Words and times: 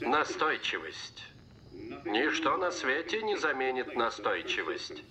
Настойчивость. 0.00 1.24
Ничто 2.04 2.56
на 2.56 2.70
свете 2.70 3.22
не 3.22 3.36
заменит 3.36 3.96
настойчивость. 3.96 5.02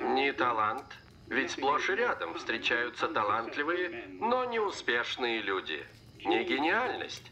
Не 0.00 0.32
талант, 0.32 0.96
ведь 1.28 1.50
сплошь 1.50 1.90
и 1.90 1.94
рядом 1.94 2.34
встречаются 2.34 3.08
талантливые, 3.08 4.06
но 4.18 4.46
неуспешные 4.46 5.42
люди. 5.42 5.86
Не 6.24 6.44
гениальность, 6.44 7.30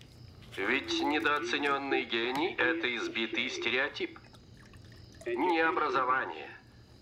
ведь 0.57 1.01
недооцененный 1.01 2.05
гений– 2.05 2.55
это 2.59 2.95
избитый 2.97 3.49
стереотип. 3.49 4.19
Не 5.27 5.61
образование. 5.61 6.51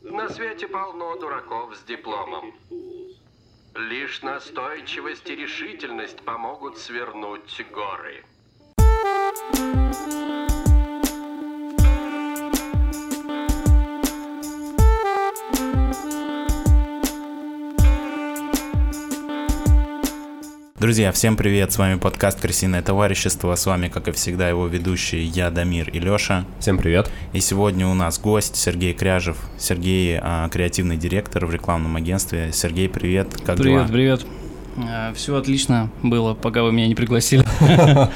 На 0.02 0.28
свете 0.28 0.68
полно 0.68 1.16
дураков 1.16 1.74
с 1.74 1.82
дипломом. 1.82 2.54
Лишь 3.74 4.22
настойчивость 4.22 5.28
и 5.30 5.34
решительность 5.34 6.24
помогут 6.24 6.78
свернуть 6.78 7.64
горы. 7.72 8.24
Друзья, 20.82 21.12
всем 21.12 21.36
привет, 21.36 21.70
с 21.70 21.78
вами 21.78 21.96
подкаст 21.96 22.40
«Крысиное 22.40 22.82
товарищество», 22.82 23.54
с 23.54 23.66
вами, 23.66 23.86
как 23.86 24.08
и 24.08 24.10
всегда, 24.10 24.48
его 24.48 24.66
ведущие 24.66 25.24
я, 25.24 25.48
Дамир 25.52 25.88
и 25.88 26.00
Лёша. 26.00 26.44
Всем 26.58 26.76
привет. 26.76 27.08
И 27.32 27.38
сегодня 27.38 27.86
у 27.86 27.94
нас 27.94 28.18
гость 28.18 28.56
Сергей 28.56 28.92
Кряжев. 28.92 29.38
Сергей 29.56 30.18
а, 30.20 30.48
креативный 30.48 30.96
директор 30.96 31.46
в 31.46 31.54
рекламном 31.54 31.94
агентстве. 31.94 32.50
Сергей, 32.52 32.88
привет, 32.88 33.28
как 33.46 33.58
привет, 33.58 33.86
дела? 33.86 33.86
Привет, 33.86 34.20
привет. 34.22 34.88
А, 34.90 35.14
все 35.14 35.36
отлично 35.36 35.88
было, 36.02 36.34
пока 36.34 36.64
вы 36.64 36.72
меня 36.72 36.88
не 36.88 36.96
пригласили. 36.96 37.44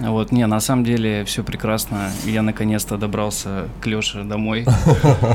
Вот, 0.00 0.32
не, 0.32 0.46
на 0.46 0.60
самом 0.60 0.84
деле 0.84 1.24
все 1.24 1.44
прекрасно. 1.44 2.10
Я 2.24 2.42
наконец-то 2.42 2.96
добрался 2.96 3.68
к 3.80 3.86
Лёше 3.86 4.24
домой. 4.24 4.66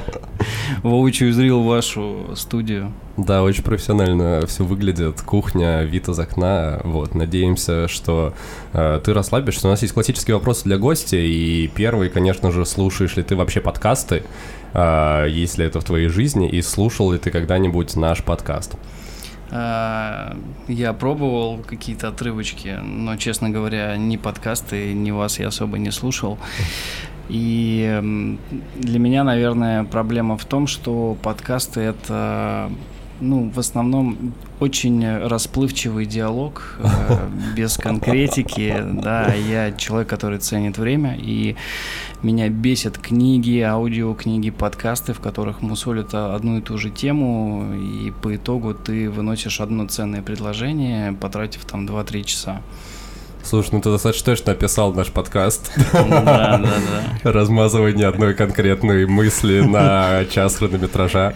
Воочию 0.84 1.32
зрил 1.34 1.62
вашу 1.62 2.32
студию. 2.36 2.92
Да, 3.16 3.44
очень 3.44 3.64
профессионально 3.64 4.46
все 4.48 4.66
выглядит. 4.66 5.22
Кухня, 5.22 5.84
вид 5.84 6.10
из 6.10 6.18
окна. 6.18 6.82
Вот, 6.84 7.14
надеемся, 7.14 7.88
что 7.88 8.34
э, 8.74 9.00
ты 9.04 9.14
расслабишься. 9.14 9.68
У 9.68 9.70
нас 9.70 9.84
есть 9.84 9.94
классические 9.94 10.36
вопросы 10.36 10.64
для 10.64 10.78
гостя. 10.78 11.18
И 11.18 11.68
первый, 11.68 12.10
конечно 12.10 12.52
же, 12.52 12.66
слушаешь 12.66 13.16
ли 13.18 13.24
ты 13.24 13.36
вообще 13.36 13.62
подкасты, 13.62 14.24
э, 14.74 15.28
есть 15.30 15.60
ли 15.60 15.66
это 15.66 15.80
в 15.80 15.84
твоей 15.84 16.08
жизни, 16.08 16.50
и 16.50 16.62
слушал 16.64 17.12
ли 17.12 17.20
ты 17.20 17.30
когда-нибудь 17.30 17.96
наш 17.96 18.24
подкаст? 18.24 18.76
А, 19.58 20.36
я 20.68 20.92
пробовал 20.92 21.60
какие-то 21.60 22.10
отрывочки, 22.10 22.78
но, 22.84 23.16
честно 23.16 23.50
говоря, 23.50 23.96
ни 23.96 24.18
подкасты, 24.18 24.94
ни 24.94 25.12
вас 25.12 25.40
я 25.40 25.48
особо 25.48 25.78
не 25.78 25.92
слушал. 25.92 26.38
И 27.30 28.02
для 28.76 29.00
меня, 29.00 29.24
наверное, 29.24 29.86
проблема 29.86 30.38
в 30.38 30.44
том, 30.44 30.68
что 30.68 31.16
подкасты 31.22 31.80
это 31.80 32.70
ну, 33.20 33.50
в 33.50 33.60
основном 33.60 34.34
очень 34.60 35.06
расплывчивый 35.28 36.06
диалог, 36.06 36.78
э, 36.80 37.30
без 37.56 37.78
конкретики, 37.78 38.76
да, 38.94 39.34
я 39.34 39.72
человек, 39.72 40.10
который 40.10 40.40
ценит 40.40 40.78
время, 40.78 41.18
и 41.18 41.56
меня 42.22 42.50
бесят 42.50 42.98
книги, 42.98 43.60
аудиокниги, 43.60 44.50
подкасты, 44.50 45.14
в 45.14 45.20
которых 45.20 45.62
мусолят 45.62 46.14
одну 46.14 46.58
и 46.58 46.62
ту 46.62 46.78
же 46.78 46.90
тему, 46.90 47.74
и 47.76 48.12
по 48.12 48.36
итогу 48.36 48.74
ты 48.74 49.10
выносишь 49.10 49.62
одно 49.62 49.88
ценное 49.88 50.22
предложение, 50.22 51.14
потратив 51.14 51.66
там 51.66 51.86
2-3 51.86 52.24
часа. 52.24 52.62
Слушай, 53.44 53.70
ну 53.74 53.82
ты 53.82 53.92
достаточно 53.92 54.26
точно 54.26 54.52
описал 54.54 54.94
наш 54.94 55.12
подкаст. 55.12 55.72
Да, 55.94 56.58
да, 56.58 56.74
да. 57.24 57.32
Размазывание 57.32 58.08
одной 58.08 58.34
конкретной 58.34 59.06
мысли 59.06 59.62
на 59.62 60.26
час 60.26 60.56
хронометража. 60.56 61.36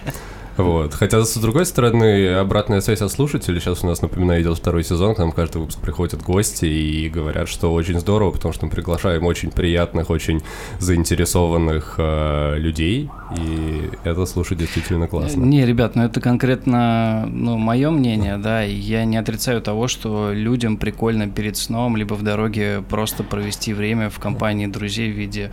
Вот. 0.59 0.93
Хотя, 0.93 1.23
с 1.23 1.35
другой 1.37 1.65
стороны, 1.65 2.33
обратная 2.33 2.81
связь 2.81 3.01
от 3.01 3.11
слушателей. 3.11 3.61
Сейчас 3.61 3.83
у 3.83 3.87
нас, 3.87 4.01
напоминаю, 4.01 4.41
идет 4.41 4.57
второй 4.57 4.83
сезон, 4.83 5.15
к 5.15 5.19
нам 5.19 5.31
каждый 5.31 5.59
выпуск 5.59 5.79
приходят 5.79 6.21
гости 6.21 6.65
и 6.65 7.09
говорят, 7.09 7.47
что 7.47 7.73
очень 7.73 7.99
здорово, 7.99 8.31
потому 8.31 8.53
что 8.53 8.65
мы 8.65 8.71
приглашаем 8.71 9.25
очень 9.25 9.51
приятных, 9.51 10.09
очень 10.09 10.41
заинтересованных 10.79 11.95
э, 11.97 12.57
людей, 12.57 13.09
и 13.37 13.89
это 14.03 14.25
слушать 14.25 14.57
действительно 14.57 15.07
классно. 15.07 15.43
Не, 15.43 15.65
ребят, 15.65 15.95
ну 15.95 16.03
это 16.03 16.19
конкретно 16.19 17.25
ну, 17.27 17.57
мое 17.57 17.89
мнение, 17.89 18.37
да, 18.37 18.65
и 18.65 18.73
я 18.73 19.05
не 19.05 19.17
отрицаю 19.17 19.61
того, 19.61 19.87
что 19.87 20.31
людям 20.33 20.77
прикольно 20.77 21.29
перед 21.29 21.55
сном, 21.55 21.95
либо 21.95 22.15
в 22.15 22.23
дороге 22.23 22.83
просто 22.89 23.23
провести 23.23 23.73
время 23.73 24.09
в 24.09 24.19
компании 24.19 24.67
друзей 24.67 25.11
в 25.11 25.15
виде 25.15 25.51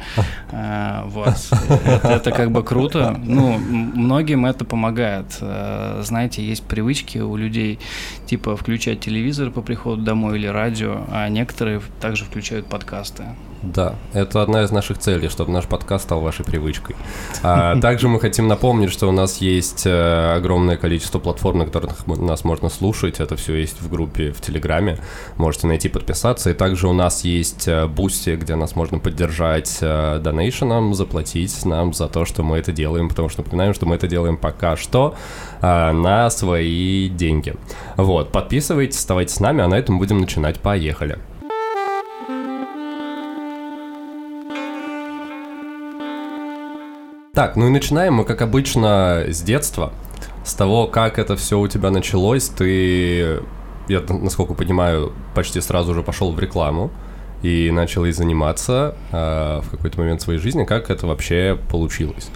э, 0.51 1.03
вас. 1.07 1.51
Это, 1.69 2.09
это 2.09 2.31
как 2.33 2.51
бы 2.51 2.65
круто. 2.65 3.19
Ну, 3.25 3.59
многим 3.59 4.47
это 4.47 4.65
помогает 4.65 4.96
помогает. 4.97 5.39
Э, 5.41 6.01
знаете, 6.03 6.43
есть 6.43 6.63
привычки 6.65 7.19
у 7.19 7.37
людей, 7.37 7.79
типа 8.27 8.57
включать 8.57 9.01
телевизор 9.01 9.51
по 9.51 9.63
приходу 9.63 10.03
домой 10.03 10.39
или 10.39 10.47
радио, 10.47 11.05
а 11.09 11.29
некоторые 11.29 11.81
также 12.01 12.25
включают 12.25 12.67
подкасты. 12.67 13.25
Да, 13.63 13.95
это 14.13 14.43
одна 14.43 14.63
из 14.63 14.71
наших 14.71 14.99
целей, 14.99 15.29
чтобы 15.29 15.51
наш 15.51 15.65
подкаст 15.65 16.05
стал 16.05 16.21
вашей 16.21 16.45
привычкой. 16.45 16.95
А, 17.43 17.77
также 17.81 18.09
мы 18.09 18.21
хотим 18.21 18.49
напомнить, 18.49 18.93
что 18.93 19.09
у 19.09 19.13
нас 19.13 19.39
есть 19.39 19.87
э, 19.87 20.35
огромное 20.37 20.77
количество 20.77 21.19
платформ, 21.19 21.59
на 21.59 21.65
которых 21.65 22.07
нас 22.07 22.45
можно 22.45 22.69
слушать. 22.69 23.19
Это 23.19 23.37
все 23.37 23.55
есть 23.55 23.81
в 23.81 23.91
группе 23.91 24.33
в 24.33 24.41
Телеграме. 24.41 24.99
Можете 25.37 25.67
найти, 25.67 25.89
подписаться. 25.89 26.51
И 26.51 26.55
также 26.55 26.87
у 26.87 26.93
нас 26.93 27.25
есть 27.25 27.69
Boosty, 27.89 28.31
э, 28.31 28.37
где 28.37 28.57
нас 28.57 28.77
можно 28.77 28.99
поддержать 28.99 29.79
э, 29.81 30.21
donation 30.23 30.75
ом, 30.75 30.95
заплатить 30.95 31.65
нам 31.65 31.95
за 31.95 32.09
то, 32.09 32.25
что 32.25 32.43
мы 32.43 32.59
это 32.59 32.73
делаем, 32.73 33.09
потому 33.09 33.29
что 33.29 33.43
напоминаем, 33.43 33.75
что 33.75 33.87
мы 33.87 33.97
это 33.97 34.07
делаем 34.07 34.37
пока 34.37 34.77
что 34.77 35.15
на 35.63 36.29
свои 36.31 37.09
деньги. 37.09 37.55
Вот, 37.97 38.31
подписывайтесь, 38.31 38.99
оставайтесь 38.99 39.35
с 39.35 39.41
нами, 39.41 39.63
а 39.63 39.69
на 39.69 39.75
этом 39.75 39.99
будем 39.99 40.19
начинать. 40.19 40.61
Поехали. 40.61 41.19
Так, 47.37 47.55
ну 47.55 47.67
и 47.67 47.71
начинаем 47.71 48.15
мы, 48.15 48.25
как 48.25 48.41
обычно, 48.41 49.25
с 49.29 49.43
детства. 49.43 49.93
С 50.43 50.55
того, 50.55 50.87
как 50.87 51.19
это 51.19 51.37
все 51.37 51.61
у 51.61 51.69
тебя 51.69 51.91
началось. 51.91 52.49
Ты, 52.49 53.43
я, 53.89 54.01
насколько 54.09 54.55
понимаю, 54.55 55.13
почти 55.35 55.61
сразу 55.61 55.93
же 55.93 56.03
пошел 56.03 56.33
в 56.33 56.41
рекламу 56.41 56.91
и 57.43 57.71
начал 57.71 58.07
ей 58.07 58.15
заниматься 58.15 58.97
э, 59.13 59.61
в 59.63 59.69
какой-то 59.71 60.01
момент 60.01 60.23
своей 60.23 60.39
жизни. 60.39 60.65
Как 60.65 60.89
это 60.89 61.07
вообще 61.07 61.59
получилось? 61.71 62.31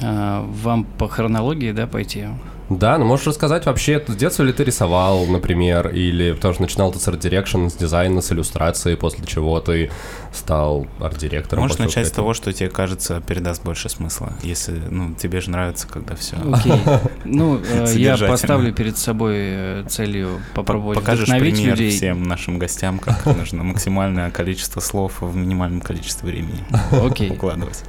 А, 0.00 0.46
вам 0.62 0.84
по 0.84 1.08
хронологии, 1.08 1.72
да, 1.72 1.88
пойти? 1.88 2.28
Да, 2.68 2.96
ну 2.98 3.04
можешь 3.04 3.26
рассказать 3.26 3.66
вообще, 3.66 4.02
с 4.06 4.14
детства 4.14 4.42
ли 4.42 4.52
ты 4.52 4.64
рисовал, 4.64 5.26
например, 5.26 5.88
или 5.88 6.32
потому 6.32 6.54
что 6.54 6.62
начинал 6.62 6.92
ты 6.92 6.98
с 6.98 7.08
art 7.08 7.22
direction, 7.22 7.68
с 7.68 7.74
дизайна, 7.74 8.20
с 8.20 8.32
иллюстрации, 8.32 8.94
после 8.94 9.26
чего 9.26 9.60
ты 9.60 9.90
стал 10.32 10.86
арт-директором. 11.00 11.62
Можешь 11.62 11.78
начать 11.78 12.08
с 12.08 12.10
того, 12.10 12.34
что 12.34 12.52
тебе 12.52 12.70
кажется 12.70 13.20
передаст 13.20 13.62
больше 13.62 13.88
смысла, 13.88 14.32
если, 14.42 14.80
ну, 14.90 15.14
тебе 15.14 15.40
же 15.40 15.50
нравится, 15.50 15.86
когда 15.86 16.14
все. 16.14 16.36
Окей. 16.36 16.72
Ну, 17.24 17.58
э, 17.58 17.86
я 17.96 18.16
поставлю 18.16 18.72
перед 18.72 18.96
собой 18.96 19.34
э, 19.36 19.84
целью 19.88 20.40
попробовать 20.54 20.98
Покажешь 20.98 21.28
пример 21.28 21.76
людей. 21.76 21.90
всем 21.90 22.24
нашим 22.24 22.58
гостям, 22.58 22.98
как 22.98 23.24
нужно 23.26 23.62
максимальное 23.62 24.30
количество 24.30 24.80
слов 24.80 25.20
в 25.20 25.36
минимальном 25.36 25.80
количестве 25.80 26.28
времени. 26.30 26.64
Окей. 26.90 27.30
Укладывать. 27.30 27.84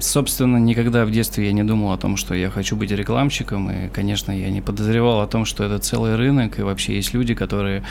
Собственно, 0.00 0.56
никогда 0.56 1.04
в 1.04 1.10
детстве 1.10 1.46
я 1.46 1.52
не 1.52 1.62
думал 1.62 1.92
о 1.92 1.98
том, 1.98 2.16
что 2.16 2.34
я 2.34 2.48
хочу 2.48 2.74
быть 2.74 2.90
рекламщиком, 2.90 3.70
и, 3.70 3.88
конечно, 3.88 4.32
я 4.32 4.48
не 4.48 4.62
подозревал 4.62 5.20
о 5.20 5.26
том, 5.26 5.44
что 5.44 5.62
это 5.62 5.78
целый 5.78 6.16
рынок, 6.16 6.58
и 6.58 6.62
вообще 6.62 6.96
есть 6.96 7.12
люди, 7.12 7.34
которые 7.34 7.82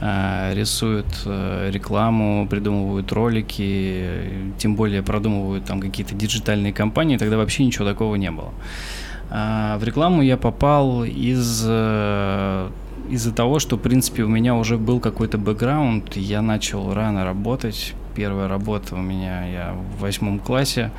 э, 0.00 0.54
рисуют 0.54 1.06
э, 1.26 1.70
рекламу, 1.70 2.48
придумывают 2.48 3.12
ролики, 3.12 4.06
тем 4.56 4.74
более 4.74 5.02
продумывают 5.02 5.66
там 5.66 5.80
какие-то 5.80 6.14
диджитальные 6.14 6.72
компании, 6.72 7.18
тогда 7.18 7.36
вообще 7.36 7.64
ничего 7.64 7.84
такого 7.84 8.14
не 8.14 8.30
было. 8.30 8.54
А 9.30 9.76
в 9.76 9.84
рекламу 9.84 10.22
я 10.22 10.38
попал 10.38 11.04
из 11.04 11.62
э, 11.66 12.70
из-за 13.10 13.32
того, 13.32 13.58
что, 13.58 13.76
в 13.76 13.80
принципе, 13.80 14.22
у 14.22 14.28
меня 14.28 14.54
уже 14.54 14.78
был 14.78 14.98
какой-то 14.98 15.36
бэкграунд, 15.36 16.16
я 16.16 16.40
начал 16.40 16.94
рано 16.94 17.24
работать. 17.24 17.94
Первая 18.14 18.48
работа 18.48 18.96
у 18.96 18.98
меня, 18.98 19.46
я 19.46 19.72
в 19.72 20.00
восьмом 20.00 20.40
классе 20.40 20.90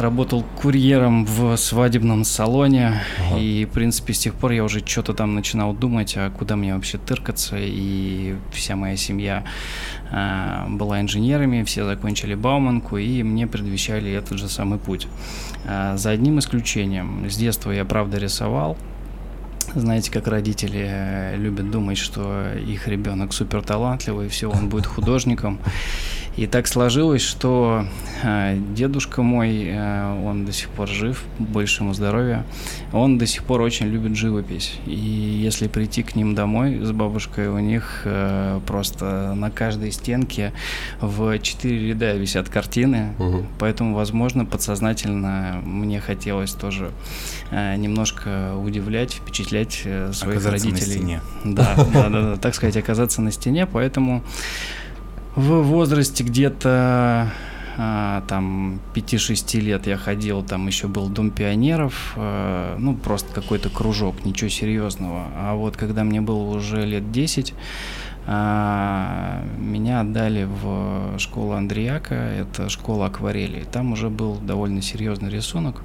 работал 0.00 0.44
курьером 0.60 1.24
в 1.24 1.56
свадебном 1.56 2.24
салоне, 2.24 3.00
ага. 3.18 3.38
и, 3.38 3.64
в 3.64 3.70
принципе, 3.70 4.12
с 4.12 4.18
тех 4.18 4.34
пор 4.34 4.52
я 4.52 4.64
уже 4.64 4.84
что-то 4.84 5.14
там 5.14 5.34
начинал 5.34 5.72
думать, 5.72 6.14
а 6.16 6.30
куда 6.30 6.56
мне 6.56 6.74
вообще 6.74 6.98
тыркаться, 6.98 7.56
и 7.58 8.36
вся 8.52 8.76
моя 8.76 8.96
семья 8.96 9.44
а, 10.10 10.66
была 10.68 11.00
инженерами, 11.00 11.62
все 11.64 11.84
закончили 11.84 12.34
Бауманку, 12.34 12.96
и 12.96 13.22
мне 13.22 13.46
предвещали 13.46 14.12
этот 14.12 14.38
же 14.38 14.48
самый 14.48 14.78
путь. 14.78 15.08
А, 15.66 15.96
за 15.96 16.10
одним 16.10 16.38
исключением. 16.38 17.28
С 17.28 17.36
детства 17.36 17.70
я, 17.70 17.84
правда, 17.84 18.18
рисовал, 18.18 18.76
знаете, 19.74 20.10
как 20.10 20.28
родители 20.28 20.86
э, 20.88 21.36
любят 21.36 21.70
думать, 21.70 21.98
что 21.98 22.52
их 22.54 22.88
ребенок 22.88 23.32
супер 23.32 23.62
талантливый, 23.62 24.28
все, 24.28 24.50
он 24.50 24.68
будет 24.68 24.86
художником. 24.86 25.58
И 26.36 26.46
так 26.46 26.66
сложилось, 26.66 27.22
что 27.22 27.86
э, 28.22 28.58
дедушка 28.74 29.22
мой, 29.22 29.64
э, 29.68 30.22
он 30.22 30.44
до 30.44 30.52
сих 30.52 30.68
пор 30.68 30.86
жив, 30.86 31.24
больше 31.38 31.82
ему 31.82 31.94
здоровья, 31.94 32.44
он 32.92 33.16
до 33.16 33.26
сих 33.26 33.42
пор 33.44 33.62
очень 33.62 33.86
любит 33.86 34.16
живопись. 34.16 34.74
И 34.84 34.92
если 34.94 35.66
прийти 35.66 36.02
к 36.02 36.14
ним 36.14 36.34
домой 36.34 36.80
с 36.84 36.92
бабушкой, 36.92 37.48
у 37.48 37.58
них 37.58 38.02
э, 38.04 38.60
просто 38.66 39.32
на 39.34 39.50
каждой 39.50 39.92
стенке 39.92 40.52
в 41.00 41.38
четыре 41.38 41.88
ряда 41.90 42.14
висят 42.16 42.50
картины, 42.50 43.14
Мгм. 43.18 43.46
поэтому, 43.58 43.94
возможно, 43.94 44.44
подсознательно 44.44 45.62
мне 45.64 46.00
хотелось 46.00 46.52
тоже 46.52 46.90
э, 47.50 47.76
немножко 47.76 48.54
удивлять, 48.56 49.14
впечатлять 49.14 49.80
э, 49.86 50.12
своих 50.12 50.36
Оказаться 50.40 50.66
на 50.66 50.72
родителей. 50.74 50.96
стене. 50.96 51.20
Да, 51.44 51.74
да, 51.94 52.08
да, 52.10 52.20
да, 52.22 52.36
так 52.36 52.54
сказать, 52.54 52.76
оказаться 52.76 53.22
на 53.22 53.32
стене, 53.32 53.64
поэтому 53.66 54.22
в 55.36 55.62
возрасте 55.62 56.24
где-то 56.24 57.30
а, 57.76 58.24
там 58.26 58.80
5-6 58.94 59.60
лет 59.60 59.86
я 59.86 59.98
ходил, 59.98 60.42
там 60.42 60.66
еще 60.66 60.88
был 60.88 61.08
Дом 61.08 61.30
пионеров, 61.30 62.14
а, 62.16 62.76
ну 62.78 62.94
просто 62.96 63.32
какой-то 63.34 63.68
кружок, 63.68 64.24
ничего 64.24 64.48
серьезного. 64.48 65.26
А 65.36 65.54
вот 65.54 65.76
когда 65.76 66.04
мне 66.04 66.22
было 66.22 66.56
уже 66.56 66.86
лет 66.86 67.12
10, 67.12 67.52
а, 68.26 69.44
меня 69.58 70.00
отдали 70.00 70.44
в 70.44 71.18
школу 71.18 71.52
Андреяка, 71.52 72.14
это 72.14 72.70
школа 72.70 73.06
акварели. 73.06 73.64
Там 73.70 73.92
уже 73.92 74.08
был 74.08 74.36
довольно 74.36 74.80
серьезный 74.80 75.30
рисунок. 75.30 75.82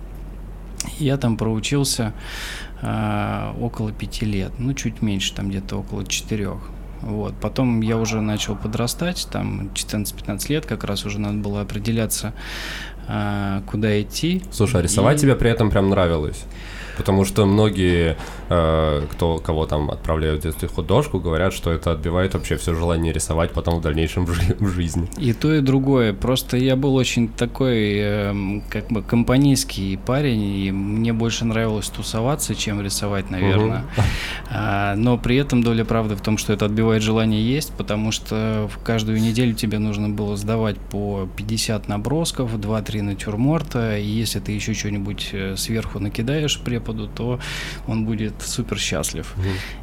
Я 0.98 1.18
там 1.18 1.36
проучился 1.36 2.14
а, 2.82 3.54
около 3.60 3.92
пяти 3.92 4.26
лет, 4.26 4.54
ну 4.60 4.74
чуть 4.74 5.02
меньше, 5.02 5.36
там 5.36 5.50
где-то 5.50 5.76
около 5.76 6.06
четырех. 6.06 6.70
Вот. 7.02 7.34
Потом 7.42 7.82
я 7.82 7.98
уже 7.98 8.22
начал 8.22 8.56
подрастать, 8.56 9.28
там 9.32 9.70
14-15 9.74 10.50
лет, 10.50 10.66
как 10.66 10.84
раз 10.84 11.06
уже 11.06 11.20
надо 11.20 11.38
было 11.38 11.62
определяться, 11.62 12.34
а, 13.08 13.62
куда 13.70 14.00
идти. 14.02 14.44
Слушай, 14.52 14.82
а 14.82 14.84
рисовать 14.84 15.18
И- 15.18 15.22
тебе 15.22 15.36
при 15.36 15.50
этом 15.50 15.70
прям 15.72 15.90
нравилось? 15.90 16.44
Потому 16.98 17.26
что 17.26 17.46
многие, 17.46 18.18
э, 18.50 19.06
кто, 19.12 19.38
кого 19.38 19.66
там 19.66 19.90
отправляют 19.92 20.42
в 20.42 20.44
детстве 20.44 20.68
художку, 20.68 21.20
говорят, 21.20 21.54
что 21.54 21.72
это 21.72 21.92
отбивает 21.92 22.34
вообще 22.34 22.58
все 22.58 22.76
желание 22.76 23.14
рисовать 23.14 23.52
потом 23.52 23.80
в 23.80 23.82
дальнейшем 23.82 24.26
в, 24.26 24.34
жи- 24.34 24.56
в 24.60 24.70
жизни. 24.70 25.10
И 25.18 25.34
то, 25.34 25.54
и 25.54 25.62
другое. 25.62 26.14
Просто 26.14 26.58
я 26.58 26.76
был 26.76 26.96
очень 26.96 27.28
такой, 27.30 27.98
эм, 27.98 28.64
как 28.70 28.88
бы, 28.88 29.02
компанейский 29.02 29.98
парень, 29.98 30.42
и 30.44 30.72
мне 30.72 31.14
больше 31.14 31.46
нравилось 31.46 31.88
тусоваться, 31.90 32.56
чем 32.56 32.82
рисовать, 32.82 33.30
наверное. 33.30 33.86
А, 34.50 34.96
но 34.96 35.18
при 35.18 35.38
этом 35.38 35.64
доля 35.64 35.86
правды 35.86 36.16
в 36.16 36.22
том, 36.22 36.38
что 36.38 36.54
это 36.54 36.66
отбивает 36.66 37.02
желание 37.02 37.42
есть, 37.42 37.74
потому 37.74 38.12
что 38.12 38.70
в 38.72 38.84
каждую 38.84 39.22
неделю 39.22 39.54
тебе 39.54 39.80
нужно 39.80 40.10
было 40.10 40.36
сдавать 40.36 40.78
по 40.78 41.28
50 41.38 41.88
набросков, 41.88 42.54
2-3 42.56 43.02
натюрморта, 43.02 43.98
и 43.98 44.06
если 44.06 44.40
ты 44.40 44.52
еще 44.52 44.74
что-нибудь 44.74 45.30
э, 45.32 45.56
сверху 45.58 46.00
накидаешь 46.00 46.60
преподу, 46.82 47.08
то 47.08 47.40
он 47.88 48.06
будет 48.06 48.34
супер 48.42 48.78
счастлив. 48.78 49.36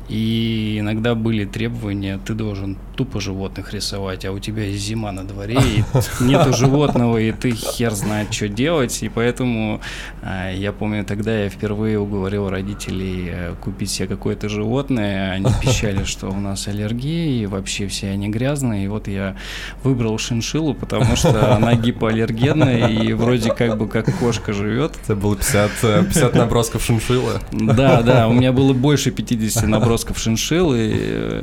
И 0.08 0.78
иногда 0.80 1.14
были 1.14 1.44
требования, 1.44 2.18
ты 2.24 2.32
должен 2.32 2.78
тупо 2.96 3.20
животных 3.20 3.74
рисовать, 3.74 4.24
а 4.24 4.32
у 4.32 4.38
тебя 4.38 4.70
зима 4.70 5.12
на 5.12 5.24
дворе, 5.24 5.58
и 5.60 5.84
нету 6.24 6.54
животного, 6.54 7.18
и 7.18 7.30
ты 7.32 7.52
хер 7.52 7.92
знает, 7.92 8.32
что 8.32 8.48
делать. 8.48 9.02
И 9.02 9.08
поэтому 9.10 9.80
а, 10.22 10.50
я 10.50 10.72
помню, 10.72 11.04
тогда 11.04 11.44
я 11.44 11.50
впервые 11.50 11.98
уговорил 11.98 12.48
родителей 12.48 13.28
э, 13.30 13.54
купить 13.62 13.90
себе 13.90 14.08
какое-то 14.08 14.48
животное. 14.48 15.32
Они 15.32 15.46
пищали, 15.62 16.04
что 16.04 16.28
у 16.28 16.40
нас 16.40 16.66
аллергия, 16.68 17.42
и 17.42 17.46
вообще 17.46 17.86
все 17.86 18.08
они 18.08 18.30
грязные. 18.30 18.86
И 18.86 18.88
вот 18.88 19.08
я 19.08 19.36
выбрал 19.84 20.16
шиншиллу, 20.18 20.72
потому 20.72 21.16
что 21.16 21.54
она 21.54 21.74
гипоаллергенная, 21.76 22.88
и 22.88 23.12
вроде 23.12 23.52
как 23.52 23.76
бы 23.76 23.86
как 23.86 24.06
кошка 24.18 24.54
живет. 24.54 24.92
Это 25.04 25.14
было 25.14 25.36
50, 25.36 25.70
э, 25.82 26.04
50 26.04 26.34
набросков 26.34 26.82
шиншилла. 26.82 27.42
Да, 27.52 28.00
да, 28.00 28.26
у 28.26 28.32
меня 28.32 28.52
было 28.52 28.72
больше 28.72 29.10
50 29.10 29.64
набросков 29.64 29.97
шиншилл, 30.18 30.72
и, 30.74 31.42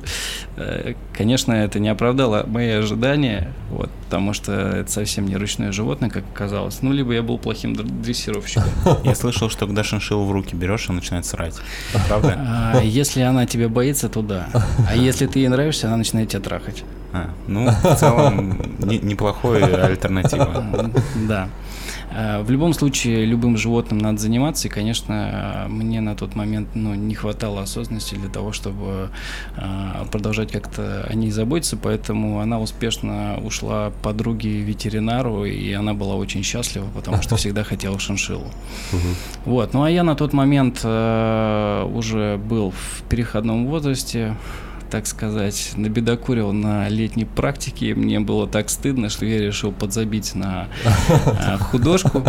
э, 0.58 0.94
конечно, 1.14 1.52
это 1.54 1.80
не 1.80 1.90
оправдало 1.90 2.44
мои 2.48 2.70
ожидания, 2.70 3.54
вот, 3.70 3.90
потому 4.06 4.34
что 4.34 4.52
это 4.52 4.92
совсем 4.92 5.28
не 5.28 5.36
ручное 5.38 5.72
животное, 5.72 6.10
как 6.10 6.24
оказалось. 6.34 6.82
Ну, 6.82 6.92
либо 6.92 7.14
я 7.14 7.22
был 7.22 7.38
плохим 7.38 7.74
др- 7.74 7.86
дрессировщиком. 7.90 8.70
Я 9.04 9.16
слышал, 9.16 9.50
что 9.50 9.66
когда 9.66 9.84
шиншиллу 9.84 10.26
в 10.26 10.32
руки 10.32 10.56
берешь, 10.56 10.90
он 10.90 10.96
начинает 10.98 11.26
срать. 11.26 11.56
Правда? 12.08 12.36
А 12.76 12.82
если 12.82 13.22
она 13.22 13.46
тебя 13.46 13.70
боится, 13.70 14.10
то 14.10 14.22
да. 14.22 14.48
А 14.90 14.96
если 14.96 15.28
ты 15.28 15.40
ей 15.40 15.48
нравишься, 15.48 15.88
она 15.88 15.98
начинает 15.98 16.30
тебя 16.30 16.42
трахать. 16.42 16.84
А, 17.14 17.30
ну, 17.48 17.70
в 17.70 17.96
целом, 17.96 18.60
не- 18.80 19.00
неплохая 19.00 19.86
альтернатива. 19.86 20.92
Да. 21.28 21.50
А, 22.16 22.42
В 22.44 22.50
любом 22.50 22.74
случае, 22.74 23.26
любым 23.26 23.58
животным 23.58 23.98
надо 23.98 24.20
заниматься, 24.20 24.68
и, 24.68 24.72
конечно, 24.72 25.66
мне 25.68 26.00
на 26.00 26.16
тот 26.16 26.36
момент 26.36 26.70
ну, 26.74 26.96
не 26.96 27.14
хватало 27.14 27.62
осознанности 27.62 28.16
для 28.16 28.30
того, 28.30 28.54
чтобы 28.54 29.10
а, 29.58 30.06
продолжать 30.12 30.52
как-то 30.52 31.06
о 31.10 31.14
ней 31.14 31.32
заботиться, 31.32 31.76
поэтому 31.76 32.40
она 32.40 32.60
успешно 32.60 33.38
ушла 33.44 33.92
подруге 34.02 34.62
ветеринару, 34.62 35.46
и 35.46 35.74
она 35.74 35.94
была 35.94 36.16
очень 36.16 36.44
счастлива, 36.44 36.88
потому 36.96 37.22
что 37.22 37.36
всегда 37.36 37.64
хотела 37.64 38.00
шиншиллу. 38.00 38.50
Вот, 39.44 39.74
ну 39.74 39.84
а 39.84 39.92
я 39.92 40.04
на 40.04 40.16
тот 40.16 40.32
момент 40.34 40.82
э, 40.84 41.90
уже 41.94 42.38
был 42.38 42.72
в 42.72 43.04
переходном 43.10 43.68
возрасте, 43.68 44.36
так 44.96 45.08
сказать, 45.08 45.74
набедокурил 45.76 46.54
на 46.54 46.88
летней 46.88 47.26
практике. 47.26 47.88
и 47.88 47.94
Мне 47.94 48.22
было 48.22 48.48
так 48.48 48.70
стыдно, 48.70 49.10
что 49.10 49.26
я 49.26 49.42
решил 49.42 49.74
подзабить 49.74 50.36
на 50.36 50.70
э, 50.86 51.58
художку. 51.58 52.24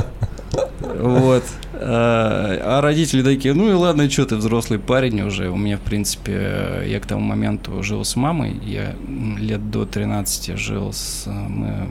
Вот. 0.80 1.44
Э, 1.74 2.58
А 2.60 2.80
родители 2.82 3.22
такие, 3.22 3.54
ну 3.54 3.70
и 3.70 3.72
ладно, 3.72 4.10
что 4.10 4.26
ты 4.26 4.34
взрослый 4.34 4.80
парень 4.80 5.20
уже. 5.20 5.48
У 5.48 5.56
меня, 5.56 5.76
в 5.76 5.82
принципе, 5.82 6.82
я 6.88 6.98
к 6.98 7.06
тому 7.06 7.20
моменту 7.20 7.84
жил 7.84 8.04
с 8.04 8.16
мамой. 8.16 8.60
Я 8.64 8.96
лет 9.38 9.70
до 9.70 9.86
13 9.86 10.58
жил 10.58 10.92
с... 10.92 11.26
Мы 11.26 11.90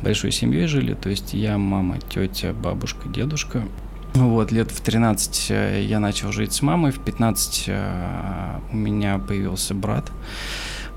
большой 0.00 0.32
семьей 0.32 0.66
жили. 0.66 0.94
То 0.94 1.10
есть 1.10 1.34
я, 1.34 1.58
мама, 1.58 1.98
тетя, 2.08 2.54
бабушка, 2.54 3.06
дедушка. 3.06 3.64
Вот, 4.14 4.50
лет 4.50 4.70
в 4.70 4.80
13 4.80 5.50
э, 5.50 5.82
я 5.84 6.00
начал 6.00 6.32
жить 6.32 6.52
с 6.52 6.62
мамой, 6.62 6.90
в 6.90 6.98
15 6.98 7.64
э, 7.68 8.58
у 8.72 8.76
меня 8.76 9.18
появился 9.18 9.74
брат 9.74 10.10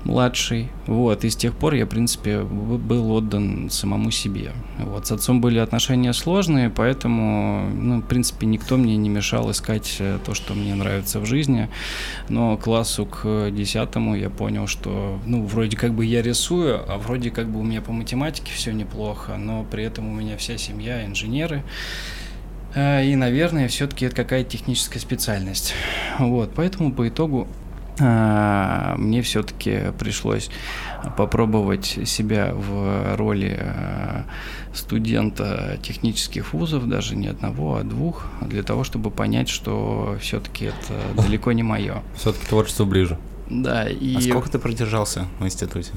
младший. 0.04 0.68
Вот, 0.86 1.24
и 1.24 1.30
с 1.30 1.36
тех 1.36 1.54
пор 1.54 1.74
я, 1.74 1.86
в 1.86 1.88
принципе, 1.88 2.42
был 2.42 3.10
отдан 3.12 3.70
самому 3.70 4.10
себе. 4.10 4.52
Вот, 4.78 5.06
с 5.06 5.12
отцом 5.12 5.40
были 5.40 5.58
отношения 5.58 6.12
сложные, 6.12 6.70
поэтому, 6.70 7.70
ну, 7.74 8.00
в 8.00 8.04
принципе, 8.04 8.46
никто 8.46 8.76
мне 8.76 8.96
не 8.96 9.08
мешал 9.08 9.50
искать 9.50 9.96
э, 9.98 10.18
то, 10.24 10.34
что 10.34 10.54
мне 10.54 10.74
нравится 10.74 11.20
в 11.20 11.26
жизни. 11.26 11.68
Но 12.28 12.56
классу 12.56 13.06
к 13.06 13.50
десятому 13.50 14.14
я 14.14 14.30
понял, 14.30 14.66
что, 14.66 15.18
ну, 15.26 15.44
вроде 15.44 15.76
как 15.76 15.94
бы 15.94 16.04
я 16.04 16.22
рисую, 16.22 16.80
а 16.86 16.98
вроде 16.98 17.30
как 17.30 17.48
бы 17.48 17.60
у 17.60 17.62
меня 17.62 17.80
по 17.80 17.92
математике 17.92 18.52
все 18.52 18.72
неплохо, 18.72 19.36
но 19.36 19.64
при 19.64 19.84
этом 19.84 20.08
у 20.08 20.14
меня 20.14 20.36
вся 20.36 20.58
семья 20.58 21.04
инженеры. 21.06 21.62
Э, 22.74 23.04
И, 23.04 23.14
наверное, 23.16 23.68
все-таки 23.68 24.06
это 24.06 24.16
какая-то 24.16 24.50
техническая 24.50 25.00
специальность. 25.00 25.74
Вот, 26.18 26.52
поэтому 26.54 26.92
по 26.92 27.08
итогу 27.08 27.46
э, 27.98 28.94
мне 28.98 29.22
все-таки 29.22 29.92
пришлось 29.98 30.50
попробовать 31.16 31.98
себя 32.06 32.52
в 32.54 33.16
роли 33.16 33.56
э, 33.60 34.22
студента 34.72 35.78
технических 35.82 36.52
вузов, 36.52 36.88
даже 36.88 37.16
не 37.16 37.28
одного, 37.28 37.76
а 37.76 37.82
двух, 37.82 38.26
для 38.40 38.62
того, 38.62 38.84
чтобы 38.84 39.10
понять, 39.10 39.48
что 39.48 40.16
все-таки 40.20 40.66
это 40.66 40.94
далеко 41.22 41.52
не 41.52 41.62
мое. 41.62 42.02
Все-таки 42.16 42.46
творчество 42.46 42.84
ближе. 42.84 43.18
Да, 43.50 43.86
и 43.88 44.16
А 44.16 44.20
сколько 44.20 44.50
ты 44.50 44.58
продержался 44.58 45.26
в 45.38 45.44
институте? 45.44 45.92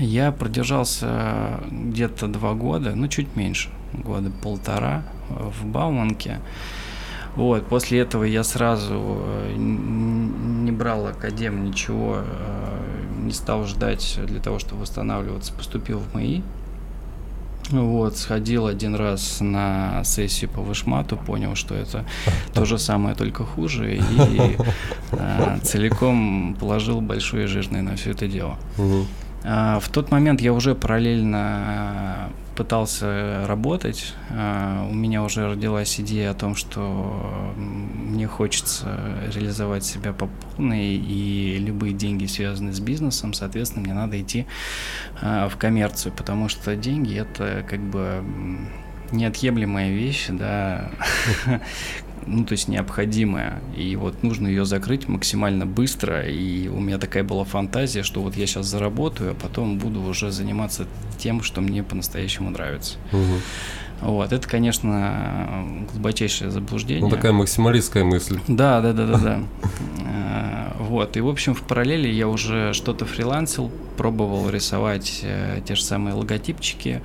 я 0.00 0.32
продержался 0.32 1.60
где-то 1.70 2.26
два 2.26 2.54
года, 2.54 2.94
ну 2.96 3.06
чуть 3.06 3.36
меньше, 3.36 3.68
года 3.92 4.28
полтора 4.42 5.04
в 5.28 5.66
Бауманке. 5.66 6.40
Вот, 7.36 7.66
после 7.66 7.98
этого 8.00 8.22
я 8.24 8.44
сразу 8.44 8.94
э, 8.94 9.54
не 9.56 10.70
брал 10.70 11.08
академ, 11.08 11.64
ничего, 11.64 12.18
э, 12.18 13.24
не 13.24 13.32
стал 13.32 13.66
ждать 13.66 14.20
для 14.24 14.40
того, 14.40 14.60
чтобы 14.60 14.82
восстанавливаться, 14.82 15.52
поступил 15.52 15.98
в 15.98 16.14
МАИ. 16.14 16.42
Вот, 17.70 18.16
сходил 18.18 18.66
один 18.66 18.94
раз 18.94 19.38
на 19.40 20.04
сессию 20.04 20.50
по 20.50 20.60
вышмату, 20.60 21.16
понял, 21.16 21.54
что 21.54 21.74
это 21.74 22.04
то 22.52 22.66
же 22.66 22.78
самое, 22.78 23.16
только 23.16 23.42
хуже, 23.44 23.96
и 23.96 24.56
э, 25.12 25.58
целиком 25.62 26.56
положил 26.60 27.00
большое 27.00 27.46
жирное 27.48 27.82
на 27.82 27.96
все 27.96 28.10
это 28.10 28.28
дело. 28.28 28.58
А, 29.44 29.80
В 29.80 29.88
тот 29.88 30.10
момент 30.10 30.40
я 30.40 30.52
уже 30.52 30.74
параллельно 30.74 32.28
пытался 32.56 33.46
работать. 33.46 34.14
А, 34.30 34.86
у 34.88 34.94
меня 34.94 35.22
уже 35.22 35.48
родилась 35.48 35.98
идея 36.00 36.30
о 36.30 36.34
том, 36.34 36.54
что 36.54 37.52
мне 37.56 38.26
хочется 38.26 38.98
реализовать 39.32 39.84
себя 39.84 40.12
по 40.12 40.26
полной, 40.26 40.94
и 40.96 41.58
любые 41.58 41.92
деньги, 41.92 42.26
связанные 42.26 42.72
с 42.72 42.80
бизнесом, 42.80 43.32
соответственно, 43.32 43.84
мне 43.84 43.94
надо 43.94 44.20
идти 44.20 44.46
а, 45.20 45.48
в 45.48 45.56
коммерцию, 45.56 46.12
потому 46.12 46.48
что 46.48 46.76
деньги 46.76 47.16
это 47.16 47.64
как 47.68 47.80
бы 47.80 48.22
неотъемлемая 49.12 49.90
вещь, 49.90 50.26
да, 50.28 50.90
ну, 52.26 52.44
то 52.44 52.52
есть 52.52 52.68
необходимая. 52.68 53.60
И 53.76 53.96
вот 53.96 54.22
нужно 54.22 54.48
ее 54.48 54.64
закрыть 54.64 55.08
максимально 55.08 55.66
быстро. 55.66 56.22
И 56.22 56.68
у 56.68 56.80
меня 56.80 56.98
такая 56.98 57.24
была 57.24 57.44
фантазия, 57.44 58.02
что 58.02 58.22
вот 58.22 58.36
я 58.36 58.46
сейчас 58.46 58.66
заработаю, 58.66 59.32
а 59.32 59.34
потом 59.34 59.78
буду 59.78 60.00
уже 60.02 60.30
заниматься 60.30 60.86
тем, 61.18 61.42
что 61.42 61.60
мне 61.60 61.82
по-настоящему 61.82 62.50
нравится. 62.50 62.98
Угу. 63.12 64.10
Вот, 64.10 64.32
это, 64.32 64.46
конечно, 64.48 65.64
глубочайшее 65.92 66.50
заблуждение. 66.50 67.04
Ну, 67.04 67.10
такая 67.10 67.32
максималистская 67.32 68.04
мысль. 68.04 68.38
Да, 68.48 68.80
да, 68.80 68.92
да, 68.92 69.06
да, 69.06 69.18
да. 69.18 69.40
Вот, 70.78 71.16
и, 71.16 71.20
в 71.20 71.28
общем, 71.28 71.54
в 71.54 71.62
параллели 71.62 72.08
я 72.08 72.28
уже 72.28 72.72
что-то 72.72 73.06
фрилансил, 73.06 73.70
пробовал 73.96 74.48
рисовать 74.50 75.20
э, 75.22 75.60
те 75.64 75.74
же 75.74 75.82
самые 75.82 76.14
логотипчики, 76.14 77.02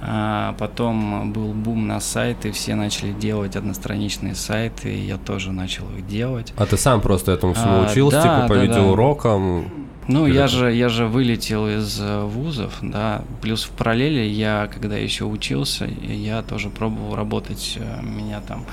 а 0.00 0.54
потом 0.58 1.32
был 1.32 1.52
бум 1.52 1.86
на 1.86 2.00
сайты, 2.00 2.52
все 2.52 2.74
начали 2.74 3.12
делать 3.12 3.56
одностраничные 3.56 4.34
сайты, 4.34 4.94
и 4.94 5.00
я 5.00 5.18
тоже 5.18 5.52
начал 5.52 5.84
их 5.96 6.06
делать. 6.06 6.52
А 6.56 6.66
ты 6.66 6.76
сам 6.76 7.00
просто 7.00 7.32
этому 7.32 7.54
всему 7.54 7.82
а, 7.82 7.90
учился, 7.90 8.22
да, 8.22 8.22
типа 8.22 8.48
по 8.48 8.54
да, 8.54 8.62
видеоурокам? 8.62 9.62
Да. 9.62 9.89
Ну, 10.12 10.26
я 10.26 10.48
же, 10.48 10.72
я 10.72 10.88
же 10.88 11.06
вылетел 11.06 11.68
из 11.68 12.00
э, 12.00 12.24
вузов, 12.24 12.78
да, 12.82 13.22
плюс 13.40 13.62
в 13.62 13.70
параллели 13.70 14.22
я, 14.22 14.68
когда 14.72 14.96
еще 14.96 15.24
учился, 15.24 15.86
я 15.86 16.42
тоже 16.42 16.68
пробовал 16.68 17.14
работать, 17.14 17.78
э, 17.78 18.02
меня 18.02 18.40
там 18.40 18.64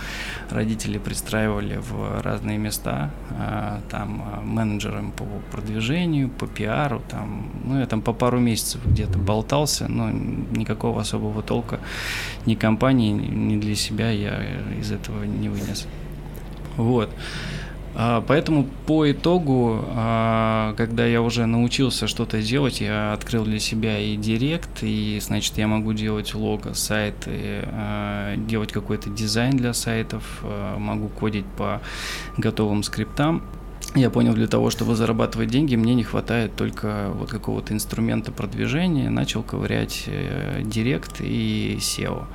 родители 0.50 0.98
пристраивали 0.98 1.78
в 1.78 2.22
разные 2.24 2.58
места, 2.58 3.12
э, 3.30 3.82
там 3.92 4.42
менеджером 4.46 5.12
по 5.12 5.26
продвижению, 5.52 6.30
по 6.30 6.48
пиару, 6.48 7.04
там, 7.08 7.52
ну, 7.64 7.80
я 7.80 7.86
там 7.86 8.02
по 8.02 8.14
пару 8.14 8.40
месяцев 8.40 8.82
где-то 8.84 9.20
болтался, 9.20 9.88
но 9.88 10.10
никакого 10.10 11.02
особого 11.02 11.44
толка 11.44 11.80
ни 12.48 12.56
компании, 12.56 13.12
ни 13.12 13.60
для 13.60 13.76
себя 13.76 14.10
я 14.10 14.42
из 14.82 14.92
этого 14.92 15.24
не 15.24 15.50
вынес. 15.50 15.86
Вот. 16.78 17.12
А, 18.00 18.22
поэтому 18.22 18.68
по 18.86 19.12
итогу, 19.12 19.84
а, 19.88 20.76
когда 20.78 21.04
я 21.04 21.24
уже 21.24 21.48
научился 21.48 22.06
что-то 22.06 22.44
делать, 22.44 22.80
я 22.80 23.12
открыл 23.12 23.44
для 23.44 23.60
себя 23.60 23.98
и 23.98 24.16
директ, 24.16 24.84
и, 24.84 25.20
значит, 25.20 25.58
я 25.58 25.68
могу 25.68 25.94
делать 25.94 26.36
лого, 26.36 26.74
сайты, 26.74 27.64
а, 27.66 28.36
делать 28.38 28.72
какой-то 28.72 29.10
дизайн 29.10 29.58
для 29.58 29.74
сайтов, 29.74 30.44
могу 30.78 31.08
кодить 31.08 31.48
по 31.58 31.82
готовым 32.38 32.84
скриптам. 32.84 33.42
Я 33.96 34.12
понял, 34.12 34.34
для 34.34 34.48
того, 34.48 34.70
чтобы 34.70 34.96
зарабатывать 34.96 35.50
деньги, 35.50 35.76
мне 35.76 35.96
не 35.96 36.04
хватает 36.04 36.56
только 36.56 37.10
вот 37.16 37.30
какого-то 37.30 37.74
инструмента 37.74 38.32
продвижения. 38.32 39.10
Начал 39.10 39.42
ковырять 39.42 40.04
э, 40.06 40.62
директ 40.64 41.20
и 41.20 41.78
SEO. 41.80 42.26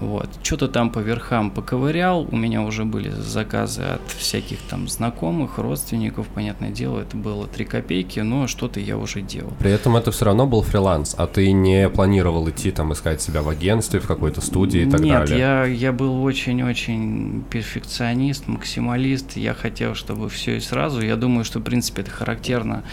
Вот. 0.00 0.28
Что-то 0.42 0.68
там 0.68 0.90
по 0.90 0.98
верхам 0.98 1.50
поковырял, 1.50 2.28
у 2.30 2.36
меня 2.36 2.62
уже 2.62 2.84
были 2.84 3.10
заказы 3.10 3.82
от 3.82 4.10
всяких 4.10 4.58
там 4.68 4.88
знакомых, 4.88 5.58
родственников, 5.58 6.26
понятное 6.28 6.70
дело, 6.70 7.00
это 7.00 7.16
было 7.16 7.46
3 7.46 7.64
копейки, 7.64 8.20
но 8.20 8.46
что-то 8.46 8.78
я 8.78 8.98
уже 8.98 9.22
делал. 9.22 9.52
При 9.58 9.70
этом 9.70 9.96
это 9.96 10.10
все 10.10 10.26
равно 10.26 10.46
был 10.46 10.62
фриланс, 10.62 11.14
а 11.16 11.26
ты 11.26 11.50
не 11.52 11.88
планировал 11.88 12.48
идти 12.50 12.70
там 12.70 12.92
искать 12.92 13.22
себя 13.22 13.42
в 13.42 13.48
агентстве, 13.48 14.00
в 14.00 14.06
какой-то 14.06 14.40
студии 14.40 14.82
и 14.82 14.90
так 14.90 15.00
Нет, 15.00 15.20
далее? 15.20 15.36
Нет, 15.36 15.38
я, 15.38 15.64
я 15.64 15.92
был 15.92 16.22
очень-очень 16.22 17.44
перфекционист, 17.50 18.48
максималист, 18.48 19.36
я 19.36 19.54
хотел, 19.54 19.94
чтобы 19.94 20.28
все 20.28 20.56
и 20.56 20.60
сразу. 20.60 21.00
Я 21.00 21.16
думаю, 21.16 21.44
что, 21.44 21.58
в 21.58 21.62
принципе, 21.62 22.02
это 22.02 22.10
характерно 22.10 22.84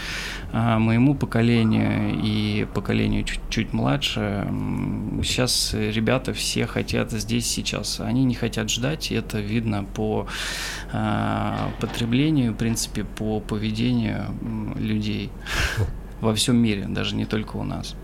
а, 0.52 0.78
моему 0.78 1.14
поколению 1.14 2.18
и 2.22 2.66
поколению 2.72 3.24
чуть-чуть 3.24 3.72
младше. 3.72 4.46
Сейчас 5.22 5.74
ребята 5.74 6.32
все 6.32 6.66
хотят 6.66 6.93
хотят 6.94 7.12
здесь 7.12 7.46
сейчас. 7.46 8.00
Они 8.00 8.24
не 8.24 8.34
хотят 8.34 8.70
ждать, 8.70 9.10
и 9.10 9.14
это 9.14 9.40
видно 9.40 9.84
по 9.84 10.26
э, 10.92 11.70
потреблению, 11.80 12.52
в 12.52 12.56
принципе, 12.56 13.04
по 13.04 13.40
поведению 13.40 14.26
людей 14.76 15.30
во 16.20 16.34
всем 16.34 16.56
мире, 16.56 16.86
даже 16.88 17.16
не 17.16 17.24
только 17.24 17.56
у 17.56 17.64
нас. 17.64 17.96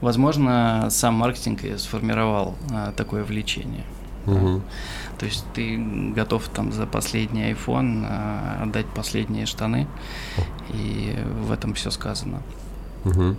Возможно, 0.00 0.88
сам 0.90 1.14
маркетинг 1.14 1.64
и 1.64 1.76
сформировал 1.76 2.56
э, 2.70 2.92
такое 2.96 3.22
влечение. 3.22 3.84
Угу. 4.26 4.62
То 5.18 5.26
есть 5.26 5.44
ты 5.54 5.78
готов 6.16 6.48
там 6.48 6.72
за 6.72 6.86
последний 6.86 7.52
iPhone 7.52 8.04
э, 8.04 8.62
отдать 8.64 8.86
последние 8.86 9.46
штаны, 9.46 9.86
и 10.74 11.16
в 11.46 11.52
этом 11.52 11.74
все 11.74 11.90
сказано. 11.90 12.42
Угу. 13.04 13.36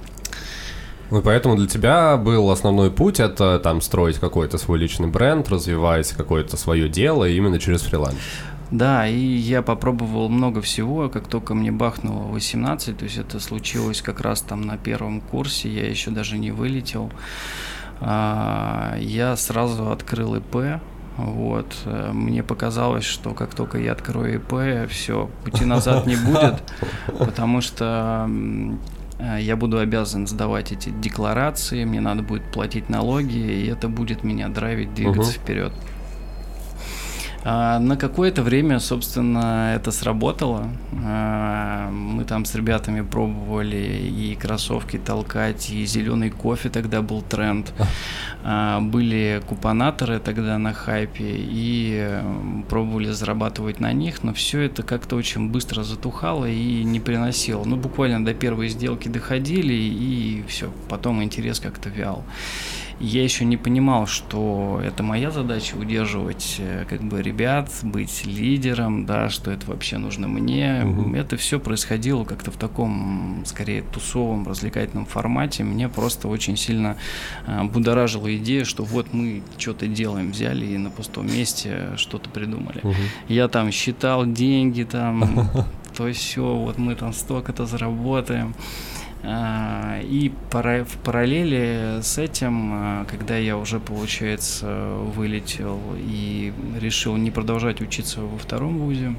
Ну 1.12 1.20
и 1.20 1.22
поэтому 1.22 1.58
для 1.58 1.68
тебя 1.68 2.16
был 2.16 2.50
основной 2.50 2.90
путь 2.90 3.20
это 3.20 3.60
там 3.60 3.82
строить 3.82 4.18
какой-то 4.18 4.58
свой 4.58 4.80
личный 4.80 5.10
бренд, 5.10 5.50
развивать 5.50 6.10
какое-то 6.14 6.56
свое 6.56 6.88
дело 6.88 7.28
именно 7.28 7.60
через 7.60 7.82
фриланс. 7.82 8.16
Да, 8.72 9.06
и 9.06 9.20
я 9.20 9.62
попробовал 9.62 10.30
много 10.30 10.62
всего, 10.62 11.10
как 11.10 11.28
только 11.28 11.54
мне 11.54 11.74
бахнуло 11.74 12.24
18, 12.32 12.98
то 12.98 13.04
есть 13.04 13.18
это 13.18 13.42
случилось 13.42 14.02
как 14.02 14.22
раз 14.22 14.42
там 14.42 14.62
на 14.62 14.78
первом 14.78 15.20
курсе, 15.20 15.68
я 15.68 15.90
еще 15.90 16.12
даже 16.12 16.38
не 16.38 16.52
вылетел. 16.52 17.12
А, 18.00 18.96
я 18.98 19.36
сразу 19.36 19.92
открыл 19.92 20.36
ИП, 20.36 20.80
вот. 21.18 21.76
Мне 22.14 22.44
показалось, 22.44 23.04
что 23.04 23.34
как 23.34 23.54
только 23.54 23.78
я 23.78 23.92
открою 23.92 24.36
ИП, 24.36 24.90
все, 24.90 25.30
пути 25.44 25.66
назад 25.66 26.08
не 26.08 26.16
будет, 26.16 26.64
потому 27.20 27.60
что 27.60 28.30
я 29.40 29.56
буду 29.56 29.78
обязан 29.78 30.28
сдавать 30.28 30.72
эти 30.72 30.90
декларации, 30.90 31.86
мне 31.86 32.02
надо 32.02 32.24
будет 32.24 32.44
платить 32.52 32.90
налоги, 32.90 33.38
и 33.38 33.68
это 33.68 33.88
будет 33.88 34.24
меня 34.24 34.50
драйвить, 34.50 34.94
двигаться 34.94 35.32
угу. 35.32 35.40
вперед. 35.40 35.74
А, 37.44 37.80
на 37.80 37.98
какое-то 37.98 38.44
время, 38.44 38.80
собственно, 38.80 39.74
это 39.76 39.92
сработало. 39.92 40.70
А, 41.04 41.90
мы 41.90 42.24
там 42.24 42.46
с 42.46 42.54
ребятами 42.54 43.02
пробовали 43.02 43.78
и 43.78 44.36
кроссовки 44.36 44.98
толкать, 44.98 45.72
и 45.72 45.86
зеленый 45.86 46.30
кофе 46.30 46.70
тогда 46.70 47.02
был 47.02 47.22
тренд. 47.22 47.74
А, 48.44 48.80
были 48.80 49.42
купонаторы 49.48 50.20
тогда 50.20 50.58
на 50.60 50.74
хайпе, 50.74 51.26
и 51.26 52.22
пробовали 52.70 53.10
зарабатывать 53.12 53.80
на 53.80 53.92
них, 53.92 54.24
но 54.24 54.34
все 54.34 54.62
это 54.62 54.84
как-то 54.84 55.16
очень 55.16 55.50
быстро 55.50 55.84
затухало 55.84 56.46
и 56.46 56.84
не 56.84 57.00
приносило. 57.00 57.64
Ну, 57.64 57.76
буквально 57.76 58.24
до 58.24 58.34
первой 58.34 58.70
сделки 58.70 59.08
доходили, 59.08 59.74
и 59.74 60.44
все, 60.48 60.72
потом 60.90 61.24
интерес 61.24 61.60
как-то 61.60 61.90
вял 61.90 62.24
я 63.02 63.24
еще 63.24 63.46
не 63.46 63.58
понимал, 63.58 64.06
что 64.06 64.80
это 64.84 65.02
моя 65.02 65.32
задача 65.32 65.76
удерживать 65.76 66.58
э, 66.60 66.86
как 66.88 67.02
бы 67.02 67.22
ребят, 67.22 67.72
быть 67.82 68.26
лидером, 68.26 69.06
да, 69.06 69.30
что 69.30 69.52
это 69.52 69.68
вообще 69.68 69.98
нужно 69.98 70.28
мне. 70.28 70.84
Угу. 70.86 71.16
Это 71.16 71.36
все 71.36 71.60
происходило 71.60 72.24
как-то 72.24 72.52
в 72.52 72.58
таком, 72.58 73.44
скорее, 73.46 73.82
тусовом, 73.82 74.48
развлекательном 74.48 75.06
формате. 75.06 75.64
Мне 75.64 75.90
просто 75.90 76.28
очень 76.28 76.58
сильно 76.58 76.96
э, 77.48 77.64
будоражила 77.64 78.34
идея, 78.38 78.66
что 78.66 78.84
вот 78.84 79.14
мы 79.14 79.42
что-то 79.58 79.88
делаем, 79.88 80.32
взяли 80.32 80.66
и 80.66 80.78
на 80.78 80.92
пустом 80.92 81.26
месте 81.26 81.90
что-то 81.98 82.30
придумали. 82.30 82.82
Угу. 82.84 82.96
Я 83.30 83.48
там 83.48 83.72
считал 83.72 84.26
деньги, 84.28 84.84
там, 84.84 85.50
то 85.98 86.12
все, 86.14 86.56
вот 86.56 86.78
мы 86.78 86.96
там 86.96 87.14
столько-то 87.14 87.66
заработаем. 87.66 88.54
А, 89.24 90.00
и 90.02 90.30
в 90.30 90.98
параллели 91.04 92.00
с 92.02 92.18
этим, 92.18 92.72
а, 92.74 93.06
когда 93.06 93.38
я 93.38 93.58
уже, 93.58 93.80
получается, 93.80 94.94
вылетел 95.16 95.80
и 95.98 96.52
решил 96.80 97.16
не 97.18 97.30
продолжать 97.30 97.82
учиться 97.82 98.22
во 98.22 98.38
втором 98.38 98.80
вузе, 98.80 99.16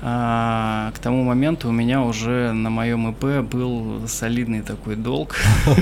а, 0.00 0.92
к 0.94 0.98
тому 0.98 1.24
моменту 1.24 1.68
у 1.68 1.72
меня 1.72 2.02
уже 2.02 2.52
на 2.52 2.70
моем 2.70 3.10
ИП 3.10 3.44
был 3.48 4.06
солидный 4.08 4.62
такой 4.62 4.96
долг. 4.96 5.36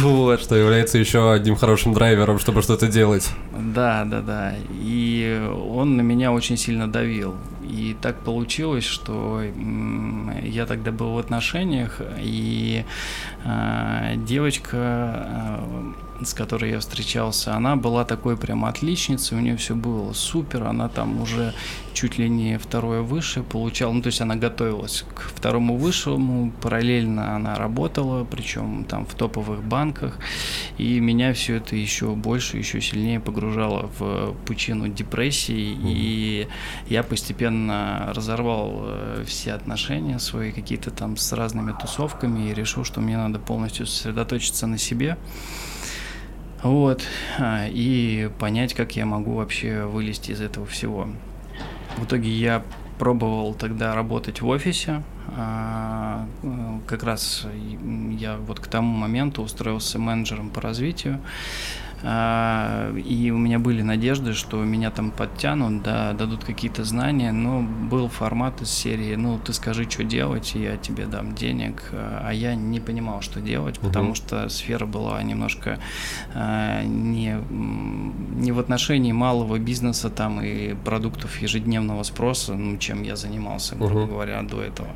Вот. 0.00 0.40
Что 0.40 0.56
является 0.56 0.98
еще 0.98 1.30
одним 1.30 1.54
хорошим 1.54 1.92
драйвером, 1.92 2.38
чтобы 2.38 2.62
что-то 2.62 2.88
делать. 2.88 3.30
Да, 3.52 4.04
да, 4.06 4.22
да. 4.22 4.54
И 4.70 5.46
он 5.70 5.96
на 5.96 6.00
меня 6.00 6.32
очень 6.32 6.56
сильно 6.56 6.90
давил. 6.90 7.36
И 7.68 7.96
так 8.00 8.16
получилось, 8.20 8.84
что 8.84 9.42
я 10.42 10.66
тогда 10.66 10.90
был 10.90 11.12
в 11.12 11.18
отношениях, 11.18 12.00
и 12.18 12.84
э, 13.44 14.14
девочка, 14.16 14.76
э, 14.76 15.92
с 16.20 16.34
которой 16.34 16.70
я 16.70 16.80
встречался, 16.80 17.54
она 17.54 17.76
была 17.76 18.04
такой 18.04 18.36
прям 18.36 18.64
отличницей, 18.64 19.38
у 19.38 19.40
нее 19.40 19.56
все 19.56 19.74
было 19.74 20.12
супер, 20.12 20.64
она 20.64 20.88
там 20.88 21.20
уже 21.20 21.54
чуть 21.94 22.18
ли 22.18 22.28
не 22.28 22.58
второе 22.58 23.02
высшее 23.02 23.44
получала, 23.44 23.92
ну 23.92 24.02
то 24.02 24.08
есть 24.08 24.20
она 24.20 24.36
готовилась 24.36 25.04
к 25.14 25.30
второму 25.34 25.76
высшему, 25.76 26.52
параллельно 26.62 27.36
она 27.36 27.54
работала, 27.56 28.24
причем 28.24 28.84
там 28.84 29.06
в 29.06 29.14
топовых 29.14 29.62
банках, 29.62 30.18
и 30.76 31.00
меня 31.00 31.32
все 31.34 31.56
это 31.56 31.76
еще 31.76 32.14
больше, 32.14 32.56
еще 32.58 32.80
сильнее 32.80 33.20
погружало 33.20 33.90
в 33.98 34.34
пучину 34.46 34.88
депрессии, 34.88 35.74
mm-hmm. 35.74 35.92
и 35.94 36.48
я 36.88 37.02
постепенно 37.02 38.12
разорвал 38.14 38.80
э, 38.82 39.24
все 39.26 39.52
отношения 39.52 40.18
свои 40.18 40.52
какие-то 40.52 40.90
там 40.90 41.16
с 41.16 41.32
разными 41.32 41.74
тусовками 41.80 42.48
и 42.48 42.54
решил, 42.54 42.84
что 42.84 43.00
мне 43.00 43.16
надо 43.16 43.38
полностью 43.38 43.86
сосредоточиться 43.86 44.66
на 44.66 44.78
себе. 44.78 45.16
Вот, 46.62 47.02
а, 47.38 47.66
и 47.68 48.30
понять, 48.38 48.74
как 48.74 48.96
я 48.96 49.06
могу 49.06 49.34
вообще 49.34 49.84
вылезти 49.84 50.32
из 50.32 50.40
этого 50.40 50.66
всего. 50.66 51.08
В 51.96 52.04
итоге 52.04 52.30
я 52.30 52.64
пробовал 52.98 53.54
тогда 53.54 53.94
работать 53.94 54.40
в 54.40 54.48
офисе. 54.48 55.02
А, 55.36 56.26
как 56.86 57.04
раз 57.04 57.46
я 58.18 58.36
вот 58.38 58.58
к 58.60 58.66
тому 58.66 58.96
моменту 58.96 59.42
устроился 59.42 59.98
менеджером 59.98 60.50
по 60.50 60.60
развитию. 60.60 61.20
А, 62.02 62.94
и 62.96 63.30
у 63.30 63.38
меня 63.38 63.58
были 63.58 63.82
надежды, 63.82 64.32
что 64.32 64.62
меня 64.62 64.90
там 64.90 65.10
подтянут, 65.10 65.82
да, 65.82 66.12
дадут 66.12 66.44
какие-то 66.44 66.84
знания, 66.84 67.32
но 67.32 67.62
был 67.62 68.08
формат 68.08 68.62
из 68.62 68.70
серии, 68.70 69.14
ну, 69.16 69.38
ты 69.38 69.52
скажи, 69.52 69.88
что 69.90 70.04
делать, 70.04 70.54
и 70.54 70.62
я 70.62 70.76
тебе 70.76 71.06
дам 71.06 71.34
денег, 71.34 71.90
а 71.92 72.30
я 72.30 72.54
не 72.54 72.78
понимал, 72.78 73.20
что 73.20 73.40
делать, 73.40 73.80
потому 73.80 74.14
что 74.14 74.48
сфера 74.48 74.86
была 74.86 75.22
немножко 75.22 75.80
а, 76.34 76.84
не, 76.84 77.36
не 77.50 78.52
в 78.52 78.60
отношении 78.60 79.12
малого 79.12 79.58
бизнеса 79.58 80.08
там 80.08 80.40
и 80.40 80.74
продуктов 80.74 81.40
ежедневного 81.42 82.02
спроса, 82.04 82.54
ну, 82.54 82.78
чем 82.78 83.02
я 83.02 83.16
занимался, 83.16 83.74
грубо 83.74 84.00
uh-huh. 84.00 84.08
говоря, 84.08 84.42
до 84.42 84.62
этого. 84.62 84.90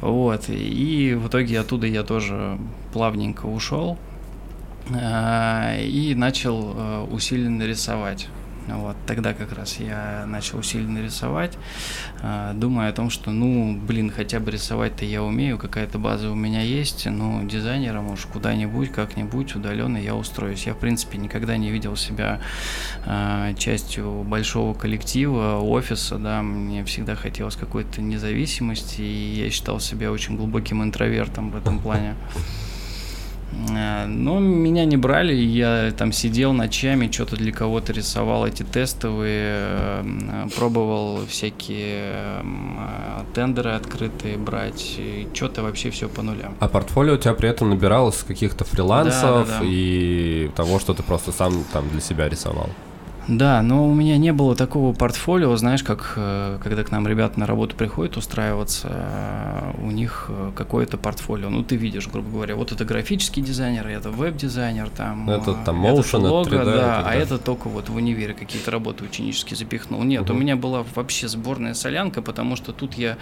Вот, 0.00 0.48
и 0.48 1.14
в 1.14 1.28
итоге 1.28 1.60
оттуда 1.60 1.86
я 1.86 2.02
тоже 2.04 2.58
плавненько 2.92 3.46
ушел, 3.46 3.98
и 4.88 6.14
начал 6.16 6.74
э, 6.74 7.06
усиленно 7.10 7.62
рисовать. 7.64 8.28
Вот 8.68 8.96
тогда 9.06 9.34
как 9.34 9.52
раз 9.52 9.80
я 9.80 10.24
начал 10.28 10.58
усиленно 10.58 11.02
рисовать, 11.02 11.58
э, 12.22 12.52
думая 12.54 12.90
о 12.90 12.92
том, 12.92 13.10
что, 13.10 13.30
ну, 13.30 13.76
блин, 13.76 14.10
хотя 14.10 14.38
бы 14.38 14.52
рисовать-то 14.52 15.04
я 15.04 15.22
умею, 15.24 15.58
какая-то 15.58 15.98
база 15.98 16.30
у 16.30 16.34
меня 16.34 16.62
есть, 16.62 17.06
ну, 17.06 17.44
дизайнером 17.44 18.12
уж 18.12 18.26
куда-нибудь, 18.26 18.92
как-нибудь 18.92 19.56
удаленно 19.56 19.96
я 19.96 20.14
устроюсь. 20.14 20.66
Я, 20.66 20.74
в 20.74 20.78
принципе, 20.78 21.18
никогда 21.18 21.56
не 21.56 21.70
видел 21.70 21.96
себя 21.96 22.40
частью 23.56 24.22
большого 24.22 24.74
коллектива, 24.74 25.58
офиса, 25.58 26.18
да, 26.18 26.42
мне 26.42 26.84
всегда 26.84 27.16
хотелось 27.16 27.56
какой-то 27.56 28.02
независимости, 28.02 29.00
и 29.00 29.42
я 29.42 29.50
считал 29.50 29.80
себя 29.80 30.12
очень 30.12 30.36
глубоким 30.36 30.82
интровертом 30.82 31.50
в 31.50 31.56
этом 31.56 31.80
плане. 31.80 32.14
Э, 33.70 34.06
но 34.06 34.38
меня 34.38 34.84
не 34.84 34.96
брали, 34.96 35.34
я 35.34 35.92
там 35.96 36.12
сидел 36.12 36.52
ночами, 36.52 37.10
что-то 37.10 37.36
для 37.36 37.52
кого-то 37.52 37.92
рисовал 37.92 38.46
эти 38.46 38.62
тестовые, 38.62 39.56
э, 40.02 40.48
пробовал 40.56 41.26
всякие 41.26 42.12
э, 42.42 43.24
тендеры 43.34 43.70
открытые 43.70 44.36
брать, 44.36 44.98
что-то 45.34 45.62
вообще 45.62 45.90
все 45.90 46.08
по 46.08 46.22
нулям. 46.22 46.54
А 46.60 46.68
портфолио 46.68 47.14
у 47.14 47.18
тебя 47.18 47.34
при 47.34 47.48
этом 47.48 47.70
набиралось 47.70 48.22
каких-то 48.22 48.64
фрилансов 48.64 49.48
да, 49.48 49.54
да, 49.54 49.60
да. 49.60 49.66
и 49.66 50.50
того, 50.56 50.78
что 50.78 50.94
ты 50.94 51.02
просто 51.02 51.32
сам 51.32 51.64
там 51.72 51.88
для 51.90 52.00
себя 52.00 52.28
рисовал? 52.28 52.68
Да, 53.28 53.62
но 53.62 53.88
у 53.88 53.94
меня 53.94 54.18
не 54.18 54.32
было 54.32 54.56
такого 54.56 54.92
портфолио, 54.92 55.54
знаешь, 55.56 55.82
как 55.82 56.14
э, 56.16 56.58
когда 56.62 56.82
к 56.84 56.90
нам 56.90 57.06
ребята 57.06 57.38
на 57.38 57.46
работу 57.46 57.76
приходят 57.76 58.16
устраиваться, 58.16 58.88
э, 58.90 59.72
у 59.82 59.90
них 59.90 60.26
э, 60.28 60.52
какое-то 60.54 60.96
портфолио. 60.96 61.50
Ну, 61.50 61.62
ты 61.62 61.76
видишь, 61.76 62.08
грубо 62.08 62.30
говоря, 62.30 62.56
вот 62.56 62.72
это 62.72 62.84
графический 62.84 63.42
дизайнер, 63.42 63.86
это 63.86 64.10
веб-дизайнер, 64.10 64.88
там, 64.88 65.26
ну, 65.26 65.32
это 65.32 65.54
там 65.64 65.84
motion, 65.84 66.18
это 66.18 66.18
лого, 66.18 66.48
3D, 66.48 66.64
да, 66.64 67.00
это, 67.00 67.08
а 67.08 67.14
это 67.14 67.38
только 67.38 67.68
вот 67.68 67.88
в 67.88 67.96
универе 67.96 68.34
какие-то 68.34 68.70
работы 68.70 69.04
ученические 69.04 69.56
запихнул. 69.56 70.02
Нет, 70.02 70.22
угу. 70.22 70.32
у 70.32 70.36
меня 70.36 70.56
была 70.56 70.84
вообще 70.94 71.28
сборная 71.28 71.74
солянка, 71.74 72.22
потому 72.22 72.56
что 72.56 72.72
тут 72.72 72.94
я 72.94 73.16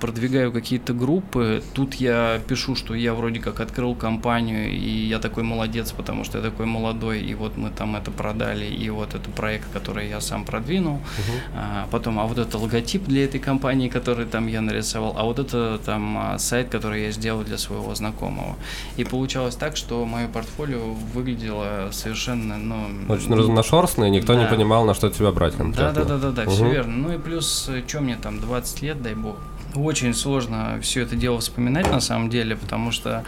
продвигаю 0.00 0.52
какие-то 0.52 0.92
группы, 0.92 1.62
тут 1.74 1.94
я 1.94 2.40
пишу, 2.46 2.76
что 2.76 2.94
я 2.94 3.14
вроде 3.14 3.40
как 3.40 3.60
открыл 3.60 3.94
компанию, 3.94 4.70
и 4.70 5.06
я 5.06 5.18
такой 5.18 5.42
молодец, 5.42 5.92
потому 5.92 6.24
что 6.24 6.38
я 6.38 6.44
такой 6.44 6.66
молодой, 6.66 7.20
и 7.20 7.34
вот 7.34 7.56
мы 7.56 7.70
там 7.70 7.96
это 7.96 8.10
продали, 8.10 8.66
и 8.66 8.90
вот 8.90 9.14
это 9.14 9.30
проект, 9.38 9.72
который 9.72 10.08
я 10.08 10.20
сам 10.20 10.44
продвинул, 10.44 10.94
угу. 10.94 11.38
а, 11.54 11.86
потом, 11.92 12.18
а 12.18 12.24
вот 12.24 12.38
это 12.38 12.58
логотип 12.58 13.04
для 13.04 13.24
этой 13.24 13.38
компании, 13.38 13.88
который 13.88 14.26
там 14.26 14.48
я 14.48 14.60
нарисовал, 14.60 15.14
а 15.16 15.22
вот 15.22 15.38
это 15.38 15.78
там 15.84 16.18
а, 16.18 16.38
сайт, 16.38 16.68
который 16.70 17.04
я 17.04 17.12
сделал 17.12 17.44
для 17.44 17.56
своего 17.56 17.94
знакомого. 17.94 18.56
И 18.96 19.04
получалось 19.04 19.54
так, 19.54 19.76
что 19.76 20.04
мое 20.04 20.26
портфолио 20.26 20.92
выглядело 21.14 21.90
совершенно, 21.92 22.58
ну... 22.58 22.76
Очень 23.08 23.34
разношерстное, 23.36 24.10
никто 24.10 24.34
да. 24.34 24.40
не 24.40 24.46
понимал, 24.46 24.84
на 24.84 24.94
что 24.94 25.08
тебя 25.08 25.30
брать 25.30 25.54
конкретно. 25.54 25.92
Да, 25.92 26.04
да, 26.04 26.16
да, 26.16 26.18
да, 26.18 26.30
да, 26.32 26.42
угу. 26.42 26.50
все 26.50 26.68
верно. 26.68 27.08
Ну 27.08 27.14
и 27.14 27.18
плюс, 27.18 27.70
что 27.86 28.00
мне 28.00 28.16
там, 28.16 28.40
20 28.40 28.82
лет, 28.82 29.02
дай 29.02 29.14
бог, 29.14 29.36
очень 29.84 30.14
сложно 30.14 30.78
все 30.82 31.02
это 31.02 31.16
дело 31.16 31.40
вспоминать 31.40 31.90
на 31.90 32.00
самом 32.00 32.30
деле, 32.30 32.56
потому 32.56 32.90
что 32.90 33.24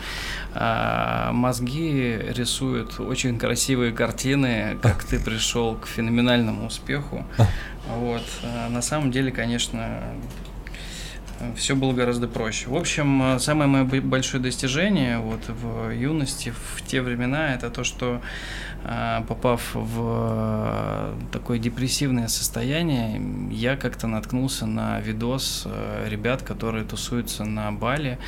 э, 0.55 1.31
мозги 1.33 2.19
рисуют 2.29 3.01
очень 3.01 3.39
красивые 3.39 3.93
картины, 3.93 4.79
как 4.83 5.05
ты 5.05 5.19
пришел 5.19 5.77
к 5.77 5.87
феноменальному 5.87 6.67
успеху. 6.67 7.25
Вот. 7.89 8.23
А 8.43 8.69
на 8.69 8.83
самом 8.83 9.11
деле, 9.11 9.33
конечно, 9.33 10.03
все 11.57 11.75
было 11.75 11.93
гораздо 11.93 12.29
проще. 12.29 12.69
В 12.69 12.77
общем, 12.77 13.39
самое 13.39 13.69
мое 13.69 13.85
большое 14.01 14.43
достижение 14.43 15.19
вот 15.19 15.41
в 15.49 15.91
юности, 15.91 16.53
в 16.77 16.83
те 16.87 17.01
времена, 17.01 17.55
это 17.55 17.71
то, 17.71 17.85
что 17.85 18.21
а, 18.21 18.21
попав 19.29 19.75
в 19.75 21.15
такое 21.33 21.59
депрессивное 21.59 22.29
состояние, 22.29 23.21
я 23.51 23.77
как-то 23.77 24.07
наткнулся 24.07 24.67
на 24.67 25.01
видос 25.01 25.65
э, 25.67 26.09
ребят, 26.09 26.43
которые 26.43 26.85
тусуются 26.85 27.45
на 27.45 27.71
Бали 27.73 28.19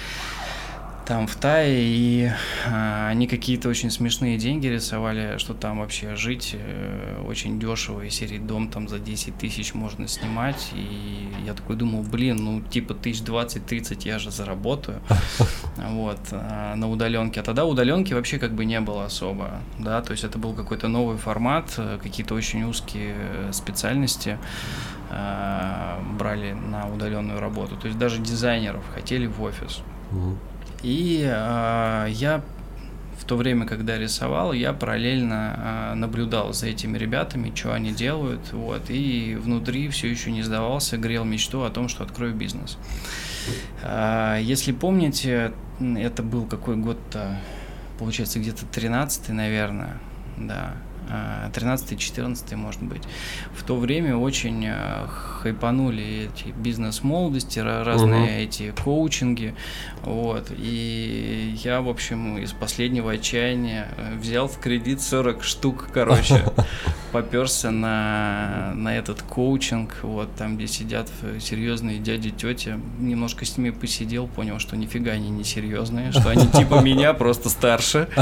там 1.05 1.27
в 1.27 1.35
Тае, 1.37 1.83
и 1.85 2.31
э, 2.67 3.09
они 3.09 3.27
какие-то 3.27 3.69
очень 3.69 3.91
смешные 3.91 4.38
деньги 4.38 4.69
рисовали, 4.69 5.37
что 5.38 5.53
там 5.53 5.81
вообще 5.81 6.15
жить 6.15 6.55
э, 6.55 7.23
очень 7.27 7.59
дешево, 7.59 8.03
и 8.03 8.11
серии 8.11 8.38
дом 8.38 8.69
там 8.69 8.88
за 8.88 8.99
10 8.99 9.37
тысяч 9.37 9.75
можно 9.75 10.07
снимать, 10.07 10.71
и 10.75 11.29
я 11.45 11.55
такой 11.55 11.77
думал, 11.77 12.03
блин, 12.03 12.37
ну 12.37 12.61
типа 12.61 12.95
тысяч 12.95 13.23
20-30 13.23 14.03
я 14.05 14.19
же 14.19 14.31
заработаю, 14.31 15.01
вот, 15.77 16.21
э, 16.31 16.75
на 16.77 16.88
удаленке, 16.88 17.41
а 17.41 17.43
тогда 17.43 17.65
удаленки 17.65 18.15
вообще 18.15 18.38
как 18.38 18.53
бы 18.53 18.65
не 18.65 18.81
было 18.81 19.07
особо, 19.07 19.61
да, 19.79 20.03
то 20.03 20.12
есть 20.12 20.23
это 20.23 20.38
был 20.38 20.55
какой-то 20.55 20.88
новый 20.88 21.17
формат, 21.17 21.75
э, 21.79 21.99
какие-то 22.01 22.35
очень 22.35 22.62
узкие 22.62 23.17
специальности 23.53 24.38
э, 25.11 25.99
брали 26.17 26.53
на 26.53 26.88
удаленную 26.88 27.41
работу, 27.41 27.77
то 27.77 27.88
есть 27.88 27.99
даже 27.99 28.19
дизайнеров 28.19 28.85
хотели 28.95 29.27
в 29.27 29.43
офис. 29.43 29.81
И 30.83 31.23
э, 31.25 32.07
я 32.11 32.42
в 33.23 33.25
то 33.25 33.37
время, 33.37 33.66
когда 33.66 33.99
рисовал, 33.99 34.53
я 34.53 34.73
параллельно 34.73 35.92
э, 35.92 35.95
наблюдал 35.95 36.53
за 36.53 36.66
этими 36.66 36.99
ребятами, 36.99 37.53
что 37.55 37.73
они 37.73 37.92
делают, 37.92 38.53
вот, 38.53 38.90
и 38.90 39.37
внутри 39.40 39.88
все 39.90 40.09
еще 40.09 40.33
не 40.33 40.42
сдавался, 40.42 40.97
грел 40.97 41.25
мечту 41.25 41.62
о 41.62 41.71
том, 41.71 41.88
что 41.88 42.03
открою 42.03 42.35
бизнес. 42.35 42.79
Э, 43.83 44.38
если 44.42 44.73
помните, 44.73 45.53
это 45.81 46.25
был 46.25 46.47
какой 46.47 46.77
год-то, 46.77 47.38
получается, 47.99 48.40
где-то 48.40 48.66
13 48.66 49.29
наверное, 49.29 49.99
да, 50.37 50.75
13-14, 51.09 52.57
может 52.57 52.83
быть. 52.83 53.03
В 53.55 53.62
то 53.65 53.77
время 53.77 54.17
очень 54.17 54.67
э, 54.67 55.07
хайпанули 55.43 56.31
эти 56.31 56.49
бизнес-молодости, 56.51 57.59
разные 57.59 58.25
угу. 58.25 58.43
эти 58.43 58.75
коучинги. 58.83 59.55
Вот. 60.03 60.51
И 60.57 61.55
я, 61.62 61.81
в 61.81 61.88
общем, 61.88 62.38
из 62.38 62.53
последнего 62.53 63.12
отчаяния 63.12 63.88
э, 63.97 64.17
взял 64.17 64.49
в 64.49 64.59
кредит 64.59 65.01
40 65.01 65.43
штук, 65.45 65.88
короче, 65.93 66.43
поперся 67.12 67.71
на, 67.71 68.73
на 68.75 68.97
этот 68.97 69.23
коучинг, 69.23 69.97
вот 70.03 70.35
там, 70.37 70.57
где 70.57 70.67
сидят 70.67 71.09
серьезные 71.41 71.99
дяди, 71.99 72.31
тети. 72.31 72.79
Немножко 72.99 73.45
с 73.45 73.57
ними 73.57 73.71
посидел, 73.71 74.27
понял, 74.27 74.59
что 74.59 74.77
нифига 74.77 75.12
они 75.12 75.31
не 75.31 75.45
серьезные, 75.45 76.11
что 76.12 76.31
они 76.31 76.47
типа 76.49 76.81
меня, 76.83 77.12
просто 77.12 77.49
старше. 77.49 78.09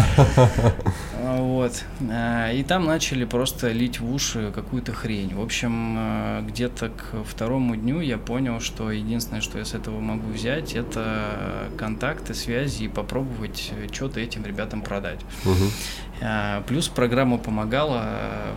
Вот. 1.23 1.85
А, 2.11 2.51
и 2.51 2.63
там 2.71 2.85
начали 2.85 3.25
просто 3.25 3.73
лить 3.73 3.99
в 3.99 4.15
уши 4.15 4.53
какую-то 4.55 4.93
хрень. 4.93 5.35
В 5.35 5.41
общем, 5.41 5.97
э, 5.99 6.43
где-то 6.47 6.91
к 6.91 7.25
второму 7.25 7.75
дню 7.75 7.99
я 7.99 8.17
понял, 8.17 8.61
что 8.61 8.93
единственное, 8.93 9.41
что 9.41 9.59
я 9.59 9.65
с 9.65 9.75
этого 9.75 9.99
могу 9.99 10.31
взять, 10.31 10.77
это 10.77 11.69
контакты, 11.77 12.33
связи 12.33 12.85
и 12.85 12.89
попробовать 12.89 13.73
что-то 13.91 14.21
этим 14.21 14.45
ребятам 14.45 14.83
продать. 14.83 15.19
Угу. 15.45 16.65
Плюс 16.69 16.87
программа 16.87 17.39
помогала 17.39 18.05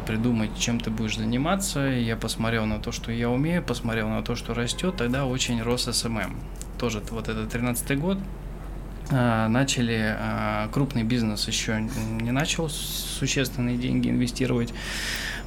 придумать, 0.05 0.51
чем 0.59 0.79
ты 0.79 0.91
будешь 0.91 1.17
заниматься. 1.17 1.79
Я 1.79 2.15
посмотрел 2.15 2.67
на 2.67 2.77
то, 2.77 2.91
что 2.91 3.11
я 3.11 3.31
умею, 3.31 3.63
посмотрел 3.63 4.09
на 4.09 4.21
то, 4.21 4.35
что 4.35 4.53
растет. 4.53 4.95
Тогда 4.95 5.25
очень 5.25 5.59
рос 5.63 5.89
СММ. 5.91 6.39
Тоже 6.77 7.01
вот 7.09 7.29
это 7.29 7.47
13 7.47 7.99
год, 7.99 8.19
начали 9.09 10.15
а, 10.17 10.69
крупный 10.71 11.03
бизнес 11.03 11.47
еще 11.47 11.81
не 12.21 12.31
начал 12.31 12.69
существенные 12.69 13.77
деньги 13.77 14.09
инвестировать 14.09 14.73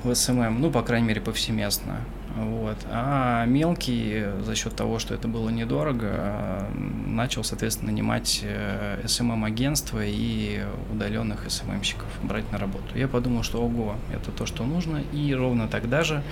в 0.04 0.14
СММ, 0.14 0.60
ну, 0.60 0.70
по 0.70 0.82
крайней 0.82 1.08
мере, 1.08 1.20
повсеместно. 1.20 2.00
Вот. 2.36 2.76
А 2.90 3.46
мелкий, 3.46 4.24
за 4.42 4.54
счет 4.54 4.76
того, 4.76 4.98
что 4.98 5.14
это 5.14 5.26
было 5.26 5.48
недорого, 5.48 6.66
начал, 7.06 7.42
соответственно, 7.44 7.92
нанимать 7.92 8.40
э, 8.42 9.02
СММ-агентства 9.06 10.00
и 10.04 10.62
удаленных 10.92 11.50
СММщиков 11.50 12.06
брать 12.22 12.50
на 12.52 12.58
работу. 12.58 12.84
Я 12.94 13.08
подумал, 13.08 13.42
что 13.42 13.62
ого, 13.62 13.96
это 14.12 14.32
то, 14.32 14.44
что 14.44 14.64
нужно. 14.64 15.02
И 15.14 15.34
ровно 15.34 15.66
тогда 15.66 16.04
же 16.04 16.22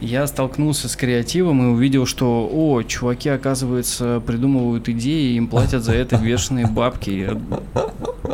я 0.00 0.26
столкнулся 0.26 0.88
с 0.88 0.96
креативом 0.96 1.62
и 1.62 1.66
увидел, 1.72 2.06
что, 2.06 2.48
о, 2.52 2.82
чуваки, 2.82 3.28
оказывается, 3.28 4.22
придумывают 4.26 4.88
идеи, 4.88 5.36
им 5.36 5.48
платят 5.48 5.82
за 5.82 5.92
это 5.92 6.16
бешеные 6.16 6.66
бабки. 6.66 7.30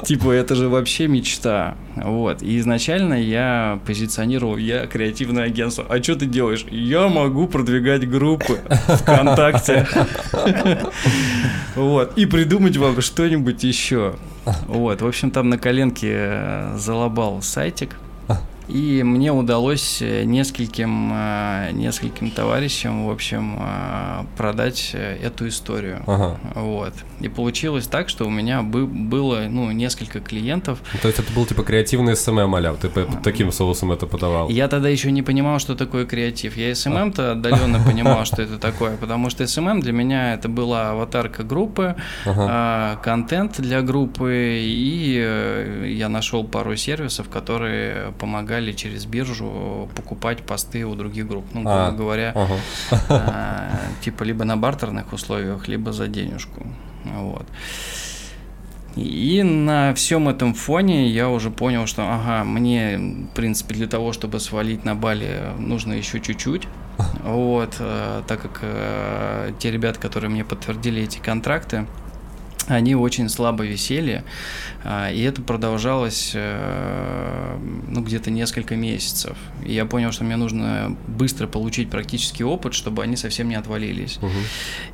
Типа, 0.05 0.31
это 0.31 0.55
же 0.55 0.69
вообще 0.69 1.09
мечта. 1.09 1.77
Вот. 1.97 2.43
И 2.43 2.59
изначально 2.59 3.15
я 3.15 3.81
позиционировал, 3.87 4.57
я 4.57 4.87
креативное 4.87 5.45
агентство. 5.45 5.85
А 5.89 6.03
что 6.03 6.17
ты 6.17 6.27
делаешь? 6.27 6.65
Я 6.71 7.09
могу 7.09 7.47
продвигать 7.47 8.09
группы 8.09 8.59
ВКонтакте. 8.69 9.87
Вот. 11.77 12.17
И 12.17 12.27
придумать 12.27 12.77
вам 12.77 13.01
что-нибудь 13.01 13.63
еще. 13.63 14.17
Вот. 14.67 15.03
В 15.03 15.07
общем, 15.07 15.31
там 15.31 15.49
на 15.49 15.59
коленке 15.59 16.77
залобал 16.77 17.43
сайтик. 17.43 17.97
И 18.73 19.03
мне 19.03 19.33
удалось 19.33 20.01
э, 20.01 20.25
нескольким, 20.25 21.11
э, 21.13 21.71
нескольким 21.73 22.31
товарищам, 22.31 23.07
в 23.07 23.11
общем, 23.11 23.59
э, 23.59 24.25
продать 24.37 24.95
эту 24.95 25.49
историю. 25.49 26.03
Ага. 26.07 26.39
Вот. 26.55 26.95
И 27.21 27.29
получилось 27.29 27.87
так, 27.87 28.09
что 28.09 28.27
у 28.27 28.31
меня 28.31 28.63
бы, 28.63 28.87
было 28.87 29.47
ну, 29.49 29.71
несколько 29.73 30.21
клиентов. 30.21 30.79
То 31.03 31.09
есть 31.09 31.19
это 31.19 31.33
был 31.33 31.47
типа 31.47 31.63
креативный 31.63 32.17
СММ, 32.17 32.55
а-ля, 32.55 32.75
ты 32.75 32.91
таким 33.23 33.51
соусом 33.51 33.93
это 33.93 34.07
подавал? 34.07 34.49
Я 34.49 34.69
тогда 34.69 34.89
еще 34.89 35.11
не 35.11 35.23
понимал, 35.23 35.59
что 35.59 35.75
такое 35.75 36.07
креатив. 36.07 36.57
Я 36.57 36.75
СММ-то 36.75 37.33
отдаленно 37.33 37.81
понимал, 37.85 38.25
что 38.25 38.43
это 38.43 38.59
такое, 38.59 38.97
потому 38.97 39.31
что 39.31 39.47
СММ 39.47 39.81
для 39.81 39.93
меня 39.93 40.35
это 40.35 40.49
была 40.49 40.91
аватарка 40.91 41.43
группы, 41.43 41.97
контент 43.03 43.61
для 43.61 43.83
группы, 43.83 44.61
и 44.63 45.95
я 45.97 46.09
нашел 46.09 46.45
пару 46.45 46.77
сервисов, 46.77 47.29
которые 47.29 48.13
помогали 48.19 48.60
помогали 48.61 48.73
через 48.73 49.07
биржу 49.07 49.89
покупать 49.95 50.43
посты 50.43 50.85
у 50.85 50.95
других 50.95 51.27
групп. 51.27 51.45
Ну, 51.55 51.63
грубо 51.63 51.87
а, 51.87 51.93
говоря, 51.93 52.33
ага. 52.35 52.57
а, 53.09 53.71
типа 54.01 54.25
либо 54.25 54.45
на 54.45 54.57
бартерных 54.57 55.13
условиях, 55.13 55.69
либо 55.69 55.93
за 55.93 56.07
денежку. 56.07 56.67
Вот. 57.05 57.47
И 58.97 59.43
на 59.43 59.93
всем 59.95 60.29
этом 60.29 60.53
фоне 60.55 61.09
я 61.09 61.29
уже 61.29 61.51
понял, 61.51 61.87
что 61.87 62.03
ага, 62.03 62.45
мне, 62.45 62.99
в 62.99 63.35
принципе, 63.35 63.75
для 63.75 63.87
того, 63.87 64.13
чтобы 64.13 64.41
свалить 64.41 64.85
на 64.85 64.95
Бали, 64.95 65.55
нужно 65.59 65.95
еще 65.95 66.21
чуть-чуть. 66.21 66.63
Вот, 67.25 67.77
э, 67.81 68.23
так 68.27 68.43
как 68.43 68.59
э, 68.63 69.53
те 69.59 69.71
ребята, 69.71 69.99
которые 69.99 70.29
мне 70.31 70.45
подтвердили 70.45 71.03
эти 71.03 71.19
контракты, 71.19 71.87
они 72.71 72.95
очень 72.95 73.29
слабо 73.29 73.65
висели, 73.65 74.23
а, 74.85 75.11
и 75.11 75.21
это 75.23 75.43
продолжалось 75.43 76.33
э, 76.35 77.59
ну, 77.89 78.01
где-то 78.03 78.31
несколько 78.31 78.77
месяцев. 78.77 79.37
И 79.67 79.73
я 79.73 79.85
понял, 79.85 80.13
что 80.13 80.25
мне 80.25 80.37
нужно 80.37 80.97
быстро 81.09 81.47
получить 81.47 81.91
практический 81.91 82.45
опыт, 82.45 82.75
чтобы 82.75 83.03
они 83.03 83.17
совсем 83.17 83.49
не 83.49 83.57
отвалились. 83.57 84.19
Угу. 84.19 84.31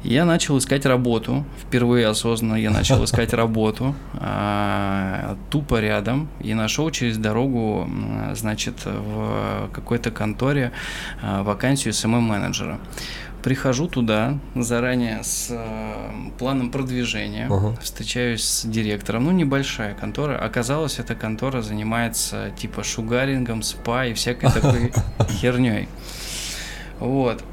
Я 0.05 0.25
начал 0.25 0.57
искать 0.59 0.87
работу. 0.87 1.45
Впервые 1.63 2.07
осознанно 2.07 2.57
я 2.57 2.71
начал 2.71 3.05
искать 3.05 3.35
работу 3.35 3.95
а, 4.15 5.37
тупо 5.51 5.81
рядом 5.81 6.29
и 6.41 6.55
нашел 6.55 6.91
через 6.91 7.19
дорогу, 7.19 7.89
значит, 8.35 8.85
в 8.85 9.69
какой-то 9.73 10.11
конторе 10.11 10.73
а, 11.23 11.43
вакансию 11.43 11.93
SMM-менеджера 11.93 12.79
прихожу 13.47 13.87
туда 13.87 14.41
заранее 14.57 15.23
с 15.23 15.51
э, 15.51 15.95
планом 16.37 16.73
продвижения, 16.73 17.47
uh-huh. 17.47 17.81
встречаюсь 17.81 18.43
с 18.43 18.65
директором, 18.67 19.27
ну 19.27 19.31
небольшая 19.31 19.95
контора, 19.95 20.37
оказалось 20.37 20.99
эта 20.99 21.15
контора 21.15 21.63
занимается 21.63 22.51
типа 22.59 22.83
шугарингом, 22.83 23.63
спа 23.63 24.07
и 24.07 24.15
всякой 24.15 24.51
такой 24.51 24.93
херней. 25.31 25.89
Вот. 26.99 27.45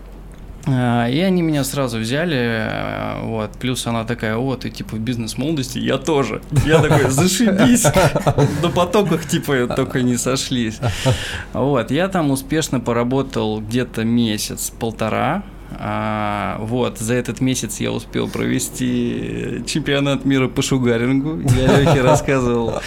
А, 0.65 1.08
и 1.08 1.19
они 1.19 1.43
меня 1.43 1.63
сразу 1.63 1.99
взяли, 1.99 2.39
э, 2.39 3.25
вот, 3.25 3.51
плюс 3.60 3.86
она 3.86 4.03
такая, 4.03 4.38
о, 4.38 4.56
ты 4.56 4.71
типа 4.71 4.95
в 4.95 4.99
бизнес-молодости, 4.99 5.77
я 5.77 5.99
тоже. 5.99 6.41
Я 6.65 6.82
такой, 6.82 7.12
зашибись, 7.12 7.84
на 8.63 8.69
потоках 8.69 9.27
типа 9.27 9.67
только 9.67 10.01
не 10.01 10.17
сошлись. 10.17 10.79
Вот, 11.53 11.91
я 11.91 12.08
там 12.08 12.32
успешно 12.32 12.79
поработал 12.79 13.62
где-то 13.62 14.03
месяц-полтора, 14.03 15.43
а, 15.79 16.57
вот, 16.59 16.99
за 16.99 17.13
этот 17.15 17.41
месяц 17.41 17.79
я 17.79 17.91
успел 17.91 18.27
провести 18.29 19.63
чемпионат 19.65 20.25
мира 20.25 20.47
по 20.47 20.62
шугарингу. 20.62 21.41
Я 21.55 21.77
Лехе 21.77 22.01
рассказывал. 22.03 22.79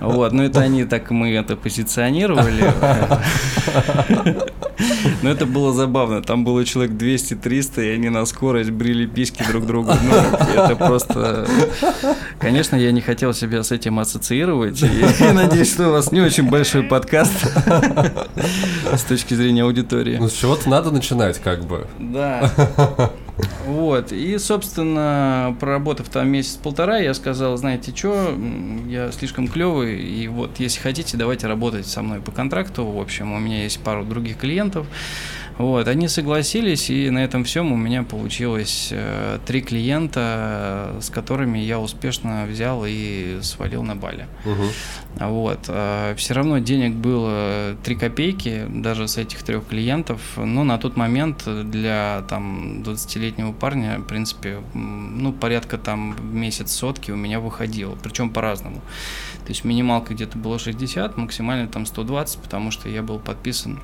Вот, 0.00 0.32
но 0.32 0.44
это 0.44 0.60
они 0.60 0.84
так 0.84 1.10
мы 1.10 1.32
это 1.32 1.56
позиционировали. 1.56 2.72
Но 5.22 5.30
это 5.30 5.46
было 5.46 5.72
забавно. 5.72 6.22
Там 6.22 6.44
было 6.44 6.64
человек 6.64 6.92
200-300, 6.92 7.84
и 7.84 7.88
они 7.90 8.08
на 8.08 8.24
скорость 8.26 8.70
брили 8.70 9.06
письки 9.06 9.44
друг 9.46 9.66
другу. 9.66 9.92
Ну, 9.92 10.14
это 10.62 10.76
просто... 10.76 11.46
Конечно, 12.38 12.76
я 12.76 12.92
не 12.92 13.00
хотел 13.00 13.32
себя 13.32 13.62
с 13.62 13.72
этим 13.72 13.98
ассоциировать. 13.98 14.82
И, 14.82 14.86
и 14.86 15.32
надеюсь, 15.32 15.72
что 15.72 15.88
у 15.88 15.92
вас 15.92 16.12
не 16.12 16.20
очень 16.20 16.48
большой 16.48 16.82
подкаст 16.82 17.32
с 18.92 19.02
точки 19.02 19.34
зрения 19.34 19.62
аудитории. 19.62 20.18
Ну, 20.20 20.28
с 20.28 20.32
чего-то 20.32 20.68
надо 20.68 20.90
начинать, 20.90 21.38
как 21.38 21.64
бы. 21.64 21.86
Да. 21.98 22.50
Вот. 23.66 24.12
И, 24.12 24.38
собственно, 24.38 25.56
проработав 25.58 26.08
там 26.08 26.28
месяц-полтора, 26.28 26.98
я 26.98 27.14
сказал, 27.14 27.56
знаете 27.56 27.92
что, 27.94 28.32
я 28.86 29.10
слишком 29.12 29.48
клевый, 29.48 30.00
и 30.00 30.28
вот, 30.28 30.60
если 30.60 30.80
хотите, 30.80 31.16
давайте 31.16 31.46
работать 31.46 31.86
со 31.86 32.02
мной 32.02 32.20
по 32.20 32.30
контракту. 32.30 32.84
В 32.84 33.00
общем, 33.00 33.32
у 33.32 33.38
меня 33.38 33.62
есть 33.62 33.80
пару 33.80 34.04
других 34.04 34.38
клиентов. 34.38 34.86
Вот, 35.58 35.86
они 35.86 36.08
согласились, 36.08 36.90
и 36.90 37.10
на 37.10 37.22
этом 37.22 37.44
всем 37.44 37.70
у 37.72 37.76
меня 37.76 38.02
получилось 38.02 38.88
э, 38.90 39.38
три 39.46 39.60
клиента, 39.60 40.96
с 41.00 41.10
которыми 41.10 41.58
я 41.58 41.78
успешно 41.78 42.44
взял 42.46 42.84
и 42.84 43.38
свалил 43.42 43.84
на 43.84 43.94
Бали. 43.94 44.26
Угу. 44.44 45.28
Вот, 45.28 45.60
э, 45.68 46.14
все 46.16 46.34
равно 46.34 46.58
денег 46.58 46.94
было 46.94 47.76
три 47.84 47.94
копейки, 47.94 48.66
даже 48.68 49.06
с 49.06 49.16
этих 49.16 49.44
трех 49.44 49.68
клиентов, 49.68 50.20
но 50.36 50.64
на 50.64 50.76
тот 50.76 50.96
момент 50.96 51.44
для 51.46 52.24
там 52.28 52.82
20-летнего 52.82 53.52
парня, 53.52 53.98
в 53.98 54.04
принципе, 54.04 54.58
ну, 54.74 55.32
порядка 55.32 55.78
там 55.78 56.16
месяц 56.36 56.72
сотки 56.72 57.12
у 57.12 57.16
меня 57.16 57.38
выходило, 57.38 57.96
причем 58.02 58.30
по-разному. 58.30 58.82
То 59.44 59.50
есть 59.50 59.64
минималка 59.64 60.14
где-то 60.14 60.36
было 60.36 60.58
60, 60.58 61.16
максимально 61.16 61.68
там 61.68 61.86
120, 61.86 62.38
потому 62.40 62.72
что 62.72 62.88
я 62.88 63.02
был 63.02 63.20
подписан 63.20 63.78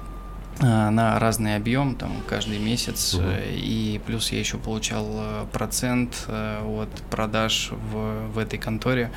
на 0.61 1.19
разный 1.19 1.57
объем, 1.57 1.95
там, 1.97 2.13
каждый 2.29 2.59
месяц, 2.59 3.15
угу. 3.15 3.25
и 3.49 4.01
плюс 4.07 4.31
я 4.33 4.39
еще 4.39 4.59
получал 4.59 5.07
э, 5.09 5.47
процент 5.53 6.29
от 6.29 6.91
продаж 7.11 7.71
в, 7.71 8.29
в 8.29 8.39
этой 8.39 8.59
конторе, 8.59 9.11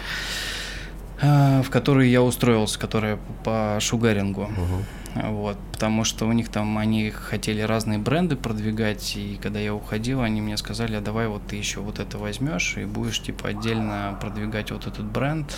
в 1.22 1.66
которую 1.70 2.10
я 2.10 2.22
устроился, 2.22 2.80
которая 2.80 3.20
по 3.44 3.78
шугарингу. 3.80 4.44
Угу. 4.44 5.30
Вот, 5.30 5.58
потому 5.72 6.04
что 6.06 6.26
у 6.26 6.32
них 6.32 6.50
там 6.50 6.78
они 6.78 7.12
хотели 7.12 7.62
разные 7.62 8.00
бренды 8.00 8.36
продвигать, 8.36 9.16
и 9.16 9.38
когда 9.42 9.60
я 9.60 9.74
уходил, 9.76 10.22
они 10.22 10.42
мне 10.42 10.58
сказали, 10.58 10.96
а 10.96 11.02
давай 11.02 11.28
вот 11.28 11.46
ты 11.46 11.56
еще 11.56 11.82
вот 11.82 12.00
это 12.00 12.18
возьмешь 12.18 12.78
и 12.78 12.86
будешь 12.86 13.22
типа 13.22 13.50
отдельно 13.50 14.18
продвигать 14.20 14.72
вот 14.72 14.88
этот 14.88 15.06
бренд, 15.06 15.56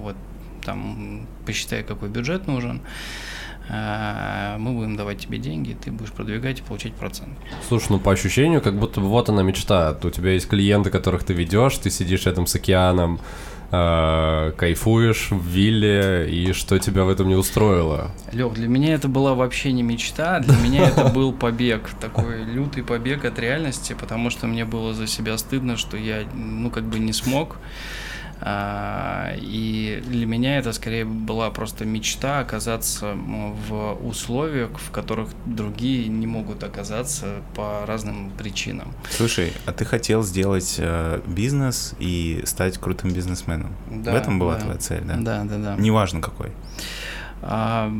вот 0.00 0.16
там 0.64 1.26
посчитай, 1.46 1.84
какой 1.84 2.08
бюджет 2.08 2.48
нужен. 2.48 2.80
А, 2.82 3.35
мы 3.68 4.72
будем 4.72 4.96
давать 4.96 5.18
тебе 5.18 5.38
деньги, 5.38 5.76
ты 5.82 5.90
будешь 5.90 6.12
продвигать 6.12 6.60
и 6.60 6.62
получать 6.62 6.94
процент. 6.94 7.30
Слушай, 7.68 7.86
ну 7.90 7.98
по 7.98 8.12
ощущению, 8.12 8.60
как 8.60 8.78
будто 8.78 9.00
бы 9.00 9.08
вот 9.08 9.28
она 9.28 9.42
мечта. 9.42 9.96
У 10.02 10.10
тебя 10.10 10.32
есть 10.32 10.48
клиенты, 10.48 10.90
которых 10.90 11.24
ты 11.24 11.34
ведешь, 11.34 11.76
ты 11.78 11.90
сидишь 11.90 12.26
рядом 12.26 12.46
с 12.46 12.54
океаном, 12.54 13.20
э, 13.70 14.52
кайфуешь 14.56 15.30
в 15.30 15.44
вилле, 15.44 16.28
и 16.30 16.52
что 16.52 16.78
тебя 16.78 17.04
в 17.04 17.08
этом 17.08 17.28
не 17.28 17.34
устроило? 17.34 18.10
Лех, 18.32 18.54
для 18.54 18.68
меня 18.68 18.94
это 18.94 19.08
была 19.08 19.34
вообще 19.34 19.72
не 19.72 19.82
мечта, 19.82 20.40
для 20.40 20.56
меня 20.56 20.88
это 20.88 21.08
был 21.08 21.32
побег, 21.32 21.90
такой 22.00 22.44
лютый 22.44 22.82
побег 22.84 23.24
от 23.24 23.38
реальности, 23.38 23.96
потому 23.98 24.30
что 24.30 24.46
мне 24.46 24.64
было 24.64 24.94
за 24.94 25.06
себя 25.06 25.36
стыдно, 25.38 25.76
что 25.76 25.96
я, 25.96 26.22
ну, 26.34 26.70
как 26.70 26.84
бы 26.84 26.98
не 26.98 27.12
смог. 27.12 27.56
А, 28.40 29.34
и 29.36 30.02
для 30.06 30.26
меня 30.26 30.58
это 30.58 30.72
скорее 30.72 31.04
была 31.04 31.50
просто 31.50 31.84
мечта 31.84 32.40
оказаться 32.40 33.14
в 33.14 33.98
условиях, 34.06 34.78
в 34.78 34.90
которых 34.90 35.30
другие 35.46 36.08
не 36.08 36.26
могут 36.26 36.62
оказаться 36.62 37.42
по 37.54 37.86
разным 37.86 38.30
причинам. 38.36 38.92
Слушай, 39.10 39.52
а 39.64 39.72
ты 39.72 39.84
хотел 39.84 40.22
сделать 40.22 40.76
э, 40.78 41.20
бизнес 41.26 41.94
и 41.98 42.42
стать 42.44 42.78
крутым 42.78 43.12
бизнесменом? 43.12 43.72
Да, 43.90 44.12
в 44.12 44.14
этом 44.14 44.38
была 44.38 44.54
да. 44.54 44.60
твоя 44.60 44.78
цель, 44.78 45.02
да? 45.04 45.16
Да, 45.16 45.44
да, 45.44 45.56
да. 45.58 45.76
Неважно 45.76 46.20
какой. 46.20 46.52
А, 47.42 47.90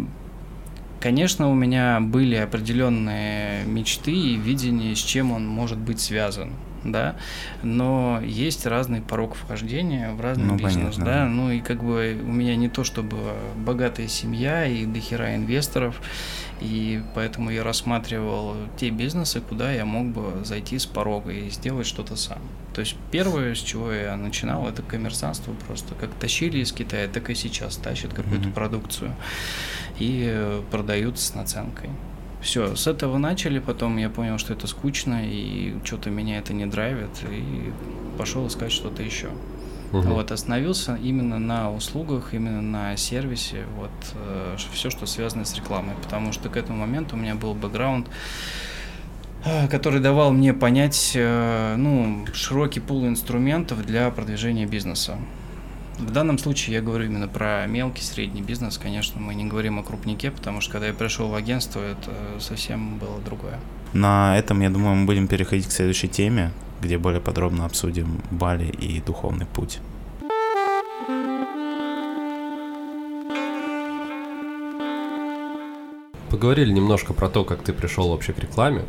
Конечно, 0.98 1.50
у 1.50 1.54
меня 1.54 2.00
были 2.00 2.34
определенные 2.36 3.64
мечты 3.64 4.12
и 4.12 4.36
видение, 4.36 4.96
с 4.96 4.98
чем 4.98 5.30
он 5.30 5.46
может 5.46 5.78
быть 5.78 6.00
связан, 6.00 6.50
да, 6.92 7.16
но 7.62 8.20
есть 8.24 8.66
разный 8.66 9.00
порог 9.00 9.34
вхождения 9.34 10.12
в 10.12 10.20
разный 10.20 10.44
Ну, 10.44 10.56
бизнес, 10.56 10.96
понятно, 10.96 11.04
да, 11.04 11.24
ну 11.26 11.50
и 11.50 11.60
как 11.60 11.82
бы 11.82 12.18
у 12.22 12.32
меня 12.32 12.56
не 12.56 12.68
то 12.68 12.84
чтобы 12.84 13.16
богатая 13.56 14.08
семья 14.08 14.66
и 14.66 14.86
дохера 14.86 15.34
инвесторов, 15.34 16.00
и 16.60 17.02
поэтому 17.14 17.50
я 17.50 17.62
рассматривал 17.62 18.54
те 18.78 18.90
бизнесы, 18.90 19.40
куда 19.40 19.72
я 19.72 19.84
мог 19.84 20.06
бы 20.08 20.44
зайти 20.44 20.78
с 20.78 20.86
порога 20.86 21.30
и 21.32 21.50
сделать 21.50 21.86
что-то 21.86 22.16
сам. 22.16 22.38
То 22.74 22.80
есть 22.80 22.96
первое, 23.10 23.54
с 23.54 23.58
чего 23.58 23.90
я 23.92 24.16
начинал, 24.16 24.68
это 24.68 24.82
коммерсантство 24.82 25.52
просто. 25.66 25.94
Как 25.94 26.10
тащили 26.14 26.58
из 26.58 26.72
Китая, 26.72 27.08
так 27.08 27.30
и 27.30 27.34
сейчас 27.34 27.76
тащат 27.76 28.12
какую-то 28.12 28.46
Мгм. 28.48 28.52
продукцию 28.52 29.14
и 29.98 30.24
э, 30.28 30.62
продают 30.70 31.18
с 31.18 31.34
наценкой. 31.34 31.90
Все, 32.46 32.76
с 32.76 32.86
этого 32.86 33.18
начали, 33.18 33.58
потом 33.58 33.96
я 33.96 34.08
понял, 34.08 34.38
что 34.38 34.52
это 34.52 34.68
скучно, 34.68 35.20
и 35.24 35.74
что-то 35.82 36.10
меня 36.10 36.38
это 36.38 36.52
не 36.54 36.64
драйвит, 36.64 37.10
и 37.28 37.72
пошел 38.16 38.46
искать 38.46 38.70
что-то 38.70 39.02
еще. 39.02 39.30
Мгм. 39.90 40.12
Вот, 40.12 40.30
остановился 40.30 40.94
именно 40.94 41.40
на 41.40 41.72
услугах, 41.72 42.34
именно 42.34 42.62
на 42.62 42.96
сервисе, 42.96 43.64
вот, 43.76 43.90
все, 44.72 44.90
что 44.90 45.06
связано 45.06 45.44
с 45.44 45.56
рекламой, 45.56 45.96
потому 46.00 46.32
что 46.32 46.48
к 46.48 46.56
этому 46.56 46.78
моменту 46.78 47.16
у 47.16 47.18
меня 47.18 47.34
был 47.34 47.52
бэкграунд, 47.52 48.06
э, 49.44 49.66
который 49.66 49.98
давал 49.98 50.30
мне 50.30 50.54
понять, 50.54 51.14
э, 51.16 51.74
ну, 51.76 52.26
широкий 52.32 52.78
пул 52.78 53.08
инструментов 53.08 53.84
для 53.84 54.08
продвижения 54.12 54.66
бизнеса. 54.66 55.18
В 55.98 56.10
данном 56.10 56.36
случае 56.36 56.76
я 56.76 56.82
говорю 56.82 57.06
именно 57.06 57.26
про 57.26 57.66
мелкий, 57.66 58.02
средний 58.02 58.42
бизнес, 58.42 58.76
конечно, 58.76 59.18
мы 59.18 59.34
не 59.34 59.46
говорим 59.46 59.78
о 59.78 59.82
крупнике, 59.82 60.30
потому 60.30 60.60
что 60.60 60.72
когда 60.72 60.88
я 60.88 60.92
пришел 60.92 61.28
в 61.28 61.34
агентство, 61.34 61.80
это 61.80 62.10
совсем 62.38 62.98
было 62.98 63.18
другое. 63.24 63.58
На 63.94 64.38
этом, 64.38 64.60
я 64.60 64.68
думаю, 64.68 64.94
мы 64.94 65.06
будем 65.06 65.26
переходить 65.26 65.66
к 65.66 65.72
следующей 65.72 66.08
теме, 66.08 66.52
где 66.82 66.98
более 66.98 67.22
подробно 67.22 67.64
обсудим 67.64 68.20
Бали 68.30 68.66
и 68.66 69.00
духовный 69.00 69.46
путь. 69.46 69.78
Поговорили 76.28 76.72
немножко 76.72 77.14
про 77.14 77.30
то, 77.30 77.44
как 77.44 77.62
ты 77.62 77.72
пришел 77.72 78.10
вообще 78.10 78.34
к 78.34 78.38
рекламе, 78.38 78.82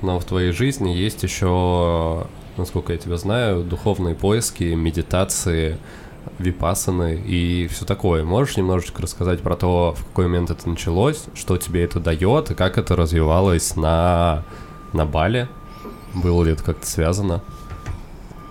но 0.00 0.20
в 0.20 0.24
твоей 0.24 0.52
жизни 0.52 0.90
есть 0.90 1.24
еще, 1.24 2.28
насколько 2.56 2.92
я 2.92 2.98
тебя 2.98 3.16
знаю, 3.16 3.64
духовные 3.64 4.14
поиски, 4.14 4.62
медитации, 4.62 5.78
випасаны 6.38 7.14
и 7.14 7.66
все 7.68 7.84
такое. 7.84 8.24
Можешь 8.24 8.56
немножечко 8.56 9.02
рассказать 9.02 9.40
про 9.40 9.56
то, 9.56 9.94
в 9.96 10.04
какой 10.06 10.26
момент 10.26 10.50
это 10.50 10.68
началось, 10.68 11.24
что 11.34 11.56
тебе 11.56 11.84
это 11.84 12.00
дает 12.00 12.50
и 12.50 12.54
как 12.54 12.78
это 12.78 12.96
развивалось 12.96 13.76
на, 13.76 14.44
на 14.92 15.06
Бали? 15.06 15.48
Было 16.14 16.44
ли 16.44 16.52
это 16.52 16.62
как-то 16.62 16.86
связано? 16.86 17.42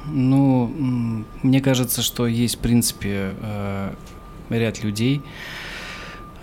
Ну, 0.05 1.25
мне 1.43 1.61
кажется, 1.61 2.01
что 2.01 2.27
есть, 2.27 2.55
в 2.55 2.59
принципе, 2.59 3.33
э, 3.39 3.93
ряд 4.49 4.83
людей 4.83 5.21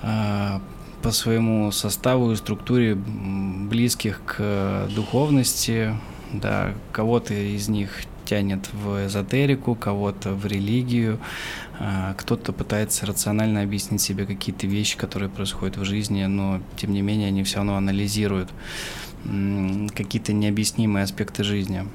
э, 0.02 0.58
по 1.02 1.10
своему 1.10 1.70
составу 1.72 2.32
и 2.32 2.36
структуре 2.36 2.94
близких 2.94 4.22
к 4.24 4.88
духовности, 4.94 5.94
да, 6.32 6.72
кого-то 6.92 7.34
из 7.34 7.68
них 7.68 7.90
тянет 8.28 8.68
в 8.72 9.06
эзотерику, 9.06 9.74
кого-то 9.74 10.34
в 10.34 10.44
религию, 10.44 11.18
а, 11.78 12.14
кто-то 12.14 12.52
пытается 12.52 13.06
рационально 13.06 13.62
объяснить 13.62 14.02
себе 14.02 14.26
какие-то 14.26 14.66
вещи, 14.66 14.98
которые 14.98 15.30
происходят 15.30 15.78
в 15.78 15.84
жизни, 15.84 16.24
но 16.24 16.60
тем 16.76 16.92
не 16.92 17.00
менее 17.00 17.28
они 17.28 17.42
все 17.44 17.56
равно 17.56 17.76
анализируют 17.76 18.50
какие-то 19.94 20.32
необъяснимые 20.32 21.02
аспекты 21.04 21.42
жизни. 21.42 21.86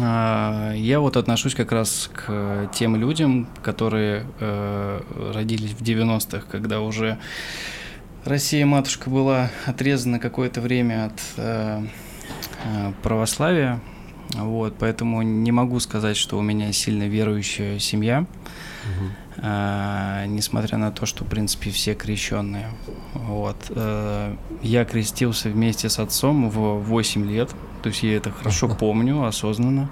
А, 0.00 0.72
Я 0.74 1.00
вот 1.00 1.16
отношусь 1.16 1.54
как 1.54 1.72
раз 1.72 2.10
к 2.12 2.70
тем 2.74 2.96
людям, 2.96 3.46
которые 3.62 4.24
э, 4.40 5.00
родились 5.34 5.72
в 5.72 5.82
90-х, 5.82 6.46
когда 6.50 6.80
уже 6.80 7.18
Россия-матушка 8.24 9.08
была 9.08 9.50
отрезана 9.66 10.18
какое-то 10.18 10.60
время 10.60 11.06
от 11.06 11.20
э, 11.36 11.82
э, 12.64 12.92
православия. 13.02 13.80
Вот, 14.34 14.74
поэтому 14.78 15.22
не 15.22 15.52
могу 15.52 15.78
сказать, 15.80 16.16
что 16.16 16.38
у 16.38 16.42
меня 16.42 16.72
сильно 16.72 17.04
верующая 17.08 17.78
семья, 17.78 18.26
а, 19.38 20.24
несмотря 20.26 20.78
на 20.78 20.90
то, 20.90 21.06
что, 21.06 21.24
в 21.24 21.28
принципе, 21.28 21.70
все 21.70 21.94
крещенные. 21.94 22.70
Вот. 23.14 23.56
э, 23.70 24.34
Я 24.62 24.84
крестился 24.84 25.48
вместе 25.50 25.88
с 25.88 25.98
отцом 25.98 26.48
в 26.50 26.78
8 26.82 27.30
лет, 27.30 27.50
то 27.82 27.88
есть 27.88 28.02
я 28.02 28.16
это 28.16 28.30
хорошо 28.30 28.68
помню, 28.80 29.24
осознанно. 29.24 29.90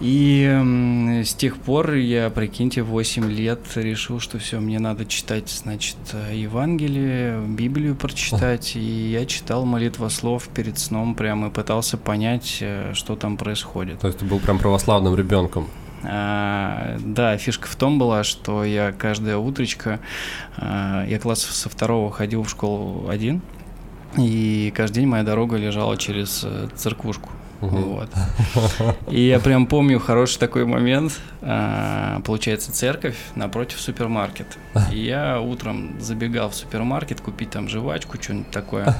И 0.00 1.22
с 1.24 1.34
тех 1.34 1.56
пор 1.56 1.94
я, 1.94 2.28
прикиньте, 2.28 2.82
8 2.82 3.30
лет 3.30 3.60
решил, 3.76 4.18
что 4.20 4.38
все, 4.38 4.58
мне 4.58 4.78
надо 4.78 5.06
читать, 5.06 5.48
значит, 5.48 5.96
Евангелие, 6.32 7.40
Библию 7.40 7.94
прочитать. 7.94 8.76
И 8.76 8.80
я 8.80 9.24
читал 9.24 9.64
молитвослов 9.64 10.48
перед 10.48 10.78
сном 10.78 11.14
прямо 11.14 11.48
и 11.48 11.50
пытался 11.50 11.96
понять, 11.96 12.58
э, 12.60 12.92
что 12.94 13.14
там 13.16 13.36
происходит. 13.36 14.00
То 14.00 14.08
есть 14.08 14.18
ты 14.18 14.24
был 14.24 14.40
прям 14.40 14.58
православным 14.58 15.14
ребенком. 15.14 15.68
А, 16.06 16.96
да, 17.00 17.36
фишка 17.38 17.66
в 17.66 17.76
том 17.76 17.98
была, 17.98 18.24
что 18.24 18.64
я 18.64 18.92
каждое 18.92 19.38
утречко, 19.38 20.00
а, 20.56 21.06
я 21.06 21.18
класс 21.18 21.42
со 21.42 21.68
второго 21.68 22.10
ходил 22.10 22.42
в 22.42 22.50
школу 22.50 23.08
один, 23.08 23.40
и 24.16 24.72
каждый 24.76 24.96
день 24.96 25.06
моя 25.06 25.22
дорога 25.24 25.56
лежала 25.56 25.96
через 25.96 26.42
э, 26.44 26.68
церквушку. 26.76 27.30
Мгм. 27.60 27.82
Вот. 27.82 28.08
И 29.10 29.20
я 29.20 29.38
прям 29.40 29.66
помню 29.66 29.98
хороший 29.98 30.38
такой 30.38 30.64
момент. 30.64 31.18
а, 31.42 32.20
Получается, 32.24 32.72
церковь 32.72 33.16
напротив 33.34 33.80
супермаркет. 33.80 34.58
И 34.92 34.98
я 34.98 35.40
утром 35.40 36.00
забегал 36.00 36.50
в 36.50 36.54
супермаркет 36.54 37.20
купить 37.20 37.50
там 37.50 37.68
жвачку, 37.68 38.20
что-нибудь 38.20 38.50
такое. 38.50 38.94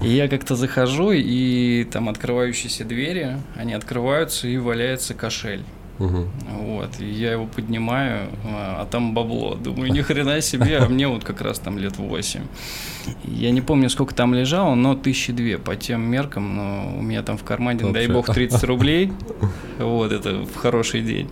И 0.00 0.08
я 0.08 0.28
как-то 0.28 0.56
захожу, 0.56 1.10
и 1.12 1.84
там 1.84 2.08
открывающиеся 2.08 2.84
двери, 2.84 3.36
они 3.56 3.74
открываются, 3.74 4.48
и 4.48 4.56
валяется 4.56 5.14
кошель. 5.14 5.62
Мгм. 6.00 6.28
Вот, 6.48 6.98
и 6.98 7.04
я 7.04 7.32
его 7.32 7.46
поднимаю, 7.46 8.30
а 8.44 8.70
а 8.80 8.86
там 8.86 9.12
бабло. 9.12 9.54
Думаю, 9.54 9.92
ни 9.92 10.00
хрена 10.00 10.40
себе, 10.40 10.78
а 10.78 10.88
мне 10.88 11.06
вот 11.06 11.22
как 11.22 11.42
раз 11.42 11.58
там 11.58 11.76
лет 11.76 11.98
8. 11.98 12.40
Я 13.24 13.50
не 13.50 13.60
помню, 13.60 13.90
сколько 13.90 14.14
там 14.14 14.32
лежало, 14.32 14.74
но 14.74 14.94
тысячи 14.94 15.32
две 15.32 15.58
по 15.58 15.76
тем 15.76 16.00
меркам, 16.00 16.56
но 16.56 16.94
у 16.98 17.02
меня 17.02 17.22
там 17.22 17.36
в 17.36 17.44
кармане, 17.44 17.80
дай 17.80 18.06
Вообще. 18.06 18.12
бог, 18.12 18.34
30 18.34 18.64
рублей. 18.64 19.12
Вот, 19.78 20.12
это 20.12 20.46
в 20.46 20.56
хороший 20.56 21.02
день. 21.02 21.28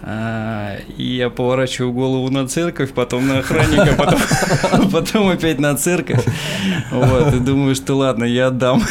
А, 0.00 0.76
и 0.96 1.02
я 1.02 1.28
поворачиваю 1.28 1.92
голову 1.92 2.30
на 2.30 2.46
церковь, 2.46 2.92
потом 2.92 3.26
на 3.26 3.40
охранника, 3.40 3.94
потом, 3.98 4.90
потом 4.92 5.28
опять 5.28 5.58
на 5.58 5.74
церковь. 5.76 6.24
Вот, 6.92 7.34
и 7.34 7.40
думаю, 7.40 7.74
что 7.74 7.94
ладно, 7.94 8.24
я 8.24 8.46
отдам. 8.46 8.82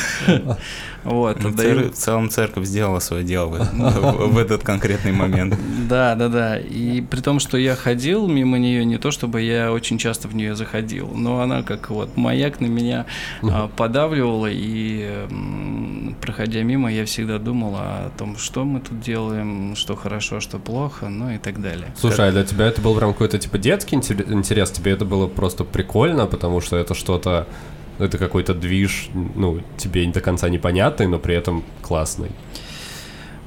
Вот, 1.04 1.42
Ну, 1.42 1.54
цер- 1.54 1.90
В 1.92 1.96
целом 1.96 2.30
церковь 2.30 2.66
сделала 2.66 3.00
свое 3.00 3.24
дело 3.24 3.48
в, 3.74 4.38
этот 4.38 4.64
конкретный 4.64 5.12
момент. 5.12 5.56
Да, 5.88 6.16
да, 6.16 6.28
да. 6.28 6.58
И 6.60 7.00
при 7.00 7.22
том, 7.22 7.40
что 7.40 7.58
я 7.58 7.74
ходил 7.76 8.28
мимо 8.28 8.58
нее, 8.58 8.84
не 8.84 8.98
то 8.98 9.10
чтобы 9.10 9.42
я 9.42 9.72
очень 9.72 9.98
часто 9.98 10.28
в 10.28 10.36
нее 10.36 10.54
заходил, 10.54 11.10
но 11.16 11.40
она 11.40 11.64
как 11.64 11.90
вот 11.90 12.18
маяк 12.18 12.60
на 12.60 12.66
меня 12.66 13.06
а, 13.42 13.70
подавливала, 13.70 14.48
и 14.52 15.26
проходя 16.22 16.62
мимо, 16.64 16.92
я 16.92 17.06
всегда 17.06 17.38
думал 17.38 17.76
о 17.78 18.12
том, 18.18 18.38
что 18.38 18.66
мы 18.66 18.82
тут 18.82 19.00
делаем, 19.00 19.76
что 19.78 19.96
хорошо, 19.96 20.40
что 20.42 20.58
плохо, 20.60 21.08
ну 21.08 21.30
и 21.30 21.38
так 21.38 21.62
далее. 21.62 21.88
Слушай, 21.98 22.30
а 22.30 22.32
для 22.32 22.44
тебя 22.44 22.66
это 22.68 22.82
был 22.82 22.94
прям 22.96 23.14
какой-то 23.14 23.38
типа 23.40 23.58
детский 23.58 23.96
интер- 23.96 24.32
интерес? 24.34 24.72
Тебе 24.72 24.92
это 24.92 25.06
было 25.06 25.28
просто 25.28 25.64
прикольно, 25.64 26.26
потому 26.26 26.60
что 26.60 26.76
это 26.76 26.94
что-то, 26.96 27.48
это 28.00 28.18
какой-то 28.18 28.54
движ, 28.54 29.10
ну, 29.14 29.62
тебе 29.78 30.06
до 30.12 30.22
конца 30.22 30.50
непонятный, 30.50 31.08
но 31.08 31.20
при 31.20 31.36
этом 31.36 31.64
классный. 31.82 32.30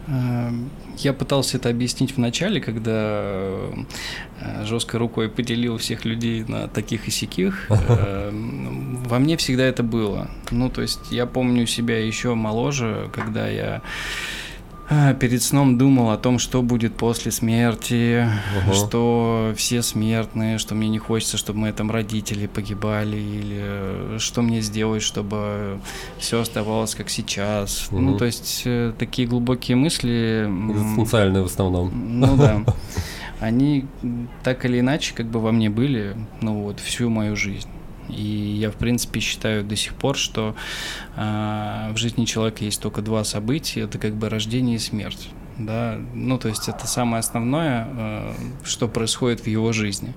Эм, 0.06 0.70
я 0.98 1.12
пытался 1.12 1.56
это 1.56 1.68
объяснить 1.68 2.16
в 2.16 2.18
начале, 2.18 2.60
когда 2.60 3.52
э, 4.40 4.64
жесткой 4.64 4.98
рукой 4.98 5.28
поделил 5.28 5.78
всех 5.78 6.04
людей 6.04 6.44
на 6.46 6.66
таких 6.68 7.06
и 7.06 7.10
сяких. 7.10 7.66
Эм, 7.70 9.02
во 9.04 9.18
мне 9.18 9.36
всегда 9.36 9.64
это 9.64 9.82
было. 9.82 10.28
Ну, 10.50 10.68
то 10.68 10.82
есть 10.82 11.12
я 11.12 11.26
помню 11.26 11.66
себя 11.66 12.04
еще 12.04 12.34
моложе, 12.34 13.08
когда 13.12 13.48
я 13.48 13.82
перед 15.20 15.42
сном 15.42 15.78
думал 15.78 16.10
о 16.10 16.16
том, 16.16 16.38
что 16.38 16.62
будет 16.62 16.96
после 16.96 17.30
смерти, 17.30 18.26
угу. 18.66 18.74
что 18.74 19.54
все 19.56 19.82
смертные, 19.82 20.58
что 20.58 20.74
мне 20.74 20.88
не 20.88 20.98
хочется, 20.98 21.36
чтобы 21.36 21.60
мои 21.60 21.72
там 21.72 21.90
родители 21.90 22.46
погибали, 22.46 23.16
или 23.16 24.18
что 24.18 24.42
мне 24.42 24.60
сделать, 24.60 25.02
чтобы 25.02 25.80
все 26.18 26.40
оставалось 26.40 26.94
как 26.94 27.08
сейчас. 27.08 27.88
Угу. 27.90 28.00
Ну, 28.00 28.18
то 28.18 28.24
есть 28.24 28.62
э, 28.64 28.92
такие 28.98 29.28
глубокие 29.28 29.76
мысли. 29.76 30.46
Экзистенциальные 30.48 31.42
в 31.42 31.46
основном. 31.46 31.92
Ну 32.20 32.36
да. 32.36 32.64
Они 33.40 33.86
так 34.42 34.64
или 34.66 34.80
иначе 34.80 35.14
как 35.14 35.26
бы 35.26 35.40
во 35.40 35.50
мне 35.50 35.70
были, 35.70 36.14
ну 36.42 36.62
вот, 36.62 36.78
всю 36.80 37.08
мою 37.08 37.36
жизнь. 37.36 37.68
И 38.10 38.56
я, 38.58 38.70
в 38.70 38.76
принципе, 38.76 39.20
считаю 39.20 39.64
до 39.64 39.76
сих 39.76 39.94
пор, 39.94 40.16
что 40.16 40.54
э, 41.16 41.90
в 41.92 41.96
жизни 41.96 42.24
человека 42.24 42.64
есть 42.64 42.80
только 42.80 43.02
два 43.02 43.24
события, 43.24 43.82
это 43.82 43.98
как 43.98 44.14
бы 44.14 44.28
рождение 44.28 44.76
и 44.76 44.78
смерть. 44.78 45.30
Да? 45.58 45.98
Ну, 46.14 46.38
то 46.38 46.48
есть 46.48 46.68
это 46.68 46.86
самое 46.86 47.20
основное, 47.20 47.88
э, 47.90 48.32
что 48.64 48.88
происходит 48.88 49.40
в 49.40 49.46
его 49.46 49.72
жизни. 49.72 50.14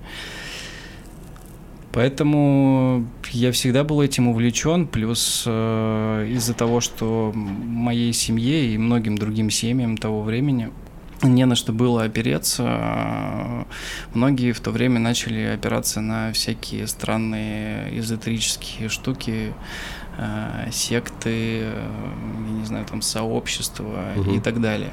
Поэтому 1.92 3.06
я 3.30 3.52
всегда 3.52 3.84
был 3.84 4.02
этим 4.02 4.26
увлечен, 4.26 4.88
плюс 4.88 5.44
э, 5.46 6.26
из-за 6.32 6.52
того, 6.54 6.80
что 6.80 7.32
моей 7.34 8.12
семье 8.12 8.74
и 8.74 8.78
многим 8.78 9.16
другим 9.16 9.50
семьям 9.50 9.96
того 9.96 10.22
времени– 10.22 10.70
не 11.22 11.46
на 11.46 11.54
что 11.54 11.72
было 11.72 12.04
опереться. 12.04 13.66
Многие 14.12 14.52
в 14.52 14.60
то 14.60 14.70
время 14.70 15.00
начали 15.00 15.40
опираться 15.40 16.00
на 16.00 16.32
всякие 16.32 16.86
странные 16.86 17.98
эзотерические 17.98 18.88
штуки, 18.88 19.52
секты, 20.70 21.60
э, 21.62 21.88
я 22.46 22.52
не 22.52 22.64
знаю, 22.64 22.84
там 22.86 23.02
сообщества 23.02 24.12
угу. 24.16 24.34
и 24.34 24.40
так 24.40 24.60
далее. 24.60 24.92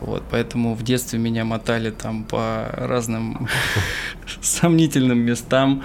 Вот, 0.00 0.24
поэтому 0.30 0.74
в 0.74 0.82
детстве 0.82 1.18
меня 1.20 1.44
мотали 1.44 1.90
там 1.90 2.24
по 2.24 2.68
разным 2.76 3.46
сомнительным 4.40 5.18
местам, 5.18 5.84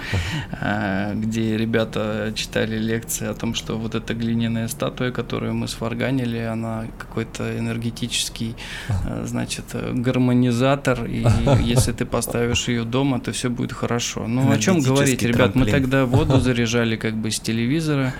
а, 0.60 1.14
где 1.14 1.56
ребята 1.56 2.32
читали 2.34 2.76
лекции 2.78 3.28
о 3.28 3.34
том, 3.34 3.54
что 3.54 3.78
вот 3.78 3.94
эта 3.94 4.14
глиняная 4.14 4.66
статуя, 4.66 5.12
которую 5.12 5.54
мы 5.54 5.68
сварганили, 5.68 6.38
она 6.38 6.86
какой-то 6.98 7.56
энергетический, 7.56 8.56
значит, 9.24 9.64
гармонизатор, 9.72 11.04
и 11.04 11.24
если 11.62 11.92
ты 11.92 12.04
поставишь 12.04 12.66
ее 12.66 12.82
дома, 12.82 13.20
то 13.20 13.30
все 13.30 13.50
будет 13.50 13.72
хорошо. 13.72 14.26
Ну, 14.26 14.50
о 14.50 14.58
чем 14.58 14.80
говорить, 14.80 15.22
ребят? 15.22 15.54
Мы 15.54 15.66
тогда 15.66 16.06
воду 16.06 16.40
заряжали 16.48 16.96
как 16.96 17.14
бы 17.14 17.30
с 17.30 17.38
телевизора, 17.38 18.14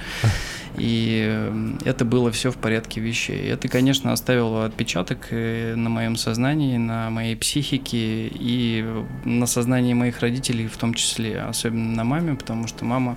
и 0.79 1.79
это 1.85 2.05
было 2.05 2.31
все 2.31 2.51
в 2.51 2.57
порядке 2.57 3.01
вещей. 3.01 3.49
Это, 3.51 3.69
конечно, 3.69 4.13
оставило 4.13 4.65
отпечаток 4.65 5.29
э, 5.31 5.75
на 5.75 5.91
моем 5.91 6.17
сознании, 6.17 6.77
на 6.77 7.11
моей 7.11 7.37
психике 7.37 8.29
и 8.29 8.85
на 9.25 9.47
сознании 9.47 9.95
моих 9.95 10.21
родителей 10.21 10.69
в 10.69 10.77
том 10.77 10.95
числе, 10.95 11.41
особенно 11.41 11.95
на 11.95 12.05
маме, 12.05 12.35
потому 12.35 12.67
что 12.67 12.85
мама 12.85 13.17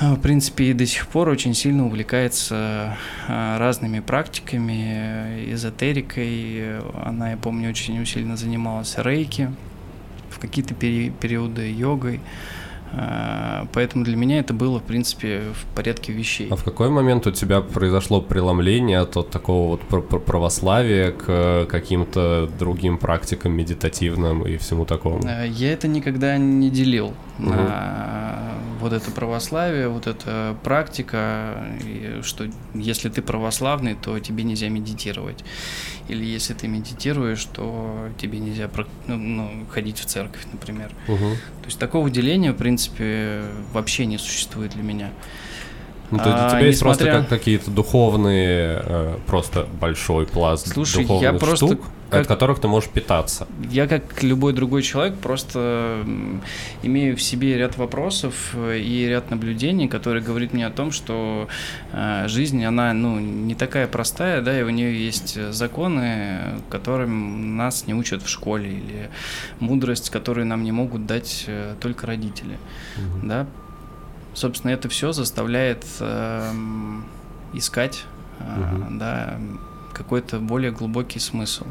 э, 0.00 0.14
в 0.14 0.20
принципе, 0.20 0.70
и 0.70 0.72
до 0.72 0.86
сих 0.86 1.06
пор 1.06 1.28
очень 1.28 1.54
сильно 1.54 1.86
увлекается 1.86 2.96
э, 3.28 3.56
разными 3.58 4.00
практиками, 4.00 5.52
эзотерикой. 5.52 6.80
Она, 7.04 7.30
я 7.30 7.36
помню, 7.36 7.70
очень 7.70 8.04
сильно 8.06 8.36
занималась 8.36 8.96
рейки, 8.98 9.50
в 10.30 10.38
какие-то 10.38 10.74
периоды 10.74 11.72
йогой. 11.72 12.20
А, 12.92 13.66
поэтому 13.72 14.04
для 14.04 14.16
меня 14.16 14.38
это 14.38 14.54
было, 14.54 14.78
в 14.78 14.82
принципе, 14.82 15.42
в 15.52 15.74
порядке 15.74 16.12
вещей. 16.12 16.48
А 16.50 16.56
в 16.56 16.64
какой 16.64 16.88
момент 16.88 17.26
у 17.26 17.30
тебя 17.30 17.60
произошло 17.60 18.20
преломление 18.20 19.00
от, 19.00 19.16
от 19.16 19.30
такого 19.30 19.78
вот 19.90 20.24
православия 20.24 21.12
к 21.12 21.66
каким-то 21.66 22.48
другим 22.58 22.98
практикам 22.98 23.52
медитативным 23.52 24.46
и 24.46 24.56
всему 24.56 24.84
такому? 24.84 25.20
А, 25.26 25.44
я 25.44 25.72
это 25.72 25.88
никогда 25.88 26.36
не 26.38 26.70
делил 26.70 27.14
угу. 27.38 27.50
на 27.50 28.25
вот 28.86 28.92
это 28.92 29.10
православие, 29.10 29.88
вот 29.88 30.06
эта 30.06 30.56
практика, 30.62 31.76
что 32.22 32.46
если 32.72 33.08
ты 33.08 33.20
православный, 33.20 33.94
то 33.94 34.18
тебе 34.20 34.44
нельзя 34.44 34.68
медитировать. 34.68 35.44
Или 36.06 36.24
если 36.24 36.54
ты 36.54 36.68
медитируешь, 36.68 37.44
то 37.46 38.08
тебе 38.16 38.38
нельзя 38.38 38.70
ну, 39.08 39.16
ну, 39.16 39.66
ходить 39.68 39.98
в 39.98 40.06
церковь, 40.06 40.46
например. 40.52 40.92
Угу. 41.08 41.18
То 41.18 41.66
есть 41.66 41.80
такого 41.80 42.08
деления, 42.10 42.52
в 42.52 42.56
принципе, 42.56 43.42
вообще 43.72 44.06
не 44.06 44.18
существует 44.18 44.72
для 44.72 44.84
меня. 44.84 45.10
Ну, 46.10 46.18
то 46.18 46.24
а, 46.26 46.46
у 46.46 46.50
тебя 46.50 46.66
есть 46.66 46.80
несмотря... 46.80 47.12
просто 47.12 47.20
как 47.20 47.28
какие-то 47.28 47.70
духовные, 47.70 48.82
э, 48.84 49.16
просто 49.26 49.66
большой 49.80 50.26
пласт 50.26 50.68
Слушай, 50.68 51.02
духовных 51.02 51.32
я 51.32 51.38
просто 51.38 51.66
штук, 51.66 51.80
как... 52.10 52.20
от 52.20 52.26
которых 52.28 52.60
ты 52.60 52.68
можешь 52.68 52.88
питаться. 52.90 53.48
Я, 53.70 53.88
как 53.88 54.22
любой 54.22 54.52
другой 54.52 54.82
человек, 54.82 55.16
просто 55.16 56.04
имею 56.82 57.16
в 57.16 57.22
себе 57.22 57.58
ряд 57.58 57.76
вопросов 57.76 58.54
и 58.54 59.06
ряд 59.08 59.30
наблюдений, 59.30 59.88
которые 59.88 60.22
говорят 60.22 60.52
мне 60.52 60.66
о 60.66 60.70
том, 60.70 60.92
что 60.92 61.48
э, 61.92 62.28
жизнь, 62.28 62.64
она, 62.64 62.92
ну, 62.92 63.18
не 63.18 63.56
такая 63.56 63.88
простая, 63.88 64.42
да, 64.42 64.58
и 64.58 64.62
у 64.62 64.70
нее 64.70 65.04
есть 65.04 65.52
законы, 65.52 66.60
которым 66.70 67.56
нас 67.56 67.88
не 67.88 67.94
учат 67.94 68.22
в 68.22 68.28
школе, 68.28 68.70
или 68.70 69.10
мудрость, 69.58 70.10
которую 70.10 70.46
нам 70.46 70.62
не 70.62 70.72
могут 70.72 71.06
дать 71.06 71.44
э, 71.48 71.74
только 71.80 72.06
родители, 72.06 72.58
угу. 72.96 73.26
да, 73.26 73.46
собственно, 74.36 74.70
это 74.72 74.88
все 74.88 75.12
заставляет 75.12 75.84
э, 75.98 76.52
искать, 77.54 78.04
э, 78.38 78.74
угу. 78.74 78.98
да, 78.98 79.38
какой-то 79.92 80.38
более 80.38 80.70
глубокий 80.70 81.18
смысл. 81.18 81.64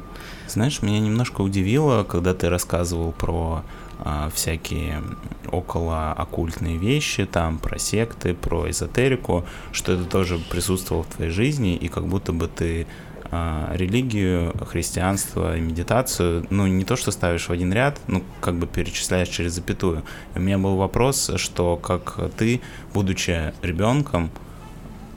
Знаешь, 0.47 0.81
меня 0.81 0.99
немножко 0.99 1.41
удивило, 1.41 2.03
когда 2.03 2.33
ты 2.33 2.49
рассказывал 2.49 3.11
про 3.11 3.63
а, 3.99 4.29
всякие 4.33 5.03
около 5.51 6.11
оккультные 6.11 6.77
вещи, 6.77 7.25
там 7.25 7.59
про 7.59 7.77
секты, 7.77 8.33
про 8.33 8.69
эзотерику, 8.69 9.45
что 9.71 9.93
это 9.93 10.05
тоже 10.05 10.39
присутствовало 10.49 11.03
в 11.03 11.07
твоей 11.07 11.31
жизни, 11.31 11.75
и 11.75 11.87
как 11.87 12.07
будто 12.07 12.33
бы 12.33 12.47
ты 12.47 12.87
религию, 13.31 14.53
христианство 14.65 15.57
и 15.57 15.61
медитацию, 15.61 16.45
ну, 16.49 16.67
не 16.67 16.85
то, 16.85 16.95
что 16.95 17.11
ставишь 17.11 17.47
в 17.47 17.51
один 17.51 17.73
ряд, 17.73 17.99
ну, 18.07 18.23
как 18.41 18.55
бы 18.55 18.67
перечисляешь 18.67 19.29
через 19.29 19.53
запятую. 19.53 20.03
у 20.35 20.39
меня 20.39 20.57
был 20.57 20.75
вопрос, 20.75 21.31
что 21.37 21.75
как 21.75 22.19
ты, 22.37 22.61
будучи 22.93 23.53
ребенком, 23.61 24.29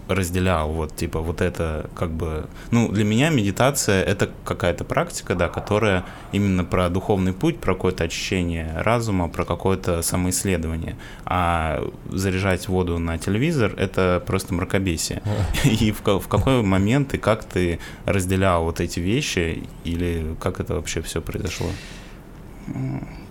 разделял 0.08 0.70
вот 0.70 0.96
типа 0.96 1.20
вот 1.20 1.40
это 1.40 1.88
как 1.94 2.10
бы 2.10 2.46
ну 2.70 2.88
для 2.88 3.04
меня 3.04 3.30
медитация 3.30 4.02
это 4.02 4.30
какая-то 4.44 4.84
практика 4.84 5.34
да 5.34 5.48
которая 5.48 6.04
именно 6.32 6.64
про 6.64 6.88
духовный 6.88 7.32
путь 7.32 7.58
про 7.58 7.74
какое-то 7.74 8.04
очищение 8.04 8.72
разума 8.76 9.28
про 9.28 9.44
какое-то 9.44 10.02
самоисследование. 10.02 10.96
А 11.24 11.82
заряжать 12.10 12.68
воду 12.68 12.98
на 12.98 13.18
телевизор 13.18 13.74
это 13.76 14.22
просто 14.26 14.54
мракобесие. 14.54 15.22
И 15.64 15.92
в, 15.92 16.02
в 16.02 16.28
какой 16.28 16.62
момент 16.62 17.14
и 17.14 17.18
как 17.18 17.44
ты 17.44 17.78
разделял 18.04 18.64
вот 18.64 18.80
эти 18.80 19.00
вещи 19.00 19.64
или 19.84 20.34
как 20.40 20.60
это 20.60 20.74
вообще 20.74 21.00
все 21.02 21.20
произошло? 21.20 21.68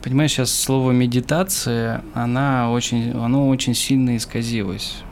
Понимаешь, 0.01 0.31
сейчас 0.31 0.51
слово 0.51 0.91
медитация, 0.91 2.03
она 2.13 2.71
очень, 2.71 3.11
оно 3.11 3.49
очень 3.49 3.75
сильно 3.75 4.15
исказилось. 4.15 5.03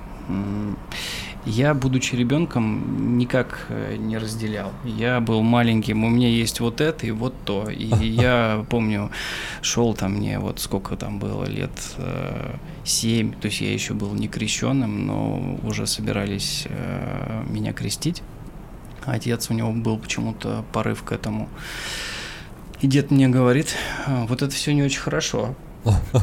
Я, 1.46 1.76
будучи 1.76 2.16
ребенком, 2.16 3.18
никак 3.20 3.68
э, 3.70 3.98
не 3.98 4.18
разделял. 4.18 4.74
Я 4.84 5.20
был 5.20 5.44
маленьким, 5.44 6.04
у 6.04 6.10
меня 6.10 6.28
есть 6.28 6.60
вот 6.60 6.82
это 6.82 7.06
и 7.06 7.12
вот 7.12 7.36
то. 7.46 7.70
И 7.70 7.86
я 8.08 8.66
помню, 8.70 9.12
шел 9.62 9.94
там 9.94 10.14
мне, 10.14 10.40
вот 10.40 10.60
сколько 10.60 10.96
там 10.96 11.20
было, 11.20 11.46
лет 11.46 11.72
э, 11.98 12.56
семь, 12.84 13.34
то 13.34 13.48
есть 13.48 13.62
я 13.62 13.72
еще 13.72 13.94
был 13.94 14.14
не 14.16 14.28
крещенным, 14.28 15.06
но 15.06 15.60
уже 15.64 15.86
собирались 15.86 16.64
э, 16.68 17.44
меня 17.48 17.74
крестить. 17.74 18.24
Отец, 19.06 19.52
у 19.52 19.54
него 19.54 19.72
был 19.72 20.00
почему-то 20.00 20.66
порыв 20.74 21.04
к 21.04 21.12
этому. 21.12 21.48
И 22.82 22.88
дед 22.88 23.12
мне 23.12 23.28
говорит, 23.28 23.76
вот 24.08 24.42
это 24.42 24.52
все 24.52 24.74
не 24.74 24.82
очень 24.82 25.00
хорошо, 25.00 25.56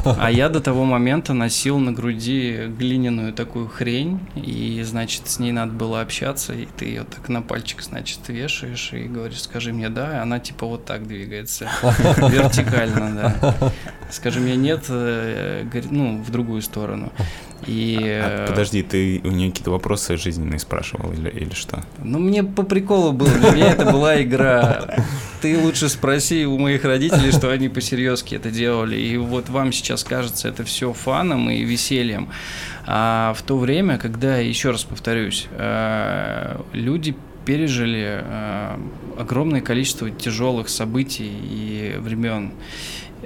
а 0.03 0.31
я 0.31 0.49
до 0.49 0.59
того 0.59 0.83
момента 0.85 1.33
носил 1.33 1.79
на 1.79 1.91
груди 1.91 2.67
глиняную 2.67 3.33
такую 3.33 3.67
хрень, 3.67 4.19
и, 4.35 4.81
значит, 4.83 5.27
с 5.27 5.39
ней 5.39 5.51
надо 5.51 5.71
было 5.71 6.01
общаться, 6.01 6.53
и 6.53 6.65
ты 6.65 6.85
ее 6.85 7.03
так 7.03 7.29
на 7.29 7.41
пальчик, 7.41 7.81
значит, 7.81 8.19
вешаешь 8.27 8.93
и 8.93 9.03
говоришь, 9.03 9.41
скажи 9.41 9.73
мне 9.73 9.89
да, 9.89 10.17
и 10.17 10.19
она 10.19 10.39
типа 10.39 10.65
вот 10.65 10.85
так 10.85 11.07
двигается, 11.07 11.69
вертикально, 11.81 13.37
да. 13.41 13.71
Скажи 14.09 14.39
мне 14.39 14.55
нет, 14.55 14.85
э, 14.89 15.65
ну, 15.89 16.21
в 16.21 16.29
другую 16.29 16.61
сторону. 16.61 17.11
И, 17.67 17.97
а, 18.01 18.47
подожди, 18.47 18.83
ты 18.83 19.21
у 19.23 19.31
нее 19.31 19.49
какие-то 19.49 19.71
вопросы 19.71 20.17
жизненные 20.17 20.59
спрашивал 20.59 21.11
или, 21.13 21.29
или 21.29 21.53
что? 21.53 21.83
Ну, 22.03 22.19
мне 22.19 22.43
по 22.43 22.63
приколу 22.63 23.11
было, 23.11 23.29
для 23.29 23.51
меня 23.51 23.71
это 23.71 23.91
была 23.91 24.21
игра. 24.21 24.97
Ты 25.41 25.59
лучше 25.59 25.89
спроси 25.89 26.45
у 26.45 26.57
моих 26.57 26.85
родителей, 26.85 27.31
что 27.31 27.49
они 27.49 27.69
по-серьезки 27.69 28.35
это 28.35 28.49
делали. 28.49 28.95
И 28.95 29.17
вот 29.17 29.49
вам 29.49 29.71
сейчас 29.71 30.03
кажется 30.03 30.47
это 30.47 30.63
все 30.63 30.93
фаном 30.93 31.49
и 31.49 31.63
весельем. 31.63 32.29
А 32.85 33.33
в 33.35 33.41
то 33.43 33.57
время, 33.57 33.97
когда, 33.97 34.37
еще 34.37 34.71
раз 34.71 34.83
повторюсь, 34.83 35.47
э, 35.51 36.59
люди 36.73 37.15
пережили 37.45 38.21
э, 38.21 38.77
огромное 39.17 39.61
количество 39.61 40.09
тяжелых 40.09 40.69
событий 40.69 41.29
и 41.29 41.95
времен. 41.99 42.51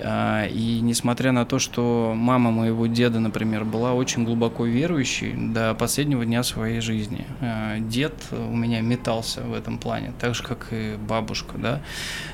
А, 0.03 0.45
и 0.45 0.79
несмотря 0.81 1.31
на 1.31 1.45
то, 1.45 1.59
что 1.59 2.13
мама 2.15 2.51
моего 2.51 2.87
деда, 2.87 3.19
например, 3.19 3.65
была 3.65 3.93
очень 3.93 4.23
глубоко 4.23 4.65
верующей 4.65 5.33
до 5.33 5.73
последнего 5.73 6.25
дня 6.25 6.43
своей 6.43 6.81
жизни, 6.81 7.25
а, 7.41 7.79
дед 7.79 8.13
у 8.31 8.55
меня 8.55 8.81
метался 8.81 9.41
в 9.41 9.53
этом 9.53 9.77
плане, 9.77 10.13
так 10.19 10.35
же, 10.35 10.43
как 10.43 10.67
и 10.71 10.95
бабушка, 10.97 11.57
да, 11.57 11.81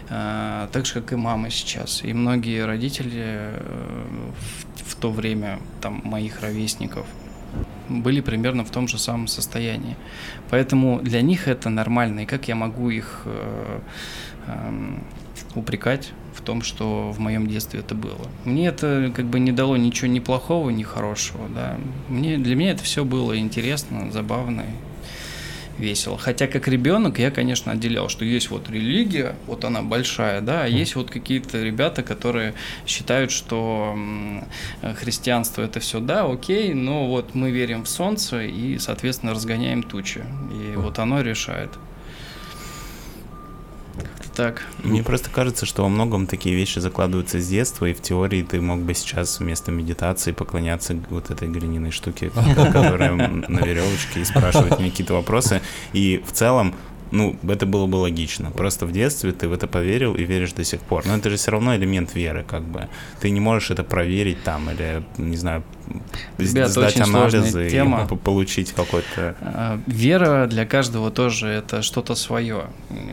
а, 0.10 0.68
так 0.72 0.86
же, 0.86 0.94
как 0.94 1.14
и 1.14 1.16
мама 1.16 1.50
сейчас. 1.50 2.04
И 2.04 2.14
многие 2.14 2.66
родители 2.66 3.22
э, 3.24 3.62
в, 4.86 4.96
то 4.96 5.12
время, 5.12 5.60
там, 5.82 6.02
моих 6.04 6.42
ровесников, 6.42 7.06
были 7.90 8.22
примерно 8.22 8.64
в 8.64 8.72
том 8.72 8.88
же 8.88 8.98
самом 8.98 9.28
состоянии. 9.28 9.96
Поэтому 10.50 11.00
для 11.02 11.22
них 11.22 11.48
это 11.48 11.70
нормально. 11.70 12.22
И 12.22 12.26
как 12.26 12.48
я 12.48 12.56
могу 12.56 12.90
их 12.90 13.24
э, 13.26 13.80
э, 14.48 14.98
упрекать 15.56 16.12
в 16.34 16.42
том, 16.42 16.62
что 16.62 17.12
в 17.12 17.20
моем 17.20 17.48
детстве 17.48 17.80
это 17.80 17.96
было. 17.96 18.28
Мне 18.46 18.68
это 18.68 19.12
как 19.16 19.26
бы 19.26 19.40
не 19.40 19.52
дало 19.52 19.78
ничего 19.78 20.08
ни 20.08 20.20
плохого, 20.20 20.70
ни 20.70 20.84
хорошего. 20.84 21.48
Да. 21.54 21.78
Мне, 22.10 22.38
для 22.38 22.56
меня 22.56 22.72
это 22.72 22.84
все 22.84 23.04
было 23.06 23.38
интересно, 23.38 24.12
забавно 24.12 24.66
весело. 25.78 26.18
Хотя 26.18 26.48
как 26.48 26.68
ребенок 26.68 27.20
я, 27.20 27.32
конечно, 27.32 27.72
отделял, 27.72 28.10
что 28.10 28.26
есть 28.26 28.50
вот 28.50 28.70
религия, 28.70 29.36
вот 29.48 29.66
она 29.66 29.82
большая, 29.82 30.42
да, 30.42 30.64
а 30.64 30.68
есть 30.68 30.96
вот 30.96 31.10
какие-то 31.10 31.62
ребята, 31.62 32.04
которые 32.04 32.54
считают, 32.86 33.32
что 33.32 33.96
христианство 35.00 35.62
это 35.62 35.80
все, 35.80 36.00
да, 36.00 36.26
окей, 36.26 36.74
но 36.74 37.08
вот 37.08 37.36
мы 37.36 37.52
верим 37.52 37.84
в 37.84 37.90
солнце 37.90 38.44
и, 38.44 38.78
соответственно, 38.78 39.34
разгоняем 39.34 39.84
тучи. 39.84 40.24
И 40.52 40.76
вот 40.76 41.00
оно 41.00 41.22
решает 41.22 41.72
так. 44.34 44.64
Мне 44.84 45.04
просто 45.04 45.30
кажется, 45.30 45.66
что 45.66 45.84
во 45.84 45.90
многом 45.90 46.28
такие 46.28 46.56
вещи 46.56 46.80
закладываются 46.80 47.40
с 47.40 47.48
детства, 47.48 47.86
и 47.86 47.94
в 47.94 48.02
теории 48.02 48.44
ты 48.44 48.60
мог 48.62 48.80
бы 48.80 48.94
сейчас 48.94 49.40
вместо 49.40 49.72
медитации 49.72 50.32
поклоняться 50.32 50.96
вот 51.10 51.32
этой 51.32 51.48
глиняной 51.48 51.92
штуке, 51.92 52.32
которая 52.56 53.14
на 53.14 53.60
веревочке, 53.60 54.22
и 54.22 54.26
спрашивать 54.26 54.80
мне 54.80 54.90
какие-то 54.90 55.14
вопросы. 55.14 55.62
И 55.94 56.24
в 56.26 56.32
целом 56.32 56.76
ну, 57.14 57.36
это 57.48 57.68
было 57.68 57.86
бы 57.86 57.98
логично. 57.98 58.50
Просто 58.50 58.88
в 58.88 58.92
детстве 58.92 59.32
ты 59.34 59.48
в 59.48 59.54
это 59.54 59.68
поверил 59.68 60.16
и 60.16 60.24
веришь 60.24 60.54
до 60.54 60.64
сих 60.64 60.80
пор. 60.82 61.06
Но 61.06 61.16
это 61.16 61.30
же 61.30 61.36
все 61.36 61.52
равно 61.52 61.76
элемент 61.76 62.16
веры, 62.16 62.44
как 62.48 62.64
бы. 62.64 62.90
Ты 63.22 63.30
не 63.30 63.40
можешь 63.40 63.70
это 63.70 63.84
проверить 63.84 64.44
там 64.44 64.68
или, 64.72 65.04
не 65.20 65.38
знаю, 65.38 65.64
Ребят, 66.40 66.72
сдать 66.72 67.00
анализы 67.00 67.70
тема. 67.70 68.08
и 68.12 68.16
получить 68.16 68.72
какой-то... 68.72 69.36
А, 69.42 69.80
вера 69.86 70.48
для 70.48 70.66
каждого 70.66 71.12
тоже 71.12 71.50
это 71.50 71.84
что-то 71.84 72.16
свое. 72.16 72.64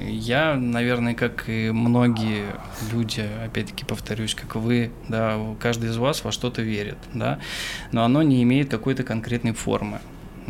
Я, 0.09 0.55
наверное, 0.55 1.13
как 1.13 1.51
и 1.51 1.71
многие 1.71 2.47
люди, 2.91 3.29
опять-таки 3.45 3.85
повторюсь, 3.85 4.35
как 4.35 4.57
вы, 4.57 4.93
да, 5.09 5.39
каждый 5.61 5.91
из 5.91 5.99
вас 5.99 6.25
во 6.25 6.33
что-то 6.33 6.63
верит, 6.63 6.97
да, 7.13 7.39
но 7.93 8.05
оно 8.05 8.23
не 8.23 8.43
имеет 8.45 8.71
какой-то 8.71 9.03
конкретной 9.03 9.53
формы 9.53 10.01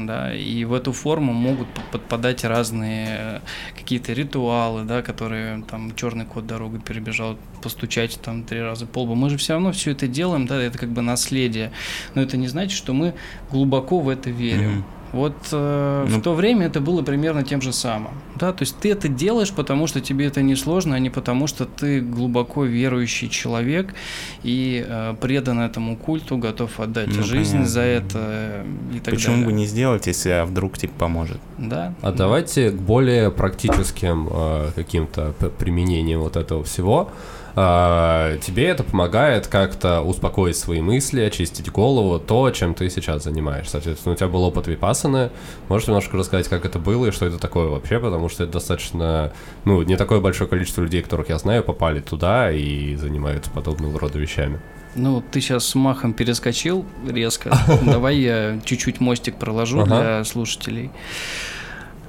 да, 0.07 0.35
и 0.35 0.65
в 0.65 0.73
эту 0.73 0.93
форму 0.93 1.33
могут 1.33 1.69
подпадать 1.93 2.45
разные 2.45 3.07
э, 3.09 3.41
какие-то 3.77 4.13
ритуалы, 4.13 4.85
да, 4.85 5.03
которые 5.03 5.63
там 5.63 5.95
черный 5.95 6.25
кот 6.25 6.47
дорогу 6.47 6.79
перебежал, 6.79 7.37
постучать 7.63 8.21
там 8.21 8.45
три 8.45 8.61
раза 8.61 8.87
по 8.87 9.03
лбу. 9.03 9.15
Мы 9.15 9.31
же 9.31 9.37
все 9.37 9.55
равно 9.55 9.73
все 9.73 9.93
это 9.93 10.07
делаем, 10.07 10.47
да, 10.47 10.61
это 10.61 10.79
как 10.79 10.91
бы 10.91 11.03
наследие, 11.03 11.73
но 12.15 12.23
это 12.23 12.37
не 12.37 12.49
значит, 12.49 12.77
что 12.77 12.93
мы 12.93 13.15
глубоко 13.51 14.01
в 14.01 14.09
это 14.09 14.31
верим. 14.31 14.79
Mm-hmm. 14.79 15.00
Вот 15.13 15.35
э, 15.51 16.07
ну, 16.09 16.19
в 16.19 16.23
то 16.23 16.35
время 16.35 16.67
это 16.67 16.81
было 16.81 17.03
примерно 17.03 17.43
тем 17.43 17.61
же 17.61 17.73
самым. 17.73 18.13
Да, 18.37 18.53
то 18.53 18.63
есть 18.63 18.77
ты 18.79 18.93
это 18.93 19.09
делаешь, 19.09 19.53
потому 19.53 19.87
что 19.87 20.01
тебе 20.01 20.27
это 20.27 20.41
не 20.41 20.55
сложно, 20.55 20.95
а 20.95 20.99
не 20.99 21.11
потому 21.11 21.47
что 21.47 21.67
ты 21.67 22.01
глубоко 22.01 22.65
верующий 22.65 23.29
человек 23.29 23.95
и 24.43 24.85
э, 24.87 25.15
предан 25.21 25.61
этому 25.61 25.97
культу, 25.97 26.37
готов 26.37 26.79
отдать 26.79 27.09
ну, 27.09 27.23
жизнь 27.23 27.53
понятно. 27.53 27.71
за 27.71 27.81
это 27.81 28.65
и 28.95 29.01
так 29.01 29.15
Почему 29.15 29.35
далее. 29.35 29.47
бы 29.47 29.53
не 29.53 29.67
сделать, 29.67 30.07
если 30.07 30.31
а 30.31 30.45
вдруг 30.45 30.79
тебе 30.79 30.93
поможет? 30.97 31.39
Да. 31.59 31.95
А 32.03 32.13
да. 32.13 32.17
давайте 32.17 32.71
к 32.71 32.75
более 32.75 33.31
практическим 33.31 34.29
э, 34.31 34.71
каким-то 34.75 35.35
применениям 35.59 36.21
вот 36.21 36.37
этого 36.37 36.65
всего. 36.65 37.11
А, 37.57 38.37
тебе 38.39 38.67
это 38.67 38.85
помогает 38.85 39.47
как-то 39.47 40.03
успокоить 40.03 40.57
свои 40.57 40.81
мысли, 40.81 41.21
очистить 41.21 41.71
голову, 41.71 42.19
то, 42.19 42.51
чем 42.51 42.75
ты 42.75 42.89
сейчас 42.91 43.25
занимаешься. 43.25 43.73
Соответственно, 43.73 44.15
у 44.15 44.17
тебя 44.17 44.29
был 44.29 44.43
опыт 44.45 44.67
випасаны. 44.67 45.31
Можешь 45.69 45.89
немножко 45.89 46.17
рассказать, 46.17 46.49
как 46.49 46.65
это 46.65 46.79
было 46.79 47.07
и 47.07 47.11
что 47.11 47.27
это 47.27 47.39
такое 47.39 47.69
вообще, 47.69 47.99
потому 47.99 48.29
что 48.29 48.45
это 48.45 48.55
достаточно, 48.55 49.33
ну, 49.65 49.83
не 49.83 49.97
такое 49.97 50.21
большое 50.21 50.49
количество 50.49 50.83
людей, 50.83 51.03
которых 51.03 51.29
я 51.29 51.39
знаю, 51.39 51.63
попали 51.63 52.01
туда 52.01 52.51
и 52.53 52.97
занимаются 52.97 53.51
подобного 53.51 53.99
рода 53.99 54.19
вещами. 54.19 54.61
Ну, 54.97 55.23
ты 55.23 55.41
сейчас 55.41 55.67
с 55.67 55.75
махом 55.75 56.13
перескочил 56.13 56.85
резко. 57.09 57.57
Давай 57.83 58.17
я 58.19 58.61
чуть-чуть 58.65 59.01
мостик 59.01 59.37
проложу 59.37 59.85
для 59.85 60.25
слушателей. 60.25 60.91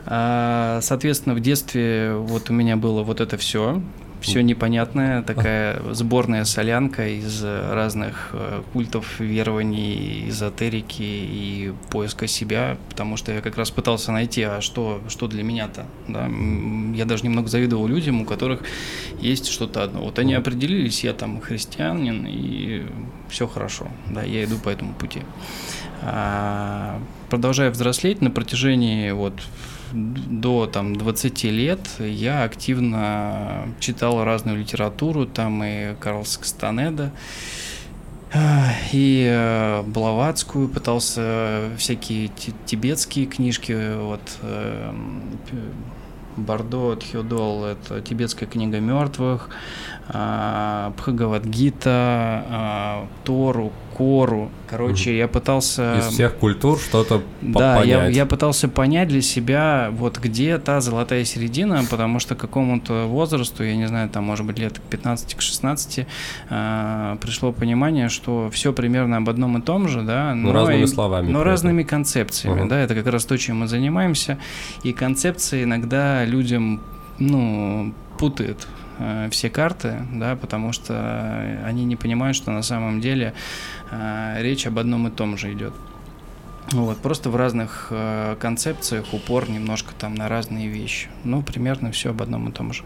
А, 0.05 0.79
соответственно, 0.81 1.35
в 1.35 1.39
детстве 1.39 2.13
вот 2.15 2.49
у 2.49 2.53
меня 2.53 2.75
было 2.75 3.03
вот 3.03 3.21
это 3.21 3.37
все 3.37 3.81
все 4.21 4.41
непонятное, 4.41 5.23
такая 5.23 5.81
сборная 5.93 6.45
солянка 6.45 7.07
из 7.07 7.43
разных 7.43 8.29
э, 8.33 8.61
культов, 8.71 9.19
верований, 9.19 10.29
эзотерики 10.29 11.01
и 11.01 11.73
поиска 11.89 12.27
себя, 12.27 12.77
потому 12.89 13.17
что 13.17 13.31
я 13.31 13.41
как 13.41 13.57
раз 13.57 13.71
пытался 13.71 14.11
найти, 14.11 14.43
а 14.43 14.61
что, 14.61 15.01
что 15.09 15.27
для 15.27 15.43
меня-то, 15.43 15.85
да? 16.07 16.29
Я 16.95 17.05
даже 17.05 17.23
немного 17.23 17.47
завидовал 17.47 17.87
людям, 17.87 18.21
у 18.21 18.25
которых 18.25 18.61
есть 19.19 19.47
что-то 19.47 19.83
одно. 19.83 20.01
Вот 20.01 20.19
они 20.19 20.35
определились, 20.35 21.03
я 21.03 21.13
там 21.13 21.41
христианин, 21.41 22.27
и 22.29 22.85
все 23.27 23.47
хорошо, 23.47 23.87
да, 24.09 24.23
я 24.23 24.43
иду 24.43 24.57
по 24.57 24.69
этому 24.69 24.93
пути. 24.93 25.21
А, 26.03 26.99
продолжая 27.29 27.71
взрослеть 27.71 28.21
на 28.21 28.29
протяжении 28.29 29.11
вот 29.11 29.33
до 29.91 30.67
там, 30.67 30.95
20 30.95 31.43
лет 31.45 31.79
я 31.99 32.43
активно 32.43 33.67
читал 33.79 34.23
разную 34.23 34.57
литературу, 34.57 35.25
там 35.25 35.63
и 35.63 35.95
Карлс 35.95 36.37
Кастанеда, 36.37 37.11
и 38.93 39.27
э, 39.29 39.83
Блаватскую, 39.83 40.69
пытался 40.69 41.69
всякие 41.77 42.29
тибетские 42.65 43.25
книжки, 43.25 43.95
вот 43.97 44.21
э, 44.41 44.93
Бордо 46.37 46.95
Тхёдол, 46.95 47.65
это 47.65 48.01
тибетская 48.01 48.47
книга 48.47 48.79
мертвых, 48.79 49.49
Бхагавадгита, 50.11 51.89
а, 51.89 53.07
Тору, 53.23 53.71
Кору. 53.97 54.49
Короче, 54.69 55.11
угу. 55.11 55.17
я 55.17 55.27
пытался... 55.27 55.99
Из 55.99 56.07
всех 56.07 56.35
культур 56.35 56.79
что-то 56.79 57.21
Да, 57.41 57.77
понять. 57.77 57.87
я, 57.87 58.07
я 58.07 58.25
пытался 58.25 58.67
понять 58.67 59.07
для 59.07 59.21
себя, 59.21 59.89
вот 59.91 60.17
где 60.17 60.57
та 60.57 60.81
золотая 60.81 61.23
середина, 61.23 61.83
потому 61.89 62.19
что 62.19 62.35
к 62.35 62.39
какому-то 62.39 63.05
возрасту, 63.07 63.63
я 63.63 63.75
не 63.75 63.87
знаю, 63.87 64.09
там, 64.09 64.25
может 64.25 64.45
быть, 64.45 64.59
лет 64.59 64.79
к 64.79 64.81
15 64.81 65.35
к 65.35 65.41
16, 65.41 66.07
э, 66.49 67.17
пришло 67.21 67.51
понимание, 67.53 68.09
что 68.09 68.49
все 68.51 68.73
примерно 68.73 69.17
об 69.17 69.29
одном 69.29 69.57
и 69.59 69.61
том 69.61 69.87
же, 69.87 70.01
да, 70.01 70.33
но, 70.35 70.47
ну, 70.47 70.47
но 70.47 70.53
разными 70.53 70.83
и, 70.83 70.87
словами. 70.87 71.31
Но 71.31 71.43
разными 71.43 71.83
концепциями, 71.83 72.61
угу. 72.61 72.69
да, 72.69 72.79
это 72.79 72.95
как 72.95 73.07
раз 73.07 73.23
то, 73.25 73.37
чем 73.37 73.59
мы 73.59 73.67
занимаемся, 73.67 74.37
и 74.83 74.91
концепции 74.93 75.63
иногда 75.63 76.25
людям, 76.25 76.81
ну, 77.19 77.93
путают 78.17 78.67
Э, 79.01 79.29
все 79.31 79.49
карты, 79.49 80.05
да, 80.13 80.35
потому 80.35 80.71
что 80.71 81.59
они 81.65 81.85
не 81.85 81.95
понимают, 81.95 82.37
что 82.37 82.51
на 82.51 82.61
самом 82.61 83.01
деле 83.01 83.33
э, 83.89 84.35
речь 84.39 84.67
об 84.67 84.77
одном 84.77 85.07
и 85.07 85.11
том 85.11 85.37
же 85.37 85.51
идет. 85.53 85.73
Вот, 86.71 86.99
просто 86.99 87.29
в 87.29 87.35
разных 87.35 87.87
э, 87.89 88.37
концепциях 88.39 89.13
упор 89.13 89.49
немножко 89.49 89.93
там 89.97 90.15
на 90.15 90.29
разные 90.29 90.67
вещи. 90.67 91.09
Ну, 91.23 91.41
примерно 91.41 91.91
все 91.91 92.11
об 92.11 92.21
одном 92.21 92.47
и 92.47 92.51
том 92.51 92.71
же. 92.71 92.83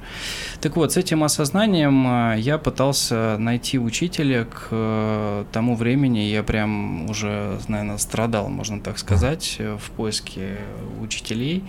Так 0.60 0.76
вот, 0.76 0.94
с 0.94 0.98
этим 0.98 1.24
осознанием 1.24 2.08
э, 2.08 2.40
я 2.40 2.58
пытался 2.58 3.38
найти 3.38 3.78
учителя 3.78 4.46
к 4.46 4.70
э, 4.72 5.46
тому 5.52 5.76
времени. 5.76 6.20
Я 6.20 6.42
прям 6.42 7.10
уже, 7.10 7.60
наверное, 7.68 7.98
страдал, 7.98 8.48
можно 8.50 8.80
так 8.80 8.98
сказать, 8.98 9.58
э, 9.60 9.78
в 9.80 9.92
поиске 9.92 10.58
учителей. 11.00 11.64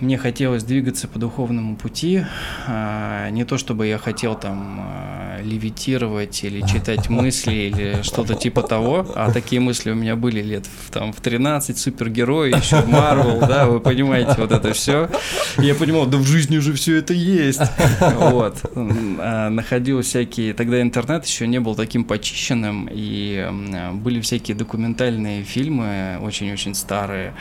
Мне 0.00 0.16
хотелось 0.16 0.64
двигаться 0.64 1.08
по 1.08 1.18
духовному 1.18 1.76
пути. 1.76 2.24
А, 2.66 3.28
не 3.30 3.44
то 3.44 3.58
чтобы 3.58 3.86
я 3.86 3.98
хотел 3.98 4.34
там 4.34 4.80
а, 4.80 5.42
левитировать 5.42 6.42
или 6.42 6.60
читать 6.66 7.10
мысли 7.10 7.52
или 7.52 8.02
что-то 8.02 8.34
типа 8.34 8.62
того. 8.62 9.06
А 9.14 9.30
такие 9.30 9.60
мысли 9.60 9.90
у 9.90 9.94
меня 9.94 10.16
были 10.16 10.40
лет 10.40 10.64
в, 10.66 10.90
там, 10.90 11.12
в 11.12 11.20
13, 11.20 11.76
супергерои, 11.76 12.50
еще 12.50 12.82
Марвел, 12.86 13.40
да, 13.40 13.66
вы 13.66 13.80
понимаете, 13.80 14.36
вот 14.38 14.52
это 14.52 14.72
все. 14.72 15.10
Я 15.58 15.74
понимал, 15.74 16.06
да 16.06 16.16
в 16.16 16.24
жизни 16.24 16.56
уже 16.56 16.72
все 16.72 16.96
это 16.96 17.12
есть. 17.12 17.60
Вот. 18.00 18.56
А, 18.74 19.50
находил 19.50 20.00
всякие... 20.00 20.54
Тогда 20.54 20.80
интернет 20.80 21.26
еще 21.26 21.46
не 21.46 21.60
был 21.60 21.74
таким 21.74 22.04
почищенным, 22.04 22.88
и 22.90 23.48
были 23.94 24.20
всякие 24.20 24.56
документальные 24.56 25.44
фильмы, 25.44 26.18
очень-очень 26.22 26.74
старые, 26.74 27.34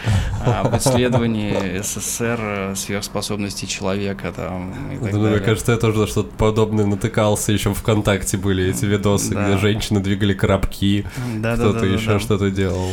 об 0.46 0.76
исследовании 0.76 1.80
СССР, 1.82 2.49
сверхспособностей 2.76 3.68
человека 3.68 4.32
там 4.36 4.72
и 4.92 4.98
так 4.98 5.14
Ну, 5.14 5.22
далее. 5.24 5.38
Мне 5.38 5.46
кажется, 5.46 5.72
я 5.74 5.78
тоже 5.78 6.00
на 6.00 6.08
что-то 6.08 6.30
подобное 6.38 6.86
натыкался, 6.86 7.52
еще 7.52 7.74
ВКонтакте 7.74 8.38
были 8.38 8.66
эти 8.70 8.86
видосы, 8.86 9.34
Да. 9.34 9.48
где 9.48 9.58
женщины 9.58 10.00
двигали 10.00 10.34
коробки, 10.34 11.06
Да, 11.38 11.56
кто-то 11.56 11.74
да, 11.74 11.80
да, 11.82 11.86
еще 11.88 12.14
да. 12.14 12.20
что-то 12.20 12.52
делал. 12.52 12.90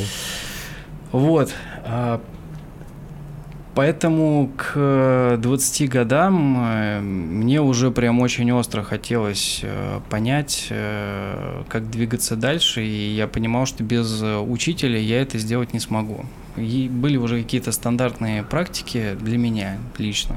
Вот. 1.12 1.52
а, 1.84 2.20
Поэтому 3.74 4.50
к 4.56 5.36
20 5.38 5.90
годам 5.90 6.56
э, 6.66 7.00
мне 7.02 7.60
уже 7.60 7.90
прям 7.90 8.20
очень 8.20 8.50
остро 8.50 8.82
хотелось 8.82 9.60
э, 9.62 10.00
понять, 10.08 10.68
э, 10.70 11.62
как 11.68 11.90
двигаться 11.90 12.36
дальше, 12.36 12.82
и 12.82 13.14
я 13.14 13.26
понимал, 13.26 13.66
что 13.66 13.84
без 13.84 14.22
э, 14.22 14.38
учителя 14.38 14.98
я 14.98 15.20
это 15.20 15.36
сделать 15.36 15.74
не 15.74 15.80
смогу. 15.80 16.24
И 16.56 16.88
были 16.88 17.16
уже 17.16 17.42
какие-то 17.42 17.72
стандартные 17.72 18.42
практики 18.42 19.16
для 19.20 19.38
меня 19.38 19.78
лично, 19.98 20.36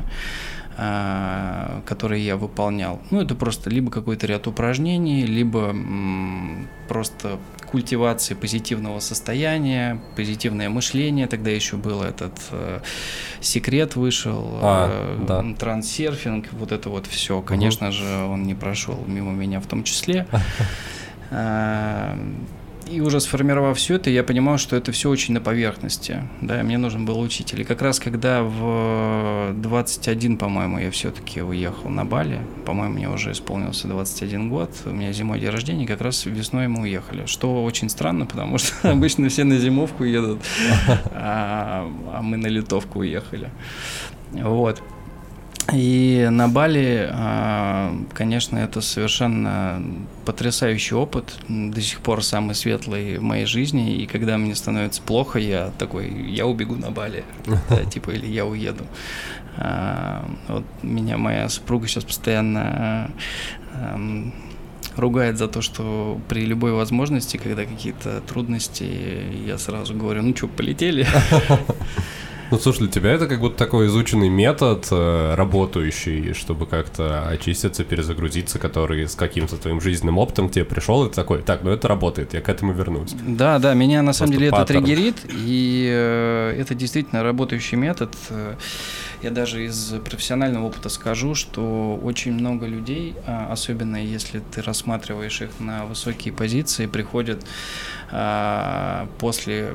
а, 0.77 1.81
которые 1.85 2.25
я 2.25 2.35
выполнял. 2.37 3.01
Ну, 3.11 3.21
это 3.21 3.35
просто 3.35 3.69
либо 3.69 3.91
какой-то 3.91 4.27
ряд 4.27 4.47
упражнений, 4.47 5.25
либо 5.25 5.75
просто 6.87 7.39
культивации 7.69 8.33
позитивного 8.33 8.99
состояния, 8.99 10.01
позитивное 10.15 10.69
мышление. 10.69 11.27
Тогда 11.27 11.51
еще 11.51 11.77
был 11.77 12.01
этот 12.01 12.33
э, 12.51 12.79
секрет 13.41 13.95
вышел, 13.95 14.57
А, 14.61 15.17
э, 15.19 15.25
да. 15.27 15.45
трансерфинг, 15.57 16.47
вот 16.53 16.71
это 16.71 16.89
вот 16.89 17.05
все. 17.05 17.41
Конечно 17.41 17.91
же, 17.91 18.23
он 18.23 18.43
не 18.43 18.55
прошел 18.55 19.03
мимо 19.05 19.31
меня 19.33 19.59
в 19.59 19.67
том 19.67 19.83
числе. 19.83 20.25
И 22.89 23.01
уже 23.01 23.19
сформировав 23.19 23.77
все 23.77 23.95
это, 23.95 24.09
я 24.09 24.23
понимал, 24.23 24.57
что 24.57 24.75
это 24.75 24.91
все 24.91 25.09
очень 25.09 25.35
на 25.35 25.41
поверхности. 25.41 26.23
Да, 26.41 26.63
мне 26.63 26.77
нужен 26.77 27.05
был 27.05 27.19
учитель. 27.19 27.61
И 27.61 27.63
как 27.63 27.83
раз 27.83 27.99
когда 27.99 28.41
в 28.41 29.53
21, 29.53 30.37
по-моему, 30.37 30.79
я 30.79 30.89
все-таки 30.89 31.41
уехал 31.41 31.89
на 31.89 32.03
Бали, 32.03 32.41
по-моему, 32.65 32.95
мне 32.95 33.09
уже 33.09 33.31
исполнился 33.33 33.87
21 33.87 34.49
год, 34.49 34.71
у 34.85 34.89
меня 34.89 35.13
зимой 35.13 35.39
день 35.39 35.49
рождения, 35.49 35.85
как 35.85 36.01
раз 36.01 36.25
весной 36.25 36.67
мы 36.67 36.81
уехали. 36.81 37.25
Что 37.27 37.63
очень 37.63 37.89
странно, 37.89 38.25
потому 38.25 38.57
что 38.57 38.73
обычно 38.91 39.29
все 39.29 39.43
на 39.43 39.57
зимовку 39.57 40.03
едут, 40.03 40.41
а 41.11 41.87
а 42.11 42.21
мы 42.21 42.37
на 42.37 42.47
литовку 42.47 42.99
уехали. 42.99 43.49
Вот. 44.31 44.81
И 45.73 46.27
на 46.31 46.47
Бали, 46.47 47.09
а, 47.11 47.95
конечно, 48.13 48.57
это 48.57 48.81
совершенно 48.81 49.83
потрясающий 50.25 50.95
опыт, 50.95 51.35
до 51.47 51.81
сих 51.81 51.99
пор 51.99 52.23
самый 52.23 52.55
светлый 52.55 53.17
в 53.17 53.23
моей 53.23 53.45
жизни. 53.45 53.97
И 53.97 54.05
когда 54.05 54.37
мне 54.37 54.55
становится 54.55 55.01
плохо, 55.01 55.39
я 55.39 55.71
такой, 55.77 56.09
я 56.29 56.45
убегу 56.45 56.75
на 56.75 56.91
Бали, 56.91 57.23
да, 57.69 57.83
типа, 57.85 58.11
или 58.11 58.27
я 58.27 58.45
уеду. 58.45 58.85
А, 59.57 60.25
Вот 60.47 60.65
меня 60.81 61.17
моя 61.17 61.49
супруга 61.49 61.87
сейчас 61.87 62.03
постоянно 62.03 63.11
ругает 64.95 65.37
за 65.37 65.47
то, 65.47 65.61
что 65.61 66.19
при 66.27 66.45
любой 66.45 66.73
возможности, 66.73 67.37
когда 67.37 67.63
какие-то 67.63 68.21
трудности, 68.21 69.23
я 69.45 69.57
сразу 69.57 69.93
говорю, 69.93 70.21
ну 70.23 70.35
что, 70.35 70.47
полетели? 70.47 71.07
Ну, 72.51 72.57
слушай, 72.57 72.79
для 72.79 72.87
тебя 72.87 73.11
это 73.11 73.27
как 73.27 73.39
будто 73.39 73.57
такой 73.57 73.87
изученный 73.87 74.29
метод, 74.29 74.87
э, 74.91 75.35
работающий, 75.35 76.33
чтобы 76.33 76.65
как-то 76.65 77.27
очиститься, 77.27 77.83
перезагрузиться, 77.83 78.57
который 78.57 79.07
с 79.07 79.15
каким-то 79.15 79.57
твоим 79.57 79.79
жизненным 79.81 80.17
опытом 80.17 80.49
к 80.49 80.53
тебе 80.53 80.65
пришел, 80.65 81.05
и 81.05 81.09
ты 81.09 81.15
такой, 81.15 81.41
так, 81.43 81.63
ну 81.63 81.71
это 81.71 81.87
работает, 81.87 82.33
я 82.33 82.41
к 82.41 82.49
этому 82.49 82.73
вернусь. 82.73 83.11
Да, 83.13 83.59
да, 83.59 83.73
меня 83.73 84.01
на 84.01 84.13
самом 84.13 84.31
Просто 84.31 84.39
деле 84.39 84.47
это 84.47 84.57
паттерн. 84.57 84.83
триггерит, 84.83 85.17
и 85.29 85.87
э, 85.91 86.55
это 86.59 86.73
действительно 86.75 87.23
работающий 87.23 87.77
метод. 87.77 88.15
Я 89.21 89.31
даже 89.31 89.65
из 89.65 89.93
профессионального 90.05 90.67
опыта 90.67 90.87
скажу, 90.87 91.35
что 91.35 91.99
очень 92.01 92.31
много 92.33 92.65
людей, 92.65 93.15
а, 93.27 93.51
особенно 93.51 93.97
если 93.97 94.39
ты 94.39 94.61
рассматриваешь 94.61 95.41
их 95.41 95.49
на 95.59 95.85
высокие 95.85 96.33
позиции, 96.33 96.85
приходят 96.85 97.45
а, 98.11 99.09
после 99.17 99.73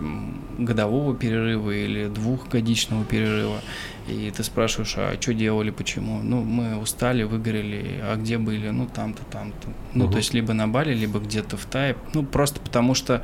годового 0.59 1.15
перерыва 1.15 1.71
или 1.73 2.09
двухгодичного 2.09 3.05
перерыва, 3.05 3.61
и 4.09 4.33
ты 4.35 4.43
спрашиваешь, 4.43 4.95
а 4.97 5.15
что 5.21 5.35
делали, 5.35 5.71
почему? 5.71 6.21
Ну, 6.23 6.43
мы 6.43 6.79
устали, 6.79 7.23
выгорели, 7.23 8.01
а 8.03 8.17
где 8.17 8.39
были? 8.39 8.71
Ну, 8.71 8.87
там-то, 8.87 9.23
там-то. 9.31 9.69
Ну, 9.93 10.05
Мгм. 10.05 10.13
то 10.13 10.19
есть 10.19 10.33
либо 10.33 10.55
на 10.55 10.69
Бали, 10.69 10.95
либо 10.95 11.21
где-то 11.21 11.59
в 11.59 11.65
Тае. 11.67 11.97
Ну, 12.15 12.23
просто 12.23 12.61
потому 12.61 12.95
что 12.95 13.23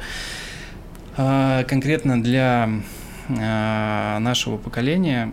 а, 1.17 1.65
конкретно 1.65 2.23
для 2.23 2.69
нашего 3.31 4.57
поколения 4.57 5.33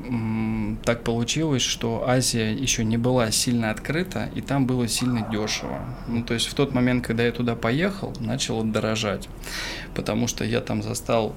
так 0.86 1.04
получилось, 1.04 1.64
что 1.64 2.08
Азия 2.08 2.54
еще 2.54 2.84
не 2.84 2.98
была 2.98 3.32
сильно 3.32 3.72
открыта, 3.72 4.30
и 4.36 4.42
там 4.42 4.66
было 4.66 4.88
сильно 4.88 5.28
дешево. 5.32 5.80
Ну, 6.08 6.24
то 6.24 6.34
есть 6.34 6.48
в 6.48 6.54
тот 6.54 6.74
момент, 6.74 7.06
когда 7.06 7.24
я 7.24 7.32
туда 7.32 7.56
поехал, 7.56 8.14
начало 8.20 8.64
дорожать, 8.64 9.28
потому 9.96 10.28
что 10.28 10.44
я 10.46 10.62
там 10.62 10.84
застал 10.84 11.36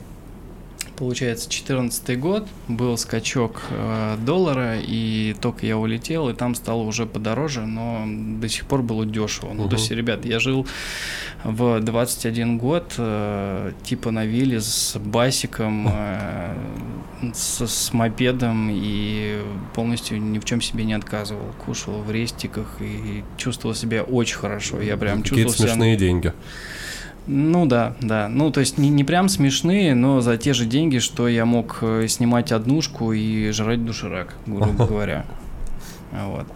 Получается, 1.00 1.48
14 1.48 2.20
год, 2.20 2.46
был 2.68 2.98
скачок 2.98 3.62
э, 3.70 4.18
доллара, 4.18 4.78
и 4.78 5.34
только 5.40 5.64
я 5.64 5.78
улетел, 5.78 6.28
и 6.28 6.34
там 6.34 6.54
стало 6.54 6.82
уже 6.82 7.06
подороже, 7.06 7.62
но 7.62 8.04
до 8.06 8.50
сих 8.50 8.66
пор 8.66 8.82
было 8.82 9.06
дешево. 9.06 9.54
Ну, 9.54 9.66
то 9.66 9.76
есть, 9.76 9.90
ребят, 9.90 10.26
я 10.26 10.38
жил 10.38 10.66
в 11.42 11.80
21 11.80 12.58
год, 12.58 12.92
э, 12.98 13.72
типа 13.82 14.10
на 14.10 14.26
вилле 14.26 14.60
с 14.60 14.98
басиком, 14.98 15.88
э, 15.90 16.54
с, 17.32 17.66
с 17.66 17.94
мопедом, 17.94 18.68
и 18.70 19.40
полностью 19.72 20.20
ни 20.20 20.38
в 20.38 20.44
чем 20.44 20.60
себе 20.60 20.84
не 20.84 20.92
отказывал. 20.92 21.46
Кушал 21.64 22.02
в 22.02 22.10
рестиках 22.10 22.76
и 22.80 23.24
чувствовал 23.38 23.74
себя 23.74 24.02
очень 24.02 24.36
хорошо. 24.36 24.82
Я 24.82 24.98
прям 24.98 25.22
Какие-то 25.22 25.44
чувствовал 25.44 25.68
себя... 25.68 25.74
смешные 25.76 25.96
деньги. 25.96 26.34
Ну 27.32 27.64
да, 27.64 27.94
да. 28.00 28.28
Ну, 28.28 28.50
то 28.50 28.58
есть 28.58 28.76
не, 28.76 28.88
не 28.90 29.04
прям 29.04 29.28
смешные, 29.28 29.94
но 29.94 30.20
за 30.20 30.36
те 30.36 30.52
же 30.52 30.66
деньги, 30.66 30.98
что 30.98 31.28
я 31.28 31.44
мог 31.44 31.78
э, 31.80 32.08
снимать 32.08 32.50
однушку 32.50 33.12
и 33.12 33.52
жрать 33.52 33.84
доширак, 33.86 34.34
грубо 34.46 34.86
говоря. 34.88 35.24
Вот. 36.10 36.48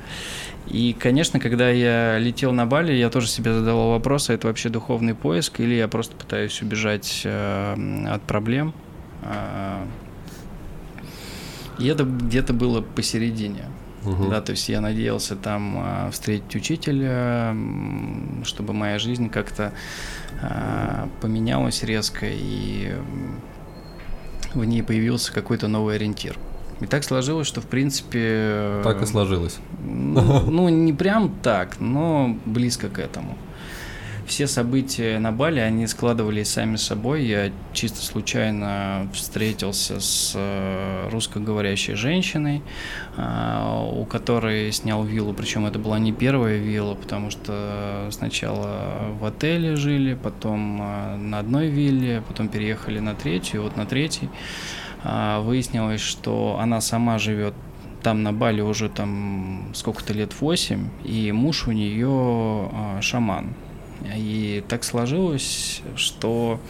И, 0.67 0.97
конечно, 0.99 1.39
когда 1.39 1.71
я 1.71 2.19
летел 2.19 2.53
на 2.53 2.67
Бали, 2.67 2.93
я 2.93 3.09
тоже 3.09 3.29
себе 3.29 3.55
задавал 3.55 3.91
вопрос, 3.91 4.31
а 4.31 4.35
это 4.35 4.49
вообще 4.49 4.69
духовный 4.69 5.15
поиск, 5.15 5.61
или 5.61 5.75
я 5.75 5.87
просто 5.87 6.17
пытаюсь 6.17 6.61
убежать 6.61 7.23
э, 7.25 8.07
от 8.09 8.23
проблем. 8.23 8.75
А, 9.23 9.87
И 11.79 11.87
это 11.87 12.03
где-то 12.03 12.53
было 12.53 12.81
посередине. 12.81 13.67
Мгм. 14.03 14.31
Да, 14.31 14.41
то 14.41 14.51
есть 14.51 14.69
я 14.69 14.81
надеялся 14.81 15.37
там 15.37 15.77
а, 15.79 16.11
встретить 16.11 16.55
учителя, 16.57 17.57
чтобы 18.45 18.75
моя 18.75 18.99
жизнь 18.99 19.31
как-то 19.31 19.73
поменялась 21.21 21.83
резко, 21.83 22.27
и 22.29 22.95
в 24.55 24.65
ней 24.65 24.83
появился 24.83 25.33
какой-то 25.33 25.69
новый 25.69 25.97
ориентир. 25.97 26.39
И 26.81 26.87
так 26.87 27.05
сложилось, 27.05 27.47
что 27.47 27.61
в 27.61 27.67
принципе... 27.67 28.81
Так 28.83 29.03
и 29.03 29.07
сложилось. 29.07 29.59
Ну, 29.81 30.51
ну, 30.51 30.69
не 30.69 30.93
прям 30.93 31.35
так, 31.43 31.81
но 31.81 32.37
близко 32.45 32.89
к 32.89 32.99
этому. 32.99 33.39
Все 34.27 34.47
события 34.47 35.19
на 35.19 35.33
Бали, 35.33 35.61
они 35.61 35.87
складывались 35.87 36.49
сами 36.49 36.77
собой. 36.77 37.25
Я 37.25 37.53
чисто 37.75 38.01
случайно 38.01 39.07
встретился 39.13 40.01
с 40.01 40.33
э, 40.35 41.09
русскоговорящей 41.11 41.95
женщиной, 41.95 42.63
а, 43.19 43.85
у 43.85 44.07
которой 44.07 44.73
снял 44.73 45.05
виллу. 45.05 45.35
Причем 45.35 45.67
это 45.67 45.79
была 45.79 45.99
не 45.99 46.13
первая 46.13 46.57
вилла, 46.57 46.95
потому 46.95 47.31
что 47.31 48.09
сначала 48.13 49.15
в 49.21 49.27
отеле 49.27 49.77
жили, 49.77 50.15
потом 50.15 50.79
а, 50.81 51.17
на 51.19 51.41
одной 51.41 51.69
вилле, 51.69 52.23
потом 52.27 52.49
переехали 52.49 53.01
на 53.01 53.15
третью. 53.15 53.63
Вот 53.63 53.77
на 53.77 53.85
третьей 53.85 54.31
выяснилось, 55.05 56.01
что 56.01 56.59
она 56.59 56.81
сама 56.81 57.19
живет 57.19 57.53
там 58.03 58.23
на 58.23 58.33
Бали 58.33 58.63
уже 58.63 58.89
там 58.89 59.71
сколько-то 59.75 60.15
лет 60.15 60.33
8, 60.41 60.89
и 61.05 61.31
муж 61.31 61.69
у 61.69 61.73
нее 61.73 62.71
шаман. 63.03 63.55
И 64.17 64.63
так 64.69 64.85
сложилось, 64.85 65.83
что 65.97 66.61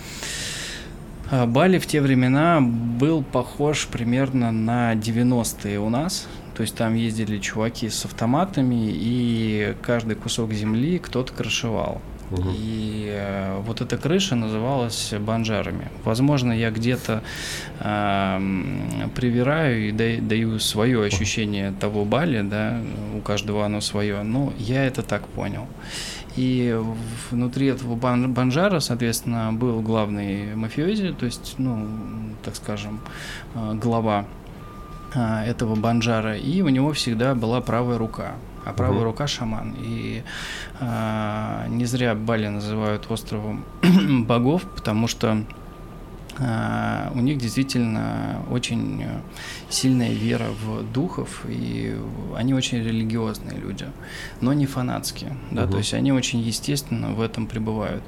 а, 1.31 1.47
Бали 1.47 1.79
в 1.79 1.87
те 1.87 2.01
времена 2.01 2.61
был 2.61 3.23
похож 3.23 3.87
примерно 3.87 4.53
на 4.53 4.95
90-е 4.95 5.79
у 5.79 5.89
нас. 5.89 6.29
То 6.55 6.63
есть 6.63 6.77
там 6.77 6.95
ездили 6.95 7.39
чуваки 7.39 7.89
с 7.89 8.05
автоматами, 8.05 8.89
и 8.89 9.75
каждый 9.83 10.15
кусок 10.15 10.53
земли 10.53 10.99
кто-то 10.99 11.33
крышевал. 11.33 12.01
И 12.57 13.07
э, 13.13 13.61
вот 13.67 13.81
эта 13.81 13.97
крыша 13.97 14.35
называлась 14.35 15.13
банжарами. 15.19 15.89
Возможно, 16.05 16.53
я 16.53 16.71
где-то 16.71 17.23
эм, 17.81 19.11
привираю 19.15 19.89
и 19.89 19.93
да- 19.93 20.21
даю 20.21 20.59
свое 20.59 21.05
ощущение 21.05 21.73
того 21.79 22.05
бали, 22.05 22.43
да, 22.43 22.81
у 23.17 23.21
каждого 23.21 23.65
оно 23.65 23.81
свое, 23.81 24.23
но 24.23 24.53
я 24.59 24.85
это 24.85 25.03
так 25.03 25.27
понял. 25.29 25.67
И 26.37 26.77
внутри 27.31 27.69
этого 27.69 27.95
бан- 27.95 28.33
банжара, 28.33 28.81
соответственно, 28.81 29.53
был 29.53 29.81
главный 29.81 30.57
мафиози, 30.57 31.13
то 31.13 31.27
есть, 31.27 31.55
ну, 31.59 31.87
так 32.45 32.57
скажем, 32.57 33.01
э, 33.55 33.75
глава 33.75 34.25
а, 35.17 35.45
этого 35.45 35.77
банжара, 35.77 36.37
и 36.37 36.61
у 36.61 36.69
него 36.69 36.93
всегда 36.93 37.37
была 37.37 37.61
правая 37.61 37.99
рука. 37.99 38.33
А 38.65 38.73
правая 38.73 38.97
Мгм. 39.01 39.05
рука 39.05 39.27
шаман. 39.29 39.75
И 39.79 40.23
а, 40.81 41.67
не 41.69 41.85
зря 41.85 42.15
Бали 42.17 42.49
называют 42.49 43.07
островом 43.11 43.65
богов, 44.27 44.63
потому 44.75 45.07
что 45.07 45.45
у 46.39 47.21
них 47.21 47.39
действительно 47.39 48.43
очень 48.51 49.03
э, 49.03 49.21
сильная 49.69 50.13
вера 50.13 50.47
в 50.65 50.83
духов, 50.93 51.45
и 51.49 51.97
они 52.37 52.55
очень 52.55 52.79
религиозные 52.79 53.59
люди, 53.59 53.87
но 54.41 54.53
не 54.53 54.67
фанатские. 54.67 55.37
Да, 55.51 55.63
Мгм. 55.63 55.73
то 55.73 55.79
есть 55.79 55.95
они 55.95 56.13
очень 56.13 56.41
естественно 56.41 57.13
в 57.13 57.21
этом 57.21 57.47
пребывают. 57.47 58.03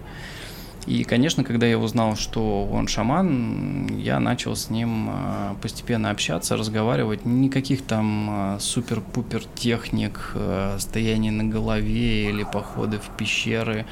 И, 0.86 1.02
конечно, 1.02 1.42
когда 1.42 1.66
я 1.66 1.78
узнал, 1.78 2.14
что 2.14 2.64
он 2.64 2.86
шаман, 2.86 3.88
я 3.98 4.20
начал 4.20 4.54
с 4.54 4.70
ним 4.70 5.08
а, 5.10 5.56
постепенно 5.60 6.10
общаться, 6.10 6.56
разговаривать. 6.56 7.24
Никаких 7.24 7.82
там 7.82 8.28
а, 8.30 8.58
супер-пупер 8.60 9.42
техник, 9.56 10.30
а, 10.36 10.76
стояния 10.78 11.32
на 11.32 11.42
голове 11.42 12.30
или 12.30 12.44
походы 12.44 12.98
в 12.98 13.16
пещеры. 13.16 13.84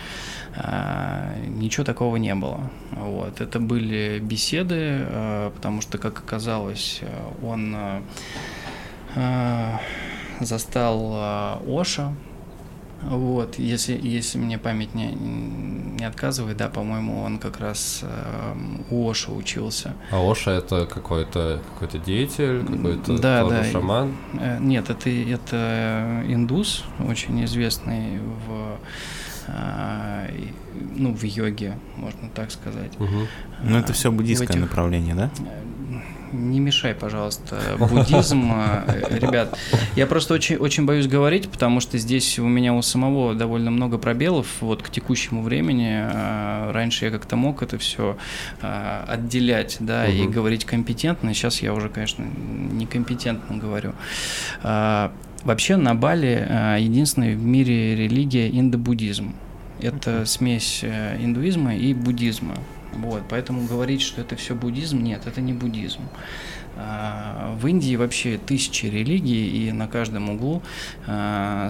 Ничего 1.48 1.82
такого 1.82 2.14
не 2.14 2.32
было. 2.36 2.70
Вот. 2.92 3.40
Это 3.40 3.58
были 3.58 4.20
беседы, 4.20 5.04
потому 5.52 5.80
что, 5.80 5.98
как 5.98 6.20
оказалось, 6.20 7.00
он 7.42 7.76
застал 10.38 11.58
Оша, 11.66 12.14
вот, 13.10 13.58
если, 13.58 13.98
если 14.02 14.38
мне 14.38 14.58
память 14.58 14.94
не, 14.94 15.12
не 15.12 16.04
отказывает, 16.04 16.56
да, 16.56 16.68
по-моему, 16.68 17.22
он 17.22 17.38
как 17.38 17.60
раз 17.60 18.00
э, 18.02 18.54
у 18.90 19.10
Оша 19.10 19.32
учился. 19.32 19.94
А 20.10 20.18
Оша 20.20 20.52
это 20.52 20.86
какой-то 20.86 21.60
какой-то 21.74 21.98
деятель, 21.98 22.64
какой-то 22.64 23.18
Да, 23.18 23.48
да. 23.48 23.64
шаман. 23.64 24.14
Э, 24.40 24.58
нет, 24.60 24.90
это, 24.90 25.10
это 25.10 26.22
индус, 26.26 26.84
очень 27.08 27.44
известный 27.44 28.18
в, 28.46 28.78
э, 29.48 30.28
ну, 30.96 31.14
в 31.14 31.22
йоге, 31.24 31.78
можно 31.96 32.28
так 32.34 32.50
сказать. 32.50 32.98
Мгм. 32.98 33.26
Ну, 33.62 33.78
это 33.78 33.90
А, 33.92 33.94
все 33.94 34.10
в 34.10 34.14
буддийское 34.14 34.48
этих- 34.48 34.60
направление, 34.60 35.14
да? 35.14 35.30
Не 36.34 36.60
мешай, 36.60 36.94
пожалуйста. 36.94 37.60
Буддизм, 37.78 38.50
э, 38.86 39.18
ребят, 39.18 39.56
я 39.96 40.06
просто 40.06 40.34
очень, 40.34 40.56
очень 40.56 40.84
боюсь 40.84 41.06
говорить, 41.06 41.48
потому 41.48 41.80
что 41.80 41.96
здесь 41.98 42.38
у 42.38 42.46
меня 42.46 42.74
у 42.74 42.82
самого 42.82 43.34
довольно 43.34 43.70
много 43.70 43.98
пробелов. 43.98 44.46
Вот 44.60 44.82
к 44.82 44.90
текущему 44.90 45.42
времени 45.42 46.00
э, 46.10 46.70
раньше 46.72 47.04
я 47.04 47.10
как-то 47.10 47.36
мог 47.36 47.62
это 47.62 47.78
все 47.78 48.16
отделять, 48.60 49.76
да, 49.80 50.06
и 50.06 50.22
Мгм. 50.22 50.32
говорить 50.32 50.64
компетентно. 50.64 51.34
Сейчас 51.34 51.62
я 51.62 51.72
уже, 51.72 51.88
конечно, 51.88 52.24
некомпетентно 52.72 53.56
говорю. 53.56 53.92
А, 54.62 55.12
Вообще 55.44 55.76
на 55.76 55.94
Бали 55.94 56.48
единственная 56.80 57.34
в 57.34 57.42
мире 57.44 57.94
религия 57.94 58.48
индобуддизм. 58.48 59.34
Это 59.80 60.24
смесь 60.24 60.80
э, 60.82 61.18
индуизма 61.22 61.76
и 61.76 61.92
буддизма. 61.92 62.54
Вот, 62.96 63.22
поэтому 63.28 63.66
говорить, 63.66 64.02
что 64.02 64.20
это 64.20 64.36
все 64.36 64.54
буддизм, 64.54 65.02
нет, 65.02 65.26
это 65.26 65.40
не 65.40 65.52
буддизм. 65.52 66.00
А, 66.76 67.56
В 67.60 67.66
Индии 67.66 67.94
вообще 67.96 68.38
тысячи 68.38 68.86
религий, 68.86 69.68
и 69.68 69.72
на 69.72 69.86
каждом 69.86 70.30
углу 70.30 70.62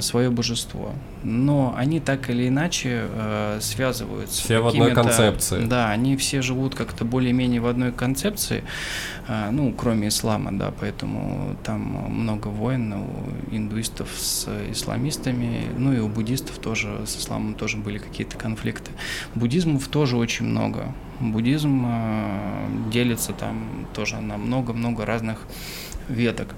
свое 0.01 0.31
божество. 0.31 0.93
Но 1.23 1.75
они 1.77 2.01
так 2.01 2.29
или 2.31 2.49
иначе 2.49 3.07
э, 3.09 3.59
связываются. 3.61 4.43
Все 4.43 4.61
в 4.61 4.67
одной 4.67 4.93
концепции. 4.93 5.65
Да, 5.65 5.91
они 5.91 6.17
все 6.17 6.43
живут 6.43 6.75
как-то 6.75 7.05
более-менее 7.05 7.61
в 7.61 7.67
одной 7.67 7.93
концепции, 7.93 8.63
а, 9.27 9.51
ну, 9.51 9.73
кроме 9.73 10.09
ислама, 10.09 10.53
да, 10.53 10.73
поэтому 10.79 11.57
там 11.65 11.81
много 11.81 12.49
войн 12.49 12.93
у 12.93 13.07
индуистов 13.51 14.11
с 14.17 14.49
исламистами, 14.71 15.67
ну 15.79 15.93
и 15.93 15.99
у 15.99 16.09
буддистов 16.09 16.59
тоже 16.59 17.01
с 17.07 17.17
исламом 17.17 17.55
тоже 17.55 17.79
были 17.79 17.99
какие-то 17.99 18.37
конфликты. 18.37 18.91
Буддизмов 19.35 19.89
тоже 19.89 20.17
очень 20.17 20.47
много. 20.47 20.93
Буддизм 21.33 21.85
э, 21.87 22.91
делится 22.91 23.33
там 23.33 23.87
тоже 23.95 24.17
на 24.21 24.37
много-много 24.37 25.05
разных 25.05 25.47
веток. 26.09 26.55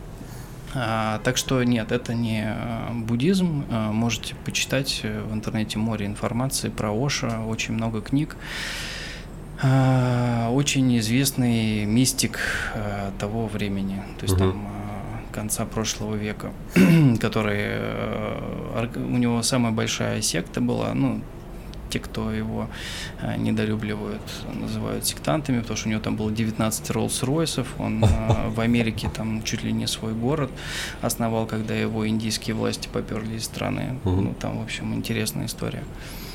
А, 0.75 1.21
так 1.25 1.37
что 1.37 1.63
нет, 1.63 1.93
это 1.93 2.13
не 2.15 2.45
э, 2.47 2.93
буддизм. 2.93 3.65
А, 3.71 3.93
можете 3.93 4.35
почитать 4.45 5.01
э, 5.05 5.23
в 5.23 5.33
интернете 5.33 5.79
море 5.79 6.07
информации 6.07 6.69
про 6.69 6.93
Оша, 6.93 7.41
очень 7.47 7.75
много 7.75 8.03
книг. 8.03 8.37
А, 9.63 10.51
очень 10.51 10.99
известный 10.99 11.87
мистик 11.87 12.39
э, 12.75 13.11
того 13.19 13.47
времени, 13.47 14.03
то 14.19 14.25
есть 14.25 14.35
Мгм. 14.35 14.51
там 14.51 14.67
э, 14.67 15.35
конца 15.35 15.65
прошлого 15.65 16.15
века, 16.15 16.53
который 17.21 17.57
э, 17.59 18.87
у 18.97 19.17
него 19.17 19.43
самая 19.43 19.73
большая 19.73 20.21
секта 20.21 20.61
была, 20.61 20.93
ну 20.93 21.23
те, 21.97 21.99
кто 21.99 22.31
его 22.31 22.69
э, 23.23 23.37
недолюбливают, 23.37 24.23
называют 24.55 25.07
сектантами, 25.07 25.61
потому 25.61 25.77
что 25.77 25.89
у 25.89 25.91
него 25.91 26.03
там 26.03 26.17
было 26.17 26.31
19 26.31 26.91
Роллс-Ройсов, 26.91 27.67
он 27.79 28.05
э, 28.05 28.09
в 28.49 28.61
Америке 28.61 29.11
там 29.15 29.43
чуть 29.43 29.65
ли 29.65 29.73
не 29.73 29.87
свой 29.87 30.13
город 30.13 30.51
основал, 31.03 31.47
когда 31.47 31.75
его 31.75 32.07
индийские 32.07 32.55
власти 32.55 32.89
поперли 32.93 33.37
из 33.37 33.45
страны. 33.45 33.99
Ну, 34.05 34.35
там, 34.39 34.59
в 34.59 34.63
общем, 34.63 34.95
интересная 34.95 35.47
история. 35.47 35.83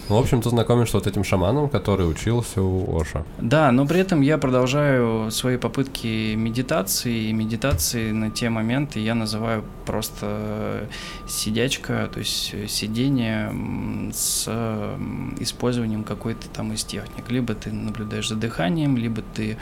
Ну, 0.09 0.15
в 0.17 0.19
общем, 0.19 0.41
ты 0.41 0.49
знакомишься 0.49 0.97
вот 0.97 1.07
этим 1.07 1.23
шаманом, 1.23 1.69
который 1.69 2.09
учился 2.09 2.61
у 2.61 2.99
Оша. 2.99 3.23
Да, 3.39 3.71
но 3.71 3.85
при 3.85 3.99
этом 3.99 4.21
я 4.21 4.37
продолжаю 4.37 5.31
свои 5.31 5.57
попытки 5.57 6.35
медитации, 6.35 7.29
и 7.29 7.33
медитации 7.33 8.11
на 8.11 8.29
те 8.29 8.49
моменты 8.49 8.99
я 8.99 9.15
называю 9.15 9.63
просто 9.85 10.87
сидячка, 11.27 12.09
то 12.13 12.19
есть 12.19 12.53
сидение 12.69 13.47
м, 13.49 14.11
с 14.13 14.47
м, 14.47 15.35
использованием 15.39 16.03
какой-то 16.03 16.49
там 16.49 16.73
из 16.73 16.83
техник. 16.83 17.29
Либо 17.29 17.53
ты 17.53 17.71
наблюдаешь 17.71 18.27
за 18.27 18.35
дыханием, 18.35 18.97
либо 18.97 19.21
ты 19.33 19.57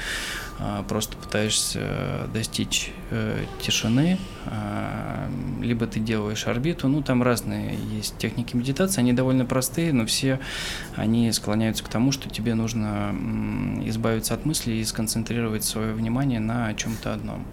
просто 0.88 1.16
пытаешься 1.16 2.28
достичь 2.34 2.91
э, 3.12 3.45
тишины, 3.62 4.18
а, 4.45 5.30
либо 5.62 5.88
ты 5.88 5.99
делаешь 5.99 6.47
орбиту. 6.47 6.88
Ну, 6.88 7.01
там 7.01 7.24
разные 7.24 7.78
есть 7.91 8.18
техники 8.18 8.55
медитации, 8.55 8.99
они 8.99 9.14
довольно 9.14 9.45
простые, 9.45 9.93
но 9.93 10.05
все 10.05 10.39
они 10.95 11.32
склоняются 11.32 11.84
к 11.84 11.88
тому, 11.88 12.12
что 12.12 12.30
тебе 12.30 12.55
нужно 12.55 13.16
избавиться 13.86 14.34
от 14.34 14.45
мыслей 14.45 14.82
и 14.82 14.86
сконцентрировать 14.86 15.64
свое 15.64 15.93
внимание 15.93 16.39
на 16.39 16.74
чем-то 16.74 17.14
одном. 17.14 17.45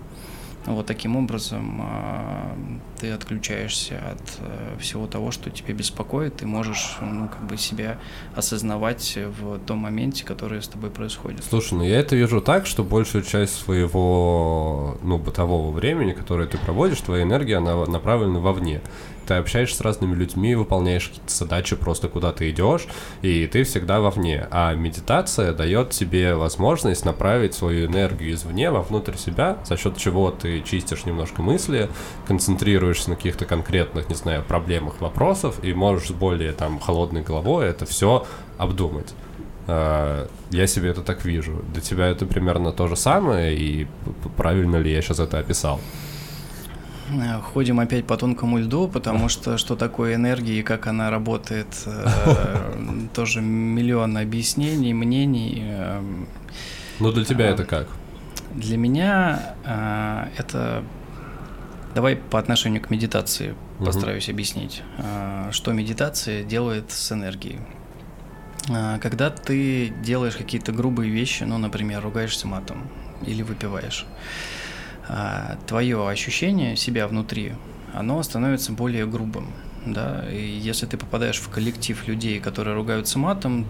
Вот 0.66 0.86
таким 0.86 1.16
образом 1.16 1.80
а, 1.80 2.56
ты 2.98 3.12
отключаешься 3.12 3.98
от 3.98 4.38
э, 4.40 4.78
всего 4.80 5.06
того, 5.06 5.30
что 5.30 5.48
тебя 5.48 5.72
беспокоит, 5.74 6.42
и 6.42 6.46
можешь 6.46 6.96
ну, 7.00 7.28
как 7.28 7.46
бы 7.46 7.56
себя 7.56 7.98
осознавать 8.34 9.16
в 9.38 9.60
том 9.60 9.78
моменте, 9.78 10.24
который 10.24 10.60
с 10.60 10.68
тобой 10.68 10.90
происходит. 10.90 11.44
Слушай, 11.48 11.74
ну 11.74 11.84
я 11.84 12.00
это 12.00 12.16
вижу 12.16 12.40
так, 12.40 12.66
что 12.66 12.82
большую 12.82 13.22
часть 13.22 13.54
своего, 13.54 14.98
ну, 15.02 15.18
бытового 15.18 15.70
времени, 15.70 16.12
которое 16.12 16.48
ты 16.48 16.58
проводишь, 16.58 17.00
твоя 17.00 17.22
энергия, 17.22 17.58
она 17.58 17.86
направлена 17.86 18.40
вовне. 18.40 18.80
Ты 19.26 19.34
общаешься 19.34 19.76
с 19.76 19.80
разными 19.80 20.14
людьми, 20.14 20.54
выполняешь 20.54 21.08
какие-то 21.08 21.32
задачи, 21.32 21.76
просто 21.76 22.08
куда 22.08 22.32
ты 22.32 22.50
идешь, 22.50 22.86
и 23.22 23.46
ты 23.46 23.64
всегда 23.64 24.00
вовне. 24.00 24.46
А 24.50 24.74
медитация 24.74 25.52
дает 25.52 25.90
тебе 25.90 26.34
возможность 26.34 27.04
направить 27.04 27.54
свою 27.54 27.86
энергию 27.86 28.34
извне 28.34 28.70
вовнутрь 28.70 29.16
себя, 29.16 29.58
за 29.64 29.76
счет 29.76 29.96
чего 29.96 30.30
ты 30.30 30.60
чистишь 30.62 31.04
немножко 31.04 31.42
мысли, 31.42 31.88
концентрируешься 32.26 33.10
на 33.10 33.16
каких-то 33.16 33.44
конкретных, 33.44 34.08
не 34.08 34.14
знаю, 34.14 34.42
проблемах, 34.42 35.00
вопросов, 35.00 35.62
и 35.62 35.74
можешь 35.74 36.08
с 36.08 36.12
более 36.12 36.52
там 36.52 36.78
холодной 36.78 37.22
головой 37.22 37.66
это 37.66 37.86
все 37.86 38.26
обдумать. 38.58 39.12
А, 39.66 40.28
Я 40.50 40.66
себе 40.66 40.90
это 40.90 41.02
так 41.02 41.24
вижу. 41.24 41.64
Для 41.72 41.82
тебя 41.82 42.06
это 42.06 42.26
примерно 42.26 42.72
то 42.72 42.86
же 42.86 42.96
самое, 42.96 43.56
и 43.56 43.86
правильно 44.36 44.76
ли 44.76 44.92
я 44.92 45.02
сейчас 45.02 45.18
это 45.18 45.38
описал? 45.38 45.80
Э, 47.10 47.40
Ходим 47.40 47.80
опять 47.80 48.06
по 48.06 48.16
тонкому 48.16 48.58
льду, 48.58 48.88
потому 48.88 49.28
что 49.28 49.58
что 49.58 49.76
такое 49.76 50.14
энергия 50.14 50.58
и 50.58 50.62
как 50.62 50.86
она 50.86 51.10
работает, 51.10 51.68
э, 51.86 53.08
тоже 53.14 53.40
миллион 53.40 54.16
объяснений, 54.16 54.92
мнений. 54.92 55.62
э, 55.64 56.02
Ну, 56.98 57.12
для 57.12 57.24
тебя 57.24 57.46
это 57.46 57.64
как? 57.64 57.88
Для 58.54 58.76
меня 58.78 59.54
это 60.38 60.82
Давай 61.94 62.16
по 62.16 62.38
отношению 62.38 62.82
к 62.82 62.90
медитации 62.90 63.54
постараюсь 63.78 64.28
объяснить, 64.28 64.82
что 65.50 65.72
медитация 65.72 66.44
делает 66.44 66.90
с 66.90 67.12
энергией. 67.12 67.58
Когда 69.00 69.30
ты 69.30 69.88
делаешь 70.02 70.36
какие-то 70.36 70.72
грубые 70.72 71.10
вещи, 71.10 71.44
ну, 71.44 71.56
например, 71.56 72.02
ругаешься 72.02 72.46
матом 72.46 72.88
или 73.26 73.42
выпиваешь, 73.42 74.04
твое 75.66 76.08
ощущение 76.08 76.76
себя 76.76 77.06
внутри, 77.06 77.52
оно 77.94 78.22
становится 78.22 78.72
более 78.72 79.06
грубым. 79.06 79.48
Да? 79.86 80.24
И 80.30 80.40
если 80.40 80.86
ты 80.86 80.96
попадаешь 80.96 81.38
в 81.38 81.48
коллектив 81.48 82.06
людей, 82.08 82.40
которые 82.40 82.74
ругаются 82.74 83.18
матом, 83.18 83.66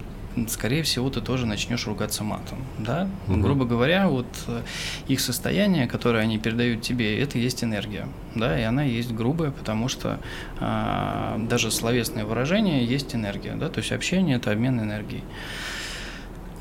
скорее 0.48 0.82
всего, 0.82 1.08
ты 1.10 1.20
тоже 1.20 1.46
начнешь 1.46 1.86
ругаться 1.86 2.22
матом, 2.24 2.58
да? 2.78 3.08
Угу. 3.28 3.40
Грубо 3.40 3.64
говоря, 3.64 4.08
вот 4.08 4.26
э, 4.48 4.62
их 5.08 5.20
состояние, 5.20 5.86
которое 5.86 6.22
они 6.22 6.38
передают 6.38 6.82
тебе, 6.82 7.18
это 7.20 7.38
есть 7.38 7.64
энергия, 7.64 8.06
да, 8.34 8.58
и 8.58 8.62
она 8.62 8.82
есть 8.82 9.12
грубая, 9.12 9.50
потому 9.50 9.88
что 9.88 10.20
а, 10.60 11.38
даже 11.48 11.70
словесное 11.70 12.24
выражение 12.24 12.84
есть 12.84 13.14
энергия, 13.14 13.54
да, 13.54 13.68
то 13.68 13.78
есть 13.78 13.92
общение– 13.92 14.36
это 14.38 14.52
обмен 14.52 14.78
энергией. 14.80 15.22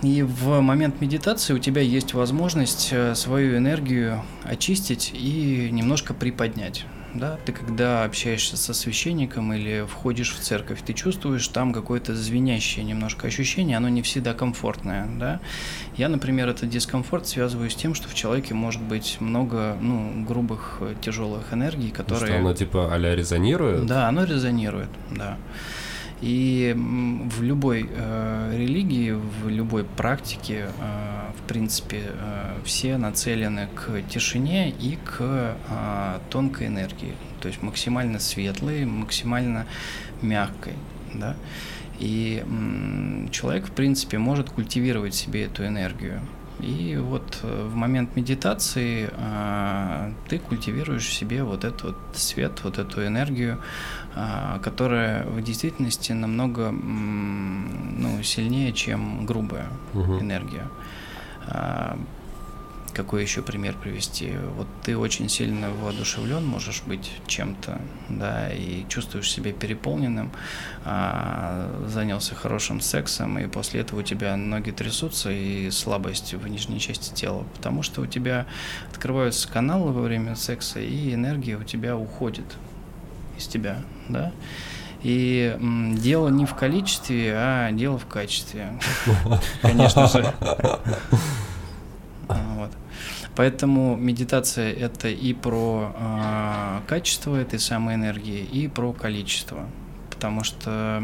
И 0.06 0.22
в 0.22 0.62
момент 0.62 1.01
медитации 1.01 1.53
у 1.53 1.58
тебя 1.58 1.82
есть 1.82 2.14
возможность 2.14 2.89
э, 2.91 3.16
свою 3.16 3.58
энергию 3.58 4.22
очистить 4.43 5.12
и 5.14 5.70
немножко 5.72 6.14
приподнять 6.14 6.86
да, 7.16 7.38
ты 7.45 7.51
когда 7.51 8.03
общаешься 8.03 8.58
со 8.58 8.74
священником 8.74 9.53
или 9.53 9.86
входишь 9.89 10.34
в 10.34 10.39
церковь, 10.39 10.82
ты 10.86 10.93
чувствуешь 10.93 11.47
там 11.47 11.74
какое-то 11.74 12.14
звенящее 12.14 12.84
немножко 12.84 13.28
ощущение, 13.28 13.78
оно 13.78 13.89
не 13.89 14.01
всегда 14.01 14.34
комфортное, 14.34 15.08
да. 15.18 15.39
Я, 15.95 16.10
например, 16.10 16.49
этот 16.49 16.70
дискомфорт 16.70 17.28
связываю 17.28 17.70
с 17.70 17.76
тем, 17.76 17.95
что 17.95 18.10
в 18.10 18.14
человеке 18.14 18.53
может 18.53 18.82
быть 18.82 19.18
много, 19.20 19.78
ну, 19.82 20.26
грубых, 20.26 20.82
тяжелых 21.01 21.53
энергий, 21.53 21.91
которые... 21.91 22.28
Что 22.28 22.38
оно 22.38 22.53
типа 22.53 22.93
а 22.93 22.97
резонирует? 22.97 23.86
Да, 23.86 24.08
оно 24.08 24.26
резонирует, 24.26 24.89
да. 25.12 25.38
И 26.22 26.74
в 26.76 27.43
любой 27.43 27.89
э, 27.89 28.57
религии, 28.57 29.11
в 29.11 29.49
любой 29.49 29.84
практике, 29.84 30.68
э, 30.80 31.32
в 31.38 31.47
принципе, 31.47 32.03
э, 32.05 32.55
все 32.63 32.97
нацелены 32.97 33.68
к 33.76 34.01
тишине 34.09 34.70
и 34.70 34.97
к 35.03 35.18
э, 35.20 36.20
тонкой 36.30 36.68
энергии, 36.68 37.13
то 37.41 37.49
есть 37.49 37.61
максимально 37.61 38.20
светлой, 38.20 38.86
максимально 38.86 39.66
мягкой, 40.22 40.74
да. 41.13 41.36
И 41.99 42.43
м, 42.45 43.30
человек, 43.32 43.68
в 43.68 43.72
принципе, 43.72 44.18
может 44.18 44.49
культивировать 44.49 45.16
себе 45.16 45.45
эту 45.45 45.66
энергию. 45.66 46.22
И 46.59 46.97
вот 46.97 47.39
э, 47.43 47.68
в 47.68 47.76
момент 47.76 48.16
медитации 48.16 49.09
э, 49.11 50.11
ты 50.30 50.39
культивируешь 50.39 51.05
в 51.05 51.13
себе 51.13 51.43
вот 51.43 51.66
этот 51.66 51.84
вот 51.84 51.95
свет, 52.13 52.63
вот 52.63 52.80
эту 52.80 53.05
энергию, 53.05 53.57
э, 53.57 54.05
которая 54.63 55.26
в 55.26 55.41
действительности 55.41 56.13
намного 56.13 56.72
ну, 56.72 58.24
сильнее, 58.24 58.72
чем 58.72 59.26
грубая 59.26 59.68
угу. 59.93 60.20
энергия. 60.20 60.68
Какой 62.95 63.24
еще 63.24 63.41
пример 63.41 63.76
привести? 63.76 64.32
Вот 64.55 64.68
ты 64.84 64.97
очень 64.97 65.28
сильно 65.28 65.70
воодушевлен, 65.70 66.45
можешь 66.45 66.82
быть 66.84 67.11
чем-то, 67.28 67.82
да, 68.07 68.49
и 68.53 68.86
чувствуешь 68.88 69.30
себя 69.30 69.51
переполненным, 69.51 70.32
а, 70.86 71.70
занялся 71.88 72.36
хорошим 72.36 72.80
сексом, 72.80 73.38
и 73.38 73.47
после 73.47 73.82
этого 73.82 73.99
у 73.99 74.03
тебя 74.03 74.38
ноги 74.38 74.72
трясутся 74.72 75.30
и 75.30 75.70
слабость 75.72 76.36
в 76.36 76.47
нижней 76.47 76.80
части 76.80 77.13
тела, 77.13 77.43
потому 77.55 77.84
что 77.84 77.99
у 77.99 78.05
тебя 78.05 78.45
открываются 78.89 79.49
каналы 79.49 79.91
во 79.91 80.01
время 80.01 80.38
секса, 80.38 80.80
и 80.80 81.13
энергия 81.13 81.57
у 81.57 81.63
тебя 81.63 81.97
уходит 81.97 82.45
из 83.38 83.48
тебя, 83.48 83.78
да. 84.10 84.32
И 85.04 85.56
м, 85.60 85.96
дело 85.96 86.30
не 86.30 86.46
в 86.46 86.56
количестве, 86.56 87.34
а 87.36 87.72
дело 87.72 88.00
в 88.00 88.08
качестве. 88.08 88.80
Конечно 89.62 90.08
же. 90.08 90.34
Вот. 92.28 92.72
Поэтому 93.36 93.96
медитация 93.96 94.74
это 94.74 95.10
и 95.10 95.34
про 95.34 95.94
э, 95.96 96.80
качество 96.88 97.36
этой 97.36 97.60
самой 97.60 97.96
энергии, 97.96 98.44
и 98.44 98.68
про 98.68 98.94
количество. 98.94 99.68
Потому 100.10 100.44
что 100.44 101.04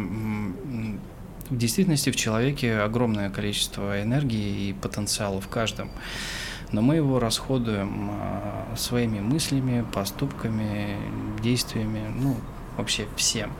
в 1.52 1.58
действительности 1.58 2.10
в 2.10 2.16
человеке 2.16 2.80
огромное 2.80 3.30
количество 3.30 4.02
энергии 4.02 4.70
и 4.70 4.74
потенциала 4.74 5.42
в 5.42 5.48
каждом. 5.50 5.92
Но 6.72 6.82
мы 6.82 6.96
его 6.96 7.20
расходуем 7.20 8.12
э, 8.12 8.76
своими 8.78 9.20
мыслями, 9.20 9.86
поступками, 9.94 10.98
действиями, 11.42 12.04
ну, 12.16 12.38
вообще 12.78 13.08
всем. 13.18 13.52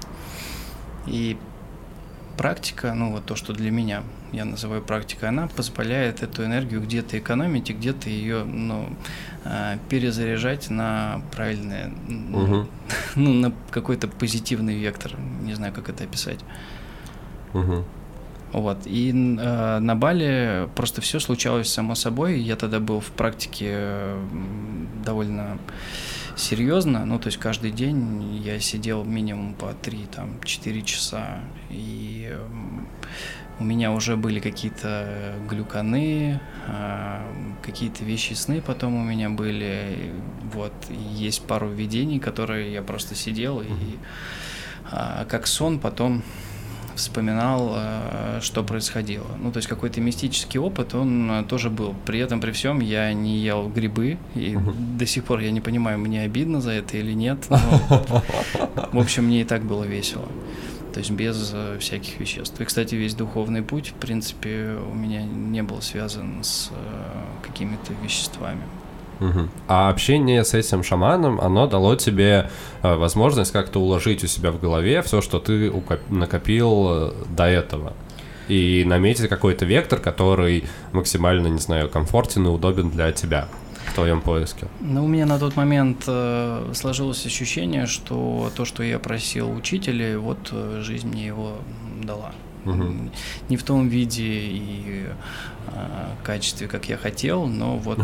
И 1.08 1.38
практика, 2.38 2.94
ну 2.94 3.12
вот 3.12 3.26
то, 3.26 3.36
что 3.36 3.54
для 3.54 3.70
меня 3.70 4.04
я 4.32 4.46
называю 4.46 4.82
практикой, 4.82 5.30
она 5.30 5.48
позволяет 5.48 6.24
эту 6.24 6.46
энергию 6.46 6.82
где-то 6.82 7.20
экономить 7.20 7.70
и 7.70 7.74
где-то 7.74 8.10
ее 8.10 8.44
ну, 8.44 8.90
а, 9.44 9.78
перезаряжать 9.90 10.70
на 10.70 11.22
правильное, 11.32 11.92
угу. 12.34 12.68
ну, 13.16 13.34
на 13.34 13.54
какой-то 13.70 14.08
позитивный 14.08 14.76
вектор. 14.76 15.14
Не 15.42 15.54
знаю, 15.54 15.74
как 15.74 15.90
это 15.90 16.04
описать. 16.04 16.40
Угу. 17.54 17.84
Вот. 18.54 18.80
И 18.86 19.12
э, 19.12 19.80
на 19.80 19.96
Бали 19.96 20.70
просто 20.76 21.02
все 21.02 21.20
случалось 21.20 21.72
само 21.72 21.96
собой. 21.96 22.40
Я 22.40 22.56
тогда 22.56 22.80
был 22.80 23.00
в 23.00 23.12
практике 23.12 24.16
довольно 25.06 25.58
серьезно. 26.36 27.06
Ну, 27.06 27.20
то 27.20 27.28
есть 27.28 27.38
каждый 27.38 27.72
день 27.72 28.38
я 28.44 28.60
сидел 28.60 29.04
минимум 29.04 29.54
по 29.54 29.74
3-4 29.82 30.82
часа. 30.84 31.40
И 31.70 32.36
у 33.60 33.64
меня 33.64 33.92
уже 33.92 34.18
были 34.18 34.40
какие-то 34.40 35.36
глюканы, 35.48 36.42
а, 36.68 37.24
какие-то 37.62 38.04
вещи 38.04 38.34
сны 38.34 38.62
потом 38.62 38.96
у 38.96 39.04
меня 39.04 39.30
были. 39.30 40.14
Вот, 40.54 40.74
есть 41.14 41.46
пару 41.46 41.70
видений, 41.70 42.20
которые 42.20 42.74
я 42.74 42.82
просто 42.82 43.16
сидел 43.16 43.62
и 43.62 43.68
а, 44.92 45.26
как 45.26 45.48
сон 45.48 45.80
потом 45.80 46.24
вспоминал, 47.02 47.74
а, 47.74 48.40
что 48.42 48.64
происходило. 48.64 49.28
Ну, 49.42 49.52
то 49.52 49.58
есть 49.58 49.68
какой-то 49.68 50.02
мистический 50.02 50.60
опыт, 50.60 50.96
он 50.96 51.46
тоже 51.48 51.70
был. 51.70 51.96
При 52.06 52.20
этом, 52.20 52.42
при 52.42 52.52
всем, 52.52 52.80
я 52.80 53.14
не 53.14 53.38
ел 53.38 53.68
грибы, 53.68 54.18
и 54.36 54.58
до 54.98 55.06
сих 55.06 55.26
пор 55.26 55.40
я 55.40 55.52
не 55.52 55.62
понимаю, 55.62 56.00
мне 56.00 56.22
обидно 56.22 56.62
за 56.62 56.72
это 56.72 56.98
или 56.98 57.14
нет. 57.14 57.38
Но, 57.50 57.58
в 58.92 59.00
общем, 59.00 59.26
мне 59.26 59.42
и 59.42 59.46
так 59.46 59.64
было 59.64 59.84
весело 59.84 60.28
то 60.92 61.00
есть 61.00 61.12
без 61.12 61.52
э, 61.54 61.78
всяких 61.80 62.20
веществ. 62.20 62.60
И, 62.60 62.66
кстати, 62.66 62.96
весь 62.96 63.14
духовный 63.14 63.62
путь, 63.62 63.90
в 63.90 63.94
принципе, 63.94 64.78
у 64.92 64.94
меня 64.94 65.24
не 65.24 65.64
был 65.64 65.82
связан 65.82 66.44
с 66.44 66.70
э, 66.72 67.48
какими-то 67.48 67.94
веществами. 68.04 68.62
Угу. 69.22 69.50
А 69.68 69.90
общение 69.90 70.44
с 70.44 70.54
этим 70.54 70.84
шаманом, 70.84 71.40
оно 71.40 71.68
дало 71.68 71.96
тебе 71.96 72.50
э, 72.82 72.96
возможность 72.96 73.52
как-то 73.52 73.80
уложить 73.80 74.24
у 74.24 74.28
себя 74.28 74.52
в 74.52 74.60
голове 74.60 75.02
все, 75.04 75.22
что 75.22 75.40
ты 75.40 75.72
накопил 76.10 76.88
э, 76.90 77.12
до 77.30 77.46
этого. 77.46 77.94
И 78.48 78.84
наметить 78.86 79.30
какой-то 79.30 79.66
вектор, 79.66 80.00
который 80.00 80.66
максимально, 80.92 81.48
не 81.48 81.60
знаю, 81.60 81.88
комфортен 81.88 82.48
и 82.48 82.50
удобен 82.50 82.90
для 82.90 83.12
тебя 83.12 83.48
в 83.86 83.94
твоем 83.94 84.22
поиске? 84.22 84.68
Ну, 84.80 85.06
у 85.06 85.08
меня 85.08 85.26
на 85.26 85.38
тот 85.38 85.56
момент 85.56 86.04
э, 86.08 86.72
сложилось 86.74 87.26
ощущение, 87.26 87.86
что 87.86 88.52
то, 88.56 88.66
что 88.66 88.82
я 88.84 88.98
просил 88.98 89.52
учителя, 89.56 90.18
вот 90.18 90.50
э, 90.52 90.82
жизнь 90.84 91.08
мне 91.08 91.28
его 91.28 91.58
дала. 92.04 92.32
Угу. 92.66 92.94
Не 93.50 93.58
в 93.58 93.64
том 93.64 93.88
виде 93.88 94.24
и 94.24 95.06
э, 95.68 96.06
качестве, 96.24 96.68
как 96.68 96.90
я 96.90 96.98
хотел, 96.98 97.46
но 97.46 97.78
вот, 97.78 98.00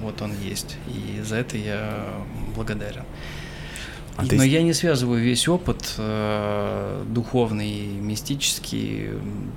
вот 0.00 0.22
он 0.22 0.32
есть. 0.42 0.76
И 0.88 1.20
за 1.22 1.36
это 1.36 1.56
я 1.56 2.04
благодарен. 2.54 3.04
А 4.16 4.22
Но 4.22 4.28
ты... 4.28 4.46
я 4.46 4.62
не 4.62 4.72
связываю 4.72 5.20
весь 5.20 5.48
опыт 5.48 5.94
э, 5.98 7.04
духовный, 7.08 7.86
мистический, 7.86 9.10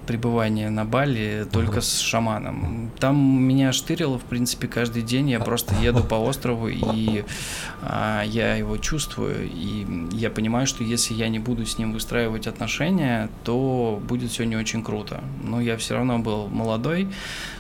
пребывания 0.07 0.71
на 0.71 0.83
Бали 0.83 1.45
только 1.51 1.77
uh-huh. 1.77 1.81
с 1.81 1.99
шаманом. 1.99 2.91
Там 2.99 3.17
меня 3.17 3.71
штырило, 3.71 4.17
в 4.17 4.23
принципе, 4.23 4.67
каждый 4.67 5.03
день. 5.03 5.29
Я 5.29 5.39
просто 5.39 5.75
еду 5.75 6.03
по 6.03 6.15
острову, 6.15 6.69
и 6.69 7.23
э, 7.83 8.21
я 8.25 8.55
его 8.55 8.77
чувствую. 8.77 9.47
И 9.47 9.85
я 10.13 10.31
понимаю, 10.31 10.65
что 10.65 10.83
если 10.83 11.13
я 11.13 11.29
не 11.29 11.37
буду 11.37 11.63
с 11.67 11.77
ним 11.77 11.93
выстраивать 11.93 12.47
отношения, 12.47 13.29
то 13.43 14.01
будет 14.07 14.31
все 14.31 14.43
не 14.45 14.55
очень 14.55 14.83
круто. 14.83 15.23
Но 15.43 15.61
я 15.61 15.77
все 15.77 15.93
равно 15.93 16.17
был 16.17 16.47
молодой, 16.47 17.09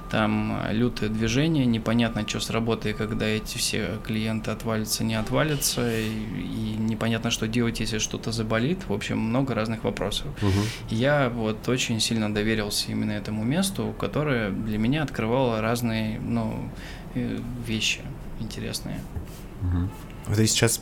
там 0.09 0.61
лютое 0.71 1.09
движение, 1.09 1.65
непонятно, 1.65 2.27
что 2.27 2.39
с 2.39 2.49
работой, 2.49 2.93
когда 2.93 3.25
эти 3.25 3.57
все 3.57 3.99
клиенты 4.05 4.51
отвалятся, 4.51 5.03
не 5.03 5.15
отвалятся, 5.15 5.89
и, 5.89 6.07
и 6.07 6.75
непонятно, 6.77 7.31
что 7.31 7.47
делать, 7.47 7.79
если 7.79 7.97
что-то 7.97 8.31
заболит. 8.31 8.87
В 8.87 8.93
общем, 8.93 9.19
много 9.19 9.53
разных 9.53 9.83
вопросов. 9.83 10.27
Угу. 10.41 10.61
Я 10.89 11.29
вот 11.29 11.67
очень 11.69 11.99
сильно 11.99 12.33
доверился 12.33 12.91
именно 12.91 13.11
этому 13.11 13.43
месту, 13.43 13.93
которое 13.99 14.51
для 14.51 14.77
меня 14.77 15.03
открывало 15.03 15.61
разные 15.61 16.19
ну, 16.19 16.69
э, 17.15 17.39
вещи 17.65 18.01
интересные. 18.39 18.99
Угу. 19.61 19.89
Ты 20.35 20.47
сейчас 20.47 20.81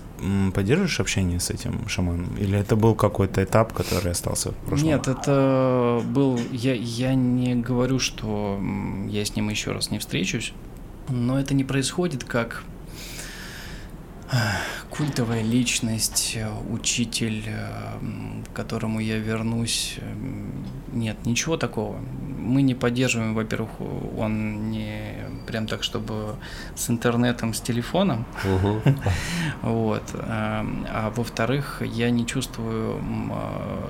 поддерживаешь 0.53 0.99
общение 0.99 1.39
с 1.39 1.49
этим 1.49 1.87
шаманом? 1.87 2.35
Или 2.37 2.57
это 2.57 2.75
был 2.75 2.95
какой-то 2.95 3.43
этап, 3.43 3.73
который 3.73 4.11
остался 4.11 4.51
в 4.51 4.55
прошлом? 4.55 4.87
Нет, 4.87 5.07
это 5.07 6.01
был... 6.05 6.39
Я, 6.51 6.73
я 6.73 7.13
не 7.15 7.55
говорю, 7.55 7.99
что 7.99 8.59
я 9.07 9.23
с 9.23 9.35
ним 9.35 9.49
еще 9.49 9.71
раз 9.71 9.91
не 9.91 9.99
встречусь, 9.99 10.53
но 11.09 11.39
это 11.39 11.53
не 11.53 11.63
происходит 11.63 12.23
как 12.23 12.63
культовая 14.89 15.43
личность, 15.43 16.37
учитель, 16.69 17.43
к 18.51 18.55
которому 18.55 18.99
я 18.99 19.17
вернусь. 19.17 19.97
Нет, 20.93 21.25
ничего 21.25 21.57
такого. 21.57 21.99
Мы 22.39 22.61
не 22.61 22.75
поддерживаем, 22.75 23.33
во-первых, 23.33 23.69
он 24.17 24.71
не 24.71 25.15
прям 25.47 25.67
так, 25.67 25.83
чтобы 25.83 26.35
с 26.75 26.89
интернетом, 26.89 27.53
с 27.53 27.61
телефоном. 27.61 28.25
Вот. 29.61 30.03
А 30.13 31.11
во-вторых, 31.15 31.81
я 31.81 32.09
не 32.09 32.25
чувствую 32.25 33.01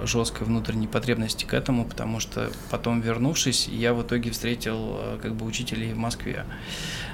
жесткой 0.04 0.48
внутренней 0.48 0.88
потребности 0.88 1.46
к 1.46 1.54
этому, 1.54 1.86
потому 1.86 2.20
что 2.20 2.50
потом, 2.70 3.02
вернувшись, 3.02 3.68
я 3.68 3.94
в 3.94 4.02
итоге 4.02 4.32
встретил 4.32 5.00
как 5.22 5.36
бы 5.36 5.46
учителей 5.46 5.94
в 5.94 5.98
Москве. 5.98 6.46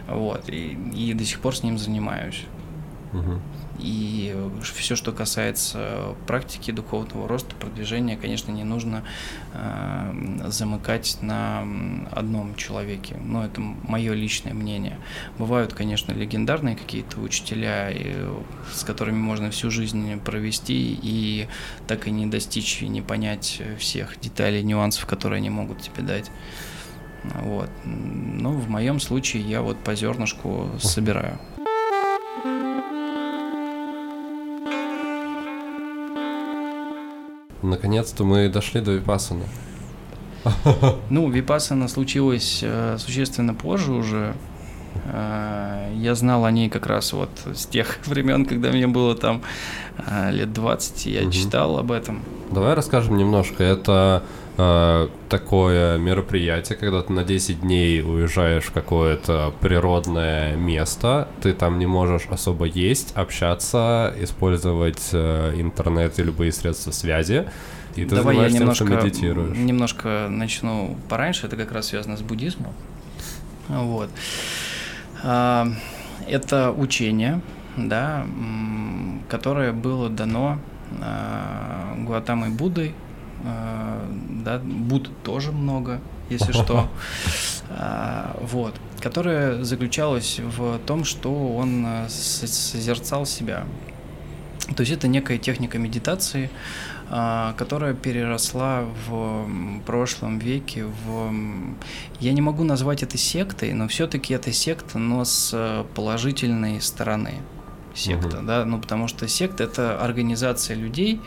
Вот. 0.07 0.47
И, 0.47 0.77
и 0.95 1.13
до 1.13 1.25
сих 1.25 1.39
пор 1.39 1.55
с 1.55 1.63
ним 1.63 1.77
занимаюсь. 1.77 2.45
И 3.79 4.35
все, 4.63 4.95
что 4.95 5.11
касается 5.11 6.15
практики 6.27 6.71
духовного 6.71 7.27
роста, 7.27 7.55
продвижения, 7.55 8.15
конечно, 8.15 8.51
не 8.51 8.63
нужно 8.63 9.03
э, 9.53 10.43
замыкать 10.47 11.17
на 11.21 11.65
одном 12.11 12.55
человеке. 12.55 13.17
Но 13.23 13.43
это 13.43 13.59
мое 13.61 14.13
личное 14.13 14.53
мнение. 14.53 14.97
Бывают, 15.37 15.73
конечно, 15.73 16.11
легендарные 16.11 16.75
какие-то 16.75 17.19
учителя, 17.19 17.89
и, 17.89 18.15
с 18.71 18.83
которыми 18.83 19.17
можно 19.17 19.51
всю 19.51 19.71
жизнь 19.71 20.19
провести 20.21 20.97
и 21.01 21.47
так 21.87 22.07
и 22.07 22.11
не 22.11 22.27
достичь 22.27 22.81
и 22.81 22.87
не 22.87 23.01
понять 23.01 23.61
всех 23.79 24.19
деталей, 24.19 24.63
нюансов, 24.63 25.05
которые 25.05 25.37
они 25.37 25.49
могут 25.49 25.81
тебе 25.81 26.03
дать. 26.03 26.31
Вот. 27.23 27.69
Но 27.83 28.51
в 28.51 28.69
моем 28.69 28.99
случае 28.99 29.43
я 29.43 29.61
вот 29.61 29.77
по 29.83 29.95
зернышку 29.95 30.69
собираю. 30.79 31.39
Наконец-то 37.61 38.23
мы 38.23 38.49
дошли 38.49 38.81
до 38.81 38.91
Випасана. 38.91 39.43
Ну, 41.09 41.29
Випасана 41.29 41.87
случилась 41.87 42.61
э, 42.63 42.97
существенно 42.97 43.53
позже 43.53 43.91
уже. 43.91 44.33
Э, 45.05 45.91
я 45.95 46.15
знал 46.15 46.45
о 46.45 46.51
ней 46.51 46.69
как 46.69 46.87
раз 46.87 47.13
вот 47.13 47.29
с 47.53 47.65
тех 47.65 47.99
времен, 48.05 48.45
когда 48.45 48.71
мне 48.71 48.87
было 48.87 49.15
там 49.15 49.43
э, 49.97 50.31
лет 50.31 50.51
20, 50.53 51.05
я 51.05 51.23
угу. 51.23 51.31
читал 51.31 51.77
об 51.77 51.91
этом. 51.91 52.21
Давай 52.51 52.73
расскажем 52.73 53.17
немножко. 53.17 53.63
Это 53.63 54.23
э, 54.61 55.09
такое 55.29 55.97
мероприятие, 55.97 56.77
когда 56.77 57.01
ты 57.01 57.13
на 57.13 57.23
10 57.23 57.61
дней 57.61 58.01
уезжаешь 58.01 58.65
в 58.65 58.71
какое-то 58.71 59.53
природное 59.59 60.55
место, 60.55 61.27
ты 61.41 61.53
там 61.53 61.79
не 61.79 61.87
можешь 61.87 62.27
особо 62.29 62.65
есть, 62.65 63.13
общаться, 63.15 64.13
использовать 64.19 65.09
э, 65.13 65.53
интернет 65.57 66.19
и 66.19 66.23
любые 66.23 66.51
средства 66.51 66.91
связи. 66.91 67.49
И 67.95 68.05
ты 68.05 68.15
Давай 68.15 68.37
я 68.37 68.49
немножко, 68.49 68.87
тем, 68.87 69.05
медитируешь. 69.05 69.57
немножко 69.57 70.27
начну 70.29 70.97
пораньше, 71.09 71.47
это 71.47 71.57
как 71.57 71.71
раз 71.71 71.87
связано 71.87 72.15
с 72.15 72.21
буддизмом. 72.21 72.73
Вот. 73.67 74.09
А, 75.23 75.67
это 76.27 76.71
учение, 76.71 77.41
да, 77.75 78.25
которое 79.27 79.73
было 79.73 80.09
дано 80.09 80.59
а, 81.01 81.95
Гуатамой 81.97 82.49
Буддой 82.49 82.89
а, 82.89 83.10
да, 83.43 84.59
Буд 84.59 85.09
тоже 85.23 85.51
много, 85.51 85.99
если 86.29 86.51
что. 86.51 86.89
А, 87.69 88.37
вот. 88.41 88.75
Которая 88.99 89.63
заключалась 89.63 90.39
в 90.39 90.79
том, 90.79 91.03
что 91.03 91.55
он 91.55 91.83
а, 91.85 92.07
созерцал 92.09 93.25
себя. 93.25 93.65
То 94.75 94.81
есть 94.81 94.91
это 94.93 95.07
некая 95.07 95.37
техника 95.37 95.77
медитации, 95.79 96.49
которая 97.09 97.93
переросла 97.93 98.85
в 99.05 99.49
прошлом 99.85 100.39
веке 100.39 100.85
в... 100.85 101.33
Я 102.21 102.31
не 102.31 102.39
могу 102.39 102.63
назвать 102.63 103.03
это 103.03 103.17
сектой, 103.17 103.73
но 103.73 103.89
все-таки 103.89 104.33
это 104.33 104.53
секта, 104.53 104.97
но 104.97 105.25
с 105.25 105.85
положительной 105.93 106.79
стороны 106.79 107.33
секта, 107.93 108.37
угу. 108.37 108.45
да, 108.45 108.65
ну 108.65 108.79
потому 108.79 109.07
что 109.07 109.27
секта 109.27 109.63
это 109.63 110.03
организация 110.03 110.75
людей, 110.75 111.21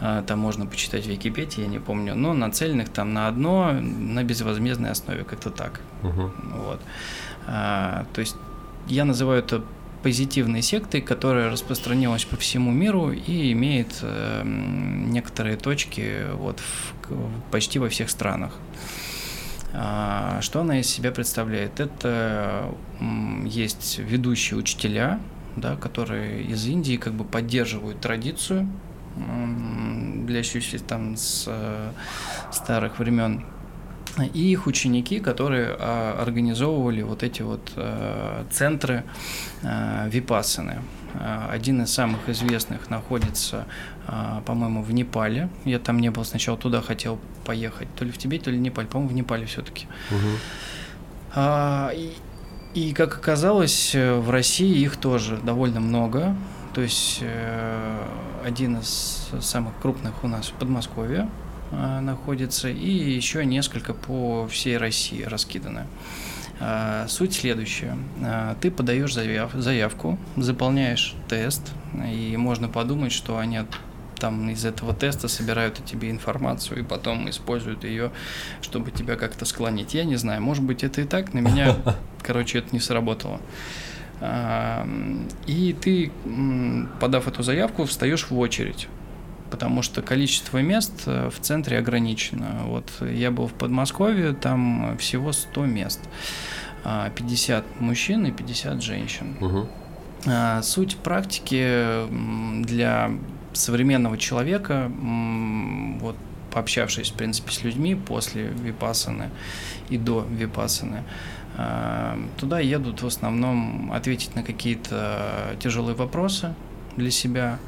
а, 0.00 0.22
там 0.22 0.38
можно 0.38 0.66
почитать 0.66 1.04
в 1.04 1.08
Википедии, 1.08 1.62
я 1.62 1.66
не 1.66 1.78
помню, 1.78 2.14
но 2.14 2.32
нацеленных 2.32 2.88
там 2.88 3.12
на 3.12 3.28
одно, 3.28 3.72
на 3.72 4.22
безвозмездной 4.24 4.90
основе, 4.90 5.24
как-то 5.24 5.50
так. 5.50 5.80
Угу. 6.02 6.32
Вот. 6.64 6.80
А, 7.46 8.06
то 8.12 8.20
есть 8.20 8.36
я 8.86 9.04
называю 9.04 9.40
это 9.40 9.62
позитивной 10.02 10.62
сектой, 10.62 11.00
которая 11.00 11.50
распространилась 11.50 12.24
по 12.24 12.36
всему 12.36 12.70
миру 12.70 13.10
и 13.10 13.50
имеет 13.52 13.98
э, 14.02 14.42
некоторые 14.44 15.56
точки 15.56 16.26
вот 16.34 16.60
в, 16.60 17.50
почти 17.50 17.80
во 17.80 17.88
всех 17.88 18.10
странах. 18.10 18.52
А, 19.72 20.38
что 20.42 20.60
она 20.60 20.78
из 20.80 20.86
себя 20.86 21.10
представляет? 21.10 21.80
Это 21.80 22.72
есть 23.44 23.98
ведущие 23.98 24.58
учителя, 24.58 25.18
да, 25.56 25.76
которые 25.76 26.42
из 26.42 26.66
Индии 26.66 26.96
как 26.96 27.14
бы 27.14 27.24
поддерживают 27.24 28.00
традицию 28.00 28.68
длящуюся 30.26 30.78
там 30.78 31.16
с 31.16 31.44
э, 31.46 31.90
старых 32.52 32.98
времен. 32.98 33.44
И 34.32 34.50
их 34.50 34.66
ученики, 34.66 35.20
которые 35.20 35.76
а, 35.78 36.18
организовывали 36.22 37.02
вот 37.02 37.22
эти 37.22 37.42
вот 37.42 37.70
э, 37.76 38.44
центры 38.50 39.04
э, 39.62 40.08
випассаны. 40.10 40.80
Один 41.50 41.82
из 41.82 41.94
самых 41.94 42.28
известных 42.28 42.90
находится, 42.90 43.64
по-моему, 44.44 44.82
в 44.82 44.92
Непале. 44.92 45.48
Я 45.64 45.78
там 45.78 45.98
не 45.98 46.10
был 46.10 46.26
сначала 46.26 46.58
туда 46.58 46.82
хотел 46.82 47.18
поехать, 47.46 47.88
то 47.96 48.04
ли 48.04 48.10
в 48.10 48.18
Тибет, 48.18 48.42
то 48.42 48.50
ли 48.50 48.58
в 48.58 48.60
Непаль, 48.60 48.86
по-моему, 48.86 49.12
в 49.12 49.14
Непале 49.14 49.46
все-таки. 49.46 49.86
Угу. 50.10 51.40
И, 52.76 52.92
как 52.92 53.16
оказалось, 53.16 53.94
в 53.94 54.28
России 54.28 54.82
их 54.82 54.98
тоже 54.98 55.38
довольно 55.38 55.80
много. 55.80 56.36
То 56.74 56.82
есть 56.82 57.20
э, 57.22 58.06
один 58.44 58.76
из 58.76 59.30
самых 59.40 59.72
крупных 59.80 60.22
у 60.22 60.28
нас 60.28 60.48
в 60.48 60.52
Подмосковье 60.52 61.26
э, 61.70 62.00
находится, 62.00 62.68
и 62.68 62.90
еще 62.90 63.46
несколько 63.46 63.94
по 63.94 64.46
всей 64.48 64.76
России 64.76 65.22
раскиданы. 65.22 65.86
Э, 66.60 67.06
суть 67.08 67.32
следующая. 67.32 67.96
Ты 68.60 68.70
подаешь 68.70 69.14
заяв, 69.14 69.52
заявку, 69.54 70.18
заполняешь 70.36 71.14
тест, 71.28 71.72
и 71.94 72.36
можно 72.36 72.68
подумать, 72.68 73.12
что 73.12 73.38
они 73.38 73.56
там 74.18 74.50
из 74.50 74.64
этого 74.64 74.94
теста 74.94 75.28
собирают 75.28 75.78
о 75.78 75.82
тебе 75.82 76.10
информацию 76.10 76.80
и 76.80 76.82
потом 76.82 77.28
используют 77.30 77.84
ее, 77.84 78.10
чтобы 78.62 78.90
тебя 78.90 79.16
как-то 79.16 79.44
склонить. 79.44 79.94
Я 79.94 80.04
не 80.04 80.16
знаю, 80.16 80.42
может 80.42 80.64
быть 80.64 80.84
это 80.84 81.00
и 81.00 81.04
так, 81.04 81.34
на 81.34 81.38
меня, 81.38 81.76
короче, 82.22 82.58
это 82.58 82.68
не 82.72 82.80
сработало. 82.80 83.40
И 85.46 85.76
ты, 85.80 86.10
подав 87.00 87.28
эту 87.28 87.42
заявку, 87.42 87.84
встаешь 87.84 88.30
в 88.30 88.38
очередь 88.38 88.88
потому 89.50 89.80
что 89.82 90.02
количество 90.02 90.58
мест 90.58 91.04
э, 91.06 91.30
в 91.30 91.40
центре 91.40 91.78
ограничено. 91.78 92.62
Вот 92.64 92.90
я 93.00 93.30
был 93.30 93.46
в 93.46 93.52
Подмосковье, 93.52 94.32
там 94.32 94.98
всего 94.98 95.32
100 95.32 95.66
мест. 95.66 96.00
50 97.14 97.64
а, 97.64 97.82
мужчин 97.82 98.26
и 98.26 98.32
50 98.32 98.82
женщин. 98.82 99.36
Угу. 99.40 99.68
Суть 100.62 100.96
практики 100.96 102.06
для 102.64 103.12
современного 103.56 104.18
человека, 104.18 104.90
вот 106.00 106.16
пообщавшись, 106.52 107.10
в 107.10 107.14
принципе, 107.14 107.52
с 107.52 107.62
людьми 107.62 107.94
после 107.94 108.44
випасаны 108.44 109.30
и 109.90 109.98
до 109.98 110.26
випасаны, 110.30 111.02
Эм, 111.58 112.28
туда 112.36 112.60
едут 112.60 113.00
в 113.00 113.06
основном 113.06 113.90
ответить 113.92 114.34
на 114.34 114.42
какие-то 114.42 115.56
тяжелые 115.58 115.94
вопросы 115.94 116.54
для 116.96 117.10
себя, 117.10 117.58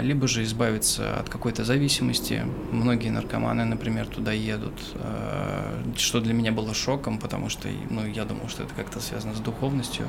либо 0.00 0.28
же 0.28 0.44
избавиться 0.44 1.18
от 1.18 1.28
какой-то 1.28 1.64
зависимости. 1.64 2.44
Многие 2.70 3.08
наркоманы, 3.08 3.64
например, 3.64 4.06
туда 4.06 4.30
едут, 4.30 4.74
э, 4.94 5.82
что 5.96 6.20
для 6.20 6.34
меня 6.34 6.52
было 6.52 6.72
шоком, 6.72 7.18
потому 7.18 7.48
что 7.48 7.68
ну, 7.90 8.06
я 8.06 8.24
думал, 8.24 8.48
что 8.48 8.62
это 8.62 8.74
как-то 8.74 9.00
связано 9.00 9.34
с 9.34 9.40
духовностью. 9.40 10.06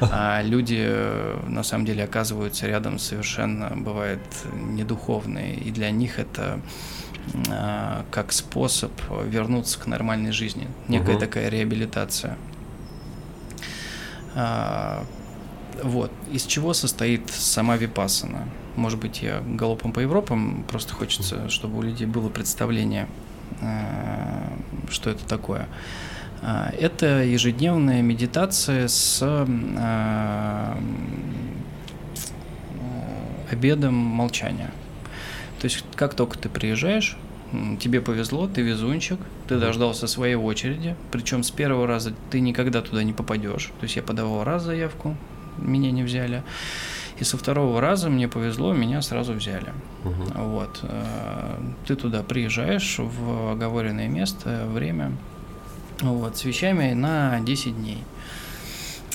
А 0.00 0.42
люди 0.42 0.78
э, 0.78 1.40
на 1.48 1.64
самом 1.64 1.84
деле 1.84 2.04
оказываются 2.04 2.66
рядом 2.68 2.98
совершенно, 2.98 3.72
бывает, 3.74 4.20
недуховные, 4.52 5.56
и 5.56 5.70
для 5.70 5.90
них 5.90 6.18
это 6.18 6.60
а, 7.50 8.04
как 8.10 8.32
способ 8.32 8.92
вернуться 9.26 9.78
к 9.78 9.86
нормальной 9.86 10.32
жизни, 10.32 10.68
некая 10.88 11.16
угу. 11.16 11.20
такая 11.20 11.48
реабилитация. 11.48 12.36
А, 14.34 15.04
Вот. 15.82 16.12
Из 16.30 16.44
чего 16.44 16.74
состоит 16.74 17.30
сама 17.30 17.76
випассана? 17.76 18.46
Может 18.76 18.98
быть, 18.98 19.22
я 19.22 19.40
галопом 19.40 19.92
по 19.92 20.00
Европам, 20.00 20.64
просто 20.68 20.94
хочется, 20.94 21.48
чтобы 21.48 21.78
у 21.78 21.82
людей 21.82 22.06
было 22.06 22.28
представление, 22.28 23.06
э, 23.60 24.48
что 24.90 25.10
это 25.10 25.26
такое. 25.26 25.68
Э, 26.40 26.70
это 26.78 27.22
ежедневная 27.22 28.00
медитация 28.02 28.88
с 28.88 29.18
э, 29.22 30.74
обедом 33.50 33.94
молчания. 33.94 34.70
То 35.60 35.66
есть, 35.66 35.84
как 35.94 36.14
только 36.14 36.38
ты 36.38 36.48
приезжаешь, 36.48 37.16
тебе 37.78 38.00
повезло, 38.00 38.48
ты 38.48 38.62
везунчик, 38.62 39.18
ты 39.46 39.58
дождался 39.58 40.06
своей 40.06 40.34
очереди, 40.34 40.96
причем 41.10 41.42
с 41.42 41.50
первого 41.50 41.86
раза 41.86 42.14
ты 42.30 42.40
никогда 42.40 42.80
туда 42.80 43.02
не 43.02 43.12
попадешь. 43.12 43.66
То 43.78 43.84
есть 43.84 43.96
я 43.96 44.02
подавал 44.02 44.44
раз 44.44 44.62
заявку, 44.62 45.16
меня 45.58 45.90
не 45.90 46.02
взяли. 46.02 46.42
И 47.22 47.24
со 47.24 47.38
второго 47.38 47.80
раза 47.80 48.10
мне 48.10 48.26
повезло, 48.26 48.72
меня 48.72 49.00
сразу 49.00 49.32
взяли. 49.32 49.72
Угу. 50.04 50.42
Вот. 50.42 50.80
Э, 50.82 51.56
ты 51.86 51.94
туда 51.94 52.24
приезжаешь 52.24 52.96
в 52.98 53.52
оговоренное 53.52 54.08
место, 54.08 54.66
время, 54.66 55.12
вот, 56.00 56.36
с 56.36 56.44
вещами 56.44 56.94
на 56.94 57.38
10 57.38 57.76
дней. 57.76 58.02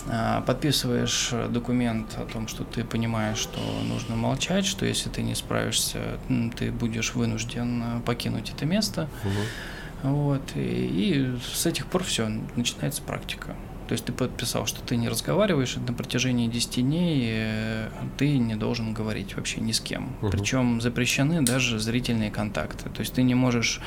Э, 0.06 0.42
подписываешь 0.48 1.34
документ 1.50 2.18
о 2.18 2.24
том, 2.24 2.48
что 2.48 2.64
ты 2.64 2.86
понимаешь, 2.86 3.40
что 3.40 3.60
нужно 3.84 4.16
молчать, 4.16 4.66
что 4.66 4.86
если 4.86 5.10
ты 5.10 5.22
не 5.22 5.36
справишься, 5.36 6.00
ты 6.58 6.72
будешь 6.72 7.14
вынужден 7.14 7.84
э, 7.84 8.00
покинуть 8.06 8.54
это 8.56 8.66
место. 8.66 9.10
Угу. 9.26 10.14
Вот, 10.14 10.44
и, 10.56 10.62
и 10.62 11.38
с 11.54 11.66
этих 11.66 11.88
пор 11.88 12.06
все, 12.06 12.32
начинается 12.56 13.02
практика. 13.02 13.54
То 13.88 13.94
есть 13.94 14.06
ты 14.06 14.12
подписал, 14.12 14.66
что 14.66 14.82
ты 14.82 14.98
не 14.98 15.08
разговариваешь, 15.08 15.78
на 15.78 15.94
протяжении 15.94 16.48
10 16.48 16.84
дней 16.84 17.30
э, 17.32 17.90
ты 18.18 18.38
не 18.38 18.56
должен 18.56 18.94
говорить 18.94 19.36
вообще 19.36 19.62
ни 19.62 19.72
с 19.72 19.80
кем. 19.80 20.18
Угу. 20.22 20.32
Причем 20.32 20.82
запрещены 20.82 21.42
даже 21.42 21.80
зрительные 21.80 22.30
контакты. 22.30 22.90
То 22.90 23.00
есть 23.00 23.14
ты 23.14 23.24
не 23.24 23.34
можешь 23.34 23.80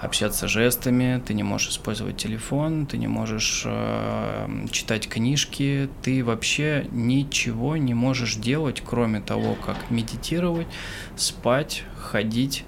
общаться 0.00 0.46
жестами, 0.46 1.20
ты 1.26 1.34
не 1.34 1.42
можешь 1.42 1.70
использовать 1.70 2.16
телефон, 2.16 2.86
ты 2.86 2.98
не 2.98 3.08
можешь 3.08 3.64
э, 3.66 4.66
читать 4.70 5.08
книжки, 5.08 5.88
ты 6.02 6.24
вообще 6.24 6.86
ничего 6.92 7.76
не 7.76 7.94
можешь 7.94 8.36
делать, 8.36 8.80
кроме 8.84 9.20
того, 9.20 9.56
как 9.56 9.90
медитировать, 9.90 10.68
спать, 11.16 11.82
ходить, 11.96 12.64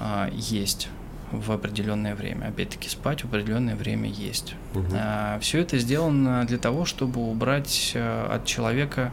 э, 0.00 0.30
есть 0.32 0.88
в 1.32 1.52
определенное 1.52 2.14
время. 2.14 2.46
Опять-таки 2.46 2.88
спать 2.88 3.22
в 3.22 3.26
определенное 3.26 3.76
время 3.76 4.08
есть. 4.08 4.54
Угу. 4.74 4.86
А, 4.92 5.38
все 5.40 5.60
это 5.60 5.78
сделано 5.78 6.44
для 6.44 6.58
того, 6.58 6.84
чтобы 6.84 7.20
убрать 7.20 7.92
а, 7.94 8.36
от 8.36 8.44
человека 8.44 9.12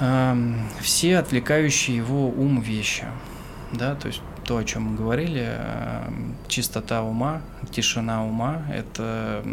а, 0.00 0.36
все 0.80 1.18
отвлекающие 1.18 1.96
его 1.96 2.28
ум 2.28 2.60
вещи. 2.60 3.04
Да, 3.72 3.94
то 3.94 4.08
есть 4.08 4.20
то, 4.44 4.58
о 4.58 4.64
чем 4.64 4.82
мы 4.82 4.96
говорили, 4.96 5.44
а, 5.46 6.12
чистота 6.48 7.02
ума, 7.02 7.42
тишина 7.70 8.24
ума, 8.24 8.62
это 8.72 9.44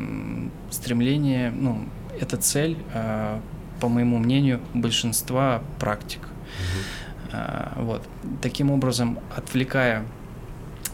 стремление, 0.70 1.51
ну, 1.51 1.88
это 2.20 2.38
цель, 2.38 2.78
а, 2.93 3.39
по 3.80 3.88
моему 3.88 4.18
мнению, 4.18 4.59
большинства 4.74 5.62
практик. 5.80 6.22
Угу. 6.22 7.38
Вот. 7.78 8.07
Таким 8.41 8.72
образом, 8.72 9.20
отвлекая 9.36 10.03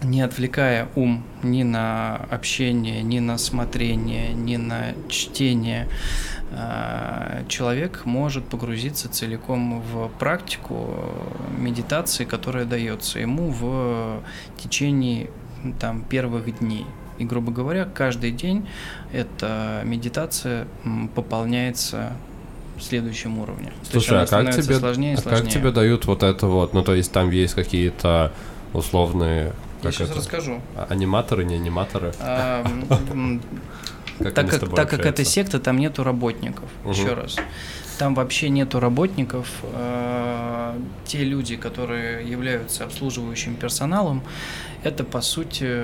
не 0.04 0.22
отвлекая 0.22 0.90
ум 0.96 1.24
ни 1.44 1.64
на 1.64 2.16
общение, 2.30 3.02
ни 3.02 3.20
на 3.20 3.38
смотрение, 3.38 4.34
ни 4.34 4.56
на 4.58 4.94
чтение, 5.10 5.88
а, 6.52 7.44
человек 7.48 8.06
может 8.06 8.46
погрузиться 8.46 9.10
целиком 9.10 9.82
в 9.82 10.10
практику 10.20 10.96
медитации, 11.58 12.26
которая 12.26 12.66
дается 12.66 13.20
ему 13.20 13.50
в 13.50 14.22
течение 14.58 15.30
там, 15.80 16.04
первых 16.04 16.60
дней. 16.60 16.86
И, 17.18 17.26
грубо 17.26 17.52
говоря, 17.52 17.86
каждый 17.86 18.32
день 18.32 18.68
эта 19.12 19.82
медитация 19.84 20.68
пополняется 21.16 22.14
следующем 22.80 23.40
уровне. 23.40 23.74
Слушай, 23.90 24.22
а 24.22 24.28
как 24.28 24.56
тебе, 24.56 24.76
сложнее 24.76 25.18
а 25.18 25.30
как 25.30 25.50
тебе 25.50 25.72
дают 25.72 26.06
вот 26.06 26.24
это 26.24 26.46
вот, 26.48 26.74
ну 26.74 26.84
то 26.84 26.94
есть 26.94 27.12
там 27.12 27.32
есть 27.32 27.56
какие-то 27.56 28.32
условные 28.74 29.54
я 29.84 29.92
сейчас 29.92 30.10
это? 30.10 30.20
расскажу. 30.20 30.62
А, 30.76 30.88
аниматоры, 30.90 31.44
не 31.46 31.56
аниматоры? 31.56 32.14
А, 32.20 32.64
как 34.20 34.34
так, 34.34 34.50
как, 34.50 34.76
так 34.76 34.90
как 34.90 35.06
это 35.06 35.24
секта, 35.24 35.60
там 35.60 35.78
нету 35.78 36.04
работников. 36.04 36.70
Угу. 36.84 36.92
Еще 36.92 37.14
раз. 37.14 37.36
Там 37.98 38.14
вообще 38.14 38.50
нету 38.50 38.80
работников. 38.80 39.48
Э, 39.74 40.80
те 41.06 41.24
люди, 41.24 41.56
которые 41.56 42.30
являются 42.30 42.84
обслуживающим 42.84 43.56
персоналом, 43.56 44.22
это 44.88 45.04
по 45.04 45.22
сути 45.22 45.82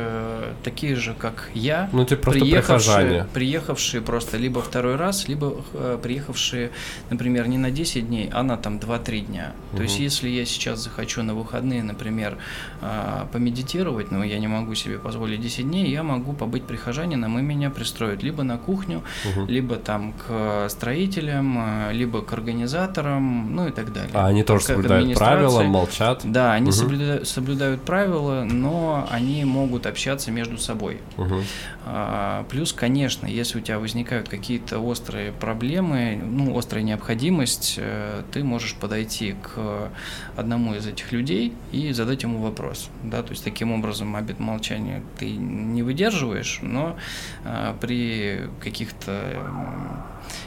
такие 0.63 0.95
же, 0.95 1.13
как 1.13 1.49
я. 1.53 1.89
Ну, 1.91 2.05
типа 2.05 2.31
приехавшие, 2.31 3.27
приехавшие 3.33 4.01
просто 4.01 4.37
либо 4.37 4.61
второй 4.61 4.95
раз, 4.95 5.27
либо 5.27 5.63
э, 5.73 5.97
приехавшие, 6.01 6.71
например, 7.09 7.47
не 7.47 7.57
на 7.57 7.71
10 7.71 8.07
дней, 8.07 8.29
а 8.31 8.43
на 8.43 8.57
там 8.57 8.77
2-3 8.77 9.19
дня. 9.21 9.53
Угу. 9.71 9.77
То 9.77 9.83
есть, 9.83 9.99
если 9.99 10.29
я 10.29 10.45
сейчас 10.45 10.79
захочу 10.79 11.23
на 11.23 11.33
выходные, 11.33 11.83
например, 11.83 12.37
э, 12.81 13.25
помедитировать, 13.31 14.11
но 14.11 14.23
я 14.23 14.39
не 14.39 14.47
могу 14.47 14.75
себе 14.75 14.97
позволить 14.97 15.41
10 15.41 15.69
дней, 15.69 15.89
я 15.89 16.03
могу 16.03 16.33
побыть 16.33 16.63
прихожанином, 16.63 17.39
и 17.39 17.41
меня 17.41 17.69
пристроят 17.69 18.23
либо 18.23 18.43
на 18.43 18.57
кухню, 18.57 19.03
угу. 19.25 19.45
либо 19.47 19.75
там 19.75 20.13
к 20.13 20.67
строителям, 20.69 21.89
э, 21.89 21.93
либо 21.93 22.21
к 22.21 22.33
организаторам, 22.33 23.55
ну 23.55 23.67
и 23.67 23.71
так 23.71 23.93
далее. 23.93 24.11
А 24.13 24.27
они 24.27 24.43
тоже 24.43 24.65
соблюдают 24.65 25.17
правила, 25.17 25.63
молчат? 25.63 26.21
Да, 26.23 26.53
они 26.53 26.69
угу. 26.69 26.73
соблюдают, 26.73 27.27
соблюдают 27.27 27.81
правила, 27.81 28.43
но 28.43 28.92
они 29.09 29.43
могут 29.45 29.85
общаться 29.85 30.31
между 30.31 30.57
собой. 30.57 30.99
Угу. 31.17 31.41
А, 31.85 32.45
плюс, 32.49 32.73
конечно, 32.73 33.27
если 33.27 33.59
у 33.59 33.61
тебя 33.61 33.79
возникают 33.79 34.29
какие-то 34.29 34.79
острые 34.79 35.31
проблемы, 35.31 36.19
ну, 36.23 36.57
острая 36.57 36.83
необходимость, 36.83 37.75
э, 37.77 38.23
ты 38.31 38.43
можешь 38.43 38.75
подойти 38.75 39.35
к 39.41 39.89
одному 40.35 40.75
из 40.75 40.87
этих 40.87 41.11
людей 41.11 41.53
и 41.71 41.91
задать 41.93 42.23
ему 42.23 42.39
вопрос. 42.39 42.89
Да? 43.03 43.23
То 43.23 43.31
есть 43.31 43.43
таким 43.43 43.71
образом 43.71 44.15
обет 44.15 44.39
молчания 44.39 45.03
ты 45.17 45.31
не 45.31 45.83
выдерживаешь, 45.83 46.59
но 46.61 46.97
а, 47.43 47.75
при 47.79 48.49
каких-то 48.61 49.43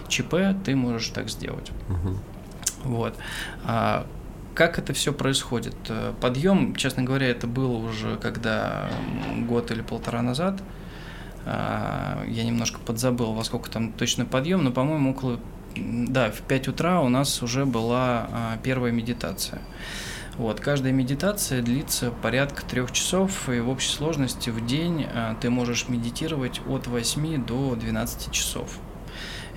ЧП, 0.09 0.35
ты 0.65 0.75
можешь 0.77 1.09
так 1.09 1.29
сделать. 1.29 1.71
Угу. 1.89 2.19
Вот. 2.85 3.15
А 3.65 4.07
как 4.57 4.79
это 4.79 4.93
все 4.95 5.13
происходит? 5.13 5.77
Подъем, 6.21 6.75
честно 6.75 7.03
говоря, 7.03 7.29
это 7.29 7.47
было 7.47 7.77
уже 7.77 8.17
когда 8.17 8.89
год 9.47 9.71
или 9.71 9.83
полтора 9.83 10.23
назад. 10.23 10.63
А, 11.45 12.25
я 12.27 12.43
немножко 12.43 12.81
подзабыл, 12.81 13.33
во 13.33 13.45
сколько 13.45 13.71
там 13.71 13.93
точно 13.93 14.25
подъем, 14.25 14.65
но, 14.65 14.73
по-моему, 14.73 15.13
около 15.13 15.39
да, 15.77 16.31
в 16.31 16.41
5 16.41 16.69
утра 16.69 17.01
у 17.03 17.09
нас 17.09 17.43
уже 17.43 17.67
была 17.67 18.29
а, 18.33 18.59
первая 18.63 18.93
медитация. 18.93 19.61
Вот, 20.39 20.61
каждая 20.61 20.93
медитация 20.93 21.63
длится 21.63 22.11
порядка 22.11 22.65
трех 22.65 22.93
часов, 22.93 23.49
и 23.49 23.61
в 23.61 23.69
общей 23.69 23.91
сложности 23.91 24.51
в 24.51 24.67
день 24.67 25.07
а, 25.13 25.37
ты 25.41 25.51
можешь 25.51 25.89
медитировать 25.89 26.61
от 26.67 26.87
8 26.87 27.45
до 27.45 27.77
12 27.77 28.33
часов 28.33 28.79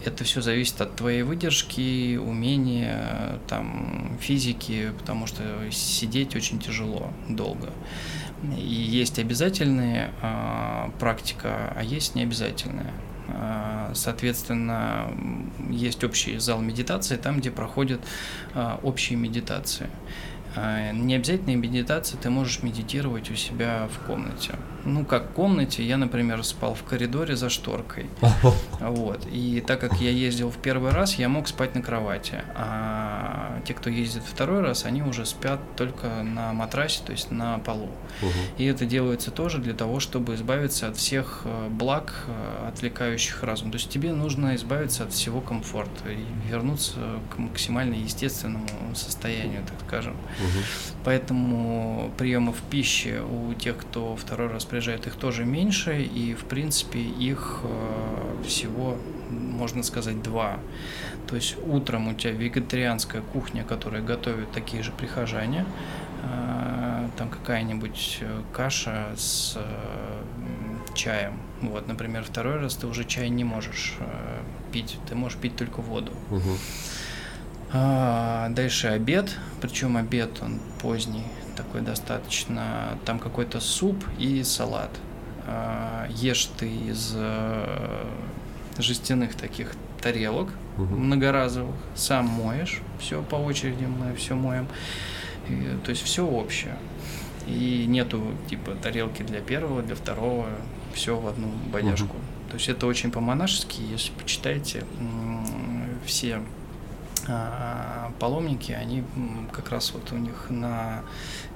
это 0.05 0.23
все 0.23 0.41
зависит 0.41 0.79
от 0.81 0.95
твоей 0.95 1.23
выдержки, 1.23 2.17
умения, 2.17 3.39
там, 3.47 4.17
физики, 4.19 4.91
потому 4.97 5.27
что 5.27 5.43
сидеть 5.71 6.35
очень 6.35 6.59
тяжело, 6.59 7.11
долго. 7.27 7.69
И 8.57 8.61
есть 8.61 9.19
обязательная 9.19 10.11
э, 10.21 10.89
практика, 10.99 11.73
а 11.75 11.83
есть 11.83 12.15
необязательная. 12.15 12.93
Э, 13.27 13.91
соответственно, 13.93 15.13
есть 15.69 16.03
общий 16.03 16.37
зал 16.37 16.61
медитации, 16.61 17.17
там, 17.17 17.39
где 17.39 17.51
проходят 17.51 18.01
э, 18.55 18.77
общие 18.81 19.17
медитации. 19.17 19.89
А, 20.55 20.91
не 20.91 21.15
обязательно 21.15 21.55
медитация, 21.55 22.19
ты 22.19 22.29
можешь 22.29 22.63
медитировать 22.63 23.29
у 23.29 23.35
себя 23.35 23.87
в 23.93 24.05
комнате. 24.05 24.55
Ну, 24.85 25.05
как 25.05 25.31
в 25.31 25.33
комнате, 25.33 25.83
я, 25.83 25.97
например, 25.97 26.43
спал 26.43 26.73
в 26.73 26.83
коридоре 26.83 27.35
за 27.35 27.49
шторкой. 27.49 28.07
Вот. 28.79 29.27
И 29.31 29.61
так 29.65 29.81
как 29.81 29.99
я 29.99 30.09
ездил 30.09 30.49
в 30.49 30.57
первый 30.57 30.91
раз, 30.91 31.15
я 31.15 31.27
мог 31.29 31.47
спать 31.47 31.75
на 31.75 31.81
кровати. 31.81 32.43
А 32.55 33.59
те, 33.65 33.73
кто 33.73 33.89
ездит 33.89 34.23
второй 34.23 34.61
раз, 34.61 34.85
они 34.85 35.03
уже 35.03 35.25
спят 35.25 35.59
только 35.75 36.23
на 36.23 36.53
матрасе, 36.53 37.01
то 37.05 37.11
есть 37.11 37.29
на 37.31 37.59
полу. 37.59 37.89
И 38.57 38.65
это 38.65 38.85
делается 38.85 39.31
тоже 39.31 39.59
для 39.59 39.73
того, 39.73 39.99
чтобы 39.99 40.35
избавиться 40.35 40.87
от 40.87 40.97
всех 40.97 41.41
э, 41.45 41.67
благ, 41.69 42.25
э, 42.27 42.67
отвлекающих 42.69 43.43
разум. 43.43 43.71
То 43.71 43.77
есть 43.77 43.89
тебе 43.89 44.13
нужно 44.13 44.55
избавиться 44.55 45.03
от 45.03 45.13
всего 45.13 45.41
комфорта 45.41 46.09
и 46.09 46.49
вернуться 46.49 46.99
к 47.29 47.37
максимально 47.37 47.95
естественному 47.95 48.67
состоянию, 48.95 49.61
так 49.65 49.87
скажем. 49.87 50.13
Угу. 50.13 50.98
Поэтому 51.09 52.11
приемов 52.19 52.61
пищи 52.69 53.19
у 53.19 53.55
тех, 53.55 53.77
кто 53.77 54.15
второй 54.15 54.47
раз 54.47 54.65
приезжает, 54.65 55.07
их 55.07 55.15
тоже 55.15 55.43
меньше, 55.43 56.03
и 56.03 56.35
в 56.35 56.43
принципе 56.43 56.99
их 56.99 57.61
э, 57.63 58.43
всего, 58.45 58.95
можно 59.31 59.81
сказать, 59.81 60.21
два. 60.21 60.59
То 61.25 61.35
есть 61.35 61.57
утром 61.65 62.09
у 62.09 62.13
тебя 62.13 62.33
вегетарианская 62.33 63.23
кухня, 63.23 63.63
которая 63.63 64.03
готовят 64.03 64.51
такие 64.51 64.83
же 64.83 64.91
прихожане, 64.91 65.65
э, 66.21 67.09
там 67.17 67.29
какая-нибудь 67.29 68.19
э, 68.21 68.41
каша 68.53 69.07
с 69.17 69.57
чаем. 70.93 71.39
Вот, 71.61 71.87
например, 71.87 72.23
второй 72.23 72.59
раз 72.59 72.75
ты 72.75 72.85
уже 72.85 73.03
чай 73.03 73.29
не 73.29 73.43
можешь 73.43 73.95
пить, 74.71 74.99
ты 75.09 75.15
можешь 75.15 75.39
пить 75.39 75.55
только 75.55 75.81
воду. 75.81 76.11
Угу. 76.29 76.57
А, 77.71 78.49
дальше 78.49 78.87
обед, 78.87 79.37
причем 79.61 79.97
обед 79.97 80.41
он 80.41 80.59
поздний, 80.81 81.23
такой 81.55 81.81
достаточно. 81.81 82.97
Там 83.05 83.19
какой-то 83.19 83.59
суп 83.59 84.03
и 84.17 84.43
салат. 84.43 84.89
А, 85.45 86.07
ешь 86.09 86.49
ты 86.57 86.67
из 86.67 87.13
э, 87.15 88.05
жестяных 88.77 89.35
таких 89.35 89.73
тарелок 90.01 90.49
угу. 90.77 90.95
многоразовых, 90.95 91.75
сам 91.95 92.25
моешь, 92.25 92.79
все 92.99 93.21
по 93.21 93.35
очереди 93.35 93.85
мы 93.85 94.15
все 94.15 94.35
моем. 94.35 94.67
И, 95.47 95.77
то 95.83 95.89
есть 95.91 96.03
все 96.03 96.25
общее. 96.25 96.75
И 97.47 97.85
нету 97.87 98.23
типа 98.49 98.75
тарелки 98.81 99.23
для 99.23 99.41
первого, 99.41 99.81
для 99.81 99.95
второго, 99.95 100.47
все 100.93 101.17
в 101.17 101.27
одну 101.27 101.49
бодяжку. 101.71 102.15
Угу. 102.15 102.23
То 102.49 102.53
есть 102.55 102.69
это 102.69 102.87
очень 102.87 103.11
по-монашески, 103.11 103.81
если 103.81 104.11
почитаете 104.13 104.83
все 106.05 106.35
а, 106.35 106.43
паломники, 108.19 108.71
они 108.71 109.03
как 109.51 109.69
раз 109.69 109.91
вот 109.93 110.11
у 110.11 110.17
них 110.17 110.49
на 110.49 111.01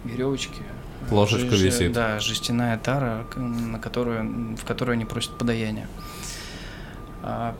веревочке 0.03 0.63
ложечка 1.11 1.55
жесть, 1.55 1.79
висит. 1.79 1.93
Да, 1.93 2.19
жестяная 2.19 2.77
тара, 2.77 3.25
на 3.35 3.79
которую, 3.79 4.55
в 4.55 4.65
которую 4.65 4.93
они 4.93 5.05
просят 5.05 5.37
подаяние. 5.37 5.87
А, 7.21 7.55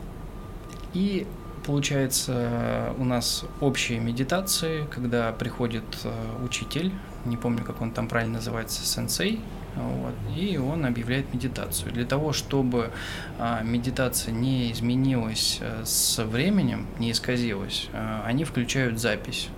и 0.92 1.26
получается 1.66 2.92
у 2.98 3.04
нас 3.04 3.44
общие 3.60 3.98
медитации, 3.98 4.86
когда 4.90 5.32
приходит 5.32 5.84
э, 6.04 6.12
учитель, 6.44 6.92
не 7.24 7.36
помню, 7.36 7.64
как 7.64 7.80
он 7.80 7.90
там 7.90 8.06
правильно 8.06 8.34
называется, 8.34 8.84
сенсей, 8.84 9.40
вот, 9.76 10.14
и 10.36 10.56
он 10.56 10.86
объявляет 10.86 11.32
медитацию. 11.34 11.92
Для 11.92 12.04
того, 12.04 12.32
чтобы 12.32 12.90
а, 13.38 13.62
медитация 13.62 14.32
не 14.32 14.72
изменилась 14.72 15.58
а, 15.60 15.82
с 15.84 16.22
временем, 16.24 16.86
не 16.98 17.10
исказилась, 17.10 17.88
а, 17.92 18.24
они 18.26 18.44
включают 18.44 18.98
запись 19.00 19.48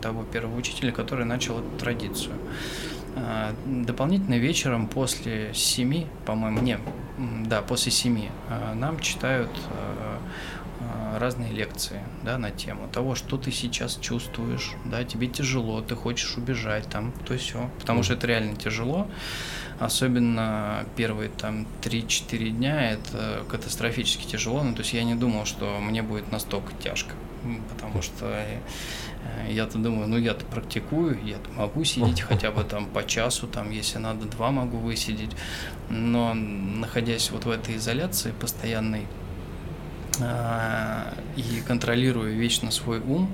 того 0.00 0.22
первого 0.22 0.56
учителя, 0.56 0.92
который 0.92 1.24
начал 1.24 1.60
эту 1.60 1.70
традицию. 1.78 2.34
А, 3.16 3.54
дополнительно 3.64 4.38
вечером 4.38 4.86
после 4.88 5.54
семи, 5.54 6.06
по-моему, 6.26 6.60
не, 6.60 6.78
да, 7.46 7.62
после 7.62 7.92
семи 7.92 8.28
а, 8.50 8.74
нам 8.74 8.98
читают 8.98 9.50
а, 9.70 10.18
разные 11.18 11.52
лекции 11.52 12.00
да, 12.22 12.38
на 12.38 12.50
тему 12.50 12.88
того, 12.92 13.14
что 13.14 13.36
ты 13.36 13.50
сейчас 13.50 13.96
чувствуешь, 13.96 14.72
да, 14.84 15.04
тебе 15.04 15.26
тяжело, 15.26 15.80
ты 15.80 15.94
хочешь 15.94 16.36
убежать, 16.36 16.88
там, 16.88 17.12
то 17.26 17.36
все, 17.36 17.70
потому 17.80 18.02
что 18.02 18.14
это 18.14 18.26
реально 18.26 18.56
тяжело, 18.56 19.08
особенно 19.78 20.84
первые 20.96 21.30
там 21.30 21.66
3-4 21.82 22.50
дня, 22.50 22.92
это 22.92 23.44
катастрофически 23.48 24.26
тяжело, 24.26 24.62
ну, 24.62 24.74
то 24.74 24.80
есть 24.80 24.92
я 24.92 25.04
не 25.04 25.14
думал, 25.14 25.44
что 25.44 25.78
мне 25.80 26.02
будет 26.02 26.30
настолько 26.32 26.72
тяжко, 26.74 27.14
потому 27.72 28.02
что 28.02 28.26
э, 28.26 28.60
я-то 29.50 29.78
думаю, 29.78 30.08
ну 30.08 30.16
я-то 30.16 30.44
практикую, 30.46 31.18
я-то 31.24 31.50
могу 31.52 31.84
сидеть 31.84 32.20
хотя 32.20 32.50
бы 32.50 32.64
там 32.64 32.86
по 32.86 33.04
часу, 33.04 33.46
там, 33.46 33.70
если 33.70 33.98
надо, 33.98 34.26
два 34.26 34.50
могу 34.50 34.78
высидеть, 34.78 35.30
но 35.90 36.34
находясь 36.34 37.30
вот 37.30 37.44
в 37.44 37.50
этой 37.50 37.76
изоляции 37.76 38.32
постоянной, 38.32 39.06
и 40.20 41.62
контролируя 41.66 42.32
вечно 42.32 42.70
свой 42.70 43.00
ум, 43.00 43.28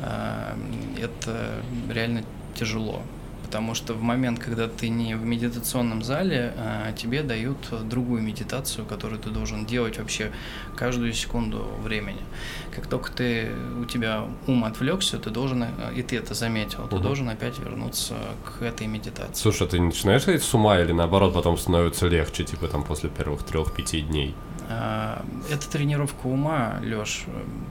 а, 0.00 0.56
это 1.00 1.62
реально 1.90 2.24
тяжело. 2.54 3.02
Потому 3.44 3.74
что 3.74 3.94
в 3.94 4.02
момент, 4.02 4.38
когда 4.40 4.68
ты 4.68 4.90
не 4.90 5.14
в 5.14 5.24
медитационном 5.24 6.02
зале, 6.02 6.52
а, 6.58 6.92
тебе 6.92 7.22
дают 7.22 7.56
другую 7.88 8.20
медитацию, 8.20 8.84
которую 8.84 9.18
ты 9.18 9.30
должен 9.30 9.64
делать 9.64 9.98
вообще 9.98 10.32
каждую 10.76 11.14
секунду 11.14 11.66
времени. 11.82 12.20
Как 12.76 12.86
только 12.86 13.10
ты 13.10 13.50
у 13.80 13.86
тебя 13.86 14.26
ум 14.46 14.64
отвлекся, 14.64 15.18
ты 15.18 15.30
должен, 15.30 15.64
и 15.96 16.02
ты 16.02 16.18
это 16.18 16.34
заметил, 16.34 16.80
угу. 16.84 16.96
ты 16.96 16.98
должен 16.98 17.28
опять 17.30 17.58
вернуться 17.58 18.16
к 18.44 18.62
этой 18.62 18.86
медитации. 18.86 19.40
Слушай, 19.40 19.66
ты 19.66 19.80
начинаешь 19.80 20.24
ходить 20.24 20.42
с 20.42 20.52
ума 20.52 20.78
или 20.78 20.92
наоборот 20.92 21.32
потом 21.32 21.56
становится 21.56 22.06
легче, 22.06 22.44
типа 22.44 22.68
там 22.68 22.84
после 22.84 23.08
первых 23.08 23.44
трех-пяти 23.44 24.02
дней? 24.02 24.34
А, 24.70 25.24
это 25.50 25.68
тренировка 25.68 26.26
ума, 26.26 26.78
Лёш. 26.82 27.24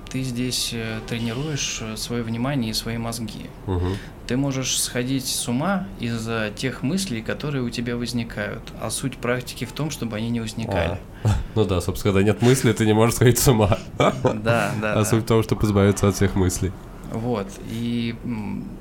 Ты 0.10 0.24
здесь 0.24 0.72
э, 0.74 1.00
тренируешь 1.08 1.80
э, 1.82 1.96
свое 1.96 2.24
внимание 2.24 2.72
и 2.72 2.74
свои 2.74 2.98
мозги. 2.98 3.46
Угу. 3.68 3.86
Ты 4.26 4.36
можешь 4.36 4.82
сходить 4.82 5.28
с 5.28 5.48
ума 5.48 5.86
из-за 6.00 6.52
тех 6.56 6.82
мыслей, 6.82 7.22
которые 7.22 7.64
у 7.64 7.70
тебя 7.70 7.96
возникают. 7.98 8.64
А 8.82 8.90
суть 8.90 9.18
практики 9.18 9.66
в 9.66 9.74
том, 9.74 9.92
чтобы 9.92 10.18
они 10.18 10.30
не 10.30 10.40
возникали. 10.40 11.00
А. 11.24 11.30
Ну 11.56 11.66
да, 11.66 11.82
собственно, 11.82 12.14
когда 12.14 12.32
нет 12.32 12.42
мысли, 12.42 12.72
ты 12.74 12.86
не 12.86 12.94
можешь 12.94 13.16
сходить 13.16 13.38
с 13.38 13.48
ума. 13.48 13.78
Да, 13.98 14.72
да. 14.82 14.94
А 14.94 15.06
суть 15.06 15.24
в 15.24 15.28
том, 15.28 15.44
чтобы 15.44 15.66
избавиться 15.66 16.08
от 16.08 16.16
всех 16.16 16.36
мыслей. 16.36 16.72
Вот. 17.12 17.48
И 17.70 18.16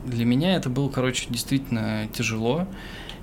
для 0.07 0.25
меня 0.25 0.57
это 0.57 0.71
было, 0.71 0.89
короче, 0.89 1.27
действительно 1.29 2.09
тяжело. 2.13 2.67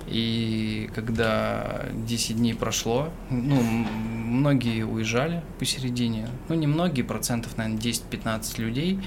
И 0.06 0.90
когда 0.94 1.86
10 1.92 2.36
дней 2.36 2.54
прошло, 2.54 3.08
ну, 3.30 3.60
многие 3.62 4.84
уезжали 4.84 5.42
посередине, 5.58 6.28
ну, 6.48 6.54
не 6.54 6.66
многие, 6.66 7.02
процентов, 7.02 7.56
наверное, 7.56 7.80
10-15 7.80 8.58
людей, 8.60 9.00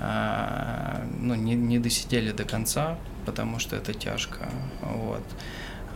а, 0.00 1.02
ну, 1.18 1.34
не, 1.34 1.54
не 1.54 1.78
досидели 1.78 2.30
до 2.30 2.44
конца, 2.44 2.98
потому 3.26 3.58
что 3.58 3.76
это 3.76 3.92
тяжко, 3.92 4.48
вот. 4.82 5.24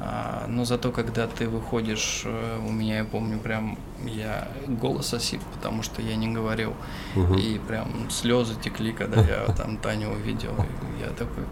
А, 0.05 0.47
но 0.49 0.65
зато, 0.65 0.91
когда 0.91 1.29
ты 1.29 1.49
выходишь, 1.49 2.23
э, 2.25 2.59
у 2.67 2.73
меня, 2.73 2.99
я 2.99 3.05
помню, 3.05 3.39
прям 3.39 3.79
я 4.05 4.49
голос 4.67 5.15
осип, 5.15 5.41
потому 5.55 5.85
что 5.85 6.03
я 6.03 6.17
не 6.17 6.29
говорил. 6.29 6.75
Угу. 7.15 7.35
И 7.35 7.59
прям 7.59 8.11
слезы 8.11 8.55
текли, 8.61 8.93
когда 8.93 9.21
я 9.21 9.47
там 9.55 9.77
Таню 9.77 10.11
увидел. 10.11 10.55
И 10.57 11.03
я 11.03 11.09
такой, 11.11 11.45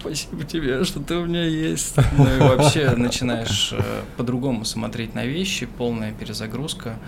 спасибо 0.00 0.44
тебе, 0.44 0.84
что 0.84 1.00
ты 1.00 1.16
у 1.16 1.26
меня 1.26 1.44
есть. 1.44 1.96
Ну 2.16 2.26
и 2.26 2.38
вообще 2.38 2.90
начинаешь 2.96 3.72
э, 3.72 4.02
по-другому 4.16 4.64
смотреть 4.64 5.14
на 5.14 5.24
вещи, 5.26 5.66
полная 5.66 6.12
перезагрузка 6.12 6.98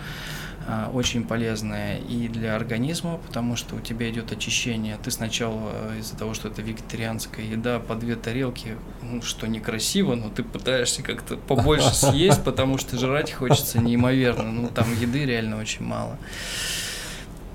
э, 0.66 0.86
очень 0.92 1.24
полезная 1.24 1.98
и 1.98 2.28
для 2.28 2.54
организма, 2.54 3.18
потому 3.26 3.56
что 3.56 3.76
у 3.76 3.80
тебя 3.80 4.10
идет 4.10 4.32
очищение. 4.32 4.98
Ты 5.02 5.10
сначала 5.10 5.72
э, 5.72 6.00
из-за 6.00 6.16
того, 6.16 6.34
что 6.34 6.48
это 6.48 6.60
вегетарианская 6.62 7.44
еда, 7.44 7.78
по 7.78 7.94
две 7.94 8.16
тарелки, 8.16 8.76
ну, 9.02 9.22
что 9.22 9.46
некрасиво, 9.46 10.14
но 10.14 10.28
ты 10.28 10.42
пытаешься 10.42 11.02
как-то 11.02 11.36
побольше 11.36 11.90
съесть, 11.94 12.44
потому 12.44 12.78
что 12.78 12.98
жрать 12.98 13.32
хочется 13.32 13.78
неимоверно. 13.78 14.52
Ну, 14.52 14.68
там 14.68 14.86
еды 15.00 15.24
реально 15.24 15.58
очень 15.58 15.84
мало 15.84 16.18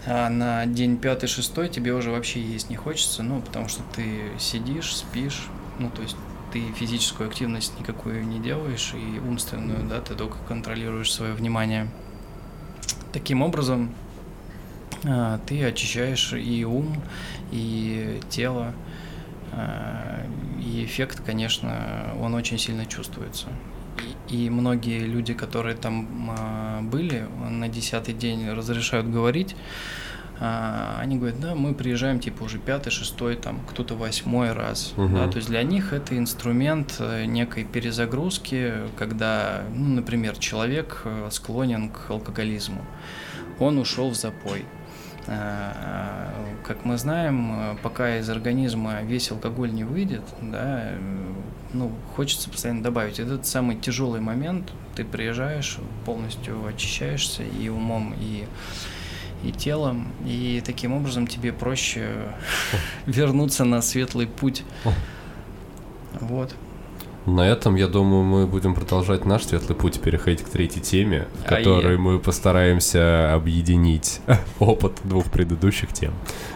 а 0.10 0.30
на 0.30 0.66
день 0.66 0.98
пятый, 0.98 1.28
шестой 1.28 1.68
тебе 1.68 1.94
уже 1.94 2.12
вообще 2.12 2.42
есть 2.42 2.70
не 2.70 2.78
хочется, 2.78 3.24
ну, 3.24 3.42
потому 3.42 3.68
что 3.68 3.84
ты 3.94 4.32
сидишь, 4.40 4.96
спишь, 4.96 5.48
ну, 5.80 5.90
то 5.90 6.02
есть 6.02 6.16
ты 6.54 6.62
физическую 6.72 7.28
активность 7.28 7.78
никакую 7.78 8.26
не 8.26 8.40
делаешь, 8.40 8.94
и 8.94 9.20
умственную, 9.20 9.86
да, 9.88 10.00
ты 10.00 10.16
только 10.16 10.38
контролируешь 10.48 11.12
свое 11.12 11.34
внимание. 11.34 11.90
Таким 13.12 13.42
образом, 13.42 13.94
а, 15.04 15.40
ты 15.46 15.62
очищаешь 15.66 16.32
и 16.32 16.64
ум, 16.64 17.04
и 17.52 18.22
тело, 18.30 18.74
а, 19.52 20.26
и 20.64 20.86
эффект, 20.86 21.22
конечно, 21.26 22.14
он 22.22 22.34
очень 22.34 22.58
сильно 22.58 22.86
чувствуется. 22.86 23.48
И 24.30 24.50
многие 24.50 25.00
люди, 25.06 25.34
которые 25.34 25.76
там 25.76 26.32
а, 26.38 26.82
были, 26.82 27.26
на 27.50 27.70
десятый 27.70 28.14
день 28.14 28.50
разрешают 28.50 29.10
говорить, 29.10 29.56
а, 30.40 30.98
они 31.00 31.18
говорят, 31.18 31.40
да, 31.40 31.56
мы 31.56 31.74
приезжаем 31.74 32.20
типа 32.20 32.44
уже 32.44 32.60
пятый, 32.60 32.92
шестой, 32.92 33.36
там 33.36 33.60
кто-то 33.68 33.96
восьмой 33.96 34.52
раз. 34.54 34.94
Угу. 34.98 35.16
Да, 35.16 35.28
то 35.28 35.38
есть 35.38 35.50
для 35.50 35.64
них 35.64 35.94
это 35.94 36.18
инструмент 36.18 36.98
э, 37.00 37.26
некой 37.26 37.64
перезагрузки, 37.64 38.74
когда, 38.98 39.64
ну, 39.74 39.96
например, 39.96 40.38
человек 40.38 41.02
э, 41.06 41.30
склонен 41.32 41.90
к 41.90 42.12
алкоголизму, 42.12 42.86
он 43.60 43.80
ушел 43.80 44.12
в 44.12 44.16
запой. 44.16 44.66
А, 45.28 46.34
как 46.64 46.86
мы 46.86 46.98
знаем, 46.98 47.52
э, 47.54 47.76
пока 47.84 48.18
из 48.18 48.30
организма 48.30 49.02
весь 49.02 49.32
алкоголь 49.32 49.74
не 49.74 49.84
выйдет, 49.84 50.24
да, 50.42 50.92
ну, 51.74 51.92
хочется 52.16 52.50
постоянно 52.50 52.82
добавить. 52.82 53.20
Это 53.20 53.44
самый 53.44 53.76
тяжелый 53.76 54.22
момент. 54.22 54.72
Ты 54.96 55.04
приезжаешь, 55.04 55.78
полностью 56.06 56.66
очищаешься 56.66 57.44
и 57.44 57.70
умом, 57.70 58.16
и 58.20 58.46
и 59.44 59.52
телом, 59.52 60.08
и 60.26 60.64
таким 60.66 60.94
образом 60.94 61.28
тебе 61.28 61.54
проще 61.54 62.10
вернуться 63.06 63.66
на 63.66 63.84
светлый 63.84 64.26
путь 64.26 64.64
Вот. 66.20 66.56
На 67.28 67.42
этом, 67.42 67.76
я 67.76 67.88
думаю, 67.88 68.24
мы 68.24 68.48
будем 68.48 68.74
продолжать 68.74 69.26
наш 69.26 69.44
светлый 69.44 69.76
путь 69.76 69.98
и 69.98 70.00
переходить 70.00 70.44
к 70.44 70.48
третьей 70.48 70.82
теме, 70.82 71.28
в 71.44 71.44
которой 71.44 71.98
мы 71.98 72.20
постараемся 72.20 73.34
объединить 73.34 74.22
опыт 74.60 74.94
двух 75.04 75.26
предыдущих 75.26 75.92
тем. 75.92 76.14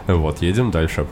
Вот, 0.08 0.42
едем 0.42 0.72
дальше. 0.72 1.08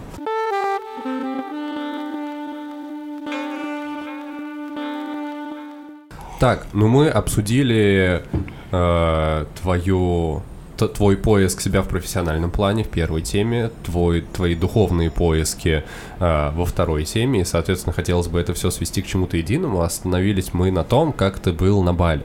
Так, 6.40 6.68
ну 6.72 6.88
мы 6.88 7.10
обсудили 7.10 8.24
э, 8.72 9.46
твою 9.62 10.42
твой 10.88 11.18
поиск 11.18 11.62
себя 11.62 11.82
в 11.82 11.88
профессиональном 11.88 12.52
плане 12.52 12.84
в 12.84 12.90
первой 12.90 13.22
теме, 13.22 13.72
твой, 13.84 14.22
твои 14.22 14.56
духовные 14.56 15.12
поиски 15.12 15.84
э, 16.20 16.52
во 16.56 16.66
второй 16.66 17.06
теме, 17.06 17.42
и, 17.42 17.46
соответственно, 17.46 17.94
хотелось 17.94 18.28
бы 18.28 18.40
это 18.40 18.54
все 18.54 18.72
свести 18.72 19.02
к 19.02 19.08
чему-то 19.08 19.38
единому. 19.38 19.82
Остановились 19.82 20.54
мы 20.54 20.72
на 20.72 20.84
том, 20.84 21.12
как 21.12 21.40
ты 21.40 21.54
был 21.54 21.84
на 21.84 21.94
Бали. 21.94 22.24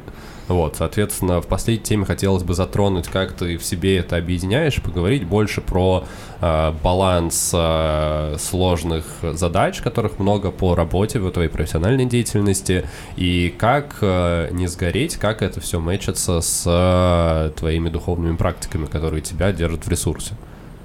Вот, 0.48 0.76
соответственно, 0.76 1.40
в 1.40 1.46
последней 1.46 1.84
теме 1.84 2.04
хотелось 2.04 2.42
бы 2.42 2.54
затронуть, 2.54 3.08
как 3.08 3.32
ты 3.32 3.56
в 3.56 3.64
себе 3.64 3.98
это 3.98 4.16
объединяешь, 4.16 4.80
поговорить 4.82 5.26
больше 5.26 5.60
про 5.60 6.04
э, 6.40 6.72
баланс 6.82 7.50
э, 7.54 8.36
сложных 8.38 9.04
задач, 9.22 9.80
которых 9.80 10.18
много 10.18 10.50
по 10.50 10.74
работе 10.74 11.18
в 11.18 11.30
твоей 11.30 11.48
профессиональной 11.48 12.04
деятельности, 12.04 12.84
и 13.16 13.54
как 13.56 13.96
э, 14.02 14.50
не 14.52 14.66
сгореть, 14.66 15.16
как 15.16 15.40
это 15.40 15.60
все 15.60 15.80
мэчится 15.80 16.40
с 16.42 16.64
э, 16.66 17.50
твоими 17.56 17.88
духовными 17.88 18.36
практиками, 18.36 18.84
которые 18.84 19.22
тебя 19.22 19.50
держат 19.52 19.86
в 19.86 19.88
ресурсе. 19.88 20.34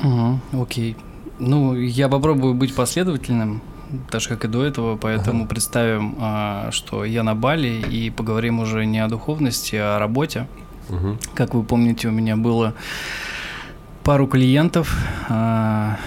Угу, 0.01 0.61
окей. 0.61 0.95
Ну, 1.39 1.75
я 1.75 2.07
попробую 2.07 2.53
быть 2.53 2.73
последовательным, 2.73 3.61
так 4.09 4.21
же, 4.21 4.29
как 4.29 4.45
и 4.45 4.47
до 4.47 4.63
этого, 4.63 4.97
поэтому 4.97 5.47
представим, 5.47 6.15
а, 6.19 6.69
что 6.71 7.05
я 7.05 7.23
на 7.23 7.35
Бали, 7.35 7.67
и 7.67 8.09
поговорим 8.09 8.59
уже 8.59 8.85
не 8.85 8.99
о 8.99 9.07
духовности, 9.07 9.75
а 9.75 9.97
о 9.97 9.99
работе. 9.99 10.47
Мгм. 10.89 11.19
Как 11.35 11.53
вы 11.53 11.63
помните, 11.63 12.07
у 12.07 12.11
меня 12.11 12.35
было 12.35 12.73
пару 14.03 14.27
клиентов 14.27 14.95
а, 15.27 15.97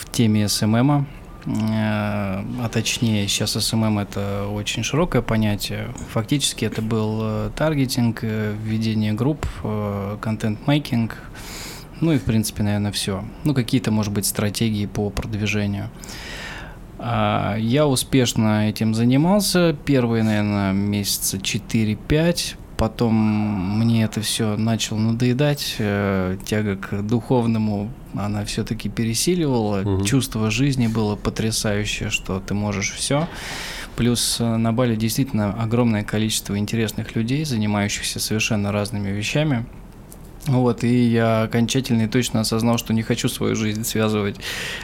в 0.00 0.10
теме 0.10 0.48
SMM 0.48 0.83
а. 0.83 1.06
А 1.46 2.70
точнее, 2.72 3.28
сейчас 3.28 3.52
SMM 3.52 3.98
это 3.98 4.48
очень 4.50 4.82
широкое 4.82 5.20
понятие. 5.20 5.88
Фактически 6.12 6.64
это 6.64 6.80
был 6.80 7.18
э, 7.20 7.50
таргетинг, 7.54 8.20
э, 8.22 8.54
ведение 8.58 9.12
групп, 9.12 9.46
э, 9.62 10.16
content-making, 10.22 11.18
ну 12.00 12.12
и 12.12 12.18
в 12.18 12.22
принципе, 12.22 12.62
наверное, 12.62 12.92
все. 12.92 13.24
Ну, 13.44 13.52
какие-то, 13.52 13.90
может 13.90 14.12
быть, 14.12 14.24
стратегии 14.24 14.86
по 14.86 15.10
продвижению. 15.10 15.90
А, 15.90 16.23
Я 17.58 17.86
успешно 17.86 18.68
этим 18.68 18.94
занимался 18.94 19.76
первые, 19.84 20.22
наверное, 20.22 20.72
месяца 20.72 21.36
4-5. 21.36 22.56
Потом 22.76 23.14
мне 23.78 24.02
это 24.02 24.20
все 24.20 24.56
начало 24.56 24.98
надоедать. 24.98 25.76
э, 25.78 26.36
Тяга 26.44 26.76
к 26.76 27.02
духовному, 27.02 27.90
она 28.14 28.44
все-таки 28.44 28.88
пересиливала. 28.88 29.82
Мгм. 29.82 30.04
Чувство 30.04 30.50
жизни 30.50 30.88
было 30.88 31.14
потрясающее, 31.14 32.10
что 32.10 32.40
ты 32.40 32.54
можешь 32.54 32.90
все. 32.92 33.28
Плюс 33.96 34.38
э, 34.40 34.56
на 34.56 34.72
Бали 34.72 34.96
действительно 34.96 35.52
огромное 35.52 36.02
количество 36.02 36.58
интересных 36.58 37.14
людей, 37.14 37.44
занимающихся 37.44 38.18
совершенно 38.18 38.72
разными 38.72 39.10
вещами. 39.10 39.66
Вот, 40.46 40.84
и 40.84 41.04
я 41.04 41.42
окончательно 41.44 42.02
и 42.02 42.06
точно 42.06 42.40
осознал, 42.40 42.76
что 42.76 42.92
не 42.92 43.02
хочу 43.02 43.28
свою 43.28 43.56
жизнь 43.56 43.84
связывать 43.84 44.36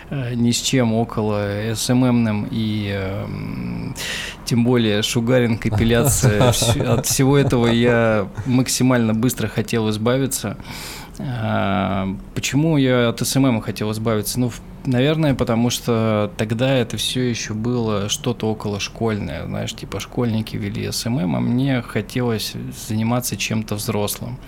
э, 0.09 0.35
ни 0.35 0.53
с 0.53 0.61
чем 0.61 0.95
около 0.95 1.75
СММным 1.75 2.49
и 2.51 2.91
эм, 2.95 3.95
тем 4.47 4.65
более 4.65 5.03
шугаринг, 5.03 5.67
эпиляция. 5.67 6.49
От 6.89 7.07
всего 7.07 7.37
этого 7.37 7.67
я 7.67 8.27
максимально 8.47 9.13
быстро 9.13 9.49
хотел 9.49 9.91
избавиться. 9.91 10.57
А, 11.19 12.09
Почему 12.35 12.79
я 12.79 13.09
от 13.09 13.21
SMM 13.21 13.61
хотел 13.61 13.93
избавиться? 13.93 14.41
Ну, 14.41 14.51
наверное, 14.87 15.35
потому 15.35 15.69
что 15.71 16.33
тогда 16.37 16.75
это 16.75 16.97
все 16.97 17.29
еще 17.29 17.53
было 17.53 18.09
что-то 18.09 18.51
около 18.51 18.81
школьное. 18.81 19.45
Знаешь, 19.45 19.75
типа 19.75 20.01
школьники 20.01 20.57
вели 20.57 20.91
SMM, 20.91 21.37
а 21.37 21.41
мне 21.41 21.83
хотелось 21.83 22.55
заниматься 22.89 23.37
чем-то 23.37 23.75
взрослым. 23.75 24.39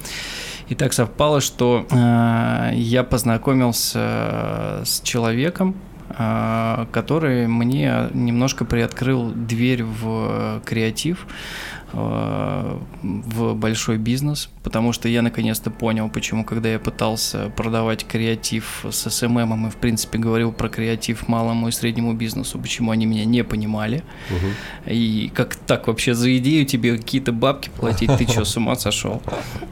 И 0.68 0.74
так 0.74 0.92
совпало, 0.92 1.40
что 1.40 1.86
э, 1.90 2.70
я 2.74 3.04
познакомился 3.04 4.82
с 4.84 5.00
человеком, 5.02 5.74
э, 6.10 6.86
который 6.92 7.46
мне 7.46 8.08
немножко 8.14 8.64
приоткрыл 8.64 9.32
дверь 9.32 9.84
в 9.84 10.62
креатив, 10.64 11.26
э, 11.26 11.81
в 11.92 13.54
большой 13.54 13.98
бизнес, 13.98 14.48
потому 14.62 14.92
что 14.92 15.08
я 15.08 15.22
наконец-то 15.22 15.70
понял, 15.70 16.08
почему, 16.08 16.44
когда 16.44 16.70
я 16.70 16.78
пытался 16.78 17.50
продавать 17.56 18.06
креатив 18.06 18.84
с 18.90 19.10
СММом 19.10 19.66
и, 19.66 19.70
в 19.70 19.76
принципе, 19.76 20.18
говорил 20.18 20.52
про 20.52 20.68
креатив 20.68 21.28
малому 21.28 21.68
и 21.68 21.72
среднему 21.72 22.14
бизнесу, 22.14 22.58
почему 22.58 22.90
они 22.90 23.06
меня 23.06 23.24
не 23.24 23.44
понимали. 23.44 24.04
Мгм. 24.30 24.54
И 24.86 25.30
как 25.34 25.54
так 25.56 25.86
вообще 25.86 26.14
за 26.14 26.36
идею 26.38 26.64
тебе 26.64 26.96
какие-то 26.96 27.32
бабки 27.32 27.70
платить? 27.76 28.10
Ты 28.16 28.26
что, 28.26 28.44
с 28.44 28.56
ума 28.56 28.74
сошел? 28.76 29.22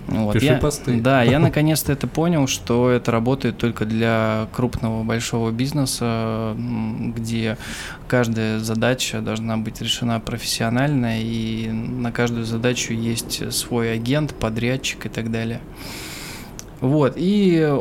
Вот, 0.06 0.34
Пиши 0.34 0.46
я, 0.46 0.56
посты. 0.56 1.00
Да, 1.00 1.22
я 1.22 1.38
наконец-то 1.38 1.92
это 1.92 2.06
понял, 2.06 2.46
что 2.46 2.90
это 2.90 3.10
работает 3.10 3.58
только 3.58 3.86
для 3.86 4.48
крупного 4.52 5.02
большого 5.04 5.50
бизнеса, 5.50 6.54
где 6.56 7.56
каждая 8.08 8.58
задача 8.58 9.20
должна 9.20 9.56
быть 9.56 9.80
решена 9.80 10.20
профессионально, 10.20 11.20
и 11.22 11.68
на 11.70 12.09
каждую 12.12 12.44
задачу 12.44 12.92
есть 12.92 13.52
свой 13.52 13.92
агент, 13.92 14.34
подрядчик 14.34 15.06
и 15.06 15.08
так 15.08 15.30
далее. 15.30 15.60
Вот, 16.80 17.14
и 17.16 17.76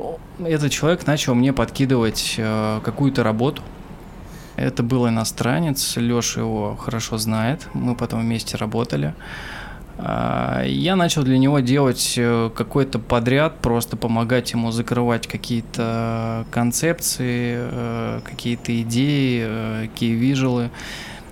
этот 0.46 0.72
человек 0.72 1.08
начал 1.08 1.36
мне 1.36 1.54
подкидывать 1.54 2.36
э, 2.38 2.82
какую-то 2.84 3.24
работу. 3.24 3.62
Это 4.56 4.84
был 4.84 5.08
иностранец, 5.08 5.96
Леша 5.96 6.42
его 6.42 6.76
хорошо 6.76 7.18
знает, 7.18 7.68
мы 7.74 7.96
потом 7.96 8.22
вместе 8.22 8.58
работали. 8.58 9.14
А, 9.98 10.64
Я 10.66 10.96
начал 10.96 11.24
для 11.24 11.38
него 11.38 11.60
делать 11.60 12.16
э, 12.18 12.50
какой-то 12.56 13.00
подряд, 13.00 13.60
просто 13.60 13.98
помогать 13.98 14.52
ему 14.52 14.72
закрывать 14.72 15.28
какие-то 15.28 16.46
концепции, 16.52 17.56
э, 17.58 18.22
какие-то 18.24 18.82
идеи, 18.82 19.44
э, 19.46 19.88
кей-вижелы. 19.96 20.72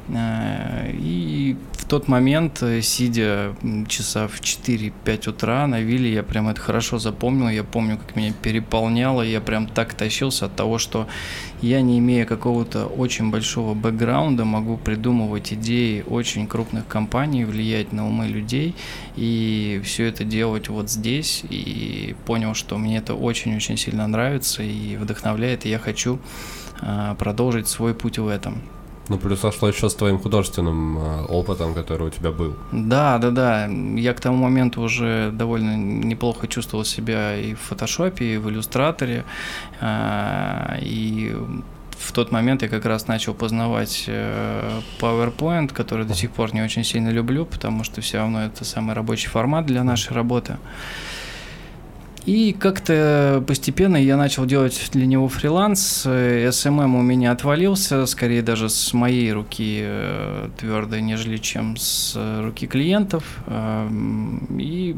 Э, 0.09 0.91
И 0.93 1.57
тот 1.88 2.07
момент, 2.07 2.61
э, 2.61 2.81
сидя 2.81 3.55
часа 3.88 4.27
в 4.27 4.41
4-5 4.41 5.30
утра 5.30 5.68
на 5.68 5.80
вилле, 5.80 6.14
я 6.14 6.23
прям 6.23 6.49
это 6.49 6.59
хорошо 6.59 6.99
запомнил. 6.99 7.49
Я 7.49 7.64
помню, 7.64 7.97
как 7.97 8.15
меня 8.15 8.34
переполняло. 8.34 9.22
Я 9.22 9.41
прям 9.41 9.68
так 9.68 9.93
тащился 9.93 10.45
от 10.45 10.55
того, 10.55 10.77
что 10.77 11.07
я, 11.61 11.81
не 11.81 11.99
имея 11.99 12.26
какого-то 12.26 12.85
очень 12.85 13.31
большого 13.31 13.73
бэкграунда, 13.73 14.45
могу 14.45 14.77
придумывать 14.77 15.53
идеи 15.53 16.03
очень 16.07 16.47
крупных 16.47 16.88
компаний, 16.88 17.45
влиять 17.45 17.93
на 17.93 18.07
умы 18.07 18.27
людей 18.27 18.76
и 19.15 19.81
все 19.84 20.05
это 20.05 20.23
делать 20.23 20.69
вот 20.69 20.89
здесь. 20.89 21.43
И 21.49 22.15
понял, 22.26 22.53
что 22.53 22.77
мне 22.77 22.97
это 22.97 23.15
очень-очень 23.15 23.77
сильно 23.77 24.07
нравится 24.07 24.61
и 24.61 24.97
вдохновляет, 24.97 25.65
и 25.65 25.69
я 25.69 25.80
хочу 25.80 26.19
а, 26.81 27.15
продолжить 27.15 27.68
свой 27.68 27.93
путь 27.93 28.19
в 28.19 28.27
этом. 28.27 28.61
Ну, 29.09 29.17
плюс 29.17 29.39
сошло 29.39 29.69
еще 29.69 29.89
с 29.89 29.95
твоим 29.95 30.19
художественным 30.19 30.97
э, 30.97 31.25
опытом, 31.25 31.73
который 31.73 32.07
у 32.07 32.09
тебя 32.09 32.31
был. 32.31 32.53
Да, 32.71 33.17
да, 33.17 33.31
да. 33.31 33.67
Я 33.95 34.13
к 34.13 34.19
тому 34.19 34.38
моменту 34.38 34.81
уже 34.81 35.31
довольно 35.31 35.77
неплохо 35.77 36.47
чувствовал 36.47 36.85
себя 36.85 37.38
и 37.38 37.53
в 37.53 37.59
фотошопе, 37.59 38.25
и 38.25 38.38
в 38.38 38.49
иллюстраторе. 38.49 39.23
А, 39.79 40.77
И 40.81 41.35
в 41.99 42.11
тот 42.11 42.31
момент 42.31 42.61
я 42.61 42.67
как 42.67 42.85
раз 42.85 43.07
начал 43.07 43.34
познавать 43.34 44.05
э, 44.07 44.81
PowerPoint, 44.99 45.73
который 45.73 46.05
до 46.05 46.13
сих 46.13 46.31
пор 46.31 46.53
не 46.53 46.61
очень 46.61 46.84
сильно 46.84 47.09
люблю, 47.09 47.45
потому 47.45 47.84
что 47.84 48.01
все 48.01 48.17
равно 48.17 48.43
это 48.43 48.65
самый 48.65 48.95
рабочий 48.95 49.29
формат 49.29 49.65
для 49.65 49.84
нашей 49.84 50.13
работы. 50.13 50.57
И 52.27 52.51
как-то 52.51 53.41
постепенно 53.47 53.95
я 53.95 54.17
начал 54.17 54.45
делать 54.45 54.89
для 54.91 55.05
него 55.05 55.29
фриланс. 55.29 56.05
SMM 56.05 56.99
у 56.99 57.01
меня 57.01 57.31
отвалился, 57.31 58.05
скорее 58.05 58.41
даже 58.41 58.67
с 58.67 58.93
моей 58.93 59.31
руки 59.31 59.79
э, 59.81 60.49
твердой, 60.57 61.01
нежели 61.01 61.37
чем 61.37 61.77
с 61.77 62.19
руки 62.41 62.67
клиентов. 62.67 63.23
Эм, 63.47 64.45
И 64.59 64.97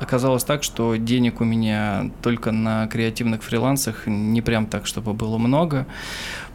оказалось 0.00 0.42
так, 0.42 0.64
что 0.64 0.96
денег 0.96 1.40
у 1.40 1.44
меня 1.44 2.10
только 2.20 2.50
на 2.50 2.88
креативных 2.88 3.44
фрилансах 3.44 4.08
не 4.08 4.42
прям 4.42 4.66
так, 4.66 4.88
чтобы 4.88 5.12
было 5.12 5.38
много. 5.38 5.86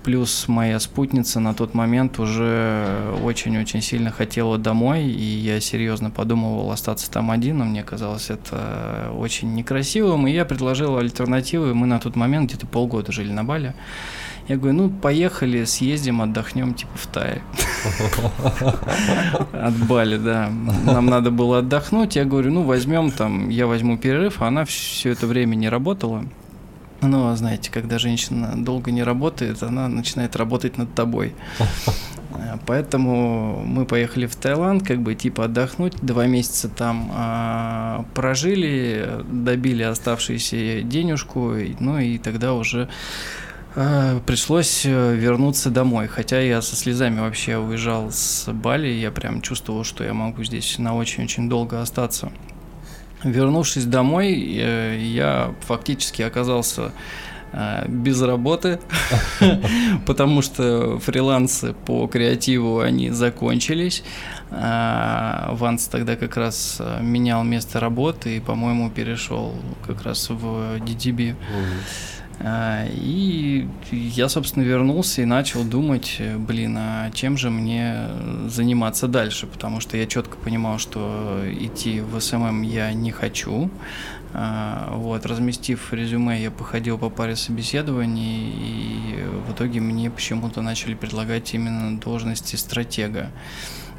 Плюс 0.03 0.47
моя 0.47 0.79
спутница 0.79 1.39
на 1.39 1.53
тот 1.53 1.75
момент 1.75 2.19
уже 2.19 3.13
очень-очень 3.23 3.81
сильно 3.81 4.09
хотела 4.09 4.57
домой, 4.57 5.03
и 5.03 5.23
я 5.23 5.59
серьезно 5.59 6.09
подумывал 6.09 6.71
остаться 6.71 7.11
там 7.11 7.29
один, 7.29 7.59
но 7.59 7.65
мне 7.65 7.83
казалось 7.83 8.31
это 8.31 9.11
очень 9.15 9.53
некрасивым, 9.53 10.25
и 10.27 10.31
я 10.31 10.43
предложил 10.45 10.97
альтернативы. 10.97 11.75
Мы 11.75 11.85
на 11.85 11.99
тот 11.99 12.15
момент 12.15 12.49
где-то 12.49 12.65
полгода 12.65 13.11
жили 13.11 13.31
на 13.31 13.43
Бали. 13.43 13.75
Я 14.47 14.57
говорю, 14.57 14.73
ну, 14.73 14.89
поехали, 14.89 15.65
съездим, 15.65 16.21
отдохнем, 16.21 16.73
типа, 16.73 16.91
в 16.95 17.07
Тае. 17.07 17.41
От 19.53 19.75
Бали, 19.87 20.17
да. 20.17 20.49
Нам 20.83 21.05
надо 21.05 21.29
было 21.29 21.59
отдохнуть. 21.59 22.15
Я 22.15 22.25
говорю, 22.25 22.51
ну, 22.51 22.63
возьмем 22.63 23.11
там, 23.11 23.49
я 23.49 23.67
возьму 23.67 23.97
перерыв, 23.97 24.41
а 24.41 24.47
она 24.47 24.65
все 24.65 25.11
это 25.11 25.27
время 25.27 25.55
не 25.55 25.69
работала. 25.69 26.25
Ну, 27.01 27.29
а 27.29 27.35
знаете, 27.35 27.71
когда 27.71 27.97
женщина 27.97 28.53
долго 28.55 28.91
не 28.91 29.03
работает, 29.03 29.63
она 29.63 29.87
начинает 29.87 30.35
работать 30.35 30.77
над 30.77 30.93
тобой. 30.93 31.33
Поэтому 32.65 33.63
мы 33.65 33.85
поехали 33.85 34.25
в 34.27 34.35
Таиланд, 34.35 34.85
как 34.85 35.01
бы 35.01 35.15
типа 35.15 35.45
отдохнуть. 35.45 35.95
Два 36.01 36.27
месяца 36.27 36.69
там 36.69 37.11
а, 37.13 38.05
прожили, 38.13 39.23
добили 39.31 39.83
оставшуюся 39.83 40.81
денежку, 40.81 41.55
ну 41.79 41.97
и 41.97 42.17
тогда 42.17 42.53
уже 42.53 42.87
а, 43.75 44.19
пришлось 44.21 44.85
э, 44.85 45.15
вернуться 45.15 45.69
домой. 45.69 46.07
Хотя 46.07 46.39
я 46.39 46.61
со 46.61 46.75
слезами 46.75 47.19
вообще 47.19 47.57
уезжал 47.57 48.11
с 48.11 48.51
Бали, 48.51 48.87
я 48.87 49.11
прям 49.11 49.41
чувствовал, 49.41 49.83
что 49.83 50.03
я 50.03 50.13
могу 50.13 50.43
здесь 50.43 50.77
на 50.77 50.95
очень-очень 50.95 51.49
долго 51.49 51.81
остаться. 51.81 52.31
Вернувшись 53.23 53.85
домой, 53.85 54.57
э, 54.57 54.97
я 54.99 55.53
фактически 55.67 56.23
оказался 56.23 56.91
э, 57.53 57.85
без 57.87 58.21
работы, 58.21 58.79
потому 60.05 60.41
что 60.41 60.97
фрилансы 60.99 61.73
по 61.85 62.07
креативу 62.07 62.79
они 62.79 63.11
закончились. 63.11 64.03
А, 64.53 65.49
Ванс 65.53 65.87
тогда 65.87 66.15
как 66.15 66.35
раз 66.35 66.77
э, 66.79 66.99
менял 67.01 67.43
место 67.43 67.79
работы 67.79 68.37
и, 68.37 68.39
по-моему, 68.39 68.89
перешел 68.89 69.53
как 69.85 70.03
раз 70.03 70.29
в 70.29 70.77
DDB. 70.79 71.35
А, 71.35 72.20
и 72.43 73.67
я, 73.91 74.29
собственно, 74.29 74.63
вернулся 74.63 75.21
и 75.21 75.25
начал 75.25 75.63
думать, 75.63 76.19
блин, 76.37 76.75
а 76.79 77.11
чем 77.11 77.37
же 77.37 77.49
мне 77.49 78.07
заниматься 78.47 79.07
дальше, 79.07 79.47
потому 79.47 79.79
что 79.79 79.97
я 79.97 80.07
четко 80.07 80.37
понимал, 80.37 80.79
что 80.79 81.43
идти 81.47 82.01
в 82.01 82.19
SMM 82.19 82.63
я 82.63 82.93
не 82.93 83.11
хочу. 83.11 83.69
А, 84.33 84.93
вот, 84.95 85.25
разместив 85.25 85.91
резюме, 85.93 86.41
я 86.41 86.51
походил 86.51 86.97
по 86.97 87.09
паре 87.09 87.35
собеседований, 87.35 88.49
и 88.49 89.23
в 89.47 89.53
итоге 89.53 89.81
мне 89.81 90.09
почему-то 90.09 90.61
начали 90.61 90.93
предлагать 90.93 91.53
именно 91.53 91.99
должности 91.99 92.55
стратега. 92.55 93.31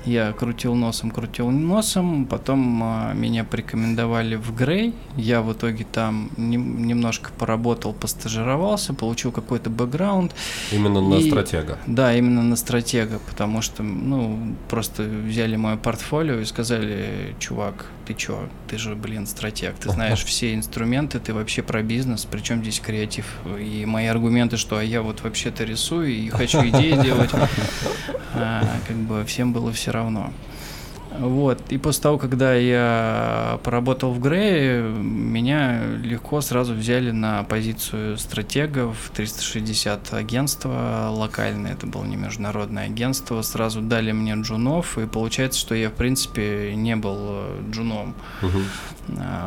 Я 0.05 0.33
крутил 0.33 0.75
носом, 0.75 1.11
крутил 1.11 1.51
носом, 1.51 2.27
потом 2.27 2.83
а, 2.83 3.13
меня 3.13 3.45
порекомендовали 3.45 4.35
в 4.35 4.55
Грей. 4.55 4.95
Я 5.17 5.43
в 5.43 5.53
итоге 5.53 5.87
там 5.91 6.31
не, 6.37 6.57
немножко 6.57 7.31
поработал, 7.39 7.93
постажировался, 7.93 8.95
получил 8.95 9.31
какой-то 9.31 9.71
бэкграунд. 9.71 10.35
Именно 10.73 11.01
на 11.01 11.15
и, 11.15 11.29
стратега? 11.29 11.79
Да, 11.87 12.15
именно 12.15 12.43
на 12.43 12.57
стратега, 12.57 13.21
потому 13.29 13.63
что, 13.63 13.83
ну, 13.83 14.57
просто 14.69 15.05
взяли 15.05 15.57
мое 15.57 15.77
портфолио 15.77 16.41
и 16.41 16.45
сказали, 16.45 17.37
чувак, 17.39 17.87
ты 18.07 18.15
чё, 18.15 18.49
ты 18.69 18.79
же, 18.79 18.97
блин, 18.97 19.27
стратег, 19.27 19.77
ты 19.77 19.91
знаешь 19.91 20.25
все 20.25 20.55
инструменты, 20.55 21.21
ты 21.21 21.33
вообще 21.33 21.63
про 21.63 21.83
бизнес, 21.83 22.27
причем 22.29 22.63
здесь 22.63 22.81
креатив. 22.81 23.27
И 23.61 23.85
мои 23.87 24.07
аргументы, 24.07 24.57
что 24.57 24.79
а 24.79 24.83
я 24.83 25.03
вот 25.03 25.23
вообще-то 25.23 25.65
рисую 25.65 26.11
и 26.11 26.29
хочу 26.29 26.59
идеи 26.69 27.01
делать, 27.01 27.31
а, 28.35 28.65
как 28.89 28.97
бы 28.97 29.25
всем 29.25 29.53
было 29.53 29.73
все 29.73 29.92
равно. 29.93 30.33
Вот. 31.19 31.61
И 31.71 31.79
после 31.79 32.03
того, 32.03 32.19
когда 32.19 32.55
я 32.55 33.61
поработал 33.63 34.13
в 34.13 34.21
Грее, 34.21 34.83
меня 34.83 35.85
легко 36.03 36.41
сразу 36.41 36.75
взяли 36.75 37.11
на 37.11 37.45
позицию 37.45 38.19
стратегов 38.19 39.11
360 39.15 40.15
агентства 40.15 41.09
локальное, 41.11 41.73
это 41.73 41.87
было 41.87 42.05
не 42.05 42.17
международное 42.17 42.87
агентство, 42.87 43.43
сразу 43.43 43.83
дали 43.83 44.13
мне 44.13 44.35
джунов, 44.35 44.99
и 44.99 45.07
получается, 45.07 45.61
что 45.61 45.75
я, 45.75 45.91
в 45.91 45.95
принципе, 45.95 46.75
не 46.75 46.97
был 46.97 47.17
э, 47.19 47.63
джуном. 47.71 48.15
Угу. 48.43 48.59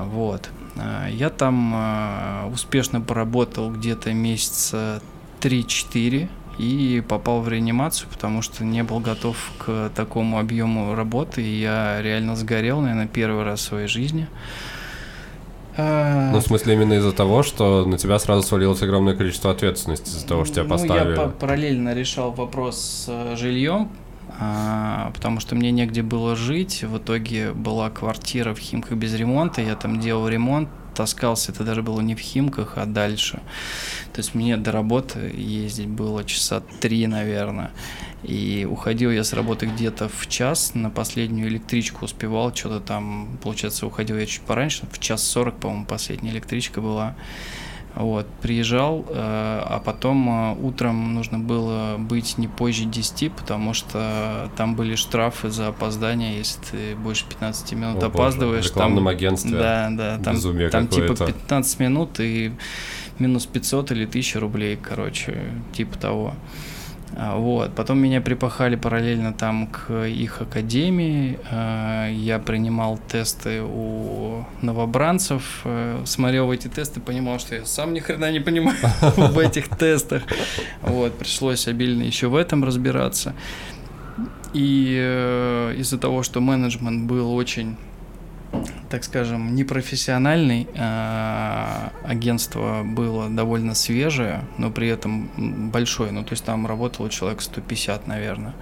Вот. 0.05 0.49
А, 0.77 1.07
я 1.07 1.29
там 1.29 1.71
а, 1.75 2.49
успешно 2.51 3.01
поработал 3.01 3.71
где-то 3.71 4.13
месяца 4.13 5.01
3-4, 5.41 6.29
и 6.57 7.03
попал 7.07 7.41
в 7.41 7.49
реанимацию, 7.49 8.09
потому 8.09 8.41
что 8.41 8.63
не 8.63 8.83
был 8.83 8.99
готов 8.99 9.37
к 9.57 9.91
такому 9.95 10.39
объему 10.39 10.95
работы, 10.95 11.41
и 11.41 11.59
я 11.59 12.01
реально 12.01 12.35
сгорел, 12.35 12.81
наверное, 12.81 13.07
первый 13.07 13.43
раз 13.43 13.59
в 13.59 13.63
своей 13.63 13.87
жизни. 13.87 14.27
Ну, 15.77 16.39
в 16.39 16.41
смысле, 16.41 16.75
именно 16.75 16.93
из-за 16.93 17.11
того, 17.11 17.43
что 17.43 17.85
на 17.85 17.97
тебя 17.97 18.17
сразу 18.19 18.43
свалилось 18.43 18.81
огромное 18.81 19.13
количество 19.13 19.51
ответственности 19.51 20.07
из-за 20.07 20.25
того, 20.25 20.45
что 20.45 20.55
тебя 20.55 20.65
поставили. 20.65 21.15
Ну, 21.15 21.21
я 21.23 21.27
параллельно 21.27 21.93
решал 21.93 22.31
вопрос 22.31 22.77
с 22.77 23.05
э, 23.09 23.35
жильем, 23.35 23.89
а, 24.39 25.11
потому 25.13 25.41
что 25.41 25.55
мне 25.55 25.71
негде 25.71 26.01
было 26.01 26.37
жить. 26.37 26.83
В 26.83 26.97
итоге 26.97 27.51
была 27.51 27.89
квартира 27.89 28.53
в 28.53 28.59
Химках 28.59 28.93
без 28.93 29.13
ремонта, 29.15 29.61
я 29.61 29.75
там 29.75 29.99
делал 29.99 30.29
ремонт, 30.29 30.69
таскался, 30.95 31.51
это 31.51 31.63
даже 31.63 31.83
было 31.83 32.01
не 32.01 32.15
в 32.15 32.19
Химках, 32.19 32.73
а 32.77 32.85
дальше. 32.85 33.41
То 34.13 34.19
есть 34.19 34.33
мне 34.33 34.57
до 34.57 34.71
работы 34.71 35.31
ездить 35.35 35.87
было 35.87 36.23
часа 36.23 36.61
три, 36.79 37.05
наверное. 37.07 37.71
И 38.23 38.67
уходил 38.69 39.11
я 39.11 39.23
с 39.23 39.33
работы 39.33 39.67
где-то 39.67 40.09
в 40.09 40.27
час, 40.27 40.73
на 40.73 40.89
последнюю 40.89 41.47
электричку 41.47 42.05
успевал, 42.05 42.55
что-то 42.55 42.79
там, 42.79 43.37
получается, 43.43 43.85
уходил 43.85 44.17
я 44.17 44.25
чуть 44.25 44.41
пораньше, 44.41 44.87
в 44.91 44.99
час 44.99 45.23
сорок, 45.23 45.59
по-моему, 45.59 45.85
последняя 45.85 46.31
электричка 46.31 46.81
была. 46.81 47.15
Вот, 47.95 48.27
приезжал, 48.41 49.05
э, 49.07 49.13
а 49.13 49.81
потом 49.83 50.29
э, 50.29 50.55
утром 50.61 51.13
нужно 51.13 51.39
было 51.39 51.95
быть 51.97 52.37
не 52.37 52.49
позже 52.49 52.83
10, 52.83 53.31
потому 53.31 53.73
что 53.73 54.51
там 54.57 54.75
были 54.75 54.95
штрафы 54.95 55.49
за 55.49 55.69
опоздание, 55.69 56.37
если 56.37 56.59
ты 56.71 56.95
больше 56.97 57.25
15 57.29 57.71
минут 57.73 58.03
О, 58.03 58.07
опаздываешь. 58.07 58.63
Боже, 58.63 58.69
в 58.69 58.71
рекламном 58.73 59.05
там, 59.05 59.07
агентстве. 59.07 59.57
Да, 59.57 59.89
да, 59.91 60.17
там, 60.17 60.37
там 60.71 60.87
типа 60.89 61.15
15 61.15 61.79
минут 61.79 62.19
и 62.19 62.51
минус 63.17 63.45
500 63.45 63.91
или 63.91 64.05
1000 64.05 64.39
рублей, 64.41 64.75
короче, 64.75 65.53
типа 65.71 65.97
того. 65.97 66.33
А, 67.17 67.37
вот. 67.37 67.73
Потом 67.75 67.99
меня 67.99 68.21
припахали 68.21 68.75
параллельно 68.75 69.33
там 69.33 69.67
к 69.67 70.05
их 70.05 70.41
академии. 70.41 71.39
А, 71.49 72.09
я 72.09 72.39
принимал 72.39 72.99
тесты 73.07 73.61
у 73.61 74.45
новобранцев, 74.61 75.61
э, 75.63 76.01
смотрел 76.05 76.51
эти 76.51 76.67
тесты, 76.67 76.99
понимал, 76.99 77.39
что 77.39 77.55
я 77.55 77.65
сам 77.65 77.93
ни 77.93 77.99
хрена 77.99 78.31
не 78.31 78.39
понимаю 78.39 78.77
в 79.01 79.39
этих 79.39 79.69
тестах. 79.69 80.23
Вот. 80.81 81.17
Пришлось 81.17 81.67
обильно 81.67 82.03
еще 82.03 82.27
в 82.27 82.35
этом 82.35 82.63
разбираться. 82.63 83.33
И 84.53 84.95
э, 84.97 85.75
из-за 85.77 85.97
того, 85.97 86.23
что 86.23 86.41
менеджмент 86.41 87.07
был 87.09 87.33
очень 87.33 87.77
так 88.89 89.03
скажем, 89.03 89.55
непрофессиональный. 89.55 90.67
А, 90.77 91.91
агентство 92.03 92.83
было 92.83 93.29
довольно 93.29 93.75
свежее, 93.75 94.45
но 94.57 94.71
при 94.71 94.87
этом 94.87 95.69
большое. 95.71 96.11
Ну, 96.11 96.23
то 96.23 96.33
есть 96.33 96.45
там 96.45 96.67
работало 96.67 97.09
человек 97.09 97.41
150, 97.41 98.07
наверное. 98.07 98.53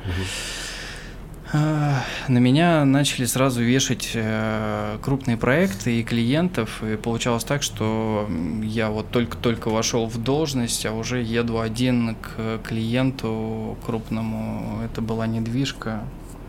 На 1.53 2.03
меня 2.40 2.84
начали 2.84 3.26
сразу 3.26 3.61
вешать 3.61 4.11
э, 4.15 4.98
крупные 5.03 5.38
проекты 5.38 5.99
и 5.99 6.03
клиентов, 6.03 6.82
и 6.84 6.95
получалось 6.98 7.44
так, 7.44 7.61
что 7.61 8.28
я 8.64 8.90
вот 8.90 9.11
только-только 9.11 9.70
вошел 9.70 10.07
в 10.07 10.18
должность, 10.18 10.84
а 10.88 10.94
уже 10.94 11.22
еду 11.22 11.60
один 11.60 12.15
к 12.15 12.57
клиенту 12.64 13.78
крупному. 13.86 14.82
Это 14.84 15.03
была 15.03 15.28
недвижка, 15.28 16.02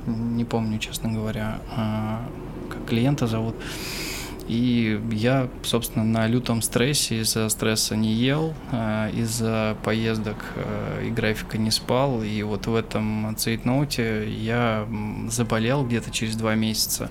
не 0.06 0.46
помню, 0.46 0.78
честно 0.78 1.12
говоря, 1.12 1.58
а, 1.76 2.22
как 2.68 2.86
клиента 2.86 3.26
зовут. 3.26 3.54
И 4.46 5.00
я, 5.10 5.48
собственно, 5.62 6.04
на 6.04 6.26
лютом 6.26 6.60
стрессе, 6.60 7.20
из-за 7.20 7.48
стресса 7.48 7.96
не 7.96 8.12
ел, 8.12 8.52
а, 8.72 9.08
из-за 9.10 9.76
поездок 9.82 10.36
э, 10.56 11.06
и 11.06 11.10
графика 11.10 11.56
не 11.56 11.70
спал. 11.70 12.22
И 12.22 12.42
вот 12.42 12.66
в 12.66 12.74
этом 12.74 13.34
цейтноуте 13.38 14.28
я 14.30 14.86
заболел 15.28 15.86
где-то 15.86 16.10
через 16.10 16.36
два 16.36 16.54
месяца. 16.56 17.10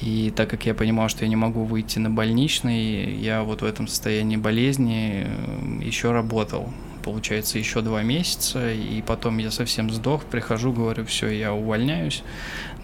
И 0.00 0.32
так 0.36 0.48
как 0.48 0.64
я 0.66 0.74
понимал, 0.74 1.08
что 1.08 1.24
я 1.24 1.28
не 1.28 1.36
могу 1.36 1.64
выйти 1.64 1.98
на 1.98 2.10
больничный, 2.10 3.16
я 3.16 3.42
вот 3.42 3.62
в 3.62 3.64
этом 3.64 3.88
состоянии 3.88 4.36
болезни 4.36 5.26
э, 5.26 5.80
еще 5.82 6.12
работал 6.12 6.72
получается, 7.04 7.58
еще 7.58 7.82
два 7.82 8.02
месяца, 8.02 8.72
и 8.72 9.02
потом 9.02 9.38
я 9.38 9.50
совсем 9.50 9.90
сдох, 9.90 10.24
прихожу, 10.24 10.72
говорю, 10.72 11.04
все, 11.04 11.28
я 11.28 11.52
увольняюсь, 11.52 12.22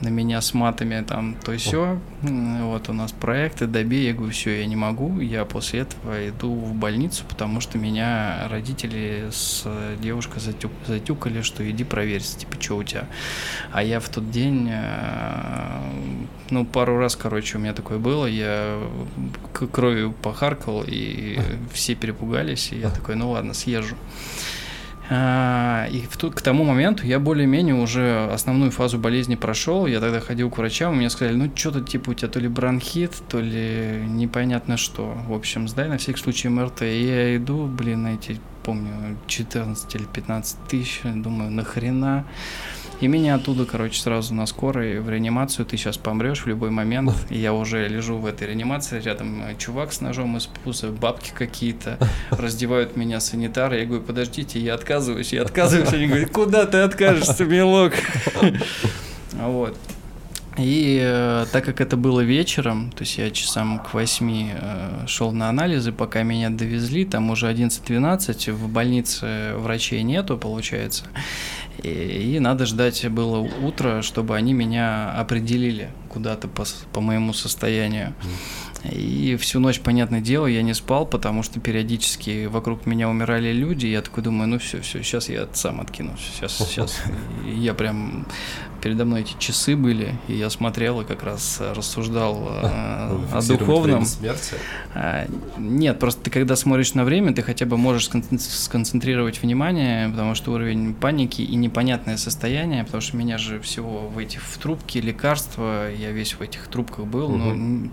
на 0.00 0.08
меня 0.08 0.40
с 0.40 0.54
матами 0.54 1.02
там 1.06 1.34
то 1.34 1.56
все, 1.56 1.98
вот 2.22 2.88
у 2.88 2.92
нас 2.92 3.12
проекты, 3.12 3.66
добей, 3.66 4.06
я 4.06 4.12
говорю, 4.14 4.32
все, 4.32 4.60
я 4.60 4.66
не 4.66 4.76
могу, 4.76 5.20
я 5.20 5.44
после 5.44 5.80
этого 5.80 6.28
иду 6.28 6.54
в 6.54 6.74
больницу, 6.74 7.24
потому 7.28 7.60
что 7.60 7.78
меня 7.78 8.46
родители 8.48 9.28
с 9.30 9.66
девушкой 10.00 10.40
затюк, 10.40 10.72
затюкали, 10.86 11.42
что 11.42 11.68
иди 11.68 11.84
проверься, 11.84 12.38
типа, 12.38 12.60
что 12.60 12.76
у 12.76 12.82
тебя. 12.82 13.06
А 13.72 13.82
я 13.82 14.00
в 14.00 14.08
тот 14.08 14.30
день, 14.30 14.68
э, 14.70 15.80
ну, 16.50 16.64
пару 16.64 16.98
раз, 16.98 17.16
короче, 17.16 17.58
у 17.58 17.60
меня 17.60 17.72
такое 17.72 17.98
было, 17.98 18.26
я 18.26 18.78
кровью 19.72 20.12
похаркал, 20.12 20.84
и 20.86 21.38
все 21.72 21.94
перепугались, 21.94 22.72
и 22.72 22.78
я 22.80 22.90
такой, 22.90 23.16
ну 23.16 23.30
ладно, 23.30 23.54
съезжу. 23.54 23.96
А, 25.12 25.88
и 25.90 26.02
в 26.02 26.16
ту- 26.16 26.30
к 26.30 26.40
тому 26.40 26.62
моменту 26.62 27.04
я 27.04 27.18
более-менее 27.18 27.74
уже 27.74 28.28
основную 28.32 28.70
фазу 28.70 28.96
болезни 28.96 29.34
прошел. 29.34 29.86
Я 29.86 29.98
тогда 29.98 30.20
ходил 30.20 30.50
к 30.50 30.58
врачам, 30.58 30.96
мне 30.96 31.10
сказали, 31.10 31.34
ну 31.36 31.50
что-то 31.52 31.80
типа 31.80 32.10
у 32.10 32.14
тебя 32.14 32.28
то 32.28 32.38
ли 32.38 32.46
бронхит, 32.46 33.12
то 33.28 33.40
ли 33.40 34.04
непонятно 34.06 34.76
что. 34.76 35.18
В 35.26 35.32
общем, 35.32 35.66
сдай 35.66 35.88
на 35.88 35.98
всякий 35.98 36.20
случай 36.20 36.48
МРТ. 36.48 36.82
И 36.82 37.06
я 37.06 37.36
иду, 37.36 37.66
блин, 37.66 38.06
эти, 38.06 38.40
помню, 38.62 39.16
14 39.26 39.94
или 39.96 40.04
15 40.04 40.56
тысяч, 40.68 41.00
думаю, 41.02 41.50
нахрена? 41.50 42.24
И 43.00 43.08
меня 43.08 43.36
оттуда, 43.36 43.64
короче, 43.64 44.00
сразу 44.00 44.34
на 44.34 44.44
скорой 44.44 45.00
в 45.00 45.08
реанимацию. 45.08 45.64
Ты 45.64 45.78
сейчас 45.78 45.96
помрешь 45.96 46.42
в 46.42 46.46
любой 46.46 46.70
момент. 46.70 47.14
И 47.30 47.38
я 47.38 47.54
уже 47.54 47.88
лежу 47.88 48.18
в 48.18 48.26
этой 48.26 48.48
реанимации. 48.48 49.00
Рядом 49.00 49.42
э, 49.42 49.56
чувак 49.56 49.92
с 49.94 50.02
ножом 50.02 50.36
из 50.36 50.46
пуза, 50.46 50.88
бабки 50.88 51.32
какие-то. 51.34 51.96
Раздевают 52.30 52.96
меня 52.96 53.20
санитары. 53.20 53.78
Я 53.78 53.86
говорю, 53.86 54.02
подождите, 54.02 54.60
я 54.60 54.74
отказываюсь, 54.74 55.32
я 55.32 55.42
отказываюсь. 55.42 55.92
Они 55.94 56.08
говорят, 56.08 56.30
куда 56.30 56.66
ты 56.66 56.78
откажешься, 56.78 57.44
милок? 57.44 57.94
Вот. 59.32 59.78
И 60.58 61.00
э, 61.02 61.46
так 61.52 61.64
как 61.64 61.80
это 61.80 61.96
было 61.96 62.20
вечером, 62.20 62.90
то 62.90 63.04
есть 63.04 63.16
я 63.16 63.30
часам 63.30 63.78
к 63.78 63.94
8 63.94 64.50
э, 64.52 65.06
шел 65.06 65.32
на 65.32 65.48
анализы, 65.48 65.92
пока 65.92 66.22
меня 66.22 66.50
довезли, 66.50 67.06
там 67.06 67.30
уже 67.30 67.50
11-12, 67.50 68.52
в 68.52 68.68
больнице 68.68 69.54
врачей 69.56 70.02
нету, 70.02 70.36
получается. 70.36 71.04
И, 71.82 72.34
и 72.36 72.38
надо 72.40 72.66
ждать 72.66 73.06
было 73.08 73.38
утро, 73.38 74.02
чтобы 74.02 74.36
они 74.36 74.52
меня 74.52 75.12
определили 75.12 75.90
куда-то 76.08 76.48
по, 76.48 76.64
по 76.92 77.00
моему 77.00 77.32
состоянию. 77.32 78.14
И 78.84 79.36
всю 79.36 79.60
ночь, 79.60 79.80
понятное 79.80 80.20
дело, 80.20 80.46
я 80.46 80.62
не 80.62 80.74
спал, 80.74 81.06
потому 81.06 81.42
что 81.42 81.60
периодически 81.60 82.46
вокруг 82.46 82.86
меня 82.86 83.08
умирали 83.08 83.52
люди. 83.52 83.86
И 83.86 83.90
я 83.90 84.02
такой 84.02 84.22
думаю, 84.22 84.48
ну 84.48 84.58
все, 84.58 84.80
все, 84.80 85.02
сейчас 85.02 85.28
я 85.28 85.48
сам 85.52 85.80
откинусь. 85.80 86.20
Сейчас, 86.34 86.56
сейчас. 86.56 87.00
И 87.46 87.50
я 87.50 87.74
прям 87.74 88.26
передо 88.80 89.04
мной 89.04 89.22
эти 89.22 89.34
часы 89.38 89.76
были, 89.76 90.14
и 90.28 90.34
я 90.34 90.50
смотрел 90.50 91.00
и 91.00 91.04
как 91.04 91.22
раз 91.22 91.60
рассуждал 91.74 92.48
э, 92.62 93.26
о 93.32 93.42
духовном. 93.46 94.04
смерти. 94.04 94.54
А, 94.94 95.26
Нет, 95.58 95.98
просто 95.98 96.22
ты 96.22 96.30
когда 96.30 96.56
смотришь 96.56 96.94
на 96.94 97.04
время, 97.04 97.32
ты 97.32 97.42
хотя 97.42 97.66
бы 97.66 97.76
можешь 97.76 98.08
скон- 98.08 98.38
сконцентрировать 98.38 99.42
внимание, 99.42 100.08
потому 100.08 100.34
что 100.34 100.52
уровень 100.52 100.94
паники 100.94 101.42
и 101.42 101.54
непонятное 101.56 102.16
состояние, 102.16 102.84
потому 102.84 103.00
что 103.00 103.16
меня 103.16 103.38
же 103.38 103.60
всего 103.60 104.08
в 104.08 104.18
этих 104.18 104.42
в 104.42 104.58
трубке 104.58 105.00
лекарства, 105.00 105.90
я 105.90 106.10
весь 106.10 106.34
в 106.34 106.40
этих 106.40 106.68
трубках 106.68 107.06
был, 107.06 107.28
но 107.30 107.90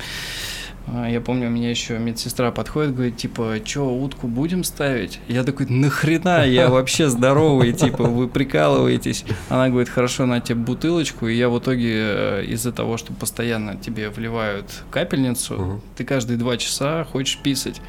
а, 0.89 1.09
я 1.09 1.19
помню, 1.19 1.47
у 1.47 1.51
меня 1.51 1.69
еще 1.69 1.97
медсестра 1.99 2.51
подходит, 2.51 2.95
говорит, 2.95 3.17
типа, 3.17 3.55
что, 3.63 3.93
утку 3.93 4.27
будем 4.27 4.63
ставить? 4.63 5.19
Я 5.27 5.43
такой, 5.43 5.65
нахрена, 5.67 6.47
я 6.47 6.69
вообще 6.69 7.09
здоровый, 7.09 7.73
типа, 7.73 8.03
вы 8.05 8.27
прикалываетесь. 8.29 9.25
Она 9.49 9.69
говорит, 9.69 9.89
хорошо, 9.89 10.25
на 10.25 10.39
тебе 10.39 10.55
бутылочку, 10.77 11.27
и 11.27 11.35
я 11.35 11.49
в 11.49 11.57
итоге 11.57 11.93
э, 11.95 12.45
из-за 12.47 12.71
того, 12.71 12.97
что 12.97 13.11
постоянно 13.13 13.75
тебе 13.75 14.09
вливают 14.09 14.65
капельницу, 14.91 15.53
Мгм. 15.55 15.81
ты 15.95 16.03
каждые 16.03 16.37
два 16.37 16.57
часа 16.57 17.03
хочешь 17.11 17.37
писать. 17.39 17.81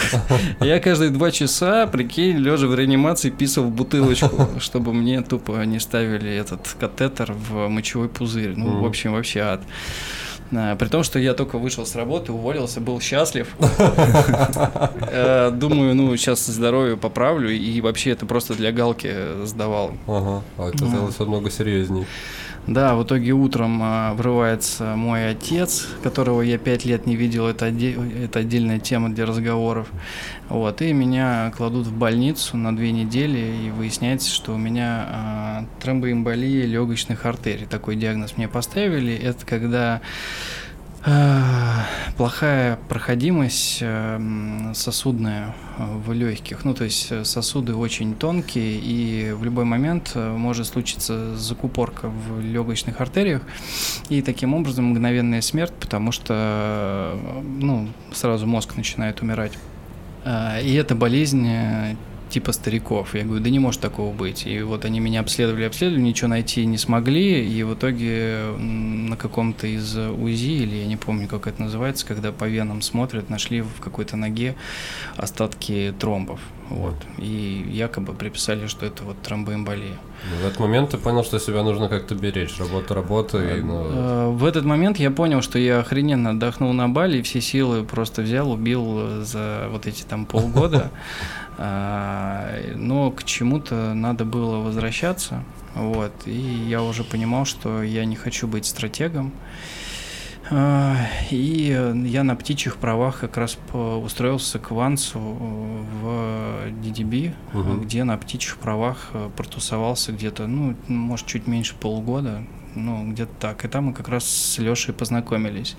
Я 0.60 0.80
каждые 0.80 1.10
два 1.10 1.30
часа, 1.30 1.86
прикинь, 1.86 2.38
лежа 2.38 2.66
в 2.66 2.74
реанимации, 2.74 3.30
писал 3.30 3.64
в 3.64 3.70
бутылочку, 3.70 4.48
чтобы 4.60 4.94
мне 4.94 5.20
тупо 5.22 5.62
не 5.64 5.78
ставили 5.80 6.30
этот 6.30 6.74
катетер 6.80 7.32
в 7.32 7.68
мочевой 7.68 8.08
пузырь. 8.08 8.54
Ну, 8.56 8.80
в 8.82 8.86
общем, 8.86 9.12
вообще 9.12 9.40
ад. 9.40 9.60
А, 10.54 10.76
При 10.76 10.88
том, 10.88 11.02
что 11.02 11.18
я 11.18 11.34
только 11.34 11.58
вышел 11.58 11.86
с 11.86 11.94
работы, 11.94 12.32
уволился, 12.32 12.80
был 12.80 13.00
счастлив. 13.00 13.48
Э, 15.14 15.50
Думаю, 15.50 15.94
ну, 15.94 16.16
сейчас 16.16 16.46
здоровье 16.46 16.96
поправлю, 16.96 17.50
и 17.50 17.80
вообще 17.80 18.10
это 18.10 18.24
просто 18.24 18.54
для 18.54 18.72
галки 18.72 19.44
сдавал. 19.44 19.92
Ага. 20.06 20.42
А 20.58 20.68
оказалось 20.68 21.18
намного 21.18 21.50
серьезней. 21.50 22.06
Да, 22.66 22.94
в 22.94 23.02
итоге 23.02 23.32
утром 23.32 23.80
а, 23.82 24.14
врывается 24.14 24.94
мой 24.94 25.30
отец, 25.30 25.88
которого 26.04 26.42
я 26.42 26.58
пять 26.58 26.84
лет 26.84 27.06
не 27.06 27.16
видел, 27.16 27.48
это, 27.48 27.66
это 27.66 28.38
отдельная 28.38 28.78
тема 28.78 29.12
для 29.12 29.26
разговоров. 29.26 29.88
Вот, 30.48 30.80
и 30.80 30.92
меня 30.92 31.52
кладут 31.56 31.88
в 31.88 31.92
больницу 31.92 32.56
на 32.56 32.76
две 32.76 32.92
недели, 32.92 33.66
и 33.66 33.70
выясняется, 33.70 34.30
что 34.30 34.54
у 34.54 34.58
меня 34.58 35.06
а, 35.08 35.64
тромбоэмболия 35.80 36.66
легочных 36.66 37.26
артерий. 37.26 37.66
Такой 37.66 37.96
диагноз 37.96 38.36
мне 38.36 38.46
поставили. 38.46 39.12
Это 39.12 39.44
когда 39.44 40.00
плохая 42.16 42.78
проходимость 42.88 43.78
э, 43.80 44.16
м, 44.16 44.72
сосудная 44.74 45.54
э, 45.78 45.84
в 45.84 46.12
легких. 46.12 46.64
Ну, 46.64 46.74
то 46.74 46.84
есть 46.84 47.10
э, 47.10 47.24
сосуды 47.24 47.74
очень 47.74 48.14
тонкие, 48.14 48.78
и 48.78 49.32
в 49.32 49.42
любой 49.44 49.64
момент 49.64 50.12
э, 50.14 50.36
может 50.36 50.66
случиться 50.66 51.36
закупорка 51.36 52.08
в 52.08 52.40
легочных 52.40 53.00
артериях, 53.00 53.42
и 54.08 54.22
таким 54.22 54.54
образом 54.54 54.86
мгновенная 54.86 55.40
смерть, 55.40 55.72
потому 55.80 56.12
что 56.12 57.18
ну, 57.42 57.88
сразу 58.12 58.46
мозг 58.46 58.76
начинает 58.76 59.20
умирать. 59.22 59.52
И 60.62 60.74
эта 60.74 60.94
болезнь 60.94 61.48
типа 62.32 62.52
стариков. 62.52 63.14
Я 63.14 63.24
говорю, 63.24 63.42
да 63.42 63.50
не 63.50 63.58
может 63.58 63.80
такого 63.80 64.12
быть. 64.12 64.46
И 64.46 64.60
вот 64.62 64.84
они 64.84 65.00
меня 65.00 65.20
обследовали, 65.20 65.64
обследовали, 65.64 66.02
ничего 66.02 66.28
найти 66.28 66.66
не 66.66 66.78
смогли. 66.78 67.46
И 67.46 67.62
в 67.62 67.74
итоге 67.74 68.44
на 68.58 69.16
каком-то 69.16 69.66
из 69.66 69.96
УЗИ, 69.96 70.62
или 70.62 70.76
я 70.76 70.86
не 70.86 70.96
помню, 70.96 71.28
как 71.28 71.46
это 71.46 71.62
называется, 71.62 72.06
когда 72.06 72.32
по 72.32 72.44
венам 72.44 72.82
смотрят, 72.82 73.30
нашли 73.30 73.60
в 73.60 73.80
какой-то 73.80 74.16
ноге 74.16 74.56
остатки 75.16 75.94
тромбов. 75.98 76.40
Вот. 76.70 76.94
И 77.18 77.66
якобы 77.70 78.14
приписали, 78.14 78.66
что 78.66 78.86
это 78.86 79.04
вот 79.04 79.20
тромбоэмболия. 79.22 79.96
В 80.40 80.46
этот 80.46 80.60
момент 80.60 80.90
ты 80.90 80.98
понял, 80.98 81.22
что 81.24 81.38
себя 81.38 81.62
нужно 81.62 81.88
как-то 81.88 82.14
беречь. 82.14 82.58
Работа 82.58 82.94
работа. 82.94 83.38
И, 83.56 83.60
ну, 83.60 83.82
Э, 83.92 84.30
В 84.30 84.44
этот 84.44 84.64
момент 84.64 84.98
я 84.98 85.10
понял, 85.10 85.42
что 85.42 85.58
я 85.58 85.80
охрененно 85.80 86.30
отдохнул 86.30 86.72
на 86.72 86.88
Бали, 86.88 87.18
и 87.18 87.22
все 87.22 87.40
силы 87.40 87.84
просто 87.84 88.22
взял, 88.22 88.50
убил 88.50 88.84
э, 88.98 89.22
за 89.24 89.68
вот 89.70 89.86
эти 89.86 90.02
там 90.02 90.24
полгода. 90.26 90.90
А, 91.64 92.50
Но 92.74 93.10
к 93.12 93.22
чему-то 93.22 93.94
надо 93.94 94.24
было 94.24 94.56
возвращаться. 94.58 95.44
Вот. 95.74 96.12
И 96.26 96.32
я 96.68 96.82
уже 96.82 97.04
понимал, 97.04 97.44
что 97.44 97.82
я 97.84 98.04
не 98.04 98.16
хочу 98.16 98.48
быть 98.48 98.66
стратегом. 98.66 99.32
А, 100.50 100.96
И 101.30 101.94
я 102.06 102.24
на 102.24 102.34
птичьих 102.34 102.76
правах 102.78 103.20
как 103.20 103.36
раз 103.36 103.56
устроился 103.72 104.58
к 104.58 104.72
Вансу 104.72 105.20
в 105.20 106.66
DDB, 106.82 107.32
Мгм. 107.52 107.80
где 107.82 108.02
на 108.02 108.16
птичьих 108.18 108.56
правах 108.56 109.10
э, 109.12 109.30
протусовался 109.36 110.10
где-то, 110.12 110.48
ну, 110.48 110.74
может, 110.88 111.26
чуть 111.26 111.46
меньше 111.46 111.74
полугода, 111.76 112.42
ну, 112.74 113.08
где-то 113.12 113.32
так. 113.38 113.64
И 113.64 113.68
там 113.68 113.84
мы 113.84 113.92
как 113.92 114.08
раз 114.08 114.24
с 114.24 114.58
Лешей 114.58 114.92
познакомились. 114.94 115.76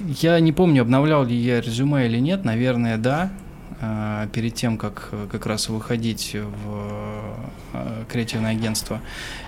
Я 0.00 0.40
не 0.40 0.52
помню, 0.52 0.82
обновлял 0.82 1.24
ли 1.24 1.36
я 1.36 1.60
резюме 1.60 2.06
или 2.06 2.18
нет, 2.18 2.44
наверное, 2.44 2.98
да. 2.98 3.30
А, 3.80 4.28
Перед 4.28 4.54
тем, 4.54 4.78
как 4.78 5.08
э, 5.12 5.26
как 5.30 5.46
раз 5.46 5.68
выходить 5.68 6.34
в 6.34 7.36
э, 7.72 8.04
креативное 8.10 8.52
агентство. 8.52 9.00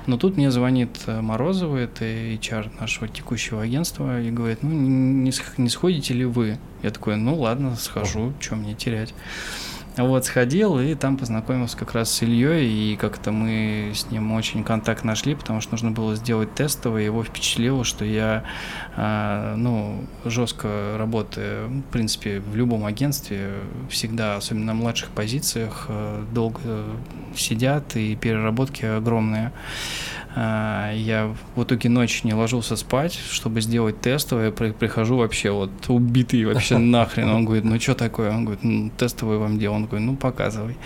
Но 0.06 0.16
тут 0.18 0.36
мне 0.36 0.51
звонит 0.51 0.90
э, 1.06 1.20
Морозова, 1.20 1.77
это 1.77 2.05
HR 2.05 2.70
нашего 2.81 3.09
текущего 3.09 3.62
агентства, 3.62 4.20
и 4.20 4.31
говорит, 4.31 4.62
ну, 4.62 4.70
не 4.70 5.68
сходите 5.68 6.12
ли 6.14 6.24
вы? 6.24 6.59
Я 6.82 6.90
такой, 6.90 7.16
ну, 7.16 7.39
ладно, 7.39 7.77
схожу, 7.77 8.32
что 8.40 8.56
мне 8.56 8.74
терять. 8.74 9.14
Вот, 9.97 10.27
сходил 10.27 10.78
и 10.78 10.94
там 10.94 11.16
познакомился 11.16 11.74
как 11.77 11.94
раз 11.94 12.10
с 12.10 12.20
Ильей, 12.23 12.93
и 12.93 12.97
как-то 12.97 13.32
мы 13.32 13.93
с 13.94 14.10
ним 14.10 14.32
очень 14.32 14.62
контакт 14.62 15.05
нашли, 15.05 15.35
потому 15.35 15.62
что 15.62 15.73
нужно 15.73 15.90
было 15.90 16.14
сделать 16.16 16.55
тестовое, 16.55 17.02
его 17.05 17.24
впечатлило, 17.24 17.82
что 17.82 18.05
я, 18.05 18.44
а, 18.94 19.56
ну, 19.56 20.05
жестко 20.27 20.97
работаю, 20.98 21.68
в 21.68 21.82
принципе, 21.93 22.40
в 22.40 22.55
любом 22.56 22.85
агентстве, 22.85 23.52
всегда, 23.89 24.36
особенно 24.36 24.66
на 24.66 24.74
младших 24.74 25.09
позициях, 25.10 25.86
э, 25.89 26.24
долго 26.31 26.60
сидят, 27.35 27.97
и 27.97 28.16
переработки 28.16 28.85
огромные. 28.85 29.51
А, 30.39 30.93
Я 30.93 31.35
в 31.55 31.62
итоге 31.62 31.89
ночью 31.89 32.27
не 32.27 32.35
ложился 32.35 32.77
спать, 32.77 33.18
чтобы 33.31 33.62
сделать 33.62 34.02
тестовое. 34.02 34.51
При- 34.51 34.73
Прихожу 34.73 35.16
вообще 35.16 35.51
вот 35.51 35.70
убитый 35.89 36.44
вообще 36.44 36.77
нахрен. 36.78 37.31
Он 37.31 37.47
говорит, 37.47 37.64
ну 37.64 37.81
что 37.81 37.94
такое? 37.94 38.31
Он 38.31 38.44
говорит, 38.44 38.62
ну 38.62 38.90
тестовое 38.98 39.39
вам 39.39 39.59
дело. 39.59 39.73
Он 39.77 39.85
говорит, 39.86 40.06
ну 40.06 40.16
показывай. 40.16 40.76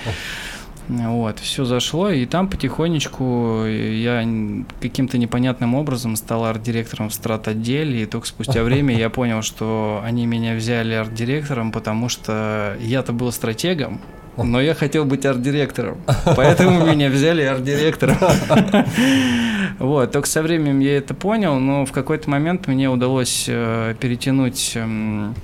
Вот, 0.89 1.39
все 1.39 1.65
зашло, 1.65 2.11
и 2.11 2.27
там 2.27 2.49
потихонечку 2.49 3.65
я 3.65 4.23
н- 4.25 4.67
каким-то 4.81 5.19
непонятным 5.19 5.77
образом 5.77 6.17
стал 6.17 6.45
арт-директором 6.47 7.11
в 7.11 7.15
страт-отделе, 7.15 8.03
и 8.03 8.07
только 8.07 8.27
спустя 8.27 8.65
время 8.65 8.97
я 8.97 9.09
понял, 9.09 9.43
что 9.43 10.01
они 10.05 10.27
меня 10.27 10.57
взяли 10.57 10.95
арт-директором, 10.95 11.71
потому 11.71 12.09
что 12.09 12.77
я-то 12.81 13.13
был 13.13 13.31
стратегом, 13.31 14.01
но 14.37 14.61
я 14.61 14.75
хотел 14.75 15.05
быть 15.05 15.25
арт-директором, 15.27 15.99
поэтому 16.35 16.85
меня 16.85 17.09
взяли 17.09 17.43
арт-директором. 17.43 18.17
Вот, 19.79 20.13
только 20.13 20.29
со 20.29 20.43
временем 20.43 20.81
я 20.81 20.99
это 20.99 21.15
понял, 21.15 21.59
но 21.59 21.87
в 21.87 21.93
какой-то 21.93 22.29
момент 22.29 22.67
мне 22.67 22.91
удалось 22.91 23.47
э, 23.49 23.95
перетянуть 23.99 24.73
эм, 24.75 25.35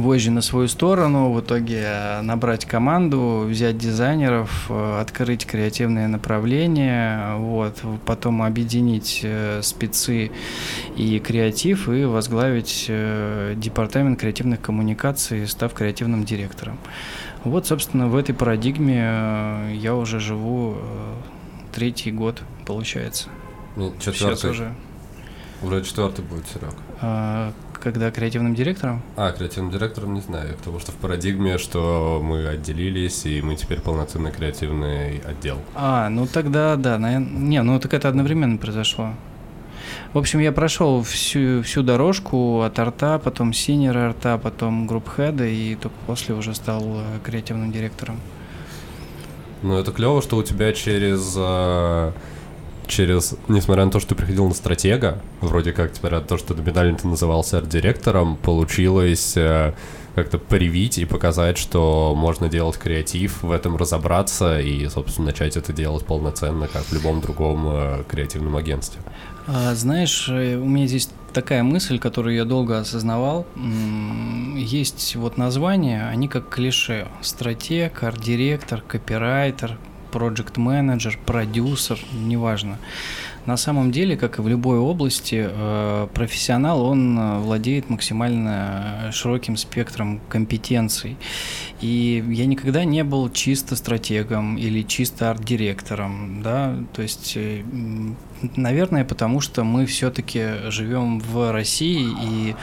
вожжи 0.00 0.30
на 0.30 0.42
свою 0.42 0.68
сторону, 0.68 1.32
в 1.32 1.40
итоге 1.40 1.82
э, 1.84 2.20
набрать 2.22 2.64
команду, 2.64 3.46
взять 3.48 3.78
дизайнеров, 3.78 4.66
э, 4.68 5.00
открыть 5.00 5.46
креативные 5.46 6.08
направления, 6.08 7.36
вот, 7.36 7.82
потом 8.06 8.42
объединить 8.42 9.20
э, 9.22 9.60
спецы 9.62 10.30
и 10.96 11.18
креатив 11.18 11.88
и 11.88 12.04
возглавить 12.04 12.86
департамент 13.56 14.18
креативных 14.18 14.60
коммуникаций, 14.60 15.46
став 15.46 15.72
креативным 15.74 16.24
директором. 16.24 16.78
Вот, 17.44 17.66
собственно, 17.66 18.08
в 18.08 18.16
этой 18.16 18.34
парадигме 18.34 19.72
я 19.74 19.94
уже 19.94 20.20
живу 20.20 20.76
третий 21.72 22.12
год, 22.12 22.42
получается. 22.66 23.28
Четвертый. 23.98 24.36
Сейчас 24.36 24.44
уже. 24.44 24.74
Уже 25.62 25.84
четвертый 25.84 26.24
будет, 26.24 26.44
Серег. 26.48 26.74
Когда 27.82 28.12
креативным 28.12 28.54
директором? 28.54 29.02
А, 29.16 29.32
креативным 29.32 29.72
директором 29.72 30.14
не 30.14 30.20
знаю, 30.20 30.56
потому 30.56 30.78
что 30.78 30.92
в 30.92 30.94
парадигме, 30.94 31.58
что 31.58 32.20
мы 32.22 32.46
отделились, 32.46 33.26
и 33.26 33.42
мы 33.42 33.56
теперь 33.56 33.80
полноценный 33.80 34.30
креативный 34.30 35.18
отдел. 35.18 35.58
А, 35.74 36.08
ну 36.08 36.28
тогда 36.28 36.76
да, 36.76 36.96
наверное, 36.96 37.28
не, 37.28 37.60
ну 37.60 37.80
так 37.80 37.92
это 37.92 38.08
одновременно 38.08 38.56
произошло. 38.56 39.14
В 40.12 40.18
общем, 40.18 40.38
я 40.38 40.52
прошел 40.52 41.02
всю, 41.02 41.62
всю 41.62 41.82
дорожку 41.82 42.60
от 42.60 42.78
арта, 42.78 43.18
потом 43.18 43.52
senior 43.52 43.98
art 43.98 44.22
а, 44.22 44.38
потом 44.38 44.86
group 44.86 45.08
head 45.16 45.35
а, 45.35 45.44
и 45.44 45.74
только 45.74 45.96
после 46.06 46.36
уже 46.36 46.54
стал 46.54 46.82
э, 46.84 47.02
креативным 47.24 47.72
директором. 47.72 48.20
Ну, 49.62 49.76
это 49.76 49.90
клево, 49.90 50.22
что 50.22 50.36
у 50.36 50.42
тебя 50.44 50.72
через 50.72 51.34
э, 51.36 52.12
через, 52.86 53.34
несмотря 53.48 53.84
на 53.84 53.90
то, 53.90 54.00
что 54.00 54.10
ты 54.10 54.14
приходил 54.14 54.46
на 54.48 54.54
стратега, 54.54 55.20
вроде 55.40 55.72
как, 55.72 55.92
несмотря 55.92 56.20
на 56.20 56.26
то, 56.26 56.38
что 56.38 56.54
номинально 56.54 56.98
ты 56.98 57.08
назывался 57.08 57.58
арт-директором, 57.58 58.36
получилось 58.36 59.36
э, 59.36 59.72
как-то 60.14 60.38
привить 60.38 60.98
и 60.98 61.04
показать, 61.04 61.58
что 61.58 62.14
можно 62.16 62.48
делать 62.48 62.76
креатив, 62.76 63.42
в 63.42 63.50
этом 63.50 63.76
разобраться 63.76 64.60
и, 64.60 64.88
собственно, 64.88 65.26
начать 65.26 65.56
это 65.56 65.72
делать 65.72 66.04
полноценно, 66.04 66.68
как 66.68 66.82
в 66.82 66.92
любом 66.92 67.20
другом 67.20 67.66
э, 67.68 68.04
креативном 68.08 68.56
агентстве. 68.56 69.00
А, 69.46 69.74
знаешь, 69.74 70.28
э, 70.28 70.56
у 70.56 70.66
меня 70.66 70.86
здесь 70.86 71.08
такая 71.32 71.62
мысль, 71.62 71.98
которую 71.98 72.36
я 72.36 72.44
долго 72.44 72.78
осознавал. 72.78 73.46
Есть 74.56 75.16
вот 75.16 75.38
названия, 75.38 76.08
они 76.08 76.28
как 76.28 76.48
клише. 76.48 77.08
Стратег, 77.22 78.02
арт-директор, 78.02 78.82
копирайтер, 78.82 79.78
проект 80.12 80.56
менеджер 80.58 81.18
продюсер, 81.26 81.98
неважно. 82.12 82.78
На 83.46 83.56
самом 83.56 83.90
деле, 83.90 84.16
как 84.16 84.38
и 84.38 84.42
в 84.42 84.46
любой 84.46 84.78
области, 84.78 85.48
э, 85.48 86.08
профессионал, 86.14 86.82
он 86.82 87.18
э, 87.18 87.38
владеет 87.40 87.90
максимально 87.90 89.10
широким 89.12 89.56
спектром 89.56 90.20
компетенций. 90.28 91.16
И 91.80 92.24
я 92.28 92.46
никогда 92.46 92.84
не 92.84 93.02
был 93.02 93.30
чисто 93.30 93.74
стратегом 93.74 94.56
или 94.58 94.82
чисто 94.82 95.30
арт-директором, 95.30 96.42
да, 96.42 96.76
то 96.92 97.02
есть 97.02 97.36
Наверное, 98.56 99.04
потому 99.04 99.40
что 99.40 99.62
мы 99.62 99.86
все-таки 99.86 100.70
живем 100.70 101.20
в 101.20 101.52
России, 101.52 102.08
и 102.22 102.56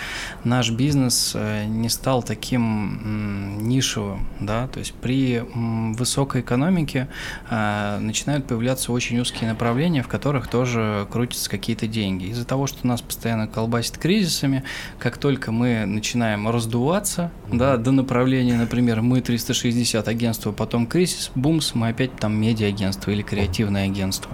наш 0.43 0.71
бизнес 0.71 1.31
э, 1.35 1.65
не 1.65 1.87
стал 1.87 2.21
таким 2.21 3.67
нишевым, 3.67 4.27
да, 4.41 4.67
то 4.67 4.79
есть 4.79 4.93
при 4.93 5.41
высокой 5.49 6.41
экономике 6.41 7.07
э, 7.49 7.97
начинают 7.99 8.45
появляться 8.45 8.91
очень 8.91 9.19
узкие 9.19 9.49
направления, 9.49 10.03
в 10.03 10.07
которых 10.07 10.49
тоже 10.49 11.07
крутятся 11.11 11.49
какие-то 11.49 11.87
деньги. 11.87 12.25
Из-за 12.25 12.45
того, 12.45 12.67
что 12.67 12.85
нас 12.85 13.01
постоянно 13.01 13.47
колбасит 13.47 13.97
кризисами, 13.97 14.63
как 14.97 15.17
только 15.17 15.51
мы 15.51 15.85
начинаем 15.85 16.49
раздуваться, 16.49 17.31
да, 17.51 17.77
до 17.77 17.91
направления, 17.91 18.57
например, 18.57 19.01
мы 19.01 19.21
360 19.21 20.07
агентство, 20.07 20.51
потом 20.51 20.87
кризис, 20.87 21.31
бумс, 21.35 21.73
мы 21.73 21.89
опять 21.89 22.15
там 22.17 22.33
медиа-агентство 22.35 23.11
или 23.11 23.21
креативное 23.21 23.85
агентство. 23.85 24.31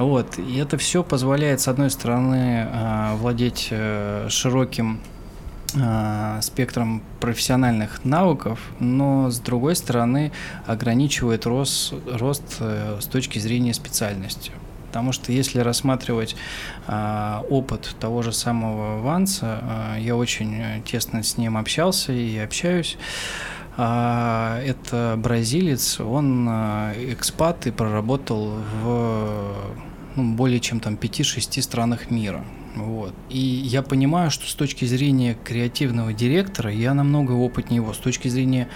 Вот. 0.00 0.38
И 0.38 0.56
это 0.56 0.78
все 0.78 1.02
позволяет, 1.02 1.60
с 1.60 1.68
одной 1.68 1.90
стороны, 1.90 2.66
а, 2.72 3.16
владеть 3.16 3.68
э, 3.70 4.26
широким 4.28 5.00
а, 5.78 6.40
спектром 6.40 7.02
профессиональных 7.20 8.04
навыков, 8.04 8.58
но 8.80 9.30
с 9.30 9.38
другой 9.38 9.76
стороны 9.76 10.32
ограничивает 10.66 11.46
рост, 11.46 11.94
рост 12.06 12.56
э, 12.60 12.98
с 13.00 13.06
точки 13.06 13.38
зрения 13.38 13.74
специальности. 13.74 14.52
Потому 14.88 15.12
что 15.12 15.30
если 15.30 15.60
рассматривать 15.60 16.34
э, 16.88 17.42
опыт 17.48 17.94
того 18.00 18.22
же 18.22 18.32
самого 18.32 19.00
Ванса, 19.00 19.94
э, 19.96 20.00
я 20.00 20.16
очень 20.16 20.82
тесно 20.84 21.22
с 21.22 21.36
ним 21.36 21.56
общался 21.56 22.12
и 22.12 22.36
общаюсь. 22.38 22.96
А, 23.76 24.60
это 24.62 25.14
бразилец, 25.16 26.00
он 26.00 26.46
а, 26.48 26.92
экспат 26.96 27.66
и 27.66 27.70
проработал 27.70 28.52
в 28.82 29.54
ну, 30.20 30.34
более 30.34 30.60
чем 30.60 30.80
там 30.80 30.94
5-6 30.94 31.62
странах 31.62 32.10
мира. 32.10 32.44
Вот. 32.76 33.14
И 33.28 33.38
я 33.38 33.82
понимаю, 33.82 34.30
что 34.30 34.46
с 34.46 34.54
точки 34.54 34.84
зрения 34.84 35.36
креативного 35.44 36.12
директора 36.12 36.70
я 36.72 36.94
намного 36.94 37.32
опытнее 37.32 37.76
его. 37.76 37.92
С 37.92 37.98
точки 37.98 38.28
зрения 38.28 38.68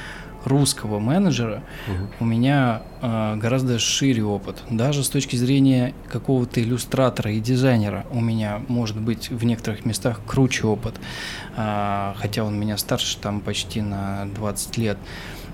русского 0.45 0.99
менеджера 0.99 1.63
угу. 1.89 2.09
у 2.21 2.25
меня 2.25 2.83
э, 3.01 3.37
гораздо 3.37 3.79
шире 3.79 4.25
опыт. 4.25 4.63
Даже 4.71 5.03
с 5.03 5.09
точки 5.09 5.37
зрения 5.37 5.95
какого-то 6.09 6.61
иллюстратора 6.63 7.33
и 7.33 7.41
дизайнера 7.41 8.05
у 8.11 8.21
меня 8.21 8.61
может 8.69 9.01
быть 9.01 9.31
в 9.31 9.45
некоторых 9.45 9.85
местах 9.85 10.21
круче 10.27 10.67
опыт. 10.67 10.97
Э, 11.57 12.15
хотя 12.17 12.45
он 12.45 12.59
меня 12.59 12.77
старше 12.77 13.19
там 13.19 13.41
почти 13.41 13.81
на 13.81 14.27
20 14.35 14.77
лет. 14.79 14.99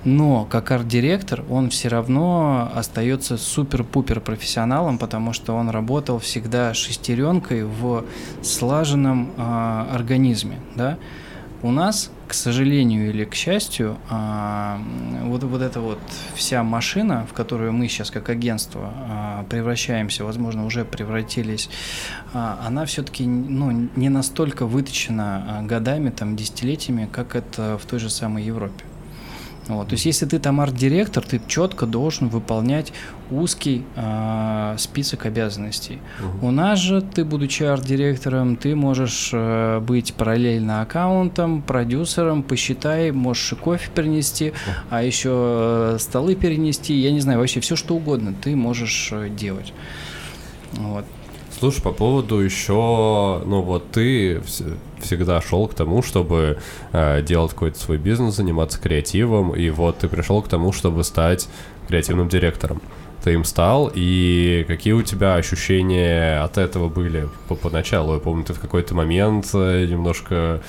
Но 0.05 0.47
как 0.47 0.71
арт-директор 0.71 1.45
он 1.51 1.71
все 1.71 1.89
равно 1.89 2.71
остается 2.75 3.37
супер-пупер 3.37 4.21
профессионалом, 4.21 4.99
потому 4.99 5.33
что 5.33 5.55
он 5.55 5.69
работал 5.69 6.19
всегда 6.19 6.73
шестеренкой 6.73 7.65
в 7.65 8.05
слаженном 8.43 9.31
э, 9.37 9.87
организме. 9.93 10.59
Да? 10.75 10.97
У 11.63 11.71
нас 11.71 12.11
к 12.27 12.33
сожалению 12.33 13.11
или 13.11 13.25
к 13.25 13.35
счастью, 13.35 13.99
а, 14.09 14.81
вот, 15.25 15.43
вот 15.43 15.61
эта 15.61 15.81
вот 15.81 15.99
вся 16.35 16.63
машина, 16.63 17.27
в 17.29 17.35
которую 17.35 17.73
мы 17.73 17.89
сейчас 17.89 18.11
как 18.11 18.31
агентство 18.31 18.93
а, 18.95 19.45
превращаемся, 19.51 20.25
возможно, 20.25 20.65
уже 20.65 20.85
превратились, 20.85 21.69
а, 22.33 22.63
она 22.65 22.87
все-таки 22.87 23.27
ну, 23.27 23.89
не 23.97 24.09
настолько 24.09 24.65
выточена 24.65 25.63
годами, 25.65 26.11
там, 26.11 26.37
десятилетиями, 26.37 27.09
как 27.13 27.35
это 27.35 27.77
в 27.77 27.85
той 27.85 27.99
же 27.99 28.09
самой 28.09 28.45
Европе. 28.45 28.85
Вот. 29.71 29.89
То 29.89 29.95
есть, 29.95 30.05
если 30.05 30.27
ты 30.27 30.41
там 30.41 30.61
арт-директор, 30.61 31.25
ты 31.25 31.41
четко 31.47 31.87
должен 31.87 32.29
выполнять 32.29 32.93
узкий 33.31 33.85
э, 33.95 34.75
список 34.79 35.27
обязанностей. 35.27 36.01
Угу. 36.19 36.49
У 36.49 36.51
нас 36.51 36.81
же 36.81 37.01
ты, 37.01 37.25
будучи 37.25 37.63
арт-директором, 37.63 38.57
ты 38.57 38.75
можешь 38.75 39.31
э, 39.33 39.79
быть 39.79 40.15
параллельно 40.15 40.83
аккаунтом, 40.83 41.63
продюсером, 41.63 42.43
посчитай, 42.43 43.13
можешь 43.13 43.53
и 43.53 43.55
кофе 43.55 43.89
перенести, 43.95 44.53
а 44.91 45.05
еще 45.05 45.31
э, 45.33 45.97
столы 46.01 46.35
перенести, 46.35 46.95
я 46.95 47.13
не 47.13 47.21
знаю, 47.21 47.39
вообще 47.39 47.61
все 47.61 47.77
что 47.77 47.95
угодно 47.95 48.35
ты 48.43 48.57
можешь 48.57 49.11
э, 49.13 49.29
делать. 49.29 49.73
Вот. 50.73 51.05
Слушай, 51.61 51.83
по 51.83 51.93
поводу 51.93 52.39
еще, 52.39 53.43
ну 53.45 53.61
вот 53.61 53.91
ты 53.91 54.41
всегда 54.99 55.43
шел 55.43 55.69
к 55.69 55.75
тому, 55.75 56.03
чтобы 56.03 56.57
э, 56.93 57.21
делать 57.21 57.53
какой-то 57.53 57.79
свой 57.79 57.99
бизнес, 57.99 58.37
заниматься 58.37 58.81
креативом, 58.81 59.55
и 59.55 59.69
вот 59.69 59.99
ты 59.99 60.09
пришел 60.09 60.41
к 60.41 60.49
тому, 60.49 60.73
чтобы 60.73 61.05
стать 61.05 61.51
креативным 61.87 62.31
директором. 62.31 62.81
Ты 63.23 63.35
им 63.35 63.45
стал, 63.45 63.93
и 63.95 64.65
какие 64.69 64.95
у 64.95 65.03
тебя 65.03 65.35
ощущения 65.35 66.43
от 66.43 66.57
этого 66.57 66.89
были 66.89 67.29
по 67.47 67.55
поначалу? 67.57 68.15
Я 68.15 68.21
помню, 68.21 68.47
ты 68.47 68.55
в 68.55 68.59
какой-то 68.59 68.95
момент 68.95 69.51
э, 69.53 69.85
немножко 69.85 70.63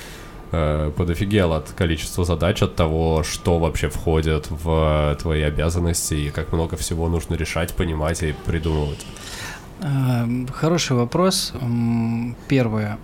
э, 0.51 0.91
подофигел 0.97 1.53
от 1.53 1.71
количества 1.71 2.25
задач, 2.25 2.61
от 2.61 2.75
того, 2.75 3.23
что 3.23 3.59
вообще 3.59 3.87
входит 3.87 4.47
в 4.49 5.17
твои 5.21 5.43
обязанности, 5.43 6.15
и 6.15 6.29
как 6.31 6.51
много 6.51 6.75
всего 6.75 7.07
нужно 7.07 7.35
решать, 7.35 7.73
понимать 7.75 8.23
и 8.23 8.35
придумывать. 8.45 9.05
Эм, 9.81 10.47
хороший 10.47 10.95
вопрос. 10.95 11.53
Первое. 12.47 12.97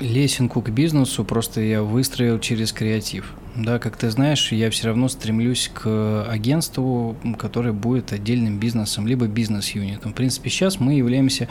Лесенку 0.00 0.62
к 0.62 0.70
бизнесу 0.70 1.24
просто 1.24 1.60
я 1.60 1.82
выстроил 1.82 2.38
через 2.38 2.72
креатив. 2.72 3.32
Да, 3.56 3.78
как 3.78 3.96
ты 3.96 4.10
знаешь, 4.10 4.52
я 4.52 4.70
все 4.70 4.88
равно 4.88 5.08
стремлюсь 5.08 5.70
к 5.74 6.24
агентству, 6.28 7.16
которое 7.38 7.72
будет 7.72 8.12
отдельным 8.12 8.58
бизнесом, 8.58 9.06
либо 9.08 9.26
бизнес-юнитом. 9.26 10.12
В 10.12 10.14
принципе, 10.14 10.50
сейчас 10.50 10.78
мы 10.78 10.94
являемся 10.94 11.48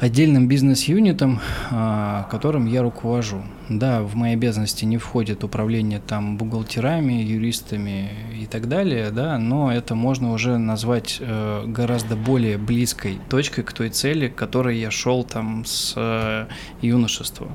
отдельным 0.00 0.48
бизнес-юнитом, 0.48 1.40
а, 1.70 2.26
которым 2.30 2.66
я 2.66 2.82
руковожу. 2.82 3.42
Да, 3.68 4.02
в 4.02 4.16
мои 4.16 4.32
обязанности 4.32 4.84
не 4.84 4.96
входит 4.96 5.44
управление 5.44 6.00
там 6.00 6.38
бухгалтерами, 6.38 7.12
юристами 7.12 8.10
и 8.34 8.46
так 8.46 8.68
далее, 8.68 9.10
да, 9.10 9.38
но 9.38 9.72
это 9.72 9.94
можно 9.94 10.32
уже 10.32 10.58
назвать 10.58 11.18
э, 11.20 11.64
гораздо 11.66 12.16
более 12.16 12.58
близкой 12.58 13.20
точкой 13.28 13.62
к 13.62 13.72
той 13.72 13.90
цели, 13.90 14.28
к 14.28 14.34
которой 14.34 14.78
я 14.78 14.90
шел 14.90 15.22
там 15.22 15.64
с 15.64 15.92
э, 15.96 16.46
юношества. 16.80 17.48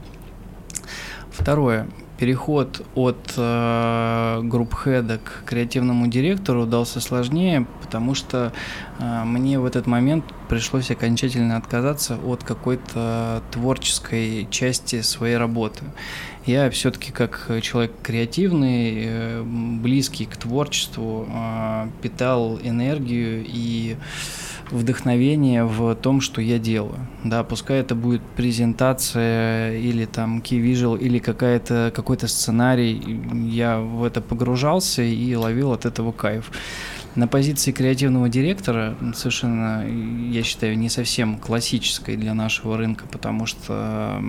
Второе. 1.31 1.87
Переход 2.17 2.81
от 2.95 3.33
э, 3.35 4.39
групп-хеда 4.43 5.17
к 5.17 5.43
креативному 5.45 6.07
директору 6.07 6.65
дался 6.65 7.01
сложнее, 7.01 7.67
потому 7.81 8.15
что 8.15 8.53
э, 8.99 9.23
мне 9.25 9.59
в 9.59 9.65
этот 9.65 9.85
момент 9.85 10.23
пришлось 10.47 10.89
окончательно 10.91 11.57
отказаться 11.57 12.17
от 12.25 12.43
какой-то 12.45 13.43
творческой 13.51 14.47
части 14.49 15.01
своей 15.01 15.35
работы. 15.35 15.83
Я 16.45 16.69
все-таки 16.69 17.11
как 17.11 17.51
человек 17.61 17.91
креативный, 18.01 18.93
э, 18.97 19.43
близкий 19.43 20.25
к 20.25 20.37
творчеству, 20.37 21.27
э, 21.27 21.87
питал 22.01 22.59
энергию 22.63 23.43
и 23.45 23.97
вдохновение 24.71 25.63
в 25.65 25.95
том, 25.95 26.21
что 26.21 26.41
я 26.41 26.59
делаю. 26.59 26.99
Да, 27.23 27.43
пускай 27.43 27.79
это 27.79 27.95
будет 27.95 28.21
презентация 28.35 29.77
или 29.77 30.05
там 30.05 30.39
key 30.39 30.59
visual 30.61 30.99
или 30.99 31.19
какая-то 31.19 31.91
какой-то 31.95 32.27
сценарий, 32.27 33.19
я 33.49 33.79
в 33.79 34.03
это 34.03 34.21
погружался 34.21 35.01
и 35.01 35.35
ловил 35.35 35.71
от 35.71 35.85
этого 35.85 36.11
кайф 36.11 36.51
на 37.15 37.27
позиции 37.27 37.71
креативного 37.71 38.29
директора 38.29 38.95
совершенно, 39.13 39.85
я 40.29 40.43
считаю, 40.43 40.77
не 40.77 40.89
совсем 40.89 41.37
классической 41.39 42.17
для 42.17 42.33
нашего 42.33 42.77
рынка, 42.77 43.05
потому 43.09 43.45
что 43.45 44.21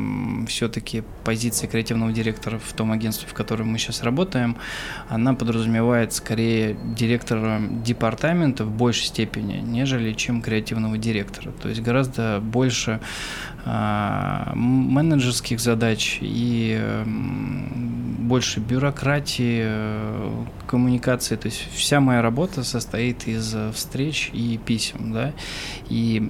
все-таки 0.46 1.02
позиция 1.24 1.68
креативного 1.68 2.12
директора 2.12 2.58
в 2.58 2.72
том 2.72 2.92
агентстве, 2.92 3.28
в 3.28 3.34
котором 3.34 3.68
мы 3.68 3.78
сейчас 3.78 4.02
работаем, 4.02 4.56
она 5.08 5.34
подразумевает 5.34 6.12
скорее 6.12 6.76
директора 6.96 7.60
департамента 7.60 8.64
в 8.64 8.70
большей 8.70 9.06
степени, 9.06 9.60
нежели 9.60 10.12
чем 10.12 10.40
креативного 10.40 10.96
директора. 10.96 11.52
То 11.52 11.68
есть 11.68 11.80
гораздо 11.82 12.40
больше 12.40 13.00
менеджерских 13.66 15.58
задач 15.60 16.18
и 16.20 16.80
больше 18.26 18.60
бюрократии, 18.60 19.62
э, 19.64 20.44
коммуникации. 20.66 21.36
То 21.36 21.46
есть 21.46 21.68
вся 21.72 22.00
моя 22.00 22.22
работа 22.22 22.64
состоит 22.64 23.28
из 23.28 23.54
э, 23.54 23.70
встреч 23.72 24.30
и 24.32 24.58
писем, 24.58 25.12
да. 25.12 25.32
И 25.88 26.22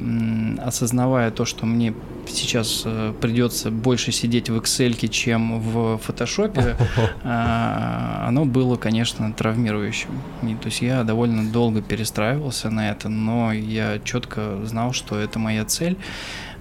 осознавая 0.62 1.30
то, 1.30 1.44
что 1.44 1.66
мне 1.66 1.94
сейчас 2.28 2.82
э, 2.84 3.14
придется 3.20 3.70
больше 3.70 4.12
сидеть 4.12 4.50
в 4.50 4.56
Excel, 4.56 5.08
чем 5.08 5.60
в 5.60 6.00
Photoshop, 6.06 6.76
а, 7.24 8.24
оно 8.28 8.44
было, 8.44 8.76
конечно, 8.76 9.32
травмирующим. 9.32 10.10
И, 10.42 10.54
то 10.54 10.66
есть 10.66 10.82
я 10.82 11.02
довольно 11.02 11.50
долго 11.50 11.82
перестраивался 11.82 12.70
на 12.70 12.90
это, 12.90 13.08
но 13.08 13.52
я 13.52 13.98
четко 14.04 14.64
знал, 14.64 14.92
что 14.92 15.18
это 15.18 15.38
моя 15.38 15.64
цель. 15.64 15.96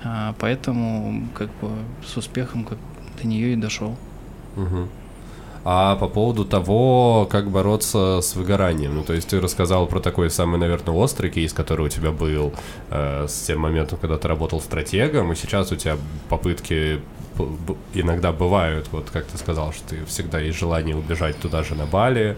А, 0.04 0.36
поэтому 0.40 1.28
как 1.34 1.50
бы 1.62 1.70
с 2.06 2.18
успехом 2.18 2.64
как 2.64 2.78
до 3.22 3.28
нее 3.28 3.54
и 3.54 3.56
дошел. 3.56 3.96
Угу. 4.56 4.88
А 5.68 5.96
по 5.96 6.08
поводу 6.08 6.46
того, 6.46 7.28
как 7.30 7.50
бороться 7.50 8.22
с 8.22 8.36
выгоранием, 8.36 8.94
ну 8.94 9.04
то 9.04 9.14
есть 9.14 9.30
ты 9.30 9.42
рассказал 9.42 9.88
про 9.88 10.00
такой 10.00 10.30
самый, 10.30 10.60
наверное, 10.60 10.94
острый 10.94 11.32
кейс, 11.32 11.54
который 11.54 11.88
у 11.88 11.90
тебя 11.90 12.12
был 12.12 12.54
э, 12.92 13.26
с 13.28 13.48
тем 13.48 13.62
моментом, 13.62 13.98
когда 14.00 14.18
ты 14.20 14.28
работал 14.28 14.62
стратегом, 14.62 15.32
и 15.32 15.36
сейчас 15.36 15.72
у 15.72 15.76
тебя 15.76 15.98
попытки 16.30 17.02
иногда 17.96 18.32
бывают, 18.32 18.90
вот 18.92 19.10
как 19.10 19.26
ты 19.26 19.40
сказал, 19.40 19.74
что 19.74 19.90
ты 19.90 20.06
всегда 20.06 20.40
есть 20.40 20.58
желание 20.58 20.96
убежать 20.96 21.40
туда 21.40 21.64
же 21.64 21.74
на 21.74 21.86
Бали, 21.86 22.38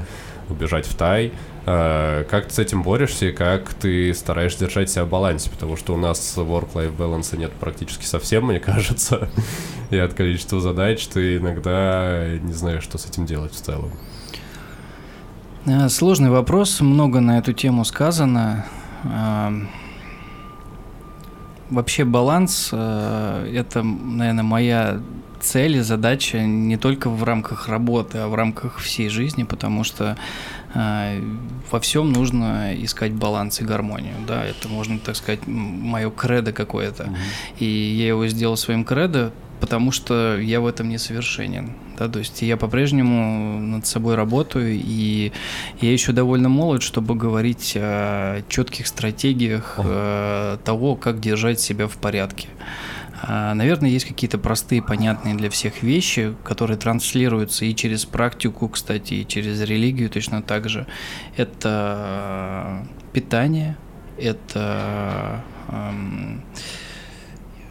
убежать 0.49 0.85
в 0.85 0.95
Тай. 0.95 1.33
Э, 1.69 2.23
как 2.29 2.45
ты 2.47 2.53
с 2.53 2.59
этим 2.59 2.81
борешься 2.81 3.25
и 3.25 3.31
как 3.33 3.73
ты 3.73 4.13
стараешься 4.13 4.61
держать 4.61 4.89
себя 4.89 5.03
в 5.03 5.09
балансе? 5.09 5.49
Потому 5.49 5.75
что 5.75 5.93
у 5.93 5.97
нас 5.97 6.37
work-life 6.37 6.95
balance 6.95 7.35
нет 7.37 7.51
практически 7.51 8.05
совсем, 8.05 8.45
мне 8.45 8.59
кажется. 8.61 9.27
И 9.89 9.97
от 9.97 10.13
количества 10.13 10.61
задач 10.61 11.05
ты 11.07 11.35
иногда 11.35 12.25
не 12.41 12.53
знаешь, 12.53 12.83
что 12.83 12.97
с 12.97 13.05
этим 13.05 13.25
делать 13.25 13.53
в 13.53 13.59
целом. 13.59 13.91
Э, 15.65 15.89
сложный 15.89 16.29
вопрос, 16.29 16.79
много 16.79 17.19
на 17.19 17.37
эту 17.37 17.51
тему 17.51 17.83
сказано. 17.83 18.65
Э, 19.03 19.51
вообще 21.69 22.05
баланс– 22.05 22.69
это, 22.71 23.83
наверное, 23.83 24.43
моя 24.43 25.01
цель 25.39 25.77
и 25.77 25.81
задача 25.81 26.39
не 26.39 26.77
только 26.77 27.09
в 27.09 27.23
рамках 27.23 27.67
работы, 27.67 28.19
а 28.19 28.27
в 28.27 28.35
рамках 28.35 28.79
всей 28.79 29.09
жизни, 29.09 29.43
потому 29.43 29.83
что 29.83 30.17
во 30.73 31.79
всем 31.79 32.11
нужно 32.11 32.73
искать 32.75 33.13
баланс 33.13 33.61
и 33.61 33.63
гармонию. 33.63 34.15
Да, 34.27 34.43
это 34.43 34.67
можно, 34.67 34.99
так 34.99 35.15
сказать, 35.15 35.47
мое 35.47 36.09
кредо 36.09 36.51
какое-то. 36.51 37.03
Mm-hmm. 37.03 37.59
И 37.59 37.65
я 37.65 38.07
его 38.07 38.27
сделал 38.27 38.57
своим 38.57 38.83
кредо, 38.83 39.31
потому 39.59 39.91
что 39.91 40.37
я 40.37 40.61
в 40.61 40.67
этом 40.67 40.89
не 40.89 40.97
совершенен. 40.97 41.73
Да, 41.97 42.07
то 42.07 42.19
есть 42.19 42.41
я 42.43 42.57
по-прежнему 42.57 43.59
над 43.59 43.87
собой 43.87 44.15
работаю, 44.15 44.73
и 44.73 45.31
я 45.81 45.91
еще 45.91 46.11
довольно 46.11 46.47
молод, 46.47 46.83
чтобы 46.83 47.15
говорить 47.15 47.73
о 47.75 48.43
четких 48.49 48.85
стратегиях 48.85 49.75
э, 49.77 50.57
того, 50.63 50.95
как 50.95 51.19
держать 51.19 51.59
себя 51.59 51.87
в 51.87 51.97
порядке. 51.97 52.49
А, 53.21 53.53
наверное, 53.53 53.89
есть 53.89 54.05
какие-то 54.05 54.37
простые, 54.37 54.81
понятные 54.81 55.35
для 55.35 55.49
всех 55.49 55.81
вещи, 55.81 56.35
которые 56.43 56.77
транслируются 56.77 57.65
и 57.65 57.73
через 57.73 58.05
практику, 58.05 58.69
кстати, 58.69 59.15
и 59.15 59.27
через 59.27 59.61
религию 59.61 60.09
точно 60.09 60.41
так 60.41 60.69
же. 60.69 60.85
Это 61.35 62.85
питание, 63.13 63.75
это 64.17 65.43
эм, 65.69 66.43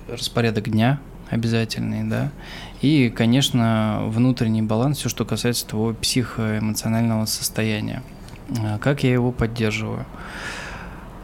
распорядок 0.09 0.69
дня 0.69 1.01
обязательный, 1.31 2.05
да, 2.05 2.31
и, 2.83 3.11
конечно, 3.11 4.03
внутренний 4.07 4.63
баланс, 4.63 4.99
все, 4.99 5.09
что 5.09 5.25
касается 5.25 5.67
твоего 5.67 5.95
психоэмоционального 5.95 7.25
состояния. 7.25 8.03
А, 8.59 8.79
как 8.79 9.03
я 9.03 9.13
его 9.13 9.33
поддерживаю? 9.33 10.07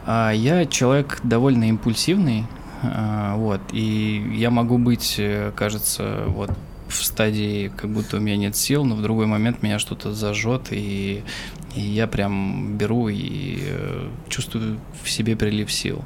А, 0.05 0.31
я 0.31 0.65
человек 0.65 1.19
довольно 1.23 1.65
импульсивный, 1.65 2.45
вот, 3.35 3.61
и 3.71 4.33
я 4.35 4.49
могу 4.49 4.77
быть, 4.77 5.15
э, 5.17 5.51
кажется, 5.55 6.25
вот 6.27 6.51
в 6.87 7.03
стадии, 7.03 7.71
как 7.75 7.89
будто 7.89 8.17
у 8.17 8.19
меня 8.19 8.37
нет 8.37 8.55
сил, 8.55 8.83
но 8.83 8.95
в 8.95 9.01
другой 9.01 9.25
момент 9.25 9.63
меня 9.63 9.79
что-то 9.79 10.13
зажжет, 10.13 10.67
и, 10.71 11.23
и 11.75 11.81
я 11.81 12.07
прям 12.07 12.77
беру 12.77 13.07
и 13.07 13.59
э, 13.61 14.09
чувствую 14.29 14.79
в 15.01 15.09
себе 15.09 15.35
прилив 15.35 15.71
сил. 15.71 16.03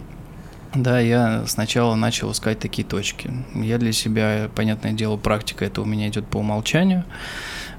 Да, 0.73 0.99
я 0.99 1.45
сначала 1.47 1.95
начал 1.95 2.31
искать 2.31 2.59
такие 2.59 2.87
точки. 2.87 3.31
Я 3.55 3.77
для 3.77 3.91
себя, 3.91 4.49
понятное 4.53 4.93
дело, 4.93 5.17
практика 5.17 5.65
это 5.65 5.81
у 5.81 5.85
меня 5.85 6.07
идет 6.07 6.27
по 6.27 6.37
умолчанию. 6.37 7.05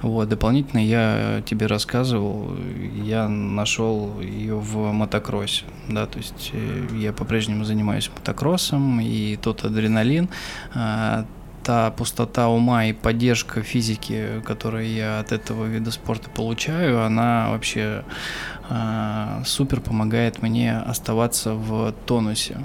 Вот, 0.02 0.28
дополнительно 0.28 0.78
я 0.78 1.42
тебе 1.44 1.66
рассказывал, 1.66 2.56
я 3.02 3.28
нашел 3.28 4.20
ее 4.20 4.56
в 4.56 4.92
мотокроссе, 4.92 5.64
да, 5.88 6.06
то 6.06 6.18
есть 6.18 6.50
э, 6.52 6.86
я 6.94 7.12
по-прежнему 7.12 7.64
занимаюсь 7.64 8.08
мотокроссом, 8.14 9.00
и 9.00 9.36
тот 9.36 9.64
адреналин, 9.64 10.28
а, 10.72 11.26
та 11.64 11.90
пустота 11.90 12.48
ума 12.48 12.86
и 12.86 12.92
поддержка 12.92 13.62
физики, 13.62 14.40
которую 14.46 14.88
я 14.88 15.18
от 15.18 15.32
этого 15.32 15.64
вида 15.64 15.90
спорта 15.90 16.30
получаю, 16.30 17.04
она 17.04 17.50
вообще 17.50 18.04
э, 18.70 19.42
супер 19.44 19.80
помогает 19.80 20.42
мне 20.42 20.78
оставаться 20.78 21.54
в 21.54 21.92
тонусе. 22.06 22.58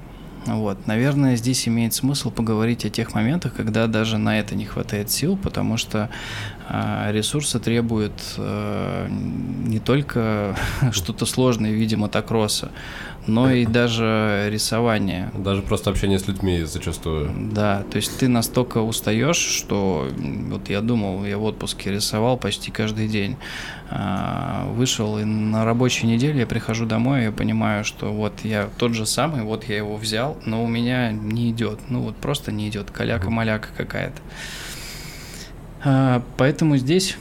Вот. 0.45 0.87
Наверное, 0.87 1.35
здесь 1.35 1.67
имеет 1.67 1.93
смысл 1.93 2.29
поговорить 2.29 2.85
о 2.85 2.89
тех 2.89 3.13
моментах, 3.13 3.53
когда 3.55 3.87
даже 3.87 4.17
на 4.17 4.39
это 4.39 4.55
не 4.55 4.65
хватает 4.65 5.09
сил, 5.09 5.37
потому 5.37 5.77
что 5.77 6.09
э, 6.69 7.11
ресурсы 7.11 7.59
требуют 7.59 8.13
э, 8.37 9.07
не 9.09 9.79
только 9.79 10.55
что-то 10.91 11.25
сложное 11.25 11.71
в 11.71 11.75
виде 11.75 11.95
мотокросса, 11.95 12.71
но 13.27 13.51
и 13.51 13.65
даже 13.65 14.47
рисование. 14.51 15.31
Даже 15.37 15.61
просто 15.61 15.89
общение 15.89 16.19
с 16.19 16.27
людьми 16.27 16.63
зачастую. 16.63 17.31
Да, 17.51 17.83
то 17.89 17.97
есть 17.97 18.17
ты 18.17 18.27
настолько 18.27 18.79
устаешь, 18.79 19.37
что 19.37 20.07
вот 20.49 20.69
я 20.69 20.81
думал, 20.81 21.25
я 21.25 21.37
в 21.37 21.43
отпуске 21.43 21.91
рисовал 21.91 22.37
почти 22.37 22.71
каждый 22.71 23.07
день. 23.07 23.37
А, 23.89 24.67
вышел 24.73 25.19
и 25.19 25.23
на 25.23 25.65
рабочей 25.65 26.07
неделе 26.07 26.39
я 26.39 26.47
прихожу 26.47 26.85
домой 26.85 27.21
и 27.21 27.23
я 27.25 27.31
понимаю, 27.31 27.83
что 27.85 28.11
вот 28.11 28.33
я 28.43 28.69
тот 28.77 28.93
же 28.93 29.05
самый, 29.05 29.43
вот 29.43 29.65
я 29.65 29.77
его 29.77 29.97
взял, 29.97 30.37
но 30.45 30.63
у 30.63 30.67
меня 30.67 31.11
не 31.11 31.51
идет. 31.51 31.79
Ну 31.89 32.01
вот 32.01 32.15
просто 32.15 32.51
не 32.51 32.69
идет, 32.69 32.91
каляка-маляка 32.91 33.69
какая-то. 33.77 34.21
А, 35.83 36.23
поэтому 36.37 36.77
здесь 36.77 37.17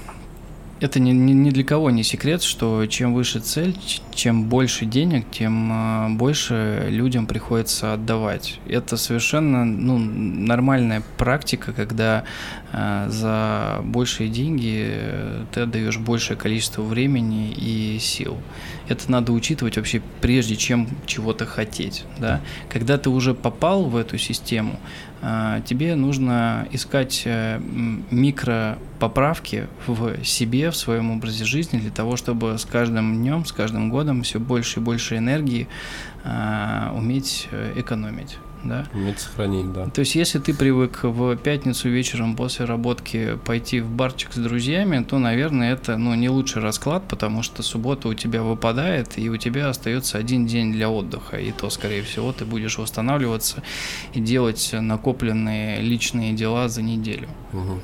это 0.83 0.99
ни, 0.99 1.13
ни, 1.13 1.33
ни 1.33 1.51
для 1.51 1.63
кого 1.63 1.91
не 1.91 2.03
секрет, 2.03 2.43
что 2.43 2.87
чем 2.87 3.15
выше 3.15 3.39
цель, 3.41 3.77
чем 4.15 4.45
больше 4.45 4.85
денег, 4.85 5.27
тем 5.31 5.71
а, 5.73 6.09
больше 6.11 6.87
людям 6.89 7.27
приходится 7.27 7.95
отдавать. 7.95 8.61
Это 8.67 8.97
совершенно 8.97 9.65
ну, 9.65 9.99
нормальная 9.99 11.03
практика, 11.19 11.73
когда 11.73 12.25
а, 12.73 13.09
за 13.09 13.83
большие 13.85 14.29
деньги 14.29 14.85
э, 14.87 15.45
ты 15.53 15.61
отдаешь 15.63 15.99
большее 15.99 16.37
количество 16.37 16.83
времени 16.83 17.53
и 17.53 17.99
сил. 17.99 18.39
Это 18.89 19.11
надо 19.11 19.33
учитывать 19.33 19.77
вообще 19.77 20.03
прежде, 20.21 20.57
чем 20.57 20.89
чего-то 21.07 21.47
хотеть. 21.47 22.05
Да? 22.19 22.41
Когда 22.69 22.99
ты 22.99 23.11
уже 23.11 23.35
попал 23.35 23.85
в 23.85 23.97
эту 23.97 24.19
систему, 24.19 24.79
а, 25.25 25.61
тебе 25.61 25.95
нужно 25.95 26.67
искать 26.73 27.23
э, 27.27 27.61
микропоправки 28.11 29.69
в 29.87 30.25
себе, 30.25 30.73
в 30.73 30.77
своем 30.77 31.13
образе 31.13 31.45
жизни, 31.45 31.79
для 31.79 31.93
того, 31.93 32.17
чтобы 32.17 32.59
с 32.59 32.65
каждым 32.65 33.19
днем, 33.19 33.45
с 33.45 33.53
каждым 33.53 33.89
годом 33.89 34.02
все 34.23 34.39
больше 34.39 34.81
и 34.81 34.83
больше 34.83 35.17
энергии 35.17 35.69
а, 36.25 36.93
уметь 36.95 37.49
э, 37.51 37.73
экономить 37.77 38.39
да. 38.65 38.87
Уметь 38.95 39.19
сохранить, 39.19 39.73
да. 39.73 39.87
То 39.87 40.01
есть, 40.01 40.15
если 40.15 40.39
ты 40.39 40.55
привык 40.55 41.01
в 41.03 41.37
пятницу 41.37 41.89
вечером 41.89 42.37
после 42.37 42.65
работки 42.65 43.39
пойти 43.45 43.81
в 43.81 43.91
барчик 43.91 44.33
с 44.33 44.37
друзьями, 44.37 45.05
то, 45.05 45.19
наверное, 45.19 45.73
это 45.73 45.97
ну, 45.97 46.15
не 46.15 46.29
лучший 46.29 46.63
расклад, 46.63 47.03
потому 47.09 47.43
что 47.43 47.63
суббота 47.63 48.09
у 48.09 48.15
тебя 48.15 48.43
выпадает, 48.43 49.19
и 49.19 49.29
у 49.29 49.37
тебя 49.37 49.69
остается 49.69 50.19
один 50.19 50.47
день 50.47 50.73
для 50.73 50.89
отдыха. 50.91 51.39
И 51.39 51.53
то, 51.53 51.71
скорее 51.71 52.03
всего, 52.03 52.33
ты 52.33 52.45
будешь 52.45 52.79
восстанавливаться 52.79 53.63
и 54.15 54.21
делать 54.21 54.71
накопленные 54.73 55.81
личные 55.81 56.33
дела 56.33 56.69
за 56.69 56.83
неделю. 56.83 57.29
Угу. 57.53 57.81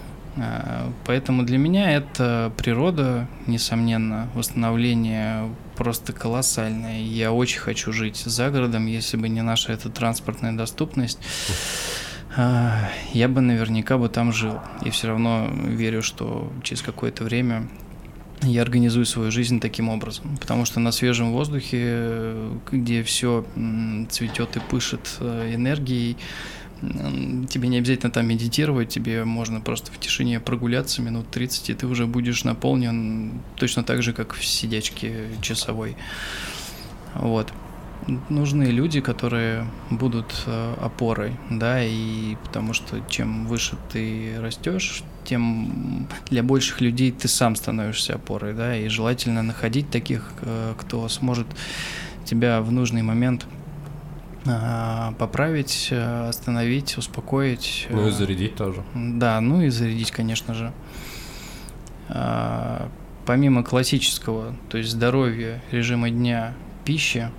Поэтому 1.04 1.42
для 1.42 1.58
меня 1.58 1.90
это 1.90 2.52
природа, 2.56 3.26
несомненно, 3.48 4.28
восстановление 4.34 5.50
просто 5.78 6.12
колоссальное. 6.12 7.00
Я 7.00 7.32
очень 7.32 7.60
хочу 7.60 7.92
жить 7.92 8.16
за 8.16 8.50
городом, 8.50 8.86
если 8.86 9.16
бы 9.16 9.28
не 9.28 9.42
наша 9.42 9.72
эта 9.72 9.88
транспортная 9.88 10.52
доступность. 10.52 11.18
А, 12.36 12.90
я 13.12 13.28
бы 13.28 13.40
наверняка 13.40 13.96
бы 13.96 14.08
там 14.08 14.32
жил. 14.32 14.58
И 14.84 14.90
все 14.90 15.06
равно 15.06 15.48
верю, 15.64 16.02
что 16.02 16.52
через 16.64 16.82
какое-то 16.82 17.22
время 17.22 17.68
я 18.42 18.62
организую 18.62 19.06
свою 19.06 19.30
жизнь 19.30 19.60
таким 19.60 19.88
образом. 19.88 20.36
Потому 20.38 20.64
что 20.64 20.80
на 20.80 20.90
свежем 20.90 21.30
воздухе, 21.30 22.34
где 22.72 23.04
все 23.04 23.44
цветет 24.10 24.56
и 24.56 24.60
пышет 24.60 25.16
э, 25.20 25.54
энергией, 25.54 26.16
тебе 26.80 27.68
не 27.68 27.78
обязательно 27.78 28.12
там 28.12 28.26
медитировать, 28.26 28.88
тебе 28.88 29.24
можно 29.24 29.60
просто 29.60 29.90
в 29.92 29.98
тишине 29.98 30.40
прогуляться 30.40 31.02
минут 31.02 31.28
30, 31.30 31.70
и 31.70 31.74
ты 31.74 31.86
уже 31.86 32.06
будешь 32.06 32.44
наполнен 32.44 33.40
точно 33.56 33.82
так 33.82 34.02
же, 34.02 34.12
как 34.12 34.34
в 34.34 34.44
сидячке 34.44 35.28
часовой. 35.42 35.96
Вот. 37.14 37.52
Нужны 38.28 38.64
люди, 38.64 39.00
которые 39.00 39.66
будут 39.90 40.32
э, 40.46 40.74
опорой, 40.80 41.32
да, 41.50 41.82
и 41.82 42.36
потому 42.44 42.72
что 42.72 43.00
чем 43.08 43.46
выше 43.46 43.76
ты 43.92 44.36
растешь, 44.40 45.02
тем 45.24 46.06
для 46.30 46.42
больших 46.42 46.80
людей 46.80 47.12
ты 47.12 47.28
сам 47.28 47.54
становишься 47.54 48.14
опорой, 48.14 48.54
да, 48.54 48.76
и 48.76 48.88
желательно 48.88 49.42
находить 49.42 49.90
таких, 49.90 50.32
э, 50.40 50.74
кто 50.78 51.06
сможет 51.08 51.48
тебя 52.24 52.62
в 52.62 52.72
нужный 52.72 53.02
момент 53.02 53.46
поправить, 55.18 55.88
э, 55.90 56.28
остановить, 56.28 56.96
успокоить. 56.98 57.86
Ну 57.90 58.06
и 58.06 58.10
э, 58.10 58.12
зарядить 58.12 58.56
тоже. 58.56 58.82
Да, 58.94 59.40
ну 59.40 59.62
и 59.62 59.68
зарядить, 59.68 60.10
конечно 60.10 60.54
же. 60.54 60.72
Помимо 63.26 63.62
классического, 63.62 64.54
то 64.70 64.78
есть 64.78 64.90
здоровья, 64.90 65.62
режима 65.70 66.08
дня, 66.08 66.54
пищи, 66.86 67.30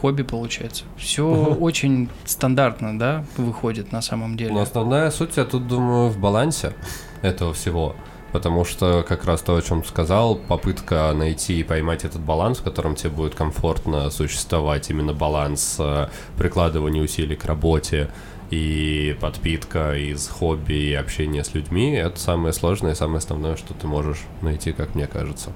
хобби 0.00 0.22
получается. 0.22 0.84
Все 0.96 1.24
очень 1.24 2.08
стандартно, 2.24 2.98
да, 2.98 3.24
выходит 3.36 3.92
на 3.92 4.02
самом 4.02 4.36
деле. 4.36 4.52
Но 4.52 4.60
основная 4.60 5.10
суть, 5.10 5.36
я 5.36 5.44
тут 5.44 5.66
думаю, 5.68 6.10
в 6.10 6.18
балансе 6.18 6.74
этого 7.22 7.52
всего. 7.52 7.94
Потому 8.32 8.64
что 8.64 9.04
как 9.06 9.24
раз 9.24 9.40
то, 9.40 9.56
о 9.56 9.62
чем 9.62 9.82
ты 9.82 9.88
сказал, 9.88 10.36
попытка 10.36 11.12
найти 11.14 11.60
и 11.60 11.62
поймать 11.62 12.04
этот 12.04 12.20
баланс, 12.20 12.58
в 12.58 12.62
котором 12.62 12.94
тебе 12.94 13.10
будет 13.10 13.34
комфортно 13.34 14.10
существовать, 14.10 14.90
именно 14.90 15.14
баланс 15.14 15.76
э, 15.78 16.08
прикладывания 16.36 17.02
усилий 17.02 17.36
к 17.36 17.44
работе 17.44 18.10
и 18.50 19.16
подпитка 19.20 19.96
из 19.96 20.28
хобби 20.28 20.74
и 20.74 20.94
общения 20.94 21.42
с 21.42 21.54
людьми, 21.54 21.92
это 21.92 22.18
самое 22.18 22.52
сложное 22.52 22.92
и 22.92 22.94
самое 22.94 23.18
основное, 23.18 23.56
что 23.56 23.74
ты 23.74 23.86
можешь 23.86 24.20
найти, 24.42 24.72
как 24.72 24.94
мне 24.94 25.06
кажется. 25.06 25.52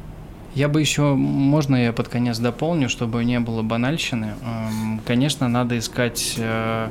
Я 0.55 0.69
бы 0.69 0.81
еще, 0.81 1.15
можно 1.15 1.77
я 1.77 1.93
под 1.93 2.09
конец 2.09 2.39
дополню, 2.39 2.89
чтобы 2.89 3.25
не 3.25 3.39
было 3.39 3.63
банальщины. 3.63 4.35
Эм, 4.43 5.01
конечно, 5.07 5.47
надо 5.47 5.79
искать, 5.79 6.35
э, 6.39 6.89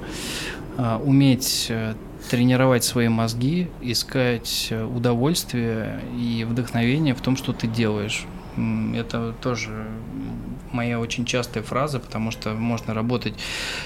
э, 0.78 1.00
уметь 1.04 1.70
тренировать 2.30 2.84
свои 2.84 3.10
мозги, 3.10 3.68
искать 3.82 4.68
э, 4.70 4.84
удовольствие 4.84 6.02
и 6.18 6.46
вдохновение 6.48 7.16
в 7.16 7.22
том, 7.22 7.36
что 7.36 7.54
ты 7.54 7.68
делаешь. 7.68 8.26
Это 8.96 9.34
тоже 9.42 9.88
моя 10.72 11.00
очень 11.00 11.26
частая 11.26 11.64
фраза, 11.64 12.00
потому 12.00 12.32
что 12.32 12.54
можно 12.54 12.94
работать 12.94 13.34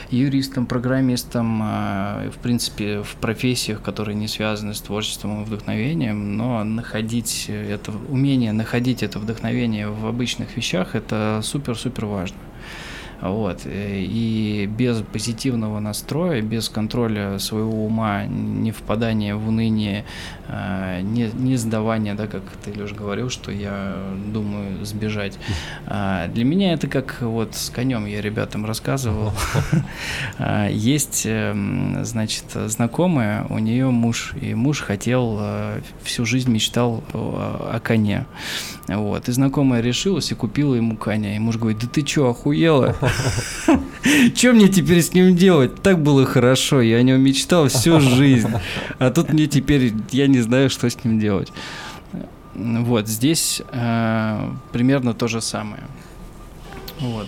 юристом, 0.10 0.66
программистом, 0.66 1.60
а, 1.62 2.30
в 2.30 2.38
принципе, 2.38 3.04
в 3.04 3.16
профессиях, 3.16 3.82
которые 3.82 4.16
не 4.16 4.28
связаны 4.28 4.74
с 4.74 4.82
творчеством 4.82 5.42
и 5.42 5.46
вдохновением, 5.46 6.36
но 6.36 6.64
находить 6.64 7.46
это, 7.48 7.92
умение 8.10 8.52
находить 8.52 9.04
это 9.04 9.20
вдохновение 9.20 9.90
в 9.90 10.06
обычных 10.08 10.58
вещах, 10.58 10.96
это 10.96 11.42
супер-супер 11.44 12.06
важно. 12.06 12.38
Вот. 13.24 13.62
Э, 13.66 14.02
и 14.02 14.66
без 14.66 15.02
позитивного 15.02 15.80
настроя, 15.80 16.42
без 16.42 16.68
контроля 16.68 17.40
своего 17.40 17.86
ума, 17.86 18.26
не 18.26 18.72
впадания 18.72 19.36
в 19.36 19.48
уныние, 19.48 20.04
э, 20.50 21.00
не, 21.02 21.30
не 21.34 21.56
сдавания, 21.56 22.16
да, 22.16 22.28
как 22.28 22.44
ты, 22.64 22.74
Леш, 22.74 22.92
говорил, 22.92 23.30
что 23.30 23.50
я 23.50 23.96
думаю 24.28 24.86
сбежать. 24.86 25.40
А, 25.88 26.28
для 26.28 26.44
меня 26.44 26.74
это 26.74 26.88
как 26.88 27.22
вот 27.22 27.56
с 27.56 27.70
конем 27.70 28.06
я 28.06 28.22
ребятам 28.22 28.66
рассказывал. 28.66 29.32
А, 30.40 30.68
есть, 30.68 31.24
эм, 31.26 32.04
значит, 32.04 32.46
знакомая, 32.54 33.46
у 33.50 33.60
нее 33.60 33.90
муж, 33.92 34.34
и 34.42 34.54
муж 34.54 34.82
хотел, 34.82 35.38
э, 35.40 35.82
всю 36.04 36.26
жизнь 36.26 36.52
мечтал 36.52 37.04
о 37.14 37.80
коне. 37.82 38.26
Вот. 38.88 39.30
И 39.30 39.32
знакомая 39.32 39.82
решилась 39.82 40.32
и 40.32 40.36
купила 40.36 40.76
ему 40.76 40.98
коня. 40.98 41.36
И 41.36 41.40
муж 41.40 41.58
говорит, 41.58 41.80
да 41.80 41.88
ты 41.88 42.06
что, 42.06 42.30
охуела? 42.30 42.96
Что 44.36 44.54
мне 44.54 44.68
теперь 44.68 45.02
с 45.02 45.14
ним 45.14 45.36
делать? 45.36 45.82
Так 45.82 46.02
было 46.02 46.26
хорошо, 46.26 46.82
я 46.82 46.98
о 46.98 47.04
нем 47.04 47.22
мечтал 47.22 47.68
всю 47.68 48.00
жизнь. 48.00 48.50
А 49.00 49.12
тут 49.12 49.32
мне 49.32 49.48
теперь, 49.48 49.94
я 50.12 50.28
не 50.28 50.42
знаю, 50.42 50.70
что 50.70 50.90
с 50.90 51.04
ним 51.04 51.20
делать. 51.20 51.52
Вот, 52.54 53.08
здесь 53.08 53.62
э, 53.72 54.52
примерно 54.72 55.14
то 55.14 55.28
же 55.28 55.42
самое. 55.42 55.84
Вот. 57.00 57.28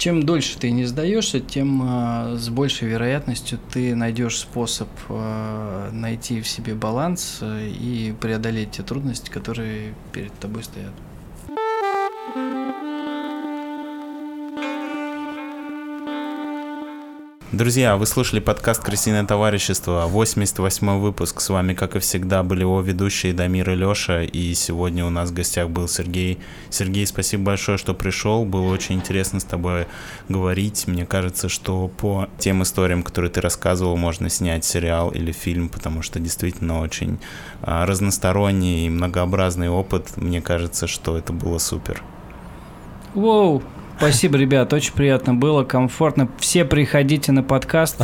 Чем 0.00 0.22
дольше 0.22 0.56
ты 0.58 0.70
не 0.70 0.86
сдаешься, 0.86 1.40
тем 1.40 1.82
э, 1.82 2.36
с 2.38 2.48
большей 2.48 2.88
вероятностью 2.88 3.58
ты 3.70 3.94
найдешь 3.94 4.38
способ 4.38 4.88
э, 5.10 5.90
найти 5.92 6.40
в 6.40 6.48
себе 6.48 6.74
баланс 6.74 7.40
э, 7.42 7.68
и 7.68 8.14
преодолеть 8.18 8.70
те 8.70 8.82
трудности, 8.82 9.28
которые 9.28 9.94
перед 10.12 10.32
тобой 10.38 10.64
стоят. 10.64 10.94
Друзья, 17.52 17.96
вы 17.96 18.06
слушали 18.06 18.38
подкаст 18.38 18.80
«Крысиное 18.80 19.26
товарищество», 19.26 20.06
88 20.06 21.00
выпуск. 21.00 21.40
С 21.40 21.48
вами, 21.48 21.74
как 21.74 21.96
и 21.96 21.98
всегда, 21.98 22.44
были 22.44 22.60
его 22.60 22.80
ведущие 22.80 23.32
Дамир 23.32 23.70
и 23.70 23.74
Леша, 23.74 24.22
и 24.22 24.54
сегодня 24.54 25.04
у 25.04 25.10
нас 25.10 25.30
в 25.30 25.34
гостях 25.34 25.68
был 25.68 25.88
Сергей. 25.88 26.38
Сергей, 26.68 27.04
спасибо 27.08 27.42
большое, 27.42 27.76
что 27.76 27.92
пришел, 27.92 28.44
было 28.44 28.72
очень 28.72 28.94
интересно 28.94 29.40
с 29.40 29.44
тобой 29.44 29.88
говорить. 30.28 30.86
Мне 30.86 31.06
кажется, 31.06 31.48
что 31.48 31.88
по 31.88 32.28
тем 32.38 32.62
историям, 32.62 33.02
которые 33.02 33.32
ты 33.32 33.40
рассказывал, 33.40 33.96
можно 33.96 34.28
снять 34.28 34.64
сериал 34.64 35.10
или 35.10 35.32
фильм, 35.32 35.70
потому 35.70 36.02
что 36.02 36.20
действительно 36.20 36.80
очень 36.80 37.18
а, 37.62 37.84
разносторонний 37.84 38.86
и 38.86 38.90
многообразный 38.90 39.68
опыт. 39.68 40.16
Мне 40.16 40.40
кажется, 40.40 40.86
что 40.86 41.18
это 41.18 41.32
было 41.32 41.58
супер. 41.58 42.00
Воу, 43.14 43.60
Спасибо, 44.00 44.38
ребят, 44.38 44.72
очень 44.72 44.94
приятно 44.94 45.34
было, 45.34 45.62
комфортно. 45.62 46.30
Все 46.38 46.64
приходите 46.64 47.32
на 47.32 47.42
подкаст. 47.42 48.00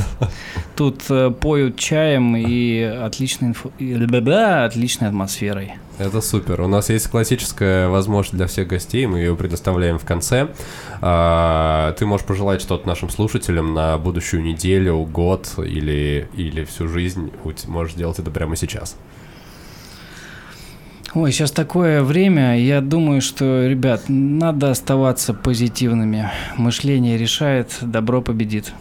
Тут 0.77 1.05
э, 1.09 1.31
поют 1.31 1.79
чаем 1.79 2.37
и 2.37 2.83
отличной, 2.83 3.49
инфо... 3.49 3.71
да, 3.79 4.67
отличной 4.67 5.09
атмосферой. 5.09 5.77
Это 5.99 6.21
супер. 6.21 6.61
У 6.61 6.69
нас 6.69 6.91
есть 6.91 7.09
классическая 7.09 7.89
возможность 7.89 8.37
для 8.37 8.47
всех 8.47 8.69
гостей, 8.69 9.07
мы 9.07 9.21
ее 9.21 9.35
предоставляем 9.37 9.99
в 9.99 10.05
конце. 10.05 10.49
А, 11.01 11.95
ты 11.95 12.05
можешь 12.05 12.27
пожелать 12.27 12.61
что-то 12.61 12.87
нашим 12.87 13.09
слушателям 13.09 13.73
на 13.73 13.97
будущую 13.97 14.43
неделю, 14.43 14.99
год 14.99 15.55
или, 15.57 16.29
или 16.35 16.65
всю 16.65 16.89
жизнь. 16.89 17.33
Можешь 17.69 17.95
сделать 17.95 18.19
это 18.19 18.31
прямо 18.31 18.55
сейчас. 18.55 18.99
Ой, 21.17 21.33
сейчас 21.33 21.51
такое 21.51 22.03
время, 22.03 22.61
я 22.61 22.83
думаю, 22.83 23.23
что, 23.23 23.67
ребят, 23.67 24.03
надо 24.09 24.71
оставаться 24.71 25.33
позитивными. 25.33 26.31
Мышление 26.59 27.17
решает, 27.17 27.79
добро 27.81 28.21
победит. 28.21 28.75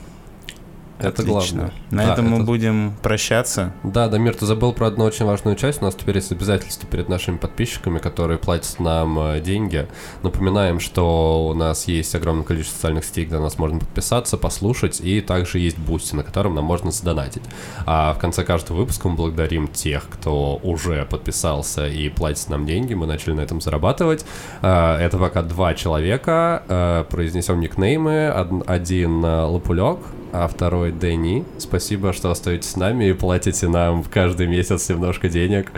Это 0.98 1.10
Отлично. 1.10 1.32
главное. 1.32 1.72
На 1.92 2.06
Да, 2.06 2.14
этом 2.14 2.30
мы 2.30 2.36
это- 2.38 2.46
будем 2.46 2.94
прощаться. 3.04 3.74
Да, 3.84 4.08
Дамир, 4.08 4.34
ты 4.34 4.46
забыл 4.46 4.72
про 4.72 4.88
одну 4.88 5.04
очень 5.04 5.26
важную 5.26 5.58
часть. 5.58 5.82
У 5.82 5.86
нас 5.86 5.94
теперь 5.94 6.16
есть 6.16 6.32
обязательства 6.32 6.88
перед 6.90 7.10
нашими 7.10 7.36
подписчиками, 7.38 8.00
которые 8.00 8.38
платят 8.38 8.80
нам 8.80 9.20
э, 9.20 9.42
деньги. 9.42 9.88
Напоминаем, 10.24 10.80
что 10.80 11.48
у 11.48 11.54
нас 11.54 11.88
есть 11.90 12.16
огромное 12.16 12.46
количество 12.46 12.76
социальных 12.78 13.04
сетей, 13.04 13.26
где 13.26 13.38
нас 13.40 13.58
можно 13.60 13.80
подписаться, 13.80 14.38
послушать, 14.38 15.02
и 15.02 15.20
также 15.20 15.60
есть 15.60 15.78
Boosty, 15.78 16.16
на 16.16 16.24
котором 16.24 16.56
нам 16.56 16.64
можно 16.64 16.92
задонатить. 16.92 17.44
А 17.86 18.14
в 18.14 18.20
конце 18.20 18.44
каждого 18.46 18.78
выпуска 18.78 19.10
мы 19.10 19.16
благодарим 19.16 19.68
тех, 19.68 20.08
кто 20.10 20.56
уже 20.64 21.06
подписался 21.06 21.88
и 21.88 22.08
платит 22.08 22.48
нам 22.50 22.66
деньги. 22.66 22.94
Мы 22.94 23.06
начали 23.06 23.34
на 23.34 23.42
этом 23.42 23.60
зарабатывать. 23.60 24.26
А, 24.62 24.98
Это 25.00 25.18
пока 25.18 25.42
два 25.44 25.74
человека. 25.74 26.64
А, 26.70 27.04
Произнесем 27.06 27.60
никнеймы. 27.60 28.32
Од- 28.34 28.70
Один 28.70 29.24
э, 29.26 29.44
Лопулек, 29.44 30.00
а 30.32 30.48
второй 30.48 30.92
Дэнни. 30.92 31.46
Спасибо, 31.58 32.14
что 32.14 32.32
остаетесь 32.32 32.72
с 32.72 32.76
нами 32.76 33.10
и 33.10 33.14
платите 33.14 33.68
нам 33.68 34.04
каждый 34.04 34.48
месяц 34.48 34.90
немножко 34.90 35.30
денег. 35.30 35.72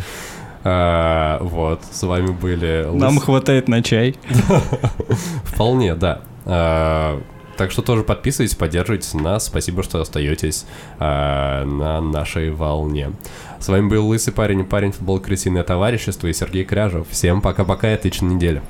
А, 0.63 1.39
вот, 1.41 1.81
с 1.91 2.03
вами 2.03 2.31
были... 2.31 2.87
Нам 2.91 3.17
Лыс- 3.17 3.21
хватает 3.21 3.67
на 3.67 3.81
чай. 3.81 4.15
Вполне, 5.43 5.95
да. 5.95 6.21
А, 6.45 7.21
так 7.57 7.71
что 7.71 7.81
тоже 7.81 8.03
подписывайтесь, 8.03 8.55
поддерживайте 8.55 9.17
нас. 9.17 9.45
Спасибо, 9.45 9.81
что 9.81 10.01
остаетесь 10.01 10.65
а, 10.99 11.63
на 11.65 12.01
нашей 12.01 12.51
волне. 12.51 13.11
С 13.59 13.67
вами 13.67 13.87
был 13.87 14.07
Лысый 14.07 14.33
парень 14.33 14.61
и 14.61 14.63
парень 14.63 14.91
футбол 14.91 15.19
крысиное 15.19 15.63
товарищество 15.63 16.27
и 16.27 16.33
Сергей 16.33 16.65
Кряжев. 16.65 17.07
Всем 17.09 17.41
пока-пока 17.41 17.91
и 17.91 17.93
отличной 17.93 18.35
недели. 18.35 18.61